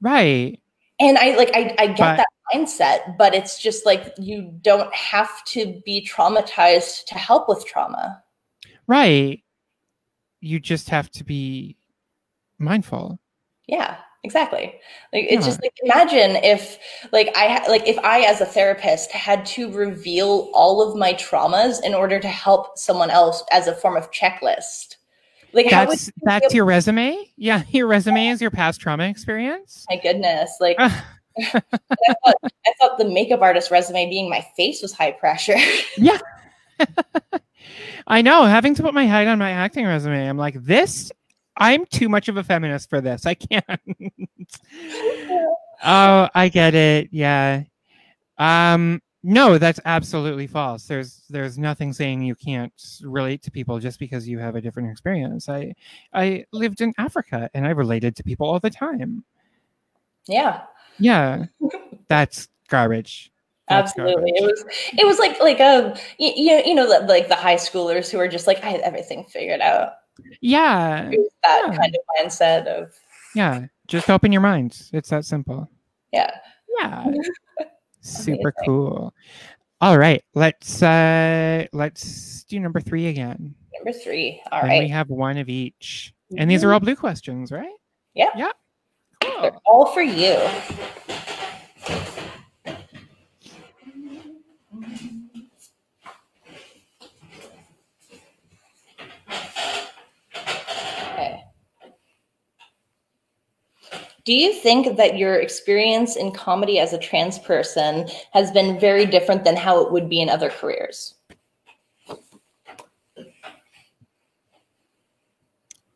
Right. 0.00 0.60
And 1.00 1.16
i 1.18 1.34
like 1.36 1.50
i, 1.54 1.74
I 1.78 1.86
get 1.88 1.98
But- 1.98 2.16
that 2.18 2.26
mindset 2.54 3.16
but 3.18 3.34
it's 3.34 3.58
just 3.58 3.84
like 3.84 4.14
you 4.18 4.50
don't 4.62 4.92
have 4.94 5.44
to 5.46 5.80
be 5.84 6.06
traumatized 6.06 7.04
to 7.06 7.14
help 7.14 7.48
with 7.48 7.64
trauma 7.66 8.22
Right. 8.86 9.42
You 10.40 10.58
just 10.60 10.88
have 10.88 11.10
to 11.10 11.24
be 11.24 11.76
mindful. 12.58 13.18
yeah 13.66 13.98
exactly 14.24 14.74
like 15.12 15.26
it's 15.28 15.44
Yeah. 15.46 15.50
just 15.50 15.62
like 15.62 15.74
imagine 15.84 16.36
if 16.42 16.78
like 17.12 17.30
i 17.36 17.66
like 17.68 17.86
if 17.86 17.98
i 18.00 18.20
as 18.22 18.40
a 18.40 18.46
therapist 18.46 19.12
had 19.12 19.46
to 19.46 19.70
reveal 19.70 20.50
all 20.54 20.82
of 20.82 20.96
my 20.98 21.12
traumas 21.14 21.82
in 21.84 21.94
order 21.94 22.18
to 22.18 22.28
help 22.28 22.76
someone 22.78 23.10
else 23.10 23.44
as 23.52 23.68
a 23.68 23.74
form 23.74 23.96
of 23.96 24.10
checklist 24.10 24.96
like 25.52 25.70
That's 25.70 26.10
that's 26.22 26.54
your 26.54 26.64
resume? 26.64 27.30
Yeah, 27.36 27.62
your 27.70 27.86
resume 27.86 28.28
is 28.28 28.40
your 28.40 28.50
past 28.50 28.80
trauma 28.80 29.04
experience. 29.04 29.86
my 29.88 29.96
goodness 29.96 30.56
like 30.60 30.76
I, 30.80 30.88
thought, 31.52 32.34
I 32.44 32.72
thought 32.80 32.98
the 32.98 33.04
makeup 33.04 33.40
artist 33.40 33.70
resume 33.70 34.08
being 34.08 34.28
my 34.28 34.44
face 34.56 34.82
was 34.82 34.92
high 34.92 35.12
pressure 35.12 35.56
yeah. 35.96 36.18
I 38.06 38.22
know, 38.22 38.44
having 38.44 38.74
to 38.76 38.82
put 38.82 38.94
my 38.94 39.04
head 39.04 39.26
on 39.26 39.38
my 39.38 39.50
acting 39.50 39.84
resume. 39.84 40.26
I'm 40.28 40.38
like, 40.38 40.54
this 40.64 41.12
I'm 41.58 41.84
too 41.86 42.08
much 42.08 42.28
of 42.28 42.36
a 42.36 42.44
feminist 42.44 42.88
for 42.88 43.00
this. 43.00 43.26
I 43.26 43.34
can't. 43.34 43.64
oh, 45.84 46.28
I 46.34 46.48
get 46.48 46.74
it. 46.74 47.08
Yeah. 47.10 47.64
Um 48.38 49.02
no, 49.22 49.58
that's 49.58 49.80
absolutely 49.84 50.46
false. 50.46 50.84
There's 50.84 51.22
there's 51.28 51.58
nothing 51.58 51.92
saying 51.92 52.22
you 52.22 52.34
can't 52.34 52.72
relate 53.02 53.42
to 53.42 53.50
people 53.50 53.78
just 53.80 53.98
because 53.98 54.28
you 54.28 54.38
have 54.38 54.54
a 54.56 54.60
different 54.60 54.90
experience. 54.90 55.48
I 55.48 55.74
I 56.14 56.44
lived 56.52 56.80
in 56.80 56.92
Africa 56.98 57.50
and 57.54 57.66
I 57.66 57.70
related 57.70 58.14
to 58.16 58.22
people 58.22 58.48
all 58.48 58.60
the 58.60 58.70
time. 58.70 59.24
yeah 60.26 60.62
Yeah. 60.98 61.46
That's 62.08 62.48
garbage. 62.68 63.30
That's 63.68 63.90
Absolutely, 63.90 64.32
it 64.34 64.44
was 64.44 64.64
it 64.98 65.06
was 65.06 65.18
like 65.18 65.38
like 65.40 65.60
um, 65.60 65.92
a 65.92 66.00
you, 66.18 66.62
you 66.64 66.74
know 66.74 66.86
like 66.86 67.28
the 67.28 67.34
high 67.34 67.56
schoolers 67.56 68.10
who 68.10 68.18
are 68.18 68.28
just 68.28 68.46
like 68.46 68.62
I 68.64 68.70
had 68.70 68.80
everything 68.80 69.24
figured 69.24 69.60
out. 69.60 69.92
Yeah. 70.40 71.10
That 71.42 71.64
Yeah. 71.68 71.76
kind 71.76 71.94
of 71.94 72.00
mindset 72.26 72.66
of 72.66 72.94
Yeah. 73.34 73.66
Just 73.86 74.08
open 74.10 74.32
your 74.32 74.40
mind. 74.42 74.88
It's 74.92 75.10
that 75.10 75.24
simple. 75.24 75.68
yeah. 76.12 76.30
Yeah. 76.80 77.04
Super 78.00 78.32
Amazing. 78.34 78.52
cool. 78.64 79.14
All 79.80 79.98
right. 79.98 80.22
Let's 80.34 80.82
uh 80.82 81.66
let's 81.72 82.44
do 82.44 82.58
number 82.60 82.80
three 82.80 83.08
again. 83.08 83.54
Number 83.74 83.92
three. 83.92 84.42
All 84.50 84.60
and 84.60 84.68
right, 84.68 84.82
we 84.82 84.88
have 84.88 85.08
one 85.08 85.38
of 85.38 85.48
each. 85.48 86.12
And 86.36 86.50
these 86.50 86.64
are 86.64 86.72
all 86.72 86.80
blue 86.80 86.96
questions, 86.96 87.52
right? 87.52 87.72
Yeah. 88.14 88.30
Yeah. 88.36 88.52
They're 89.40 89.52
all 89.66 89.86
for 89.92 90.02
you. 90.02 90.36
Do 104.28 104.34
you 104.34 104.52
think 104.52 104.98
that 104.98 105.16
your 105.16 105.36
experience 105.36 106.14
in 106.14 106.32
comedy 106.32 106.78
as 106.78 106.92
a 106.92 106.98
trans 106.98 107.38
person 107.38 108.06
has 108.34 108.50
been 108.50 108.78
very 108.78 109.06
different 109.06 109.42
than 109.42 109.56
how 109.56 109.80
it 109.80 109.90
would 109.90 110.06
be 110.06 110.20
in 110.20 110.28
other 110.28 110.50
careers? 110.50 111.14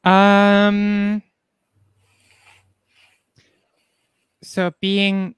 Um 0.05 1.23
so 4.43 4.73
being 4.81 5.35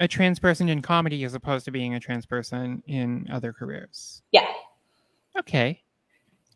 a 0.00 0.08
trans 0.08 0.40
person 0.40 0.68
in 0.68 0.82
comedy 0.82 1.22
as 1.22 1.34
opposed 1.34 1.64
to 1.66 1.70
being 1.70 1.94
a 1.94 2.00
trans 2.00 2.26
person 2.26 2.82
in 2.88 3.28
other 3.30 3.52
careers. 3.52 4.20
Yeah. 4.32 4.48
Okay. 5.38 5.80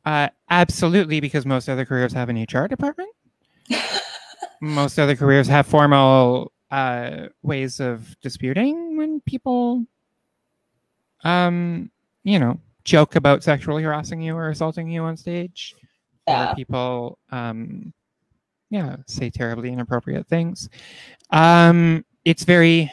Uh, 0.05 0.31
absolutely, 0.51 1.20
because 1.20 1.47
most 1.47 1.69
other 1.69 1.85
careers 1.85 2.12
have 2.12 2.28
an 2.28 2.39
HR 2.39 2.66
department. 2.66 3.10
Most 4.60 4.98
other 4.98 5.16
careers 5.16 5.47
have 5.48 5.66
formal 5.66 6.52
uh, 6.70 7.28
ways 7.43 7.80
of 7.80 8.16
disputing 8.20 8.97
when 8.97 9.20
people, 9.20 9.85
um, 11.24 11.90
you 12.24 12.39
know, 12.39 12.59
joke 12.85 13.16
about 13.16 13.43
sexually 13.43 13.82
harassing 13.82 14.20
you 14.20 14.35
or 14.36 14.48
assaulting 14.51 14.89
you 14.90 15.02
on 15.02 15.16
stage. 15.16 15.74
Yeah. 16.26 16.52
Or 16.52 16.55
people, 16.55 17.18
um, 17.30 17.93
yeah, 18.70 18.97
say 19.06 19.30
terribly 19.30 19.72
inappropriate 19.72 20.26
things. 20.26 20.68
Um, 21.30 22.05
it's 22.24 22.44
very 22.44 22.90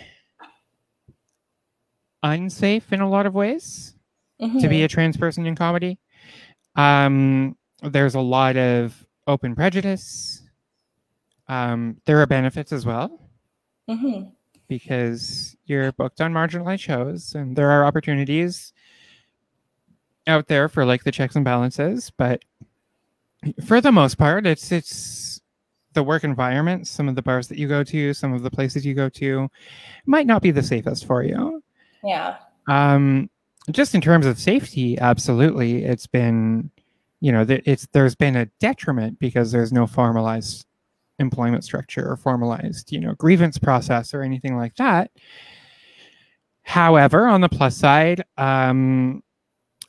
unsafe 2.24 2.92
in 2.94 3.02
a 3.02 3.10
lot 3.10 3.26
of 3.26 3.34
ways 3.34 3.94
to 4.40 4.48
be 4.68 4.80
Mhm. 4.80 4.86
a 4.86 4.88
trans 4.88 5.18
person 5.18 5.46
in 5.46 5.56
comedy. 5.56 5.98
Um, 6.76 7.58
there's 7.82 8.16
a 8.16 8.20
lot 8.22 8.58
of 8.58 9.06
open 9.28 9.56
prejudice. 9.56 10.42
Um, 11.48 11.98
there 12.06 12.20
are 12.22 12.26
benefits 12.26 12.72
as 12.72 12.86
well 12.86 13.20
Mhm. 13.90 14.32
because 14.68 15.56
you're 15.66 15.92
booked 15.92 16.20
on 16.22 16.34
marginalized 16.34 16.80
shows 16.80 17.36
and 17.36 17.56
there 17.56 17.70
are 17.70 17.86
opportunities 17.86 18.74
out 20.28 20.48
there 20.48 20.68
for 20.68 20.86
like 20.86 21.04
the 21.04 21.12
checks 21.12 21.36
and 21.36 21.46
balances 21.46 22.12
but 22.18 22.44
for 23.64 23.80
the 23.80 23.92
most 23.92 24.18
part 24.18 24.48
it's 24.48 24.72
it's 24.72 25.40
the 25.94 26.02
work 26.02 26.24
environment 26.24 26.88
some 26.88 27.08
of 27.08 27.14
the 27.14 27.22
bars 27.22 27.48
that 27.48 27.60
you 27.60 27.68
go 27.68 27.84
to 27.84 28.12
some 28.12 28.34
of 28.34 28.42
the 28.42 28.50
places 28.50 28.84
you 28.84 28.96
go 28.96 29.08
to 29.08 29.48
might 30.08 30.26
not 30.26 30.42
be 30.42 30.50
the 30.50 30.64
safest 30.64 31.06
for 31.06 31.22
you 31.24 31.64
Yeah. 32.04 32.38
um 32.68 33.30
just 33.70 33.94
in 33.94 34.02
terms 34.02 34.26
of 34.26 34.40
safety 34.40 34.98
absolutely 34.98 35.84
it's 35.86 36.08
been 36.08 36.72
you 37.22 37.32
know 37.32 37.46
it's 37.48 37.88
there's 37.94 38.16
been 38.16 38.36
a 38.36 38.48
detriment 38.60 39.20
because 39.20 39.52
there's 39.52 39.72
no 39.72 39.86
formalized 39.86 40.66
employment 41.20 41.64
structure 41.64 42.10
or 42.10 42.18
formalized 42.18 42.92
you 42.92 43.00
know 43.00 43.14
grievance 43.16 43.58
process 43.58 44.14
or 44.14 44.22
anything 44.22 44.58
like 44.58 44.76
that. 44.76 45.12
However 46.64 47.28
on 47.28 47.42
the 47.42 47.50
plus 47.50 47.78
side 47.78 48.24
um 48.38 49.22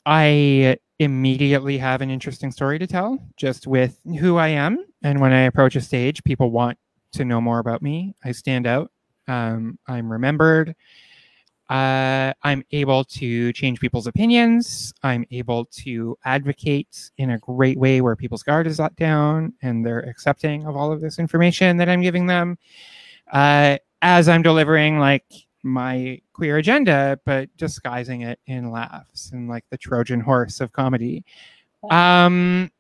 i 0.04 0.76
immediately 0.98 1.78
have 1.78 2.00
an 2.00 2.10
interesting 2.10 2.50
story 2.50 2.78
to 2.78 2.86
tell 2.86 3.18
just 3.36 3.66
with 3.66 4.00
who 4.20 4.36
i 4.36 4.48
am. 4.48 4.78
And 5.02 5.20
when 5.20 5.32
i 5.32 5.42
approach 5.42 5.76
a 5.76 5.80
stage 5.80 6.22
people 6.24 6.50
want 6.50 6.78
to 7.12 7.24
know 7.24 7.40
more 7.40 7.58
about 7.58 7.82
me. 7.82 8.14
I 8.24 8.32
stand 8.32 8.66
out. 8.66 8.90
Um, 9.28 9.78
i'm 9.88 10.10
remembered 10.12 10.74
uh, 11.68 12.32
I'm 12.42 12.64
able 12.70 13.04
to 13.04 13.52
change 13.52 13.80
people's 13.80 14.06
opinions. 14.06 14.94
I'm 15.02 15.26
able 15.32 15.64
to 15.64 16.16
advocate 16.24 17.10
in 17.18 17.30
a 17.30 17.38
great 17.38 17.76
way 17.76 18.00
where 18.00 18.14
people's 18.14 18.44
guard 18.44 18.68
is 18.68 18.78
let 18.78 18.94
down 18.94 19.52
and 19.62 19.84
they're 19.84 20.00
accepting 20.00 20.64
of 20.66 20.76
all 20.76 20.92
of 20.92 21.00
this 21.00 21.18
information 21.18 21.76
that 21.78 21.88
I'm 21.88 22.02
giving 22.02 22.26
them 22.26 22.56
uh, 23.32 23.78
as 24.00 24.28
I'm 24.28 24.42
delivering 24.42 25.00
like 25.00 25.24
my 25.64 26.20
queer 26.32 26.58
agenda, 26.58 27.18
but 27.24 27.48
disguising 27.56 28.20
it 28.20 28.38
in 28.46 28.70
laughs 28.70 29.32
and 29.32 29.48
like 29.48 29.64
the 29.70 29.78
Trojan 29.78 30.20
horse 30.20 30.60
of 30.60 30.72
comedy. 30.72 31.24
Um, 31.90 32.70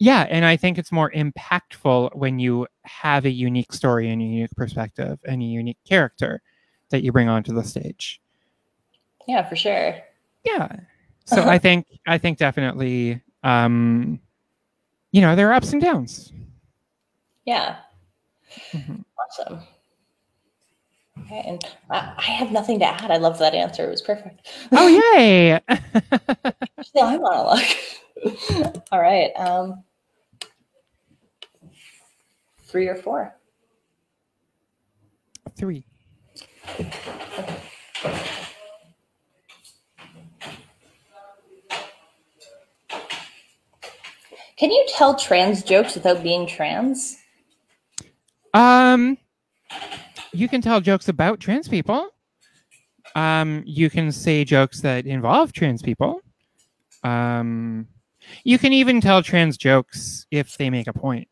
yeah, 0.00 0.26
and 0.28 0.44
I 0.44 0.56
think 0.56 0.78
it's 0.78 0.90
more 0.90 1.10
impactful 1.12 2.16
when 2.16 2.40
you 2.40 2.66
have 2.82 3.24
a 3.24 3.30
unique 3.30 3.72
story 3.72 4.10
and 4.10 4.20
a 4.20 4.24
unique 4.24 4.56
perspective 4.56 5.20
and 5.24 5.40
a 5.40 5.44
unique 5.44 5.78
character 5.88 6.42
that 6.90 7.02
you 7.02 7.12
bring 7.12 7.28
onto 7.28 7.52
the 7.52 7.62
stage. 7.64 8.20
Yeah, 9.26 9.46
for 9.48 9.56
sure. 9.56 9.94
Yeah. 10.44 10.68
So 11.26 11.42
Uh-huh. 11.42 11.50
I 11.50 11.58
think 11.58 11.86
I 12.06 12.18
think 12.18 12.38
definitely 12.38 13.20
um 13.42 14.20
you 15.12 15.20
know, 15.22 15.34
there 15.36 15.48
are 15.50 15.54
ups 15.54 15.72
and 15.72 15.80
downs. 15.82 16.32
Yeah. 17.44 17.76
Mhm. 18.72 19.04
Awesome. 19.18 19.60
Okay, 21.20 21.42
and 21.46 21.64
I, 21.90 22.14
I 22.16 22.22
have 22.22 22.52
nothing 22.52 22.78
to 22.78 22.84
add. 22.86 23.10
I 23.10 23.16
love 23.16 23.38
that 23.38 23.54
answer. 23.54 23.84
It 23.86 23.90
was 23.90 24.02
perfect. 24.02 24.48
Oh 24.72 24.86
yay. 25.14 25.54
On 26.94 27.14
a 27.14 27.18
luck. 27.18 27.64
All 28.92 29.00
right. 29.00 29.30
Um, 29.36 29.82
three 32.64 32.88
or 32.88 32.96
four. 32.96 33.34
3. 35.56 35.84
Can 44.58 44.72
you 44.72 44.84
tell 44.88 45.14
trans 45.14 45.62
jokes 45.62 45.94
without 45.94 46.22
being 46.22 46.46
trans? 46.46 47.16
Um 48.52 49.18
you 50.32 50.48
can 50.48 50.60
tell 50.60 50.80
jokes 50.80 51.08
about 51.08 51.38
trans 51.38 51.68
people. 51.68 52.10
Um 53.14 53.62
you 53.66 53.88
can 53.88 54.10
say 54.10 54.44
jokes 54.44 54.80
that 54.80 55.06
involve 55.06 55.52
trans 55.52 55.80
people. 55.80 56.22
Um 57.04 57.86
you 58.44 58.58
can 58.58 58.72
even 58.72 59.00
tell 59.00 59.22
trans 59.22 59.56
jokes 59.56 60.26
if 60.32 60.56
they 60.58 60.70
make 60.70 60.88
a 60.88 60.92
point. 60.92 61.28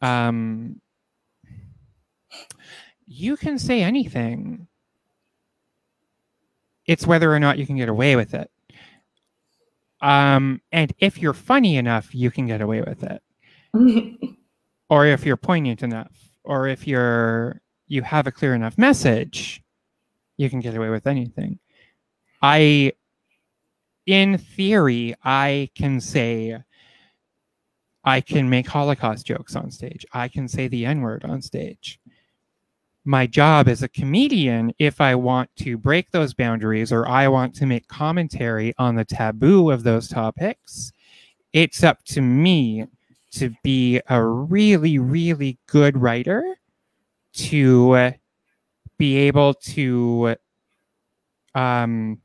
Um 0.00 0.80
you 3.06 3.36
can 3.36 3.58
say 3.58 3.82
anything. 3.82 4.66
It's 6.86 7.06
whether 7.06 7.32
or 7.32 7.40
not 7.40 7.58
you 7.58 7.66
can 7.66 7.76
get 7.76 7.88
away 7.88 8.16
with 8.16 8.34
it. 8.34 8.50
Um, 10.00 10.60
and 10.70 10.92
if 10.98 11.18
you're 11.18 11.32
funny 11.32 11.76
enough, 11.76 12.14
you 12.14 12.30
can 12.30 12.46
get 12.46 12.60
away 12.60 12.82
with 12.82 13.02
it. 13.04 13.22
Or 14.90 15.06
if 15.06 15.24
you're 15.24 15.36
poignant 15.36 15.82
enough, 15.82 16.12
or 16.44 16.68
if 16.68 16.86
you're 16.86 17.60
you 17.88 18.02
have 18.02 18.26
a 18.26 18.32
clear 18.32 18.54
enough 18.54 18.78
message, 18.78 19.62
you 20.36 20.50
can 20.50 20.60
get 20.60 20.76
away 20.76 20.90
with 20.90 21.06
anything. 21.06 21.58
I 22.42 22.92
in 24.06 24.36
theory, 24.38 25.14
I 25.24 25.70
can 25.74 26.00
say 26.00 26.58
I 28.04 28.20
can 28.20 28.50
make 28.50 28.66
Holocaust 28.66 29.26
jokes 29.26 29.56
on 29.56 29.70
stage. 29.70 30.04
I 30.12 30.28
can 30.28 30.46
say 30.46 30.68
the 30.68 30.84
N-word 30.84 31.24
on 31.24 31.40
stage 31.40 31.98
my 33.04 33.26
job 33.26 33.68
as 33.68 33.82
a 33.82 33.88
comedian 33.88 34.72
if 34.78 35.00
I 35.00 35.14
want 35.14 35.50
to 35.56 35.76
break 35.76 36.10
those 36.10 36.32
boundaries 36.32 36.90
or 36.90 37.06
I 37.06 37.28
want 37.28 37.54
to 37.56 37.66
make 37.66 37.86
commentary 37.88 38.72
on 38.78 38.94
the 38.94 39.04
taboo 39.04 39.70
of 39.70 39.82
those 39.82 40.08
topics, 40.08 40.92
it's 41.52 41.82
up 41.82 42.02
to 42.06 42.22
me 42.22 42.86
to 43.32 43.54
be 43.62 44.00
a 44.08 44.24
really, 44.24 44.98
really 44.98 45.58
good 45.66 46.00
writer 46.00 46.56
to 47.34 47.92
uh, 47.92 48.12
be 48.96 49.16
able 49.16 49.54
to 49.54 50.36
um, 51.54 52.20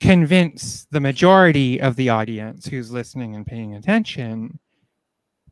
convince 0.00 0.86
the 0.90 1.00
majority 1.00 1.80
of 1.80 1.96
the 1.96 2.08
audience 2.08 2.66
who's 2.66 2.90
listening 2.90 3.34
and 3.34 3.46
paying 3.46 3.74
attention 3.74 4.58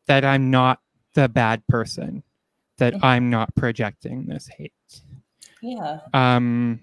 that 0.07 0.25
I'm 0.25 0.51
not 0.51 0.81
the 1.15 1.29
bad 1.29 1.67
person 1.69 2.23
that 2.79 2.95
Mhm. 2.95 3.05
I'm 3.05 3.31
not 3.31 3.55
projecting 3.55 4.27
this 4.27 4.49
hate. 4.49 4.73
yeah. 5.63 6.01
Um, 6.15 6.81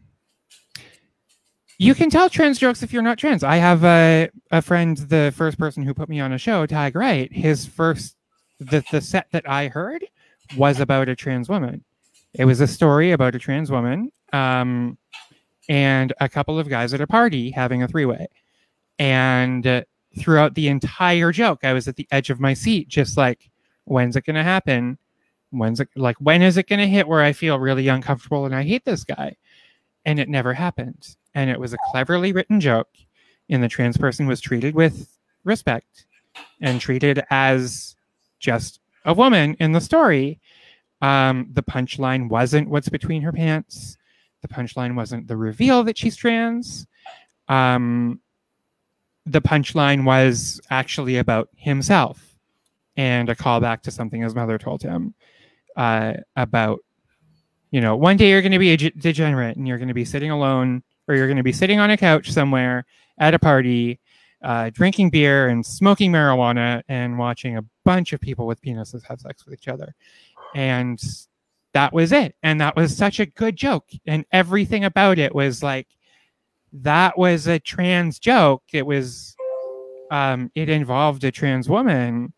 you 1.79 1.95
can 1.95 2.09
tell 2.09 2.29
trans 2.29 2.59
jokes 2.59 2.83
if 2.83 2.93
you're 2.93 3.01
not 3.03 3.17
trans. 3.17 3.43
I 3.43 3.55
have 3.57 3.83
a, 3.83 4.29
a 4.51 4.61
friend, 4.61 4.97
the 4.97 5.33
first 5.35 5.57
person 5.57 5.83
who 5.83 5.93
put 5.93 6.07
me 6.09 6.19
on 6.19 6.31
a 6.33 6.37
show, 6.37 6.65
Tag 6.65 6.95
Wright. 6.95 7.31
His 7.31 7.65
first, 7.65 8.15
the, 8.59 8.83
the 8.91 9.01
set 9.01 9.27
that 9.31 9.47
I 9.49 9.67
heard 9.67 10.05
was 10.55 10.79
about 10.79 11.09
a 11.09 11.15
trans 11.15 11.49
woman. 11.49 11.83
It 12.33 12.45
was 12.45 12.61
a 12.61 12.67
story 12.67 13.11
about 13.11 13.35
a 13.35 13.39
trans 13.39 13.71
woman 13.71 14.11
um, 14.31 14.97
and 15.67 16.13
a 16.19 16.29
couple 16.29 16.59
of 16.59 16.69
guys 16.69 16.93
at 16.93 17.01
a 17.01 17.07
party 17.07 17.51
having 17.51 17.83
a 17.83 17.87
three 17.87 18.05
way. 18.05 18.27
And 18.99 19.65
uh, 19.65 19.81
throughout 20.19 20.53
the 20.55 20.67
entire 20.67 21.31
joke, 21.31 21.59
I 21.63 21.73
was 21.73 21.87
at 21.87 21.95
the 21.95 22.07
edge 22.11 22.29
of 22.29 22.39
my 22.39 22.53
seat, 22.53 22.87
just 22.87 23.17
like, 23.17 23.49
when's 23.85 24.15
it 24.15 24.25
going 24.25 24.35
to 24.35 24.43
happen? 24.43 24.97
When's 25.53 25.79
it 25.79 25.89
like, 25.95 26.17
when 26.17 26.41
is 26.41 26.57
it 26.57 26.67
going 26.67 26.79
to 26.79 26.87
hit 26.87 27.07
where 27.07 27.21
I 27.21 27.31
feel 27.31 27.59
really 27.59 27.87
uncomfortable 27.87 28.45
and 28.45 28.55
I 28.55 28.63
hate 28.63 28.85
this 28.85 29.03
guy? 29.03 29.37
And 30.05 30.19
it 30.19 30.27
never 30.27 30.53
happened. 30.53 31.15
And 31.33 31.49
it 31.49 31.59
was 31.59 31.73
a 31.73 31.77
cleverly 31.91 32.31
written 32.31 32.59
joke. 32.59 32.89
And 33.49 33.61
the 33.61 33.69
trans 33.69 33.97
person 33.97 34.27
was 34.27 34.41
treated 34.41 34.73
with 34.73 35.17
respect 35.43 36.05
and 36.61 36.81
treated 36.81 37.23
as 37.29 37.95
just 38.39 38.79
a 39.05 39.13
woman 39.13 39.55
in 39.59 39.73
the 39.73 39.81
story. 39.81 40.39
Um, 41.01 41.49
the 41.53 41.63
punchline 41.63 42.29
wasn't 42.29 42.69
what's 42.69 42.89
between 42.89 43.21
her 43.21 43.31
pants. 43.31 43.97
The 44.41 44.47
punchline 44.47 44.95
wasn't 44.95 45.27
the 45.27 45.37
reveal 45.37 45.83
that 45.83 45.97
she's 45.97 46.15
trans. 46.15 46.87
Um, 47.47 48.21
the 49.25 49.41
punchline 49.41 50.05
was 50.05 50.59
actually 50.69 51.17
about 51.17 51.49
himself 51.55 52.35
and 52.95 53.29
a 53.29 53.35
callback 53.35 53.81
to 53.81 53.91
something 53.91 54.21
his 54.21 54.35
mother 54.35 54.57
told 54.57 54.81
him 54.81 55.13
uh, 55.75 56.13
about 56.35 56.79
you 57.73 57.81
know, 57.81 57.95
one 57.95 58.17
day 58.17 58.29
you're 58.29 58.43
going 58.43 58.51
to 58.51 58.59
be 58.59 58.71
a 58.73 58.77
degenerate 58.77 59.57
and 59.57 59.67
you're 59.67 59.79
going 59.79 59.87
to 59.87 59.95
be 59.95 60.05
sitting 60.05 60.29
alone 60.29 60.83
or 61.07 61.15
you're 61.15 61.25
going 61.25 61.37
to 61.37 61.43
be 61.43 61.51
sitting 61.51 61.79
on 61.79 61.89
a 61.89 61.97
couch 61.97 62.31
somewhere 62.31 62.85
at 63.17 63.33
a 63.33 63.39
party, 63.39 63.99
uh, 64.43 64.69
drinking 64.71 65.09
beer 65.09 65.47
and 65.47 65.65
smoking 65.65 66.11
marijuana 66.11 66.83
and 66.87 67.17
watching 67.17 67.57
a 67.57 67.65
bunch 67.83 68.13
of 68.13 68.21
people 68.21 68.45
with 68.45 68.61
penises 68.61 69.03
have 69.07 69.19
sex 69.19 69.43
with 69.43 69.55
each 69.55 69.67
other. 69.67 69.95
And 70.53 71.01
that 71.73 71.91
was 71.91 72.11
it. 72.11 72.35
And 72.43 72.61
that 72.61 72.75
was 72.75 72.95
such 72.95 73.19
a 73.19 73.25
good 73.25 73.55
joke. 73.55 73.89
And 74.05 74.23
everything 74.31 74.85
about 74.85 75.17
it 75.17 75.33
was 75.33 75.63
like, 75.63 75.87
that 76.73 77.17
was 77.17 77.47
a 77.47 77.57
trans 77.57 78.19
joke. 78.19 78.61
It 78.71 78.85
was, 78.85 79.35
um, 80.11 80.51
it 80.53 80.69
involved 80.69 81.23
a 81.23 81.31
trans 81.31 81.67
woman 81.67 82.33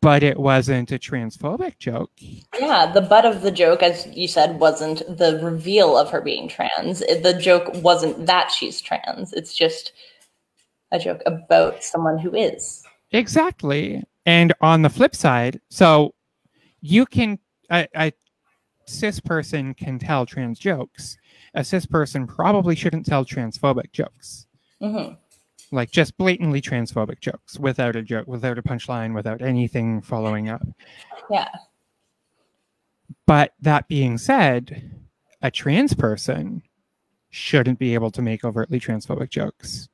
but 0.00 0.22
it 0.22 0.38
wasn't 0.38 0.92
a 0.92 0.98
transphobic 0.98 1.78
joke. 1.78 2.12
Yeah, 2.58 2.90
the 2.92 3.00
butt 3.00 3.24
of 3.24 3.42
the 3.42 3.50
joke, 3.50 3.82
as 3.82 4.06
you 4.14 4.28
said, 4.28 4.60
wasn't 4.60 5.00
the 5.18 5.40
reveal 5.42 5.96
of 5.96 6.10
her 6.10 6.20
being 6.20 6.48
trans. 6.48 7.00
The 7.00 7.38
joke 7.40 7.70
wasn't 7.82 8.26
that 8.26 8.50
she's 8.50 8.80
trans. 8.80 9.32
It's 9.32 9.54
just 9.54 9.92
a 10.92 10.98
joke 10.98 11.22
about 11.26 11.82
someone 11.82 12.18
who 12.18 12.34
is. 12.34 12.84
Exactly. 13.10 14.02
And 14.24 14.52
on 14.60 14.82
the 14.82 14.90
flip 14.90 15.16
side, 15.16 15.60
so 15.68 16.14
you 16.80 17.04
can, 17.04 17.38
a, 17.70 17.88
a 17.96 18.12
cis 18.86 19.18
person 19.20 19.74
can 19.74 19.98
tell 19.98 20.26
trans 20.26 20.58
jokes. 20.58 21.18
A 21.54 21.64
cis 21.64 21.86
person 21.86 22.26
probably 22.26 22.76
shouldn't 22.76 23.06
tell 23.06 23.24
transphobic 23.24 23.92
jokes. 23.92 24.46
Mm-hmm 24.80 25.14
like 25.70 25.90
just 25.90 26.16
blatantly 26.16 26.60
transphobic 26.60 27.20
jokes 27.20 27.58
without 27.58 27.96
a 27.96 28.02
joke, 28.02 28.26
without 28.26 28.58
a 28.58 28.62
punchline, 28.62 29.14
without 29.14 29.42
anything 29.42 30.00
following 30.00 30.48
up. 30.48 30.66
Yeah. 31.30 31.48
But 33.26 33.54
that 33.60 33.88
being 33.88 34.18
said, 34.18 34.90
a 35.42 35.50
trans 35.50 35.94
person 35.94 36.62
shouldn't 37.30 37.78
be 37.78 37.94
able 37.94 38.10
to 38.12 38.22
make 38.22 38.44
overtly 38.44 38.80
transphobic 38.80 39.30
jokes. 39.30 39.88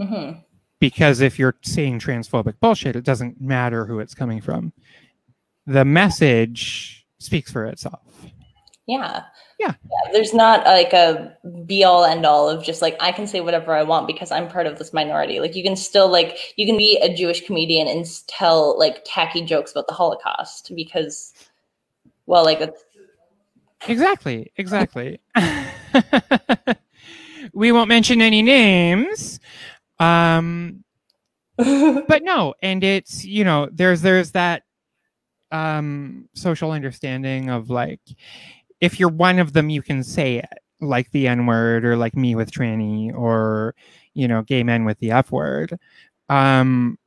Mm-hmm. 0.00 0.40
Because 0.78 1.20
if 1.20 1.38
you're 1.38 1.56
saying 1.62 2.00
transphobic 2.00 2.54
bullshit, 2.58 2.96
it 2.96 3.04
doesn't 3.04 3.40
matter 3.40 3.84
who 3.84 4.00
it's 4.00 4.14
coming 4.14 4.40
from. 4.40 4.72
The 5.66 5.84
message 5.84 7.06
speaks 7.18 7.52
for 7.52 7.66
itself. 7.66 8.00
Yeah. 8.90 9.22
Yeah. 9.60 9.74
yeah. 9.84 10.12
There's 10.12 10.34
not 10.34 10.66
like 10.66 10.92
a 10.92 11.36
be 11.64 11.84
all 11.84 12.04
end 12.04 12.26
all 12.26 12.48
of 12.48 12.64
just 12.64 12.82
like 12.82 12.96
I 12.98 13.12
can 13.12 13.28
say 13.28 13.40
whatever 13.40 13.72
I 13.72 13.84
want 13.84 14.08
because 14.08 14.32
I'm 14.32 14.48
part 14.48 14.66
of 14.66 14.78
this 14.78 14.92
minority. 14.92 15.38
Like 15.38 15.54
you 15.54 15.62
can 15.62 15.76
still 15.76 16.10
like 16.10 16.36
you 16.56 16.66
can 16.66 16.76
be 16.76 16.98
a 17.00 17.14
Jewish 17.14 17.46
comedian 17.46 17.86
and 17.86 18.04
tell 18.26 18.76
like 18.78 19.02
tacky 19.04 19.42
jokes 19.42 19.70
about 19.70 19.86
the 19.86 19.94
Holocaust 19.94 20.72
because 20.74 21.32
well 22.26 22.44
like 22.44 22.60
it's 22.60 22.82
Exactly. 23.86 24.50
Exactly. 24.56 25.20
we 27.52 27.70
won't 27.70 27.88
mention 27.88 28.20
any 28.20 28.42
names. 28.42 29.38
Um 30.00 30.82
but 31.56 32.24
no, 32.24 32.54
and 32.60 32.82
it's 32.82 33.24
you 33.24 33.44
know, 33.44 33.68
there's 33.70 34.02
there's 34.02 34.32
that 34.32 34.64
um 35.52 36.28
social 36.34 36.72
understanding 36.72 37.50
of 37.50 37.70
like 37.70 38.00
if 38.80 38.98
you're 38.98 39.10
one 39.10 39.38
of 39.38 39.52
them, 39.52 39.70
you 39.70 39.82
can 39.82 40.02
say 40.02 40.36
it, 40.36 40.58
like 40.80 41.10
the 41.10 41.28
N 41.28 41.46
word 41.46 41.84
or 41.84 41.96
like 41.96 42.16
me 42.16 42.34
with 42.34 42.50
tranny 42.50 43.14
or, 43.14 43.74
you 44.14 44.26
know, 44.26 44.42
gay 44.42 44.62
men 44.62 44.84
with 44.84 44.98
the 44.98 45.10
F 45.10 45.30
word. 45.30 45.78
Um, 46.28 46.98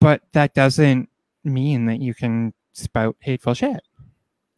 but 0.00 0.22
that 0.32 0.54
doesn't 0.54 1.08
mean 1.44 1.86
that 1.86 2.00
you 2.00 2.14
can 2.14 2.54
spout 2.72 3.16
hateful 3.20 3.54
shit. 3.54 3.80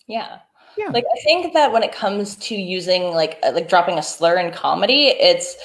Yeah. 0.06 0.38
Yeah. 0.76 0.88
Like 0.88 1.05
I 1.05 1.20
think 1.22 1.52
that 1.55 1.72
when 1.72 1.82
it 1.82 1.92
comes 1.92 2.36
to 2.36 2.55
using 2.55 3.12
like 3.12 3.38
uh, 3.42 3.52
like 3.52 3.68
dropping 3.68 3.98
a 3.98 4.02
slur 4.02 4.38
in 4.38 4.52
comedy, 4.52 5.09
it's 5.09 5.56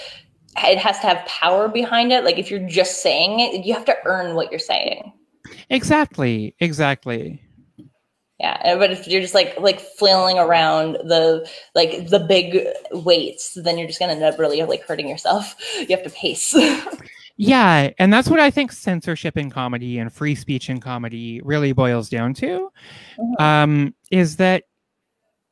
it 0.57 0.77
has 0.77 0.99
to 0.99 1.07
have 1.07 1.26
power 1.27 1.68
behind 1.68 2.11
it. 2.11 2.23
Like 2.23 2.40
if 2.40 2.49
you're 2.49 2.68
just 2.68 3.02
saying 3.02 3.40
it, 3.40 3.65
you 3.65 3.73
have 3.73 3.86
to 3.86 3.95
earn 4.06 4.36
what 4.36 4.52
you're 4.52 4.60
saying. 4.60 5.14
Exactly. 5.69 6.56
Exactly. 6.60 7.41
Yeah, 8.46 8.76
but 8.76 8.92
if 8.92 9.08
you're 9.08 9.22
just 9.22 9.34
like 9.34 9.60
like 9.60 9.80
flailing 9.80 10.38
around 10.38 10.98
the 11.04 11.50
like 11.74 12.10
the 12.10 12.20
big 12.20 12.68
weights, 12.92 13.56
then 13.56 13.76
you're 13.76 13.88
just 13.88 14.00
gonna 14.00 14.14
end 14.14 14.24
up 14.24 14.38
really 14.38 14.62
like 14.62 14.84
hurting 14.84 15.10
yourself. 15.10 15.56
You 15.80 15.88
have 15.96 16.04
to 16.04 16.12
pace. 16.12 16.56
yeah, 17.38 17.90
and 17.98 18.14
that's 18.14 18.30
what 18.30 18.40
I 18.40 18.52
think 18.52 18.72
censorship 18.72 19.36
in 19.36 19.50
comedy 19.50 19.98
and 19.98 20.14
free 20.14 20.36
speech 20.36 20.70
in 20.70 20.80
comedy 20.80 21.42
really 21.44 21.74
boils 21.74 22.08
down 22.08 22.36
to. 22.36 22.72
Mm-hmm. 23.18 23.44
Um, 23.44 23.96
is 24.12 24.36
that 24.36 24.66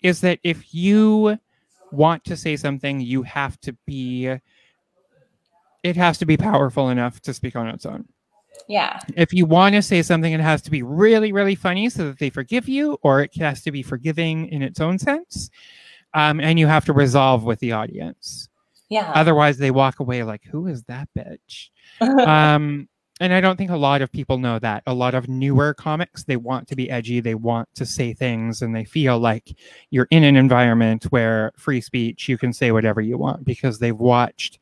is 0.04 0.22
that 0.22 0.38
if 0.44 0.74
you 0.76 1.40
want 1.92 2.24
to 2.26 2.38
say 2.38 2.56
something, 2.56 3.00
you 3.00 3.24
have 3.24 3.60
to 3.62 3.76
be 3.88 4.36
it 5.82 5.96
has 5.96 6.20
to 6.20 6.28
be 6.28 6.38
powerful 6.38 6.90
enough 6.90 7.20
to 7.22 7.34
speak 7.34 7.56
on 7.56 7.68
its 7.70 7.88
own. 7.88 8.08
Yeah. 8.68 9.00
If 9.16 9.34
you 9.34 9.46
want 9.46 9.76
to 9.76 9.82
say 9.82 10.02
something, 10.02 10.32
it 10.32 10.40
has 10.40 10.62
to 10.64 10.72
be 10.72 10.84
really, 10.84 11.32
really 11.32 11.56
funny 11.56 11.90
so 11.90 12.08
that 12.08 12.20
they 12.20 12.30
forgive 12.30 12.70
you, 12.70 12.98
or 13.02 13.22
it 13.22 13.36
has 13.38 13.62
to 13.64 13.72
be 13.72 13.84
forgiving 13.84 14.48
in 14.50 14.62
its 14.62 14.80
own 14.80 15.00
sense. 15.00 15.50
Um, 16.14 16.40
and 16.40 16.60
you 16.60 16.68
have 16.68 16.86
to 16.86 16.94
resolve 16.94 17.44
with 17.44 17.60
the 17.60 17.72
audience. 17.72 18.50
Yeah. 18.90 19.12
Otherwise, 19.16 19.58
they 19.58 19.72
walk 19.72 20.00
away 20.00 20.24
like, 20.24 20.44
who 20.46 20.68
is 20.68 20.84
that 20.84 21.10
bitch? 21.18 21.70
um, 22.02 22.88
and 23.20 23.34
I 23.34 23.42
don't 23.42 23.58
think 23.58 23.72
a 23.72 23.78
lot 23.78 24.02
of 24.02 24.12
people 24.12 24.38
know 24.38 24.60
that. 24.60 24.84
A 24.86 24.94
lot 24.94 25.16
of 25.16 25.30
newer 25.30 25.74
comics, 25.74 26.24
they 26.24 26.36
want 26.36 26.68
to 26.68 26.76
be 26.76 26.90
edgy, 26.90 27.20
they 27.20 27.36
want 27.36 27.70
to 27.76 27.86
say 27.86 28.14
things, 28.14 28.62
and 28.62 28.76
they 28.76 28.86
feel 28.86 29.20
like 29.20 29.56
you're 29.92 30.08
in 30.12 30.24
an 30.24 30.36
environment 30.36 31.06
where 31.06 31.52
free 31.56 31.82
speech, 31.82 32.28
you 32.28 32.38
can 32.38 32.54
say 32.54 32.72
whatever 32.72 33.02
you 33.02 33.18
want 33.18 33.46
because 33.46 33.80
they've 33.80 33.98
watched 33.98 34.60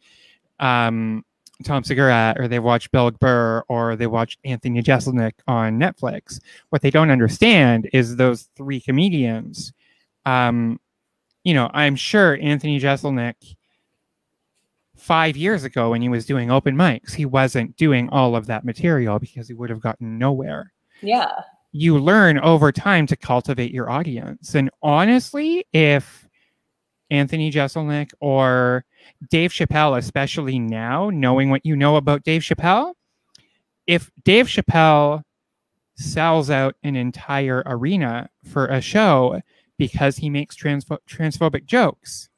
um, 0.60 1.26
Tom 1.64 1.84
Segura 1.84 2.36
or 2.38 2.48
they 2.48 2.60
watch 2.60 2.92
Bill 2.92 3.12
Burr 3.12 3.64
or 3.68 3.96
they 3.96 4.08
watch 4.08 4.38
Anthony 4.44 4.82
Jeselnik 4.82 5.34
on 5.48 5.80
Netflix. 5.80 6.40
What 6.70 6.82
they 6.82 6.92
don't 6.92 7.12
understand 7.12 7.90
is 7.94 8.16
those 8.16 8.50
three 8.56 8.80
comedians. 8.80 9.74
Um, 10.26 10.80
you 11.44 11.54
know, 11.54 11.70
I'm 11.74 11.96
sure 11.96 12.38
Anthony 12.42 12.80
Jeselnik 12.80 13.56
five 14.96 15.36
years 15.36 15.64
ago 15.64 15.90
when 15.90 16.02
he 16.02 16.10
was 16.10 16.26
doing 16.26 16.52
open 16.52 16.76
mics, 16.76 17.14
he 17.14 17.26
wasn't 17.26 17.76
doing 17.76 18.08
all 18.10 18.36
of 18.36 18.46
that 18.46 18.64
material 18.64 19.18
because 19.18 19.48
he 19.48 19.54
would 19.54 19.70
have 19.70 19.82
gotten 19.82 20.20
nowhere. 20.20 20.72
Yeah. 21.02 21.32
You 21.72 21.98
learn 21.98 22.38
over 22.40 22.72
time 22.72 23.08
to 23.08 23.16
cultivate 23.16 23.72
your 23.72 23.90
audience. 23.90 24.54
And 24.54 24.70
honestly, 24.84 25.66
if 25.74 26.28
Anthony 27.10 27.52
Jeselnik 27.52 28.12
or 28.20 28.86
Dave 29.30 29.52
Chappelle, 29.52 29.98
especially 29.98 30.60
now, 30.60 31.10
knowing 31.10 31.50
what 31.50 31.66
you 31.66 31.76
know 31.76 31.96
about 31.96 32.24
Dave 32.24 32.42
Chappelle, 32.42 32.94
if 33.88 34.12
Dave 34.24 34.48
Chappelle 34.48 35.24
sells 35.96 36.50
out 36.50 36.76
an 36.84 36.96
entire 36.96 37.64
arena 37.66 38.30
for 38.44 38.66
a 38.68 38.82
show 38.82 39.42
because 39.78 40.18
he 40.18 40.30
makes 40.30 40.56
transpho- 40.56 41.00
transphobic 41.10 41.66
jokes, 41.66 42.30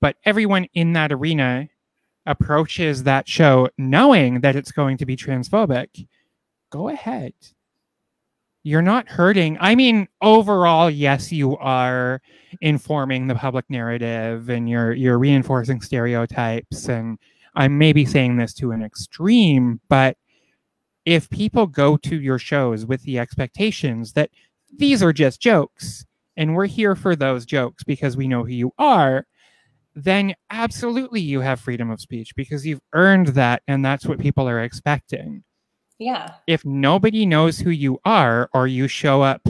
but 0.00 0.16
everyone 0.24 0.66
in 0.74 0.92
that 0.94 1.12
arena 1.12 1.68
approaches 2.26 3.04
that 3.04 3.28
show 3.28 3.68
knowing 3.78 4.40
that 4.40 4.56
it's 4.56 4.72
going 4.72 4.96
to 4.98 5.06
be 5.06 5.16
transphobic, 5.16 6.06
go 6.70 6.88
ahead 6.88 7.32
you're 8.68 8.82
not 8.82 9.08
hurting. 9.08 9.56
I 9.60 9.74
mean, 9.74 10.08
overall, 10.20 10.90
yes, 10.90 11.32
you 11.32 11.56
are 11.56 12.20
informing 12.60 13.26
the 13.26 13.34
public 13.34 13.64
narrative 13.70 14.50
and 14.50 14.68
you're 14.68 14.92
you're 14.92 15.18
reinforcing 15.18 15.80
stereotypes. 15.80 16.86
And 16.86 17.18
I'm 17.54 17.78
maybe 17.78 18.04
saying 18.04 18.36
this 18.36 18.52
to 18.54 18.72
an 18.72 18.82
extreme, 18.82 19.80
but 19.88 20.18
if 21.06 21.30
people 21.30 21.66
go 21.66 21.96
to 21.96 22.20
your 22.20 22.38
shows 22.38 22.84
with 22.84 23.02
the 23.04 23.18
expectations 23.18 24.12
that 24.12 24.30
these 24.76 25.02
are 25.02 25.14
just 25.14 25.40
jokes 25.40 26.04
and 26.36 26.54
we're 26.54 26.66
here 26.66 26.94
for 26.94 27.16
those 27.16 27.46
jokes 27.46 27.82
because 27.84 28.18
we 28.18 28.28
know 28.28 28.44
who 28.44 28.52
you 28.52 28.72
are, 28.78 29.26
then 29.94 30.34
absolutely 30.50 31.22
you 31.22 31.40
have 31.40 31.58
freedom 31.58 31.90
of 31.90 32.02
speech 32.02 32.36
because 32.36 32.66
you've 32.66 32.82
earned 32.92 33.28
that 33.28 33.62
and 33.66 33.82
that's 33.82 34.04
what 34.04 34.18
people 34.18 34.46
are 34.46 34.62
expecting. 34.62 35.42
Yeah. 35.98 36.34
If 36.46 36.64
nobody 36.64 37.26
knows 37.26 37.58
who 37.58 37.70
you 37.70 37.98
are, 38.04 38.48
or 38.54 38.66
you 38.66 38.88
show 38.88 39.22
up, 39.22 39.48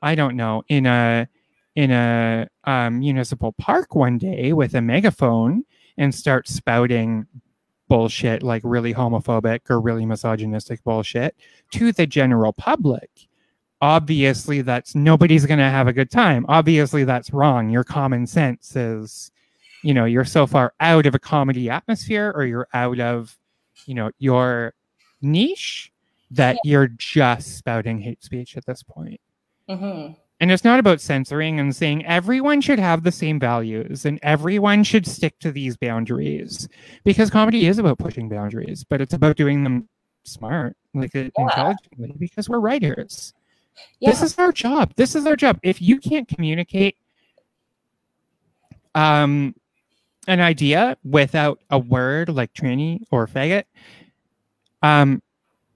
I 0.00 0.14
don't 0.14 0.36
know, 0.36 0.62
in 0.68 0.86
a 0.86 1.28
in 1.74 1.90
a 1.90 2.48
um, 2.64 2.98
municipal 2.98 3.52
park 3.52 3.94
one 3.94 4.18
day 4.18 4.52
with 4.52 4.74
a 4.74 4.82
megaphone 4.82 5.64
and 5.96 6.14
start 6.14 6.48
spouting 6.48 7.26
bullshit 7.88 8.42
like 8.42 8.62
really 8.64 8.94
homophobic 8.94 9.60
or 9.68 9.80
really 9.80 10.06
misogynistic 10.06 10.82
bullshit 10.84 11.36
to 11.70 11.92
the 11.92 12.06
general 12.06 12.52
public 12.52 13.10
obviously 13.82 14.62
that's 14.62 14.94
nobody's 14.94 15.44
going 15.44 15.58
to 15.58 15.68
have 15.68 15.88
a 15.88 15.92
good 15.92 16.10
time 16.10 16.46
obviously 16.48 17.04
that's 17.04 17.32
wrong 17.32 17.68
your 17.68 17.84
common 17.84 18.26
sense 18.26 18.74
is 18.76 19.30
you 19.82 19.92
know 19.92 20.04
you're 20.06 20.24
so 20.24 20.46
far 20.46 20.72
out 20.80 21.04
of 21.04 21.14
a 21.14 21.18
comedy 21.18 21.68
atmosphere 21.68 22.32
or 22.34 22.46
you're 22.46 22.68
out 22.72 22.98
of 22.98 23.36
you 23.86 23.94
know 23.94 24.10
your 24.18 24.72
niche 25.22 25.92
that 26.30 26.56
yeah. 26.64 26.70
you're 26.70 26.88
just 26.88 27.58
spouting 27.58 27.98
hate 28.00 28.22
speech 28.22 28.56
at 28.56 28.66
this 28.66 28.82
point. 28.82 29.20
Mm-hmm. 29.68 30.14
And 30.40 30.50
it's 30.50 30.64
not 30.64 30.80
about 30.80 31.00
censoring 31.00 31.60
and 31.60 31.74
saying 31.74 32.04
everyone 32.04 32.60
should 32.60 32.80
have 32.80 33.04
the 33.04 33.12
same 33.12 33.38
values 33.38 34.04
and 34.04 34.18
everyone 34.22 34.82
should 34.82 35.06
stick 35.06 35.38
to 35.38 35.52
these 35.52 35.76
boundaries 35.76 36.68
because 37.04 37.30
comedy 37.30 37.68
is 37.68 37.78
about 37.78 37.98
pushing 37.98 38.28
boundaries, 38.28 38.82
but 38.82 39.00
it's 39.00 39.14
about 39.14 39.36
doing 39.36 39.62
them 39.62 39.88
smart, 40.24 40.76
like 40.94 41.14
yeah. 41.14 41.28
intelligently, 41.38 42.14
because 42.18 42.48
we're 42.48 42.58
writers. 42.58 43.34
Yeah. 44.00 44.10
This 44.10 44.22
is 44.22 44.38
our 44.38 44.50
job. 44.50 44.92
This 44.96 45.14
is 45.14 45.26
our 45.26 45.36
job. 45.36 45.60
If 45.62 45.80
you 45.80 45.98
can't 45.98 46.26
communicate 46.26 46.96
um, 48.96 49.54
an 50.26 50.40
idea 50.40 50.96
without 51.04 51.60
a 51.70 51.78
word 51.78 52.28
like 52.28 52.52
tranny 52.52 53.02
or 53.10 53.26
faggot, 53.26 53.64
um, 54.82 55.22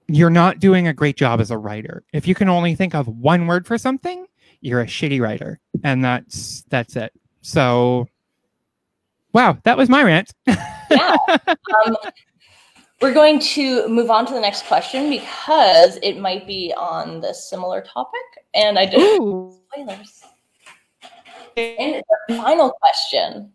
you're 0.07 0.29
not 0.29 0.59
doing 0.59 0.87
a 0.87 0.93
great 0.93 1.17
job 1.17 1.41
as 1.41 1.51
a 1.51 1.57
writer. 1.57 2.03
If 2.13 2.27
you 2.27 2.35
can 2.35 2.49
only 2.49 2.75
think 2.75 2.95
of 2.95 3.07
one 3.07 3.47
word 3.47 3.65
for 3.65 3.77
something, 3.77 4.25
you're 4.61 4.81
a 4.81 4.85
shitty 4.85 5.21
writer, 5.21 5.59
and 5.83 6.03
that's 6.03 6.63
that's 6.69 6.95
it. 6.95 7.13
So, 7.41 8.07
wow, 9.33 9.57
that 9.63 9.77
was 9.77 9.89
my 9.89 10.03
rant. 10.03 10.31
yeah. 10.47 11.15
Um, 11.85 11.97
we're 13.01 13.13
going 13.13 13.39
to 13.39 13.87
move 13.87 14.09
on 14.09 14.25
to 14.25 14.33
the 14.33 14.39
next 14.39 14.65
question 14.65 15.09
because 15.09 15.99
it 16.01 16.19
might 16.19 16.47
be 16.47 16.73
on 16.75 17.21
the 17.21 17.33
similar 17.33 17.81
topic, 17.81 18.21
and 18.53 18.79
I 18.79 18.85
don't 18.85 19.53
spoilers. 19.71 20.23
And 21.55 22.03
the 22.27 22.35
final 22.35 22.71
question. 22.81 23.51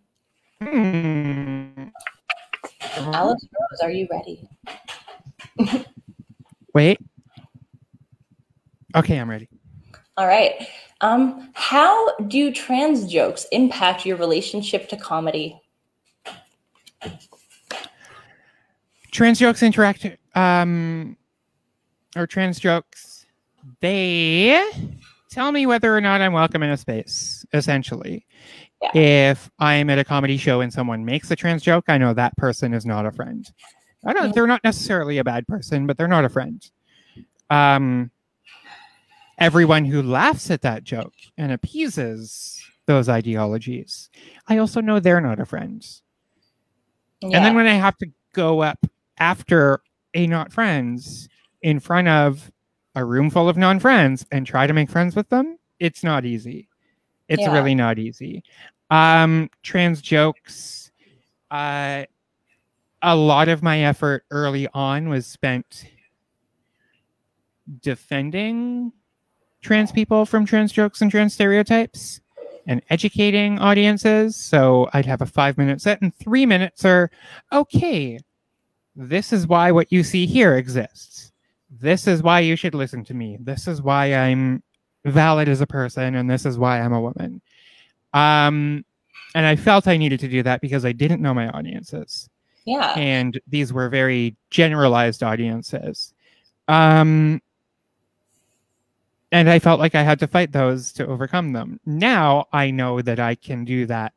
Hmm. 0.60 1.88
Alice 2.96 3.46
Rose, 3.52 3.80
are 3.82 3.90
you 3.90 4.06
ready? 4.10 4.48
Wait. 6.74 6.98
Okay, 8.94 9.18
I'm 9.18 9.30
ready. 9.30 9.48
All 10.16 10.26
right. 10.26 10.68
Um, 11.00 11.50
how 11.54 12.16
do 12.28 12.52
trans 12.52 13.10
jokes 13.10 13.46
impact 13.50 14.06
your 14.06 14.16
relationship 14.16 14.88
to 14.90 14.96
comedy? 14.96 15.60
Trans 19.10 19.38
jokes 19.38 19.62
interact, 19.62 20.06
um, 20.34 21.16
or 22.16 22.26
trans 22.26 22.58
jokes, 22.60 23.26
they 23.80 24.70
tell 25.30 25.52
me 25.52 25.66
whether 25.66 25.94
or 25.96 26.00
not 26.00 26.20
I'm 26.20 26.32
welcome 26.32 26.62
in 26.62 26.70
a 26.70 26.76
space, 26.76 27.44
essentially. 27.52 28.26
Yeah. 28.80 29.30
If 29.30 29.50
I'm 29.58 29.90
at 29.90 29.98
a 29.98 30.04
comedy 30.04 30.36
show 30.36 30.60
and 30.60 30.72
someone 30.72 31.04
makes 31.04 31.30
a 31.30 31.36
trans 31.36 31.62
joke, 31.62 31.84
I 31.88 31.98
know 31.98 32.14
that 32.14 32.36
person 32.36 32.74
is 32.74 32.86
not 32.86 33.06
a 33.06 33.12
friend. 33.12 33.50
I 34.04 34.12
don't. 34.12 34.34
They're 34.34 34.46
not 34.46 34.64
necessarily 34.64 35.18
a 35.18 35.24
bad 35.24 35.46
person, 35.46 35.86
but 35.86 35.96
they're 35.96 36.08
not 36.08 36.24
a 36.24 36.28
friend. 36.28 36.68
Um, 37.50 38.10
everyone 39.38 39.84
who 39.84 40.02
laughs 40.02 40.50
at 40.50 40.62
that 40.62 40.84
joke 40.84 41.14
and 41.36 41.52
appeases 41.52 42.62
those 42.86 43.08
ideologies, 43.08 44.10
I 44.48 44.58
also 44.58 44.80
know 44.80 44.98
they're 44.98 45.20
not 45.20 45.40
a 45.40 45.46
friend. 45.46 45.86
Yeah. 47.20 47.36
And 47.36 47.44
then 47.44 47.54
when 47.54 47.66
I 47.66 47.74
have 47.74 47.96
to 47.98 48.06
go 48.32 48.62
up 48.62 48.84
after 49.18 49.82
a 50.14 50.26
not 50.26 50.52
friends 50.52 51.28
in 51.62 51.78
front 51.78 52.08
of 52.08 52.50
a 52.94 53.04
room 53.04 53.30
full 53.30 53.48
of 53.48 53.56
non 53.56 53.78
friends 53.78 54.26
and 54.32 54.46
try 54.46 54.66
to 54.66 54.72
make 54.72 54.90
friends 54.90 55.14
with 55.14 55.28
them, 55.28 55.58
it's 55.78 56.02
not 56.02 56.24
easy. 56.24 56.68
It's 57.28 57.42
yeah. 57.42 57.52
really 57.52 57.74
not 57.74 57.98
easy. 57.98 58.42
Um, 58.90 59.48
trans 59.62 60.02
jokes. 60.02 60.90
Uh, 61.50 62.04
a 63.02 63.16
lot 63.16 63.48
of 63.48 63.62
my 63.62 63.80
effort 63.80 64.24
early 64.30 64.68
on 64.72 65.08
was 65.08 65.26
spent 65.26 65.86
defending 67.80 68.92
trans 69.60 69.92
people 69.92 70.26
from 70.26 70.44
trans 70.44 70.72
jokes 70.72 71.00
and 71.00 71.10
trans 71.10 71.34
stereotypes 71.34 72.20
and 72.66 72.82
educating 72.90 73.58
audiences. 73.58 74.36
So 74.36 74.88
I'd 74.92 75.06
have 75.06 75.20
a 75.20 75.26
five 75.26 75.58
minute 75.58 75.80
set, 75.80 76.00
and 76.00 76.14
three 76.14 76.46
minutes 76.46 76.84
are 76.84 77.10
okay, 77.52 78.18
this 78.94 79.32
is 79.32 79.46
why 79.46 79.72
what 79.72 79.90
you 79.90 80.04
see 80.04 80.26
here 80.26 80.56
exists. 80.56 81.32
This 81.70 82.06
is 82.06 82.22
why 82.22 82.40
you 82.40 82.54
should 82.56 82.74
listen 82.74 83.04
to 83.04 83.14
me. 83.14 83.38
This 83.40 83.66
is 83.66 83.82
why 83.82 84.14
I'm 84.14 84.62
valid 85.04 85.48
as 85.48 85.60
a 85.60 85.66
person, 85.66 86.14
and 86.14 86.30
this 86.30 86.46
is 86.46 86.58
why 86.58 86.80
I'm 86.80 86.92
a 86.92 87.00
woman. 87.00 87.40
Um, 88.12 88.84
and 89.34 89.46
I 89.46 89.56
felt 89.56 89.88
I 89.88 89.96
needed 89.96 90.20
to 90.20 90.28
do 90.28 90.42
that 90.42 90.60
because 90.60 90.84
I 90.84 90.92
didn't 90.92 91.22
know 91.22 91.32
my 91.32 91.48
audiences. 91.48 92.28
Yeah. 92.64 92.92
And 92.96 93.40
these 93.46 93.72
were 93.72 93.88
very 93.88 94.36
generalized 94.50 95.22
audiences. 95.22 96.12
Um, 96.68 97.42
and 99.30 99.48
I 99.48 99.58
felt 99.58 99.80
like 99.80 99.94
I 99.94 100.02
had 100.02 100.18
to 100.20 100.26
fight 100.26 100.52
those 100.52 100.92
to 100.92 101.06
overcome 101.06 101.52
them. 101.52 101.80
Now 101.86 102.46
I 102.52 102.70
know 102.70 103.02
that 103.02 103.18
I 103.18 103.34
can 103.34 103.64
do 103.64 103.86
that 103.86 104.12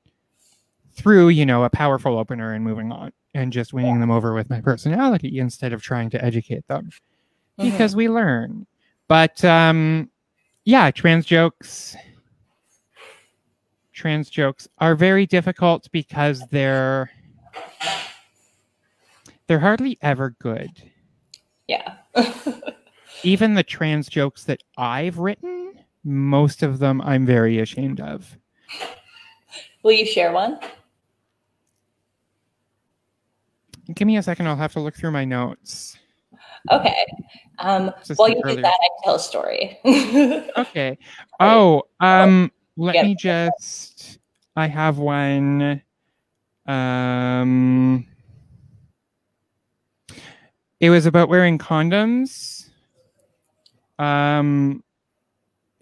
through, 0.93 1.29
you 1.29 1.45
know, 1.45 1.63
a 1.63 1.69
powerful 1.69 2.17
opener 2.17 2.53
and 2.53 2.63
moving 2.63 2.91
on 2.91 3.11
and 3.33 3.51
just 3.51 3.73
winning 3.73 3.99
them 3.99 4.11
over 4.11 4.33
with 4.33 4.49
my 4.49 4.61
personality 4.61 5.39
instead 5.39 5.73
of 5.73 5.81
trying 5.81 6.09
to 6.09 6.23
educate 6.23 6.67
them 6.67 6.89
mm-hmm. 7.59 7.69
because 7.69 7.95
we 7.95 8.09
learn. 8.09 8.65
But 9.07 9.43
um, 9.43 10.09
yeah, 10.63 10.91
trans 10.91 11.25
jokes 11.25 11.95
trans 13.95 14.29
jokes 14.29 14.67
are 14.79 14.93
very 14.93 15.25
difficult 15.25 15.89
because 15.91 16.45
they're 16.51 17.09
they're 19.47 19.59
hardly 19.59 19.97
ever 20.01 20.35
good. 20.39 20.71
Yeah. 21.67 21.95
even 23.23 23.53
the 23.53 23.63
trans 23.63 24.07
jokes 24.07 24.43
that 24.45 24.61
I've 24.77 25.17
written, 25.17 25.73
most 26.03 26.63
of 26.63 26.79
them 26.79 27.01
I'm 27.01 27.25
very 27.25 27.59
ashamed 27.59 27.99
of. 27.99 28.37
Will 29.83 29.93
you 29.93 30.05
share 30.05 30.31
one? 30.31 30.59
Give 33.93 34.07
me 34.07 34.17
a 34.17 34.23
second. 34.23 34.47
I'll 34.47 34.55
have 34.55 34.73
to 34.73 34.79
look 34.79 34.95
through 34.95 35.11
my 35.11 35.25
notes. 35.25 35.97
Okay. 36.71 37.05
Um, 37.59 37.91
while 38.15 38.29
you 38.29 38.41
do 38.43 38.61
that, 38.61 38.73
I 38.73 38.87
tell 39.03 39.15
a 39.15 39.19
story. 39.19 39.79
okay. 40.57 40.97
Oh, 41.39 41.83
um, 41.99 42.51
let 42.77 43.05
me 43.05 43.15
just. 43.15 44.19
I 44.55 44.67
have 44.67 44.97
one. 44.97 45.81
Um, 46.65 48.07
it 50.79 50.89
was 50.89 51.05
about 51.05 51.29
wearing 51.29 51.57
condoms 51.57 52.69
um, 53.99 54.83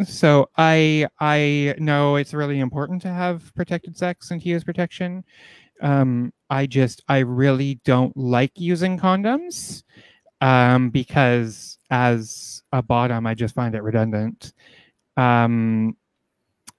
so 0.06 0.49
I 0.57 1.07
I 1.20 1.76
know 1.78 2.15
it's 2.15 2.34
really 2.34 2.60
important 2.60 3.02
to 3.03 3.10
have 3.10 3.53
protected 3.56 3.98
sex 3.98 4.32
and 4.32 4.41
to 4.41 4.49
use 4.49 4.64
protection. 4.64 5.24
Um, 5.82 6.34
I 6.49 6.65
just 6.65 7.03
I 7.07 7.20
really 7.20 7.76
don't 7.86 8.15
like 8.15 8.52
using 8.56 8.98
condoms 8.98 9.84
um, 10.41 10.90
because 10.90 11.78
as 11.90 12.64
a 12.72 12.82
bottom, 12.82 13.28
I 13.28 13.34
just 13.34 13.56
find 13.56 13.76
it 13.76 13.84
redundant. 13.84 14.53
Um, 15.18 15.95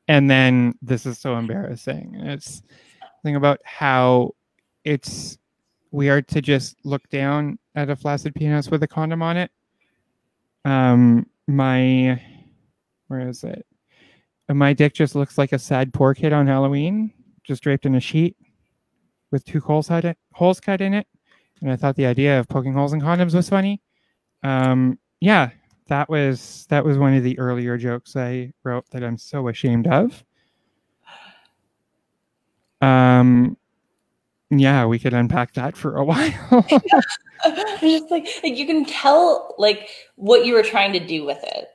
and 0.09 0.31
then 0.31 0.74
this 0.82 1.07
is 1.07 1.19
so 1.19 1.36
embarrassing. 1.36 2.15
It's 2.16 2.62
thing 3.23 3.36
about 3.36 3.61
how 3.65 4.32
it's 4.85 5.39
weird 5.95 6.29
to 6.29 6.43
just 6.43 6.77
look 6.85 7.09
down 7.09 7.59
at 7.75 7.89
a 7.89 7.97
flaccid 7.97 8.35
penis 8.35 8.71
with 8.71 8.83
a 8.83 8.89
condom 8.89 9.23
on 9.23 9.37
it 9.37 9.51
um, 10.65 11.27
my 11.47 12.21
where 13.09 13.29
is 13.29 13.45
it? 13.45 13.66
Uh, 14.49 14.55
my 14.55 14.73
dick 14.73 14.95
just 14.95 15.15
looks 15.15 15.39
like 15.39 15.53
a 15.53 15.59
sad 15.59 15.93
poor 15.93 16.15
kid 16.15 16.33
on 16.33 16.47
Halloween, 16.47 17.12
just 17.43 17.62
draped 17.62 17.87
in 17.87 17.95
a 17.95 18.01
sheet 18.01 18.37
with 19.31 19.45
two 19.45 19.61
holes 19.61 19.89
cut 19.89 20.05
it, 20.05 20.19
holes 20.33 20.61
cut 20.61 20.81
in 20.81 20.95
it. 20.95 21.07
And 21.61 21.71
I 21.71 21.77
thought 21.77 21.97
the 21.97 22.07
idea 22.07 22.39
of 22.39 22.49
poking 22.49 22.73
holes 22.73 22.93
in 22.93 23.01
condoms 23.01 23.35
was 23.35 23.49
funny. 23.49 23.81
Um, 24.43 24.99
yeah, 25.21 25.51
that 25.89 26.09
was 26.09 26.66
that 26.71 26.85
was 26.85 26.99
one 26.99 27.15
of 27.15 27.23
the 27.23 27.39
earlier 27.39 27.77
jokes 27.77 28.16
I 28.16 28.53
wrote 28.62 28.89
that 28.91 29.05
I'm 29.05 29.19
so 29.19 29.49
ashamed 29.49 29.87
of. 29.87 30.25
Um, 32.81 33.57
yeah, 34.61 34.87
we 34.87 34.99
could 34.99 35.15
unpack 35.15 35.55
that 35.55 35.77
for 35.77 35.97
a 35.97 36.05
while. 36.05 36.67
just 37.81 38.11
like, 38.11 38.27
like 38.43 38.57
you 38.57 38.67
can 38.67 38.85
tell 38.85 39.55
like 39.59 39.89
what 40.17 40.47
you 40.47 40.55
were 40.55 40.63
trying 40.63 40.93
to 40.93 41.01
do 41.01 41.25
with 41.25 41.43
it. 41.43 41.69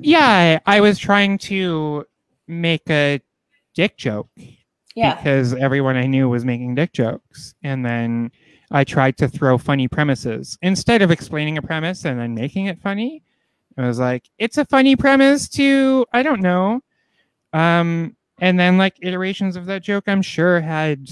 Yeah, 0.00 0.58
I 0.66 0.80
was 0.80 0.98
trying 0.98 1.38
to 1.38 2.04
make 2.46 2.88
a 2.90 3.20
dick 3.74 3.96
joke. 3.96 4.28
Yeah. 4.94 5.14
Because 5.14 5.52
everyone 5.54 5.96
I 5.96 6.06
knew 6.06 6.28
was 6.28 6.44
making 6.44 6.74
dick 6.74 6.92
jokes. 6.92 7.54
And 7.62 7.84
then 7.84 8.30
I 8.70 8.84
tried 8.84 9.18
to 9.18 9.28
throw 9.28 9.58
funny 9.58 9.88
premises. 9.88 10.58
Instead 10.62 11.02
of 11.02 11.10
explaining 11.10 11.58
a 11.58 11.62
premise 11.62 12.04
and 12.04 12.18
then 12.18 12.34
making 12.34 12.66
it 12.66 12.80
funny, 12.80 13.22
I 13.76 13.86
was 13.86 13.98
like, 13.98 14.24
it's 14.38 14.56
a 14.56 14.64
funny 14.64 14.96
premise 14.96 15.48
to, 15.50 16.06
I 16.12 16.22
don't 16.22 16.40
know. 16.40 16.80
Um, 17.52 18.15
and 18.38 18.58
then 18.58 18.78
like 18.78 18.96
iterations 19.00 19.56
of 19.56 19.66
that 19.66 19.82
joke, 19.82 20.04
I'm 20.06 20.22
sure 20.22 20.60
had 20.60 21.08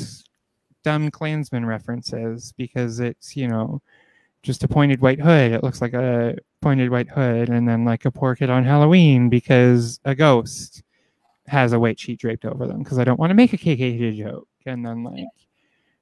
dumb 0.83 1.11
Klansman 1.11 1.67
references 1.67 2.53
because 2.57 3.01
it's, 3.01 3.37
you 3.37 3.49
know, 3.49 3.81
just 4.43 4.63
a 4.63 4.69
pointed 4.69 5.01
white 5.01 5.21
hood. 5.21 5.53
It 5.53 5.65
looks 5.65 5.81
like 5.81 5.95
a 5.95 6.37
pointed 6.61 6.91
white 6.91 7.09
hood 7.09 7.49
and 7.49 7.67
then 7.67 7.85
like 7.85 8.05
a 8.05 8.11
poor 8.11 8.37
kid 8.37 8.51
on 8.51 8.65
Halloween 8.65 9.29
because 9.31 9.99
a 10.05 10.15
ghost 10.15 10.83
has 11.47 11.73
a 11.73 11.81
white 11.81 11.99
sheet 11.99 12.21
draped 12.21 12.45
over 12.45 12.67
them 12.67 12.83
because 12.83 12.99
I 12.99 13.05
don't 13.05 13.19
want 13.19 13.31
to 13.31 13.35
make 13.35 13.53
a 13.53 13.59
KKK 13.59 14.17
joke. 14.19 14.49
And 14.67 14.85
then 14.85 15.03
like, 15.03 15.25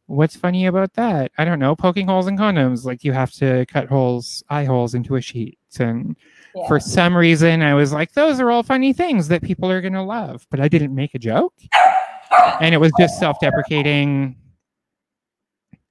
what's 0.07 0.37
funny 0.37 0.67
about 0.67 0.93
that? 0.95 1.31
I 1.39 1.45
don't 1.45 1.61
know. 1.61 1.77
Poking 1.77 2.07
holes 2.07 2.27
in 2.27 2.37
condoms, 2.37 2.85
like 2.85 3.05
you 3.05 3.13
have 3.13 3.33
to 3.35 3.65
cut 3.67 3.89
holes, 3.89 4.43
eye 4.49 4.65
holes 4.65 4.95
into 4.95 5.17
a 5.17 5.21
sheet. 5.21 5.59
And 5.79 6.17
Yeah. 6.55 6.69
for 6.69 6.79
some 6.81 7.17
reason, 7.17 7.63
I 7.63 7.75
was 7.75 7.93
like, 7.93 8.13
those 8.13 8.39
are 8.41 8.51
all 8.51 8.63
funny 8.63 8.93
things 8.93 9.29
that 9.29 9.43
people 9.43 9.71
are 9.71 9.81
gonna 9.81 10.05
love. 10.05 10.47
But 10.51 10.61
I 10.61 10.69
didn't 10.69 10.95
make 10.95 11.15
a 11.15 11.19
joke, 11.19 11.55
and 12.61 12.75
it 12.75 12.79
was 12.79 12.93
just 12.99 13.19
self-deprecating. 13.19 14.37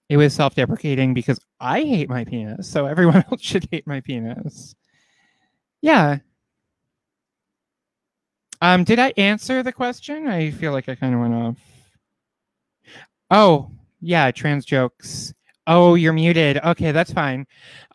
It 0.09 0.17
was 0.17 0.33
self-deprecating 0.33 1.13
because 1.13 1.39
I 1.59 1.81
hate 1.81 2.09
my 2.09 2.25
penis, 2.25 2.67
so 2.69 2.85
everyone 2.85 3.23
else 3.31 3.41
should 3.41 3.67
hate 3.71 3.88
my 3.88 4.01
penis. 4.01 4.75
Yeah. 5.81 6.19
Um, 8.61 8.83
did 8.83 8.99
I 8.99 9.13
answer 9.17 9.63
the 9.63 9.71
question? 9.71 10.27
I 10.27 10.51
feel 10.51 10.71
like 10.71 10.88
I 10.88 10.95
kind 10.95 11.15
of 11.15 11.21
went 11.21 11.33
off. 11.33 11.57
Oh, 13.31 13.71
yeah, 14.01 14.29
trans 14.29 14.65
jokes. 14.65 15.33
Oh, 15.65 15.95
you're 15.95 16.13
muted. 16.13 16.57
Okay, 16.63 16.91
that's 16.91 17.11
fine. 17.11 17.47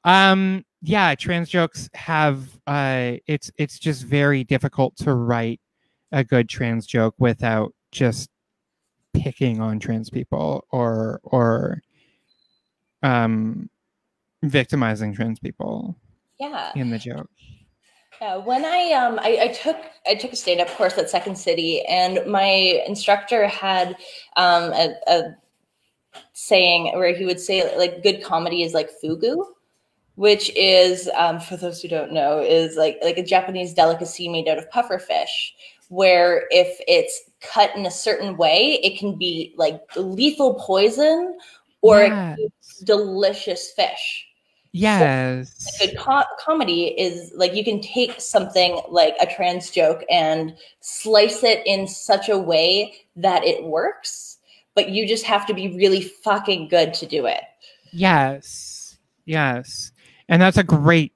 Um, 0.04 0.64
yeah, 0.82 1.14
trans 1.14 1.48
jokes 1.48 1.88
have 1.94 2.48
uh 2.66 3.14
it's 3.26 3.50
it's 3.58 3.78
just 3.78 4.04
very 4.04 4.44
difficult 4.44 4.96
to 4.98 5.14
write 5.14 5.60
a 6.12 6.22
good 6.22 6.48
trans 6.48 6.86
joke 6.86 7.14
without 7.18 7.74
just 7.92 8.30
picking 9.12 9.60
on 9.60 9.78
trans 9.78 10.10
people 10.10 10.66
or 10.70 11.20
or 11.24 11.82
um 13.02 13.68
victimizing 14.42 15.14
trans 15.14 15.38
people 15.38 15.96
Yeah. 16.38 16.72
in 16.74 16.90
the 16.90 16.98
joke. 16.98 17.30
Yeah, 18.20 18.36
when 18.36 18.64
I 18.64 18.92
um 18.92 19.18
I, 19.20 19.38
I 19.42 19.48
took 19.48 19.76
I 20.06 20.14
took 20.14 20.32
a 20.32 20.36
stand 20.36 20.60
up 20.60 20.68
course 20.68 20.96
at 20.96 21.10
Second 21.10 21.36
City, 21.36 21.82
and 21.86 22.20
my 22.26 22.82
instructor 22.86 23.46
had 23.46 23.96
um 24.36 24.72
a, 24.72 24.94
a 25.06 25.36
saying 26.32 26.92
where 26.94 27.14
he 27.14 27.26
would 27.26 27.40
say 27.40 27.76
like 27.76 28.02
good 28.02 28.22
comedy 28.22 28.62
is 28.62 28.72
like 28.72 28.90
fugu, 29.02 29.44
which 30.16 30.50
is 30.54 31.08
um, 31.16 31.40
for 31.40 31.56
those 31.56 31.80
who 31.80 31.88
don't 31.88 32.12
know 32.12 32.40
is 32.40 32.76
like 32.76 32.98
like 33.02 33.16
a 33.16 33.24
Japanese 33.24 33.72
delicacy 33.72 34.28
made 34.28 34.48
out 34.48 34.58
of 34.58 34.70
puffer 34.70 34.98
fish, 34.98 35.54
where 35.88 36.46
if 36.50 36.78
it's 36.86 37.30
cut 37.40 37.74
in 37.74 37.86
a 37.86 37.90
certain 37.90 38.36
way, 38.36 38.80
it 38.82 38.98
can 38.98 39.16
be 39.16 39.54
like 39.56 39.80
lethal 39.96 40.54
poison 40.54 41.38
or 41.80 42.02
it 42.02 42.10
can 42.10 42.36
be 42.36 42.50
delicious 42.84 43.70
fish 43.72 44.26
Yes. 44.76 45.78
good 45.80 45.96
co- 45.98 46.24
comedy 46.38 46.88
is 47.00 47.32
like 47.34 47.54
you 47.54 47.64
can 47.64 47.80
take 47.80 48.20
something 48.20 48.78
like 48.90 49.14
a 49.20 49.26
trans 49.26 49.70
joke 49.70 50.04
and 50.10 50.54
slice 50.80 51.42
it 51.42 51.62
in 51.64 51.88
such 51.88 52.28
a 52.28 52.36
way 52.38 52.94
that 53.16 53.42
it 53.42 53.64
works, 53.64 54.36
but 54.74 54.90
you 54.90 55.08
just 55.08 55.24
have 55.24 55.46
to 55.46 55.54
be 55.54 55.74
really 55.74 56.02
fucking 56.02 56.68
good 56.68 56.92
to 56.94 57.06
do 57.06 57.24
it. 57.24 57.40
Yes. 57.90 58.98
Yes. 59.24 59.92
And 60.28 60.40
that's 60.42 60.56
a 60.58 60.64
great 60.64 61.12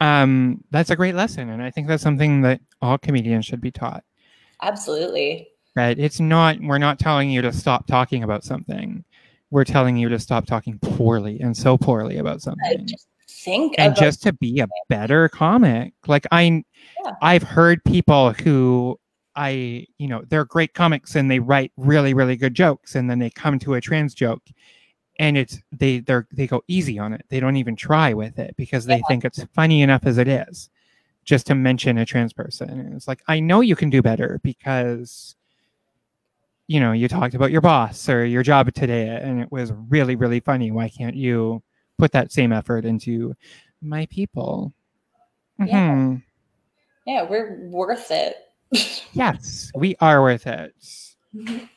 um 0.00 0.62
that's 0.70 0.90
a 0.90 0.96
great 0.96 1.16
lesson 1.16 1.48
and 1.48 1.60
I 1.60 1.70
think 1.72 1.88
that's 1.88 2.02
something 2.04 2.42
that 2.42 2.60
all 2.80 2.98
comedians 2.98 3.44
should 3.46 3.60
be 3.60 3.72
taught. 3.72 4.04
Absolutely. 4.62 5.48
Right? 5.74 5.98
It's 5.98 6.20
not 6.20 6.60
we're 6.60 6.78
not 6.78 6.98
telling 6.98 7.30
you 7.30 7.42
to 7.42 7.52
stop 7.52 7.86
talking 7.86 8.22
about 8.22 8.44
something. 8.44 9.04
We're 9.50 9.64
telling 9.64 9.96
you 9.96 10.08
to 10.10 10.18
stop 10.18 10.46
talking 10.46 10.78
poorly 10.80 11.40
and 11.40 11.56
so 11.56 11.76
poorly 11.78 12.18
about 12.18 12.36
I 12.36 12.38
something. 12.38 12.86
just 12.86 13.08
think 13.28 13.74
and 13.78 13.94
just 13.96 14.22
to 14.22 14.32
be 14.32 14.60
a 14.60 14.68
better 14.88 15.28
comic. 15.28 15.94
Like 16.06 16.26
I 16.30 16.64
Yeah. 17.04 17.14
I've 17.22 17.42
heard 17.42 17.82
people 17.84 18.32
who 18.34 18.98
I, 19.36 19.86
you 19.98 20.08
know, 20.08 20.22
they're 20.28 20.44
great 20.44 20.74
comics 20.74 21.14
and 21.14 21.30
they 21.30 21.38
write 21.38 21.72
really 21.76 22.14
really 22.14 22.36
good 22.36 22.54
jokes 22.54 22.94
and 22.94 23.10
then 23.10 23.18
they 23.18 23.30
come 23.30 23.58
to 23.60 23.74
a 23.74 23.80
trans 23.80 24.14
joke 24.14 24.42
and 25.18 25.36
it's 25.36 25.60
they 25.72 26.00
they're 26.00 26.26
they 26.32 26.46
go 26.46 26.62
easy 26.68 26.98
on 26.98 27.12
it. 27.12 27.24
They 27.28 27.40
don't 27.40 27.56
even 27.56 27.76
try 27.76 28.12
with 28.14 28.38
it 28.38 28.56
because 28.56 28.86
they 28.86 29.02
think 29.08 29.24
it's 29.24 29.42
funny 29.54 29.82
enough 29.82 30.06
as 30.06 30.18
it 30.18 30.28
is 30.28 30.70
just 31.24 31.46
to 31.48 31.54
mention 31.54 31.98
a 31.98 32.06
trans 32.06 32.32
person. 32.32 32.70
And 32.70 32.94
it's 32.94 33.08
like 33.08 33.22
I 33.28 33.40
know 33.40 33.60
you 33.60 33.76
can 33.76 33.90
do 33.90 34.02
better 34.02 34.40
because 34.42 35.34
you 36.70 36.80
know, 36.80 36.92
you 36.92 37.08
talked 37.08 37.34
about 37.34 37.50
your 37.50 37.62
boss 37.62 38.08
or 38.10 38.26
your 38.26 38.42
job 38.42 38.72
today 38.74 39.08
and 39.08 39.40
it 39.40 39.50
was 39.50 39.72
really 39.72 40.16
really 40.16 40.40
funny. 40.40 40.70
Why 40.70 40.88
can't 40.88 41.16
you 41.16 41.62
put 41.98 42.12
that 42.12 42.30
same 42.32 42.52
effort 42.52 42.84
into 42.84 43.34
my 43.82 44.06
people? 44.06 44.72
Yeah. 45.58 45.90
Mhm. 45.90 46.22
yeah, 47.06 47.22
we're 47.22 47.58
worth 47.68 48.10
it. 48.10 48.36
Yes, 49.14 49.72
we 49.74 49.96
are 50.00 50.22
worth 50.22 50.46
it. 50.46 50.74
Mhm. 51.34 51.68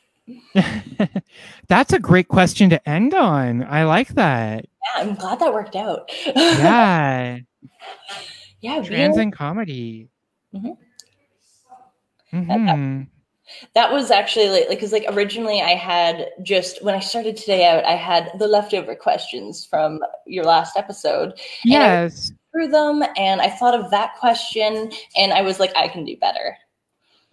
That's 1.68 1.92
a 1.92 1.98
great 1.98 2.28
question 2.28 2.70
to 2.70 2.88
end 2.88 3.14
on. 3.14 3.64
I 3.64 3.84
like 3.84 4.08
that. 4.10 4.64
Yeah, 4.64 5.02
I'm 5.02 5.14
glad 5.14 5.38
that 5.40 5.52
worked 5.52 5.76
out. 5.76 6.10
Yeah. 6.26 7.38
yeah, 8.60 8.74
being- 8.80 8.84
Trans 8.84 9.16
and 9.16 9.32
comedy. 9.32 10.08
Mhm. 10.54 10.76
Mhm. 12.32 13.06
that 13.74 13.92
was 13.92 14.10
actually 14.10 14.48
like 14.48 14.68
because 14.68 14.92
like 14.92 15.04
originally 15.10 15.60
I 15.60 15.74
had 15.74 16.28
just 16.42 16.82
when 16.82 16.94
I 16.94 17.00
started 17.00 17.36
today 17.36 17.66
out, 17.66 17.84
I 17.84 17.92
had 17.96 18.30
the 18.38 18.46
leftover 18.48 18.94
questions 18.94 19.66
from 19.66 20.00
your 20.26 20.44
last 20.44 20.76
episode. 20.76 21.38
Yes. 21.64 22.32
through 22.52 22.68
them 22.68 23.02
and 23.16 23.40
I 23.40 23.48
thought 23.48 23.74
of 23.78 23.90
that 23.90 24.14
question 24.18 24.92
and 25.16 25.32
I 25.32 25.40
was 25.42 25.58
like, 25.58 25.74
I 25.76 25.88
can 25.88 26.04
do 26.04 26.16
better. 26.18 26.56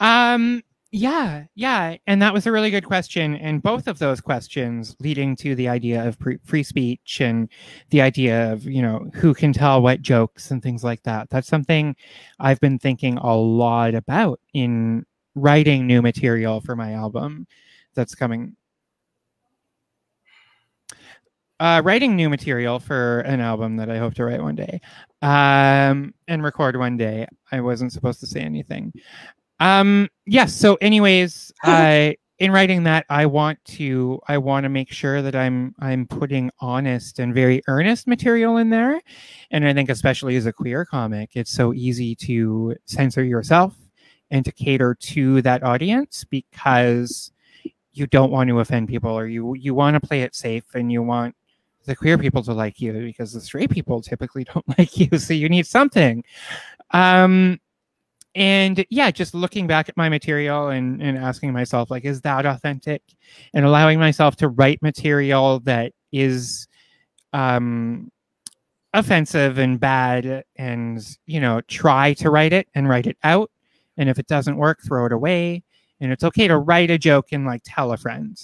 um 0.00 0.62
yeah 0.90 1.44
yeah 1.54 1.96
and 2.06 2.22
that 2.22 2.32
was 2.32 2.46
a 2.46 2.52
really 2.52 2.70
good 2.70 2.84
question 2.84 3.36
and 3.36 3.62
both 3.62 3.86
of 3.86 3.98
those 3.98 4.22
questions 4.22 4.96
leading 5.00 5.36
to 5.36 5.54
the 5.54 5.68
idea 5.68 6.06
of 6.06 6.18
pre- 6.18 6.38
free 6.44 6.62
speech 6.62 7.20
and 7.20 7.50
the 7.90 8.00
idea 8.00 8.50
of 8.50 8.64
you 8.64 8.80
know 8.80 9.10
who 9.14 9.34
can 9.34 9.52
tell 9.52 9.82
what 9.82 10.00
jokes 10.00 10.50
and 10.50 10.62
things 10.62 10.82
like 10.82 11.02
that 11.02 11.28
that's 11.28 11.48
something 11.48 11.94
i've 12.40 12.60
been 12.60 12.78
thinking 12.78 13.18
a 13.18 13.36
lot 13.36 13.94
about 13.94 14.40
in 14.54 15.04
writing 15.34 15.86
new 15.86 16.00
material 16.00 16.60
for 16.60 16.74
my 16.74 16.94
album 16.94 17.46
that's 17.94 18.14
coming 18.14 18.56
uh, 21.60 21.82
writing 21.84 22.14
new 22.14 22.28
material 22.28 22.78
for 22.78 23.20
an 23.20 23.40
album 23.40 23.76
that 23.76 23.90
I 23.90 23.98
hope 23.98 24.14
to 24.14 24.24
write 24.24 24.42
one 24.42 24.54
day 24.54 24.80
um, 25.22 26.14
and 26.28 26.42
record 26.42 26.76
one 26.76 26.96
day. 26.96 27.26
I 27.50 27.60
wasn't 27.60 27.92
supposed 27.92 28.20
to 28.20 28.26
say 28.26 28.40
anything. 28.40 28.92
Um, 29.60 30.08
yes. 30.26 30.54
So, 30.54 30.76
anyways, 30.76 31.52
I 31.62 32.16
in 32.38 32.52
writing 32.52 32.84
that, 32.84 33.04
I 33.10 33.26
want 33.26 33.62
to 33.64 34.20
I 34.28 34.38
want 34.38 34.64
to 34.64 34.68
make 34.68 34.92
sure 34.92 35.22
that 35.22 35.34
I'm 35.34 35.74
I'm 35.80 36.06
putting 36.06 36.50
honest 36.60 37.18
and 37.18 37.34
very 37.34 37.62
earnest 37.66 38.06
material 38.06 38.58
in 38.58 38.70
there, 38.70 39.00
and 39.50 39.66
I 39.66 39.74
think 39.74 39.90
especially 39.90 40.36
as 40.36 40.46
a 40.46 40.52
queer 40.52 40.84
comic, 40.84 41.30
it's 41.34 41.50
so 41.50 41.74
easy 41.74 42.14
to 42.16 42.76
censor 42.86 43.24
yourself 43.24 43.74
and 44.30 44.44
to 44.44 44.52
cater 44.52 44.94
to 44.94 45.42
that 45.42 45.62
audience 45.62 46.24
because 46.24 47.32
you 47.92 48.06
don't 48.06 48.30
want 48.30 48.48
to 48.48 48.60
offend 48.60 48.88
people 48.88 49.10
or 49.10 49.26
you 49.26 49.54
you 49.54 49.74
want 49.74 50.00
to 50.00 50.06
play 50.06 50.22
it 50.22 50.34
safe 50.34 50.64
and 50.74 50.92
you 50.92 51.02
want 51.02 51.34
the 51.86 51.96
queer 51.96 52.18
people 52.18 52.42
to 52.42 52.52
like 52.52 52.80
you 52.80 52.92
because 52.92 53.32
the 53.32 53.40
straight 53.40 53.70
people 53.70 54.00
typically 54.00 54.44
don't 54.54 54.78
like 54.78 54.96
you 54.96 55.18
so 55.18 55.34
you 55.34 55.48
need 55.48 55.66
something 55.66 56.22
um 56.92 57.58
and 58.38 58.84
yeah 58.90 59.10
just 59.10 59.34
looking 59.34 59.66
back 59.66 59.88
at 59.88 59.96
my 59.96 60.08
material 60.08 60.68
and 60.68 61.02
and 61.02 61.18
asking 61.18 61.52
myself 61.52 61.90
like 61.90 62.04
is 62.04 62.20
that 62.22 62.46
authentic? 62.46 63.02
And 63.54 63.64
allowing 63.66 63.98
myself 63.98 64.36
to 64.36 64.48
write 64.48 64.80
material 64.82 65.60
that 65.60 65.92
is 66.12 66.68
um 67.32 68.10
offensive 68.94 69.58
and 69.58 69.78
bad 69.80 70.44
and 70.56 71.06
you 71.26 71.40
know 71.40 71.60
try 71.68 72.14
to 72.14 72.30
write 72.30 72.52
it 72.52 72.68
and 72.74 72.88
write 72.88 73.06
it 73.06 73.18
out. 73.24 73.50
And 73.98 74.08
if 74.08 74.18
it 74.18 74.26
doesn't 74.28 74.56
work 74.56 74.80
throw 74.86 75.06
it 75.06 75.12
away. 75.12 75.62
And 76.00 76.12
it's 76.12 76.24
okay 76.24 76.46
to 76.48 76.58
write 76.58 76.90
a 76.90 76.98
joke 76.98 77.32
and 77.32 77.44
like 77.44 77.62
tell 77.64 77.92
a 77.92 77.96
friend 77.96 78.36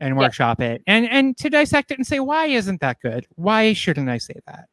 and 0.00 0.14
Yeah. 0.14 0.20
workshop 0.20 0.60
it. 0.60 0.82
And 0.86 1.08
and 1.08 1.36
to 1.38 1.50
dissect 1.50 1.90
it 1.90 1.98
and 1.98 2.06
say 2.06 2.20
why 2.20 2.46
isn't 2.46 2.80
that 2.80 2.98
good? 3.02 3.26
Why 3.36 3.72
shouldn't 3.72 4.08
i 4.08 4.18
say 4.18 4.34
that 4.46 4.66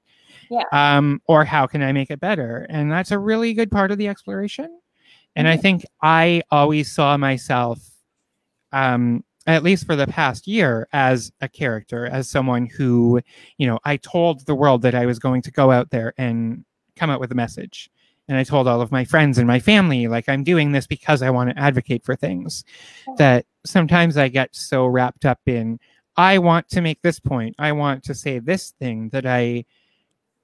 Yeah. 0.50 0.64
um 0.72 1.22
or 1.28 1.46
how 1.46 1.68
can 1.68 1.82
i 1.84 1.92
make 1.92 2.10
it 2.10 2.20
better 2.20 2.66
and 2.70 2.92
that's 2.92 3.12
a 3.12 3.20
really 3.20 3.54
good 3.54 3.72
part 3.72 3.92
of 3.92 3.98
the 3.98 4.08
exploration 4.08 4.80
and 5.36 5.48
i 5.48 5.58
Mhm. 5.58 5.62
think 5.62 5.86
i 6.02 6.42
always 6.52 6.92
saw 6.92 7.18
myself 7.18 7.80
um 8.72 9.24
at 9.48 9.64
least 9.64 9.86
for 9.86 9.96
the 9.96 10.08
past 10.08 10.48
year 10.48 10.88
as 10.94 11.32
a 11.42 11.48
character 11.50 12.06
as 12.06 12.30
someone 12.30 12.66
who 12.66 13.22
you 13.58 13.68
know 13.68 13.80
i 13.84 13.98
told 13.98 14.46
the 14.46 14.56
world 14.56 14.82
that 14.82 14.96
i 14.96 15.06
was 15.06 15.20
going 15.20 15.42
to 15.42 15.52
go 15.52 15.72
out 15.72 15.90
there 15.90 16.14
and 16.18 16.64
come 16.96 17.10
out 17.10 17.20
with 17.20 17.32
a 17.32 17.36
message 17.36 17.90
and 18.28 18.38
i 18.38 18.44
told 18.44 18.68
all 18.68 18.82
of 18.82 18.92
my 18.92 19.04
friends 19.06 19.38
and 19.38 19.48
my 19.48 19.60
family 19.60 20.08
like 20.08 20.28
i'm 20.30 20.44
doing 20.44 20.72
this 20.72 20.86
because 20.88 21.22
i 21.22 21.30
want 21.30 21.50
to 21.50 21.60
advocate 21.60 22.04
for 22.04 22.16
things 22.16 22.64
that 23.18 23.46
sometimes 23.66 24.18
i 24.18 24.28
get 24.28 24.56
so 24.56 24.86
wrapped 24.86 25.26
up 25.26 25.40
in 25.46 25.80
I 26.18 26.38
want 26.40 26.68
to 26.72 26.82
make 26.82 27.02
this 27.02 27.18
point. 27.18 27.56
I 27.60 27.72
want 27.72 28.04
to 28.04 28.14
say 28.14 28.40
this 28.40 28.72
thing 28.72 29.08
that 29.14 29.26
I 29.26 29.64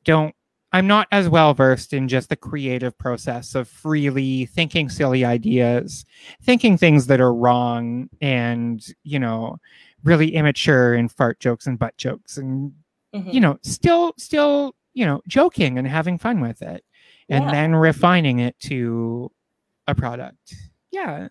don't 0.06 0.36
I'm 0.74 0.88
not 0.88 1.08
as 1.12 1.30
well 1.30 1.54
versed 1.54 1.94
in 1.94 2.10
just 2.10 2.30
the 2.30 2.36
creative 2.36 2.98
process 2.98 3.56
of 3.56 3.70
freely 3.70 4.46
thinking 4.48 4.90
silly 4.90 5.24
ideas, 5.26 6.06
thinking 6.44 6.78
things 6.78 7.08
that 7.08 7.22
are 7.22 7.34
wrong 7.34 8.10
and, 8.22 8.86
you 9.04 9.20
know, 9.20 9.58
really 10.04 10.36
immature 10.36 10.94
and 10.94 11.10
fart 11.12 11.40
jokes 11.40 11.66
and 11.68 11.80
butt 11.80 11.96
jokes 11.98 12.38
and 12.38 12.74
Mhm. 13.16 13.34
you 13.34 13.40
know, 13.40 13.58
still 13.64 14.14
still, 14.18 14.76
you 14.94 15.06
know, 15.06 15.22
joking 15.28 15.78
and 15.78 15.88
having 15.88 16.18
fun 16.18 16.42
with 16.42 16.62
it 16.62 16.84
and 17.30 17.46
Yeah. 17.46 17.52
then 17.52 17.76
refining 17.76 18.40
it 18.40 18.60
to 18.62 19.32
a 19.88 19.96
product. 19.96 20.56
Yeah. 20.92 21.30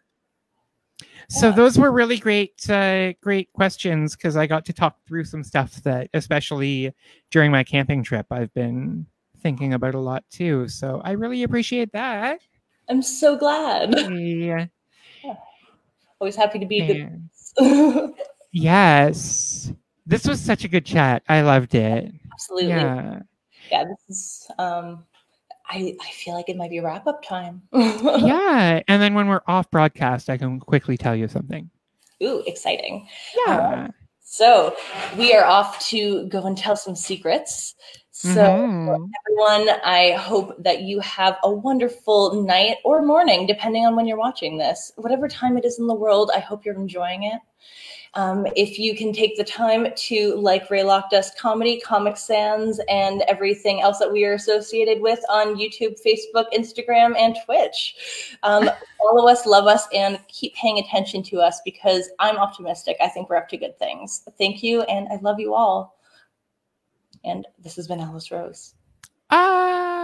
So 1.28 1.50
those 1.52 1.78
were 1.78 1.90
really 1.90 2.18
great 2.18 2.68
uh 2.68 3.12
great 3.22 3.52
questions 3.52 4.14
because 4.16 4.36
I 4.36 4.46
got 4.46 4.64
to 4.66 4.72
talk 4.72 4.98
through 5.06 5.24
some 5.24 5.42
stuff 5.44 5.74
that 5.84 6.08
especially 6.14 6.92
during 7.30 7.50
my 7.50 7.64
camping 7.64 8.02
trip 8.02 8.26
I've 8.30 8.52
been 8.54 9.06
thinking 9.40 9.74
about 9.74 9.94
a 9.94 10.00
lot 10.00 10.24
too. 10.30 10.68
So 10.68 11.00
I 11.04 11.12
really 11.12 11.42
appreciate 11.42 11.92
that. 11.92 12.40
I'm 12.88 13.02
so 13.02 13.36
glad. 13.36 13.94
Yeah. 14.10 14.66
Always 16.20 16.36
happy 16.36 16.58
to 16.58 16.66
be 16.66 16.80
a 16.80 16.84
Yeah. 16.84 17.08
good. 17.58 18.14
Yes. 18.52 19.72
This 20.06 20.26
was 20.26 20.40
such 20.40 20.64
a 20.64 20.68
good 20.68 20.84
chat. 20.86 21.22
I 21.28 21.40
loved 21.40 21.74
it. 21.74 22.12
Absolutely. 22.32 22.68
Yeah. 22.68 23.20
Yeah. 23.70 23.84
this 23.84 24.16
is 24.18 24.50
um 24.58 25.04
I 25.66 25.96
I 26.00 26.10
feel 26.10 26.34
like 26.34 26.48
it 26.48 26.56
might 26.56 26.70
be 26.70 26.80
wrap 26.80 27.06
up 27.06 27.22
time. 27.22 27.62
Yeah. 27.72 28.82
And 28.88 29.02
then 29.02 29.14
when 29.14 29.28
we're 29.28 29.42
off 29.46 29.70
broadcast, 29.70 30.30
I 30.30 30.36
can 30.36 30.60
quickly 30.60 30.96
tell 30.96 31.16
you 31.16 31.28
something. 31.28 31.70
Ooh, 32.22 32.42
exciting. 32.46 33.08
Yeah. 33.46 33.88
So 34.20 34.74
we 35.16 35.34
are 35.34 35.44
off 35.44 35.84
to 35.88 36.26
go 36.28 36.46
and 36.46 36.56
tell 36.56 36.76
some 36.76 36.96
secrets. 36.96 37.74
So 38.10 38.40
Mhm. 38.40 39.10
everyone, 39.26 39.68
I 39.84 40.12
hope 40.12 40.54
that 40.62 40.82
you 40.82 41.00
have 41.00 41.36
a 41.42 41.50
wonderful 41.50 42.42
night 42.42 42.78
or 42.84 43.02
morning, 43.02 43.46
depending 43.46 43.86
on 43.86 43.96
when 43.96 44.06
you're 44.06 44.18
watching 44.18 44.56
this. 44.56 44.92
Whatever 44.96 45.28
time 45.28 45.56
it 45.58 45.64
is 45.64 45.78
in 45.78 45.86
the 45.86 45.94
world, 45.94 46.30
I 46.34 46.40
hope 46.40 46.64
you're 46.64 46.74
enjoying 46.76 47.24
it. 47.24 47.40
Um, 48.16 48.46
if 48.56 48.78
you 48.78 48.96
can 48.96 49.12
take 49.12 49.36
the 49.36 49.44
time 49.44 49.88
to 49.94 50.36
like 50.36 50.68
Raylock 50.68 51.10
Dust 51.10 51.38
Comedy, 51.38 51.80
Comic 51.80 52.16
Sans, 52.16 52.80
and 52.88 53.22
everything 53.28 53.80
else 53.80 53.98
that 53.98 54.12
we 54.12 54.24
are 54.24 54.34
associated 54.34 55.00
with 55.00 55.18
on 55.28 55.56
YouTube, 55.56 55.96
Facebook, 56.04 56.46
Instagram, 56.52 57.16
and 57.18 57.36
Twitch. 57.44 58.36
Um, 58.42 58.70
follow 58.98 59.28
us, 59.28 59.46
love 59.46 59.66
us, 59.66 59.86
and 59.92 60.18
keep 60.28 60.54
paying 60.54 60.78
attention 60.78 61.22
to 61.24 61.40
us 61.40 61.60
because 61.64 62.10
I'm 62.18 62.36
optimistic. 62.36 62.96
I 63.00 63.08
think 63.08 63.28
we're 63.28 63.36
up 63.36 63.48
to 63.48 63.56
good 63.56 63.78
things. 63.78 64.26
Thank 64.38 64.62
you, 64.62 64.82
and 64.82 65.08
I 65.08 65.16
love 65.16 65.40
you 65.40 65.54
all. 65.54 65.98
And 67.24 67.46
this 67.58 67.76
has 67.76 67.88
been 67.88 68.00
Alice 68.00 68.30
Rose. 68.30 68.74
Ah. 69.30 70.03